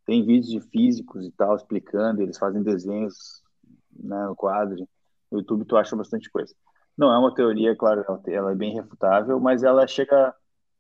Tem 0.06 0.26
vídeos 0.26 0.50
de 0.50 0.62
físicos 0.62 1.26
e 1.26 1.32
tal 1.32 1.54
explicando, 1.54 2.22
eles 2.22 2.38
fazem 2.38 2.64
desenhos 2.64 3.44
né, 3.92 4.26
no 4.26 4.38
quadro. 4.38 4.88
No 5.30 5.40
YouTube 5.40 5.66
tu 5.66 5.76
acha 5.76 5.98
bastante 5.98 6.32
coisa. 6.32 6.56
Não 6.98 7.12
é 7.12 7.20
uma 7.20 7.36
teoria, 7.36 7.76
claro, 7.76 8.06
ela 8.28 8.54
é 8.54 8.56
bem 8.56 8.74
refutável, 8.74 9.38
mas 9.38 9.64
ela 9.64 9.86
chega, 9.86 10.34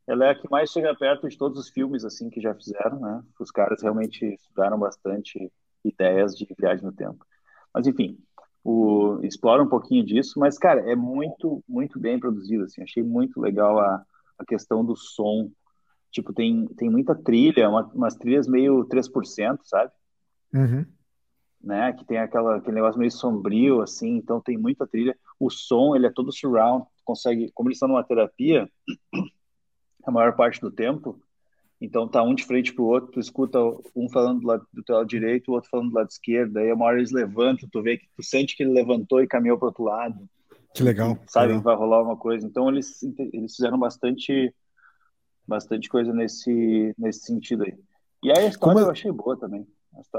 ela 0.07 0.27
é 0.27 0.29
a 0.29 0.35
que 0.35 0.49
mais 0.49 0.69
chega 0.69 0.95
perto 0.95 1.27
de 1.27 1.37
todos 1.37 1.59
os 1.59 1.67
filmes 1.67 2.05
assim 2.05 2.29
que 2.29 2.39
já 2.39 2.55
fizeram, 2.55 3.01
né? 3.01 3.21
Os 3.37 3.51
caras 3.51 3.81
realmente 3.81 4.23
estudaram 4.33 4.79
bastante 4.79 5.51
ideias 5.83 6.37
de 6.37 6.47
viagem 6.57 6.85
no 6.85 6.93
tempo. 6.93 7.25
Mas 7.73 7.87
enfim, 7.87 8.17
o, 8.63 9.19
explora 9.23 9.63
um 9.63 9.67
pouquinho 9.67 10.05
disso, 10.05 10.39
mas 10.39 10.57
cara, 10.57 10.81
é 10.89 10.95
muito, 10.95 11.63
muito 11.67 11.99
bem 11.99 12.19
produzido, 12.19 12.63
assim, 12.63 12.81
achei 12.81 13.03
muito 13.03 13.41
legal 13.41 13.79
a, 13.79 14.03
a 14.37 14.45
questão 14.45 14.85
do 14.85 14.95
som, 14.95 15.51
tipo, 16.11 16.31
tem, 16.31 16.67
tem 16.77 16.89
muita 16.89 17.15
trilha, 17.15 17.69
uma, 17.69 17.83
umas 17.93 18.15
trilhas 18.15 18.47
meio 18.47 18.85
3%, 18.85 19.59
sabe? 19.63 19.91
Uhum. 20.53 20.85
Né, 21.61 21.93
que 21.93 22.05
tem 22.05 22.17
aquela, 22.17 22.57
aquele 22.57 22.75
negócio 22.75 22.99
meio 22.99 23.11
sombrio, 23.11 23.81
assim, 23.81 24.17
então 24.17 24.41
tem 24.41 24.57
muita 24.57 24.85
trilha, 24.85 25.17
o 25.39 25.49
som, 25.49 25.95
ele 25.95 26.05
é 26.05 26.11
todo 26.11 26.31
surround, 26.31 26.85
consegue, 27.05 27.49
como 27.53 27.69
eles 27.69 27.77
estão 27.77 27.87
numa 27.87 28.03
terapia, 28.03 28.69
a 30.05 30.11
maior 30.11 30.35
parte 30.35 30.59
do 30.59 30.69
tempo, 30.69 31.22
então 31.83 32.07
tá 32.07 32.23
um 32.23 32.33
de 32.33 32.45
frente 32.45 32.73
pro 32.73 32.85
outro, 32.85 33.11
tu 33.11 33.19
escuta 33.19 33.59
um 33.93 34.09
falando 34.09 34.39
do, 34.39 34.47
lado, 34.47 34.65
do 34.73 34.81
teu 34.81 34.95
lado 34.95 35.07
direito, 35.07 35.49
o 35.49 35.53
outro 35.53 35.69
falando 35.69 35.89
do 35.89 35.95
lado 35.95 36.09
esquerdo, 36.09 36.57
aí 36.57 36.71
uma 36.71 36.85
hora 36.85 36.97
eles 36.97 37.11
levantam, 37.11 37.67
tu 37.69 37.81
vê 37.81 37.97
que 37.97 38.07
tu 38.15 38.23
sente 38.23 38.55
que 38.55 38.63
ele 38.63 38.71
levantou 38.71 39.21
e 39.21 39.27
caminhou 39.27 39.57
pro 39.57 39.67
outro 39.67 39.83
lado. 39.83 40.27
Que 40.73 40.81
legal. 40.81 41.19
Sabe, 41.27 41.47
legal. 41.47 41.61
vai 41.61 41.75
rolar 41.75 42.01
uma 42.01 42.15
coisa. 42.15 42.47
Então 42.47 42.69
eles, 42.69 43.03
eles 43.33 43.55
fizeram 43.55 43.77
bastante 43.77 44.53
bastante 45.45 45.89
coisa 45.89 46.13
nesse, 46.13 46.95
nesse 46.97 47.25
sentido 47.25 47.63
aí. 47.63 47.73
E 48.23 48.31
aí 48.31 48.45
a 48.45 48.47
história 48.47 48.75
Como... 48.75 48.87
eu 48.87 48.91
achei 48.91 49.11
boa 49.11 49.37
também. 49.37 49.67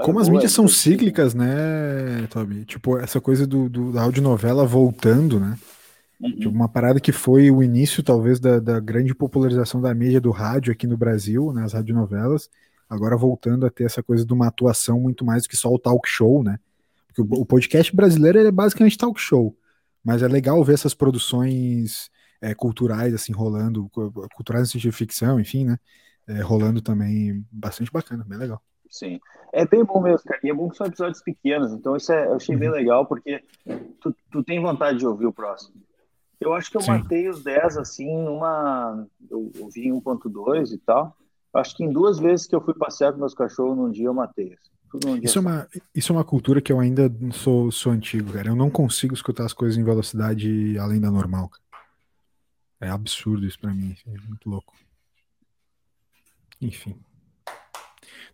Como 0.03 0.19
as 0.19 0.29
mídias 0.29 0.53
são 0.53 0.67
cíclicas, 0.67 1.33
né, 1.33 2.27
Toby? 2.29 2.63
Tipo, 2.63 2.97
essa 2.97 3.19
coisa 3.19 3.45
do, 3.45 3.67
do, 3.67 3.91
da 3.91 4.03
audionovela 4.03 4.65
voltando, 4.65 5.39
né? 5.39 5.57
Uhum. 6.19 6.35
Tipo, 6.35 6.49
uma 6.49 6.69
parada 6.69 6.99
que 6.99 7.11
foi 7.11 7.51
o 7.51 7.61
início, 7.61 8.01
talvez, 8.01 8.39
da, 8.39 8.59
da, 8.59 8.79
grande 8.79 9.13
popularização 9.13 9.81
da 9.81 9.93
mídia 9.93 10.21
do 10.21 10.31
rádio 10.31 10.71
aqui 10.71 10.87
no 10.87 10.97
Brasil, 10.97 11.51
nas 11.51 11.73
né, 11.73 11.79
radionovelas, 11.79 12.49
agora 12.89 13.17
voltando 13.17 13.65
a 13.65 13.69
ter 13.69 13.85
essa 13.85 14.01
coisa 14.01 14.25
de 14.25 14.33
uma 14.33 14.47
atuação 14.47 14.99
muito 14.99 15.25
mais 15.25 15.43
do 15.43 15.49
que 15.49 15.57
só 15.57 15.69
o 15.69 15.79
talk 15.79 16.07
show, 16.07 16.43
né? 16.43 16.57
Porque 17.07 17.21
o, 17.21 17.41
o 17.41 17.45
podcast 17.45 17.93
brasileiro 17.95 18.39
é 18.39 18.51
basicamente 18.51 18.97
talk 18.97 19.19
show, 19.19 19.55
mas 20.03 20.21
é 20.21 20.27
legal 20.27 20.63
ver 20.63 20.73
essas 20.73 20.93
produções 20.93 22.09
é, 22.41 22.53
culturais, 22.53 23.13
assim, 23.13 23.33
rolando, 23.33 23.89
culturais 24.35 24.63
no 24.63 24.67
sentido 24.67 24.91
de 24.91 24.97
ficção, 24.97 25.39
enfim, 25.39 25.65
né? 25.65 25.77
É, 26.27 26.41
rolando 26.41 26.81
também 26.81 27.45
bastante 27.51 27.91
bacana, 27.91 28.25
bem 28.27 28.37
legal. 28.37 28.61
Sim. 28.89 29.19
É 29.53 29.65
bem 29.65 29.83
bom 29.83 30.01
mesmo, 30.01 30.23
cara. 30.25 30.39
E 30.43 30.49
é 30.49 30.53
bom 30.53 30.69
que 30.69 30.77
são 30.77 30.87
episódios 30.87 31.21
pequenos, 31.21 31.71
então 31.71 31.95
isso 31.95 32.11
é, 32.11 32.27
eu 32.27 32.35
achei 32.35 32.55
bem 32.55 32.69
uhum. 32.69 32.75
legal, 32.75 33.05
porque 33.05 33.43
tu, 34.01 34.15
tu 34.31 34.43
tem 34.43 34.61
vontade 34.61 34.99
de 34.99 35.05
ouvir 35.05 35.25
o 35.25 35.33
próximo. 35.33 35.75
Eu 36.39 36.53
acho 36.53 36.69
que 36.69 36.77
eu 36.77 36.81
Sim. 36.81 36.91
matei 36.91 37.29
os 37.29 37.43
10 37.43 37.77
assim 37.77 38.17
numa. 38.23 39.07
Eu, 39.29 39.51
eu 39.55 39.69
vi 39.69 39.89
1.2 39.89 40.73
e 40.73 40.77
tal. 40.77 41.15
Acho 41.53 41.75
que 41.77 41.83
em 41.83 41.91
duas 41.91 42.19
vezes 42.19 42.45
que 42.45 42.55
eu 42.55 42.61
fui 42.61 42.73
passear 42.73 43.13
com 43.13 43.19
meus 43.19 43.33
cachorros 43.33 43.77
num 43.77 43.89
dia 43.89 44.07
eu 44.07 44.13
matei. 44.13 44.53
Assim. 44.53 45.21
isso, 45.23 45.37
é 45.37 45.41
uma, 45.41 45.67
isso 45.93 46.11
é 46.11 46.15
uma 46.15 46.23
cultura 46.23 46.61
que 46.61 46.71
eu 46.71 46.79
ainda 46.79 47.09
sou, 47.31 47.71
sou 47.71 47.93
antigo, 47.93 48.33
cara. 48.33 48.49
Eu 48.49 48.55
não 48.55 48.69
consigo 48.69 49.13
escutar 49.13 49.45
as 49.45 49.53
coisas 49.53 49.77
em 49.77 49.83
velocidade 49.83 50.77
além 50.77 50.99
da 50.99 51.09
normal. 51.09 51.49
Cara. 51.49 51.63
É 52.81 52.89
absurdo 52.89 53.45
isso 53.45 53.59
pra 53.59 53.73
mim. 53.73 53.95
É 54.05 54.27
muito 54.27 54.49
louco. 54.49 54.73
Enfim. 56.61 56.99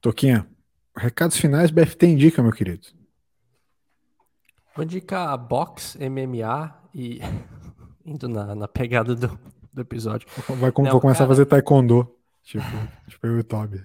Toquinha, 0.02 0.48
recados 0.96 1.38
finais, 1.38 1.70
BFT 1.70 2.08
indica, 2.08 2.42
meu 2.42 2.52
querido. 2.52 2.88
Vou 4.76 4.84
indicar 4.84 5.38
box, 5.38 5.98
MMA 5.98 6.76
e 6.94 7.20
indo 8.06 8.28
na, 8.28 8.56
na 8.56 8.68
pegada 8.68 9.16
do, 9.16 9.40
do 9.74 9.82
episódio. 9.82 10.28
Vai, 10.48 10.72
Não, 10.78 10.92
vou 10.92 11.02
começar 11.02 11.20
cara... 11.20 11.26
a 11.26 11.28
fazer 11.28 11.46
taekwondo, 11.46 12.16
tipo, 12.44 12.64
tipo 13.08 13.28
eu 13.28 13.38
e 13.38 13.40
o 13.40 13.44
Toby. 13.44 13.84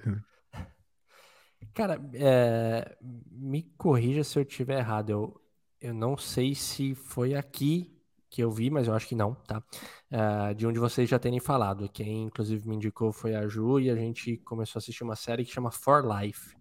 Cara, 1.74 2.00
é, 2.14 2.96
me 3.30 3.62
corrija 3.76 4.24
se 4.24 4.38
eu 4.38 4.42
estiver 4.42 4.78
errado. 4.78 5.10
Eu, 5.10 5.40
eu 5.80 5.92
não 5.92 6.16
sei 6.16 6.54
se 6.54 6.94
foi 6.94 7.34
aqui 7.34 7.96
que 8.30 8.42
eu 8.42 8.50
vi, 8.50 8.70
mas 8.70 8.88
eu 8.88 8.94
acho 8.94 9.06
que 9.06 9.14
não, 9.14 9.34
tá? 9.34 9.62
Uh, 10.10 10.54
de 10.54 10.66
onde 10.66 10.78
vocês 10.78 11.08
já 11.08 11.18
terem 11.18 11.40
falado. 11.40 11.88
Quem 11.88 12.24
inclusive 12.24 12.68
me 12.68 12.76
indicou 12.76 13.12
foi 13.12 13.34
a 13.34 13.46
Ju 13.46 13.80
e 13.80 13.90
a 13.90 13.94
gente 13.94 14.36
começou 14.38 14.78
a 14.78 14.80
assistir 14.80 15.04
uma 15.04 15.16
série 15.16 15.44
que 15.44 15.52
chama 15.52 15.70
For 15.70 16.04
Life, 16.04 16.54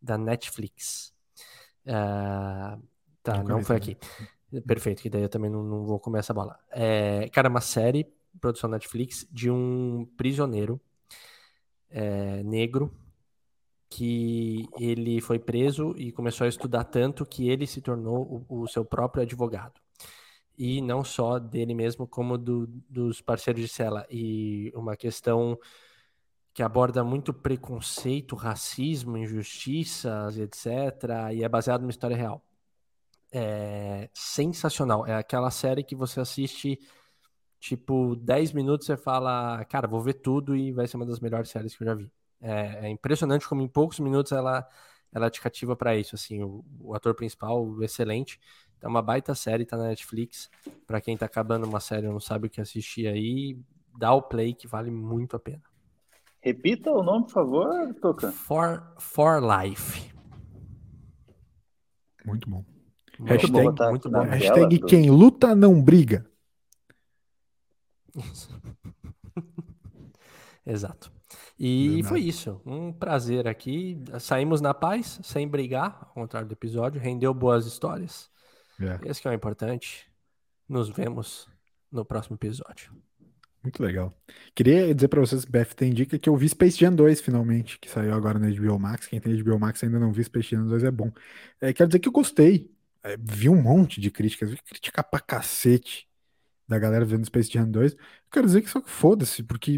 da 0.00 0.16
Netflix. 0.16 1.12
Uh, 1.86 2.82
tá, 3.22 3.38
não, 3.38 3.44
não 3.44 3.64
foi 3.64 3.76
aqui. 3.76 3.96
Perfeito, 4.66 5.02
que 5.02 5.10
daí 5.10 5.22
eu 5.22 5.28
também 5.28 5.50
não, 5.50 5.62
não 5.62 5.84
vou 5.84 6.00
comer 6.00 6.18
essa 6.20 6.34
bola. 6.34 6.58
É, 6.70 7.28
cara, 7.28 7.48
uma 7.48 7.60
série, 7.60 8.06
produção 8.40 8.68
Netflix, 8.68 9.26
de 9.30 9.50
um 9.50 10.06
prisioneiro 10.16 10.80
é, 11.88 12.42
negro 12.42 12.92
que 13.88 14.68
ele 14.78 15.20
foi 15.20 15.38
preso 15.38 15.94
e 15.96 16.12
começou 16.12 16.44
a 16.44 16.48
estudar 16.48 16.84
tanto 16.84 17.26
que 17.26 17.48
ele 17.48 17.66
se 17.66 17.80
tornou 17.80 18.46
o, 18.48 18.62
o 18.62 18.68
seu 18.68 18.84
próprio 18.84 19.22
advogado. 19.22 19.80
E 20.56 20.80
não 20.80 21.02
só 21.02 21.38
dele 21.38 21.74
mesmo, 21.74 22.06
como 22.06 22.36
do, 22.36 22.66
dos 22.88 23.20
parceiros 23.20 23.62
de 23.62 23.68
cela. 23.68 24.06
E 24.10 24.70
uma 24.74 24.96
questão 24.96 25.58
que 26.52 26.62
aborda 26.62 27.02
muito 27.02 27.32
preconceito, 27.32 28.36
racismo, 28.36 29.16
injustiças, 29.16 30.38
etc. 30.38 30.66
E 31.32 31.42
é 31.42 31.48
baseado 31.48 31.80
numa 31.80 31.90
história 31.90 32.16
real. 32.16 32.44
É 33.32 34.08
sensacional. 34.12 35.06
É 35.06 35.14
aquela 35.14 35.50
série 35.50 35.84
que 35.84 35.94
você 35.94 36.20
assiste, 36.20 36.78
tipo, 37.60 38.16
10 38.16 38.52
minutos 38.52 38.86
você 38.86 38.96
fala, 38.96 39.64
cara, 39.66 39.86
vou 39.86 40.00
ver 40.00 40.14
tudo 40.14 40.56
e 40.56 40.72
vai 40.72 40.86
ser 40.86 40.96
uma 40.96 41.06
das 41.06 41.20
melhores 41.20 41.50
séries 41.50 41.76
que 41.76 41.82
eu 41.82 41.86
já 41.86 41.94
vi. 41.94 42.10
É, 42.40 42.86
é 42.86 42.88
impressionante 42.88 43.48
como 43.48 43.60
em 43.60 43.68
poucos 43.68 44.00
minutos 44.00 44.32
ela, 44.32 44.66
ela 45.12 45.30
te 45.30 45.40
cativa 45.40 45.76
para 45.76 45.96
isso. 45.96 46.14
Assim, 46.14 46.42
o, 46.42 46.64
o, 46.80 46.94
ator 46.94 47.14
principal, 47.14 47.82
excelente. 47.82 48.40
É 48.80 48.88
uma 48.88 49.02
baita 49.02 49.34
série, 49.34 49.66
tá 49.66 49.76
na 49.76 49.88
Netflix. 49.88 50.50
Para 50.86 51.00
quem 51.00 51.16
tá 51.16 51.26
acabando 51.26 51.66
uma 51.66 51.80
série 51.80 52.06
e 52.06 52.10
não 52.10 52.20
sabe 52.20 52.46
o 52.46 52.50
que 52.50 52.60
assistir 52.60 53.06
aí, 53.06 53.58
dá 53.96 54.12
o 54.12 54.22
play 54.22 54.54
que 54.54 54.66
vale 54.66 54.90
muito 54.90 55.36
a 55.36 55.40
pena. 55.40 55.62
Repita 56.40 56.90
o 56.90 57.02
nome, 57.02 57.26
por 57.26 57.32
favor, 57.32 57.94
Toca. 58.00 58.32
For, 58.32 58.82
for 58.98 59.42
Life. 59.42 60.10
Muito 62.24 62.48
bom. 62.48 62.64
Muito 63.20 63.32
hashtag, 63.32 63.52
bom, 63.52 63.74
tá 63.74 63.90
muito 63.90 64.10
bom. 64.10 64.22
Hashtag 64.22 64.78
quem 64.80 65.10
luta 65.10 65.54
não 65.54 65.82
briga. 65.82 66.24
Exato. 70.64 71.12
E 71.58 72.02
foi 72.04 72.20
isso. 72.20 72.62
Um 72.64 72.90
prazer 72.90 73.46
aqui. 73.46 74.02
Saímos 74.18 74.62
na 74.62 74.72
paz, 74.72 75.20
sem 75.22 75.46
brigar, 75.46 75.98
ao 76.00 76.14
contrário 76.14 76.48
do 76.48 76.54
episódio. 76.54 76.98
Rendeu 76.98 77.34
boas 77.34 77.66
histórias. 77.66 78.30
É. 78.80 79.10
Esse 79.10 79.20
que 79.20 79.28
é 79.28 79.30
o 79.30 79.34
importante. 79.34 80.10
Nos 80.66 80.88
vemos 80.88 81.46
no 81.92 82.04
próximo 82.04 82.36
episódio. 82.36 82.90
Muito 83.62 83.82
legal. 83.82 84.16
Queria 84.54 84.94
dizer 84.94 85.08
para 85.08 85.20
vocês, 85.20 85.44
Beth 85.44 85.74
tem 85.76 85.92
dica 85.92 86.18
que 86.18 86.30
eu 86.30 86.36
vi 86.36 86.48
Space 86.48 86.78
Jam 86.78 86.94
2 86.94 87.20
finalmente, 87.20 87.78
que 87.78 87.90
saiu 87.90 88.14
agora 88.14 88.38
na 88.38 88.48
HBO 88.48 88.78
Max. 88.78 89.06
Quem 89.06 89.20
tem 89.20 89.38
HBO 89.42 89.58
Max 89.58 89.84
ainda 89.84 89.98
não 89.98 90.10
viu 90.10 90.24
Space 90.24 90.48
Jam 90.48 90.66
2 90.66 90.84
é 90.84 90.90
bom. 90.90 91.12
É, 91.60 91.70
quero 91.74 91.88
dizer 91.88 91.98
que 91.98 92.08
eu 92.08 92.12
gostei. 92.12 92.70
É, 93.02 93.16
vi 93.18 93.48
um 93.48 93.60
monte 93.60 94.00
de 94.00 94.10
críticas, 94.10 94.50
vi 94.50 94.58
crítica 94.58 95.02
pra 95.02 95.20
cacete 95.20 96.06
da 96.70 96.78
galera 96.78 97.04
vendo 97.04 97.24
Space 97.24 97.50
Jam 97.52 97.68
2. 97.68 97.92
Eu 97.92 97.98
quero 98.30 98.46
dizer 98.46 98.62
que 98.62 98.70
só 98.70 98.80
que 98.80 98.88
foda-se, 98.88 99.42
porque, 99.42 99.76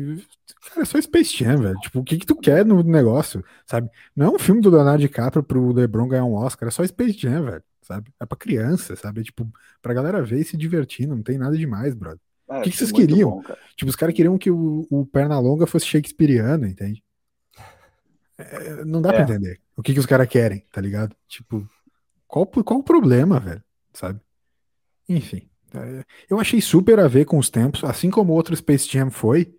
cara, 0.68 0.82
é 0.82 0.84
só 0.84 1.00
Space 1.00 1.36
Jam, 1.36 1.56
velho. 1.62 1.78
Tipo, 1.80 2.00
o 2.00 2.04
que 2.04 2.18
que 2.18 2.26
tu 2.26 2.36
quer 2.36 2.66
no 2.66 2.82
negócio, 2.82 3.42
sabe? 3.64 3.88
Não 4.14 4.26
é 4.26 4.30
um 4.30 4.38
filme 4.38 4.60
do 4.60 4.68
Leonardo 4.68 5.00
DiCaprio 5.00 5.42
pro 5.42 5.72
LeBron 5.72 6.06
ganhar 6.06 6.24
um 6.24 6.34
Oscar, 6.34 6.68
é 6.68 6.70
só 6.70 6.86
Space 6.86 7.18
Jam, 7.18 7.44
velho, 7.44 7.62
sabe? 7.80 8.12
É 8.20 8.26
pra 8.26 8.36
criança, 8.36 8.94
sabe? 8.94 9.22
É, 9.22 9.24
tipo, 9.24 9.50
pra 9.80 9.94
galera 9.94 10.22
ver 10.22 10.40
e 10.40 10.44
se 10.44 10.56
divertir, 10.56 11.06
não 11.06 11.22
tem 11.22 11.38
nada 11.38 11.56
demais, 11.56 11.94
brother. 11.94 12.20
É, 12.50 12.58
o 12.58 12.62
que, 12.62 12.70
que 12.70 12.76
vocês 12.76 12.92
queriam? 12.92 13.30
Bom, 13.30 13.42
tipo, 13.74 13.88
os 13.88 13.96
caras 13.96 14.14
queriam 14.14 14.36
que 14.36 14.50
o, 14.50 14.86
o 14.90 15.06
Pernalonga 15.06 15.66
fosse 15.66 15.86
shakespeariano, 15.86 16.66
entende? 16.66 17.02
É, 18.36 18.84
não 18.84 19.00
dá 19.00 19.10
é. 19.10 19.12
pra 19.12 19.22
entender 19.22 19.60
o 19.74 19.82
que, 19.82 19.94
que 19.94 20.00
os 20.00 20.06
caras 20.06 20.28
querem, 20.28 20.66
tá 20.70 20.80
ligado? 20.80 21.16
Tipo, 21.26 21.66
qual, 22.32 22.46
qual 22.46 22.80
o 22.80 22.82
problema, 22.82 23.38
velho, 23.38 23.62
sabe? 23.92 24.18
Enfim. 25.06 25.50
É, 25.74 26.02
eu 26.30 26.40
achei 26.40 26.62
super 26.62 26.98
a 26.98 27.06
ver 27.06 27.26
com 27.26 27.36
os 27.38 27.50
tempos, 27.50 27.84
assim 27.84 28.10
como 28.10 28.32
outro 28.32 28.56
Space 28.56 28.88
Jam 28.90 29.10
foi, 29.10 29.54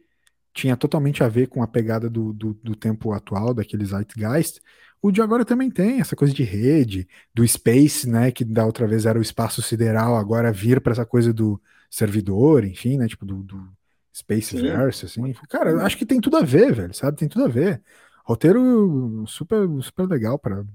tinha 0.52 0.76
totalmente 0.76 1.24
a 1.24 1.28
ver 1.28 1.48
com 1.48 1.62
a 1.62 1.68
pegada 1.68 2.10
do, 2.10 2.34
do, 2.34 2.54
do 2.56 2.76
tempo 2.76 3.14
atual, 3.14 3.54
daqueles 3.54 3.90
Zeitgeist. 3.90 4.60
O 5.00 5.12
de 5.12 5.22
agora 5.22 5.46
também 5.46 5.70
tem 5.70 6.00
essa 6.00 6.16
coisa 6.16 6.34
de 6.34 6.42
rede, 6.42 7.08
do 7.32 7.48
space, 7.48 8.10
né, 8.10 8.32
que 8.32 8.44
da 8.44 8.66
outra 8.66 8.88
vez 8.88 9.06
era 9.06 9.20
o 9.20 9.22
espaço 9.22 9.62
sideral, 9.62 10.16
agora 10.16 10.52
vir 10.52 10.82
para 10.82 10.94
essa 10.94 11.06
coisa 11.06 11.32
do 11.32 11.62
servidor, 11.92 12.66
enfim, 12.66 12.98
né, 12.98 13.08
tipo 13.08 13.24
do, 13.24 13.44
do 13.44 13.70
space 14.16 14.60
verse, 14.60 15.06
assim. 15.06 15.32
Cara, 15.48 15.70
eu 15.70 15.82
acho 15.82 15.96
que 15.96 16.08
tem 16.08 16.20
tudo 16.20 16.38
a 16.38 16.42
ver, 16.42 16.74
velho, 16.74 16.94
sabe? 16.94 17.18
Tem 17.18 17.28
tudo 17.28 17.46
a 17.46 17.50
ver. 17.50 17.84
Roteiro 18.26 19.26
super 19.28 19.68
super 19.84 20.08
legal 20.08 20.40
para 20.40 20.66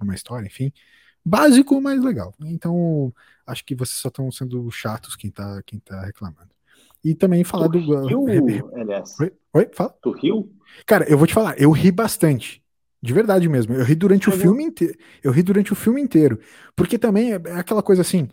uma 0.00 0.14
história, 0.14 0.46
enfim 0.46 0.72
básico, 1.24 1.80
mas 1.80 2.02
legal. 2.02 2.34
Então, 2.44 3.12
acho 3.46 3.64
que 3.64 3.74
vocês 3.74 3.98
só 3.98 4.08
estão 4.08 4.30
sendo 4.30 4.70
chatos 4.70 5.16
quem 5.16 5.30
tá, 5.30 5.62
quem 5.64 5.78
tá 5.78 6.04
reclamando. 6.04 6.50
E 7.04 7.14
também 7.14 7.42
falar 7.42 7.68
tu 7.68 7.80
do. 7.80 8.06
Riu, 8.06 8.22
Oi, 8.22 9.32
Oi, 9.54 9.68
fala. 9.72 9.94
Tu 10.00 10.12
riu? 10.12 10.52
Cara, 10.86 11.04
eu 11.08 11.18
vou 11.18 11.26
te 11.26 11.34
falar, 11.34 11.58
eu 11.58 11.70
ri 11.70 11.90
bastante. 11.90 12.62
De 13.02 13.12
verdade 13.12 13.48
mesmo. 13.48 13.74
Eu 13.74 13.84
ri 13.84 13.96
durante 13.96 14.28
o 14.28 14.32
filme 14.32 14.62
inteiro. 14.62 14.94
Eu 15.24 15.32
ri 15.32 15.42
durante 15.42 15.72
o 15.72 15.76
filme 15.76 16.00
inteiro. 16.00 16.38
Porque 16.76 16.96
também 16.96 17.32
é, 17.32 17.40
é 17.46 17.54
aquela 17.54 17.82
coisa 17.82 18.02
assim. 18.02 18.28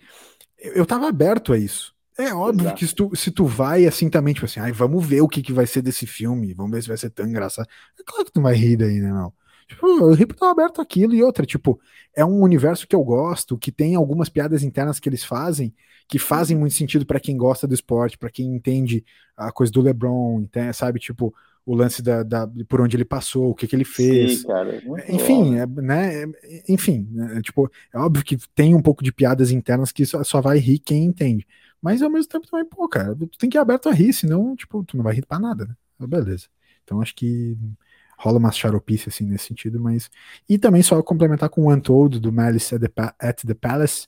Eu 0.60 0.86
tava 0.86 1.08
aberto 1.08 1.52
a 1.54 1.58
isso. 1.58 1.96
É 2.20 2.34
óbvio 2.34 2.66
Exato. 2.66 2.78
que 2.78 2.86
se 2.86 2.94
tu, 2.94 3.16
se 3.16 3.32
tu 3.32 3.46
vai 3.46 3.88
assim 3.88 4.10
também, 4.10 4.34
tipo 4.34 4.46
assim, 4.46 4.60
ai, 4.60 4.74
vamos 4.74 5.06
ver 5.06 5.22
o 5.22 5.28
que, 5.28 5.42
que 5.42 5.54
vai 5.54 5.66
ser 5.66 5.82
desse 5.82 6.06
filme, 6.06 6.54
vamos 6.54 6.72
ver 6.72 6.82
se 6.82 6.88
vai 6.90 6.98
ser 6.98 7.10
tão 7.10 7.26
engraçado. 7.26 7.66
É 7.98 8.04
claro 8.06 8.26
que 8.26 8.32
tu 8.32 8.42
vai 8.42 8.54
rir 8.54 8.76
daí, 8.76 9.00
né, 9.00 9.10
não? 9.10 9.34
Tipo, 9.70 9.86
eu 9.86 10.14
ri 10.14 10.26
porque 10.26 10.44
aberto 10.44 10.82
aquilo 10.82 11.14
e 11.14 11.24
outra, 11.24 11.46
tipo, 11.46 11.80
é 12.16 12.26
um 12.26 12.42
universo 12.42 12.88
que 12.88 12.96
eu 12.96 13.04
gosto, 13.04 13.58
que 13.58 13.72
tem 13.72 13.94
algumas 13.96 14.28
piadas 14.28 14.64
internas 14.64 15.00
que 15.00 15.08
eles 15.08 15.24
fazem, 15.24 15.74
que 16.08 16.18
fazem 16.18 16.58
muito 16.58 16.74
sentido 16.74 17.06
para 17.06 17.20
quem 17.20 17.38
gosta 17.38 17.68
do 17.68 17.74
esporte, 17.76 18.18
para 18.18 18.32
quem 18.32 18.48
entende 18.56 19.06
a 19.38 19.52
coisa 19.52 19.72
do 19.72 19.82
LeBron, 19.82 20.44
sabe, 20.74 21.00
tipo, 21.00 21.34
o 21.64 21.76
lance 21.76 22.02
da, 22.02 22.24
da, 22.24 22.50
por 22.68 22.82
onde 22.82 22.98
ele 22.98 23.06
passou, 23.06 23.52
o 23.52 23.54
que, 23.54 23.68
que 23.68 23.76
ele 23.76 23.86
fez. 23.86 24.40
Sim, 24.40 24.48
cara, 24.48 24.82
enfim, 25.08 25.56
é, 25.60 25.68
né? 25.68 26.26
Enfim, 26.68 27.08
né, 27.12 27.40
tipo, 27.44 27.70
é 27.94 28.00
óbvio 28.00 28.26
que 28.26 28.38
tem 28.56 28.74
um 28.74 28.82
pouco 28.82 29.04
de 29.04 29.14
piadas 29.14 29.52
internas 29.52 29.92
que 29.92 30.04
só, 30.04 30.24
só 30.24 30.42
vai 30.42 30.58
rir 30.58 30.80
quem 30.80 31.06
entende. 31.06 31.46
Mas 31.80 32.02
ao 32.02 32.10
mesmo 32.10 32.28
tempo 32.28 32.48
também, 32.48 32.66
pô, 32.66 32.90
cara, 32.90 33.16
tu 33.16 33.38
tem 33.38 33.50
que 33.50 33.58
ir 33.58 33.62
aberto 33.62 33.88
a 33.88 33.92
rir, 33.92 34.14
senão, 34.14 34.56
tipo, 34.56 34.84
tu 34.84 34.98
não 34.98 35.04
vai 35.04 35.14
rir 35.14 35.26
pra 35.26 35.38
nada, 35.38 35.66
né? 35.66 36.08
Beleza. 36.08 36.48
Então 36.84 37.02
acho 37.02 37.14
que 37.14 37.56
rola 38.20 38.38
uma 38.38 38.52
xaropice 38.52 39.08
assim 39.08 39.26
nesse 39.26 39.46
sentido, 39.46 39.80
mas 39.80 40.10
e 40.48 40.58
também 40.58 40.84
só 40.84 41.02
complementar 41.02 41.50
com 41.50 41.62
o 41.62 41.74
Untold 41.74 42.20
do 42.20 42.32
Malice 42.34 42.76
at 42.76 42.82
the, 42.82 42.92
at 43.18 43.42
the 43.46 43.54
Palace, 43.54 44.08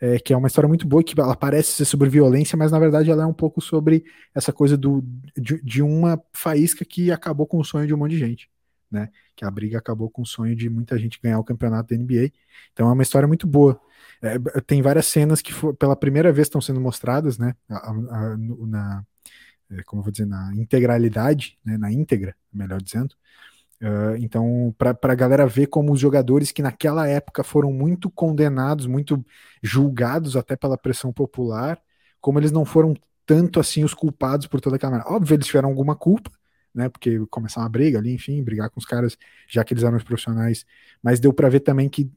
é, 0.00 0.18
que 0.18 0.32
é 0.32 0.36
uma 0.36 0.48
história 0.48 0.66
muito 0.66 0.84
boa 0.84 1.02
que 1.02 1.18
ela 1.18 1.36
parece 1.36 1.70
ser 1.70 1.84
sobre 1.84 2.08
violência, 2.10 2.58
mas 2.58 2.72
na 2.72 2.78
verdade 2.80 3.08
ela 3.08 3.22
é 3.22 3.26
um 3.26 3.32
pouco 3.32 3.60
sobre 3.60 4.04
essa 4.34 4.52
coisa 4.52 4.76
do, 4.76 5.00
de, 5.36 5.62
de 5.62 5.80
uma 5.80 6.20
faísca 6.32 6.84
que 6.84 7.12
acabou 7.12 7.46
com 7.46 7.58
o 7.58 7.64
sonho 7.64 7.86
de 7.86 7.94
um 7.94 7.98
monte 7.98 8.10
de 8.10 8.18
gente, 8.18 8.50
né? 8.90 9.08
Que 9.36 9.44
a 9.44 9.50
briga 9.50 9.78
acabou 9.78 10.10
com 10.10 10.22
o 10.22 10.26
sonho 10.26 10.56
de 10.56 10.68
muita 10.68 10.98
gente 10.98 11.20
ganhar 11.22 11.38
o 11.38 11.44
campeonato 11.44 11.94
da 11.94 12.02
NBA. 12.02 12.32
Então 12.72 12.88
é 12.88 12.92
uma 12.92 13.02
história 13.02 13.28
muito 13.28 13.46
boa. 13.46 13.80
É, 14.20 14.38
tem 14.66 14.82
várias 14.82 15.06
cenas 15.06 15.40
que 15.40 15.52
for, 15.52 15.72
pela 15.74 15.94
primeira 15.94 16.32
vez 16.32 16.48
estão 16.48 16.60
sendo 16.60 16.80
mostradas, 16.80 17.38
né? 17.38 17.54
A, 17.70 17.90
a, 17.90 18.36
na, 18.36 19.04
é, 19.70 19.82
como 19.84 20.00
eu 20.00 20.04
vou 20.04 20.12
dizer, 20.12 20.26
na 20.26 20.52
integralidade, 20.56 21.58
né, 21.64 21.78
na 21.78 21.92
íntegra, 21.92 22.34
melhor 22.52 22.82
dizendo, 22.82 23.14
Uh, 23.82 24.16
então, 24.20 24.72
para 24.78 24.96
a 25.02 25.14
galera 25.16 25.44
ver 25.44 25.66
como 25.66 25.92
os 25.92 25.98
jogadores 25.98 26.52
que 26.52 26.62
naquela 26.62 27.08
época 27.08 27.42
foram 27.42 27.72
muito 27.72 28.08
condenados, 28.08 28.86
muito 28.86 29.24
julgados 29.60 30.36
até 30.36 30.54
pela 30.54 30.78
pressão 30.78 31.12
popular, 31.12 31.82
como 32.20 32.38
eles 32.38 32.52
não 32.52 32.64
foram 32.64 32.94
tanto 33.26 33.58
assim 33.58 33.82
os 33.82 33.92
culpados 33.92 34.46
por 34.46 34.60
toda 34.60 34.76
aquela. 34.76 35.02
Óbvio, 35.08 35.34
eles 35.34 35.46
tiveram 35.46 35.68
alguma 35.68 35.96
culpa, 35.96 36.30
né? 36.72 36.88
Porque 36.88 37.26
começaram 37.28 37.64
uma 37.64 37.70
briga 37.70 37.98
ali, 37.98 38.14
enfim, 38.14 38.40
brigar 38.44 38.70
com 38.70 38.78
os 38.78 38.86
caras, 38.86 39.18
já 39.48 39.64
que 39.64 39.74
eles 39.74 39.82
eram 39.82 39.96
os 39.96 40.04
profissionais. 40.04 40.64
Mas 41.02 41.18
deu 41.18 41.32
para 41.32 41.48
ver 41.48 41.60
também 41.60 41.88
que 41.88 42.08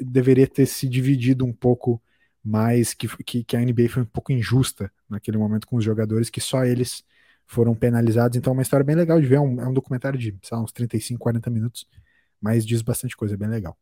deveria 0.00 0.46
ter 0.48 0.66
se 0.66 0.88
dividido 0.88 1.44
um 1.44 1.52
pouco 1.52 2.02
mais, 2.44 2.94
que, 2.94 3.06
que, 3.24 3.44
que 3.44 3.56
a 3.56 3.60
NBA 3.60 3.88
foi 3.88 4.02
um 4.02 4.06
pouco 4.06 4.32
injusta 4.32 4.90
naquele 5.08 5.38
momento 5.38 5.68
com 5.68 5.76
os 5.76 5.84
jogadores, 5.84 6.30
que 6.30 6.40
só 6.40 6.64
eles 6.64 7.04
foram 7.52 7.74
penalizados. 7.74 8.36
Então 8.36 8.52
é 8.52 8.54
uma 8.54 8.62
história 8.62 8.84
bem 8.84 8.96
legal 8.96 9.20
de 9.20 9.26
ver. 9.26 9.36
É 9.36 9.40
um, 9.40 9.60
é 9.60 9.68
um 9.68 9.72
documentário 9.72 10.18
de 10.18 10.36
lá, 10.50 10.60
uns 10.60 10.72
35, 10.72 11.20
40 11.20 11.50
minutos, 11.50 11.86
mas 12.40 12.64
diz 12.64 12.82
bastante 12.82 13.16
coisa, 13.16 13.34
é 13.34 13.36
bem 13.36 13.48
legal. 13.48 13.76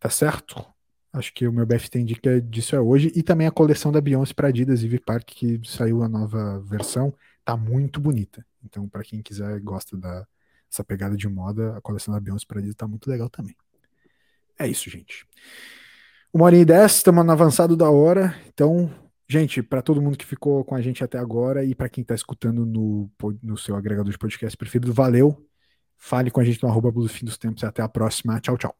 Tá 0.00 0.08
certo? 0.08 0.64
Acho 1.12 1.32
que 1.34 1.46
o 1.46 1.52
meu 1.52 1.66
BF 1.66 1.90
tem 1.90 2.04
dica 2.04 2.40
disso 2.40 2.74
é 2.76 2.80
hoje. 2.80 3.12
E 3.14 3.22
também 3.22 3.46
a 3.46 3.50
coleção 3.50 3.92
da 3.92 4.00
Beyoncé 4.00 4.32
para 4.32 4.48
Adidas 4.48 4.82
Ivy 4.82 5.00
Park, 5.00 5.24
que 5.26 5.60
saiu 5.64 6.02
a 6.02 6.08
nova 6.08 6.60
versão, 6.60 7.12
tá 7.44 7.56
muito 7.56 8.00
bonita. 8.00 8.44
Então, 8.64 8.88
para 8.88 9.02
quem 9.02 9.22
quiser 9.22 9.58
gosta 9.60 9.96
da, 9.96 10.26
dessa 10.70 10.84
pegada 10.84 11.16
de 11.16 11.28
moda, 11.28 11.76
a 11.76 11.80
coleção 11.80 12.14
da 12.14 12.20
Beyoncé 12.20 12.46
para 12.46 12.58
Adidas 12.58 12.76
tá 12.76 12.86
muito 12.86 13.08
legal 13.10 13.28
também. 13.28 13.56
É 14.58 14.66
isso, 14.66 14.88
gente. 14.88 15.26
Uma 16.32 16.46
hora 16.46 16.56
e 16.56 16.64
dez, 16.64 16.96
estamos 16.96 17.24
no 17.24 17.32
avançado 17.32 17.76
da 17.76 17.90
hora. 17.90 18.34
Então, 18.46 18.90
gente, 19.28 19.62
para 19.62 19.82
todo 19.82 20.00
mundo 20.00 20.16
que 20.16 20.24
ficou 20.24 20.64
com 20.64 20.74
a 20.74 20.80
gente 20.80 21.04
até 21.04 21.18
agora 21.18 21.64
e 21.64 21.74
para 21.74 21.88
quem 21.88 22.02
está 22.02 22.14
escutando 22.14 22.64
no, 22.64 23.10
no 23.42 23.56
seu 23.56 23.76
agregador 23.76 24.10
de 24.10 24.18
podcast 24.18 24.56
preferido, 24.56 24.92
valeu. 24.92 25.46
Fale 25.96 26.30
com 26.30 26.40
a 26.40 26.44
gente 26.44 26.62
no 26.62 26.68
arroba 26.68 26.92
Fim 27.08 27.26
dos 27.26 27.36
Tempos. 27.36 27.64
Até 27.64 27.82
a 27.82 27.88
próxima. 27.88 28.40
Tchau, 28.40 28.56
tchau. 28.56 28.74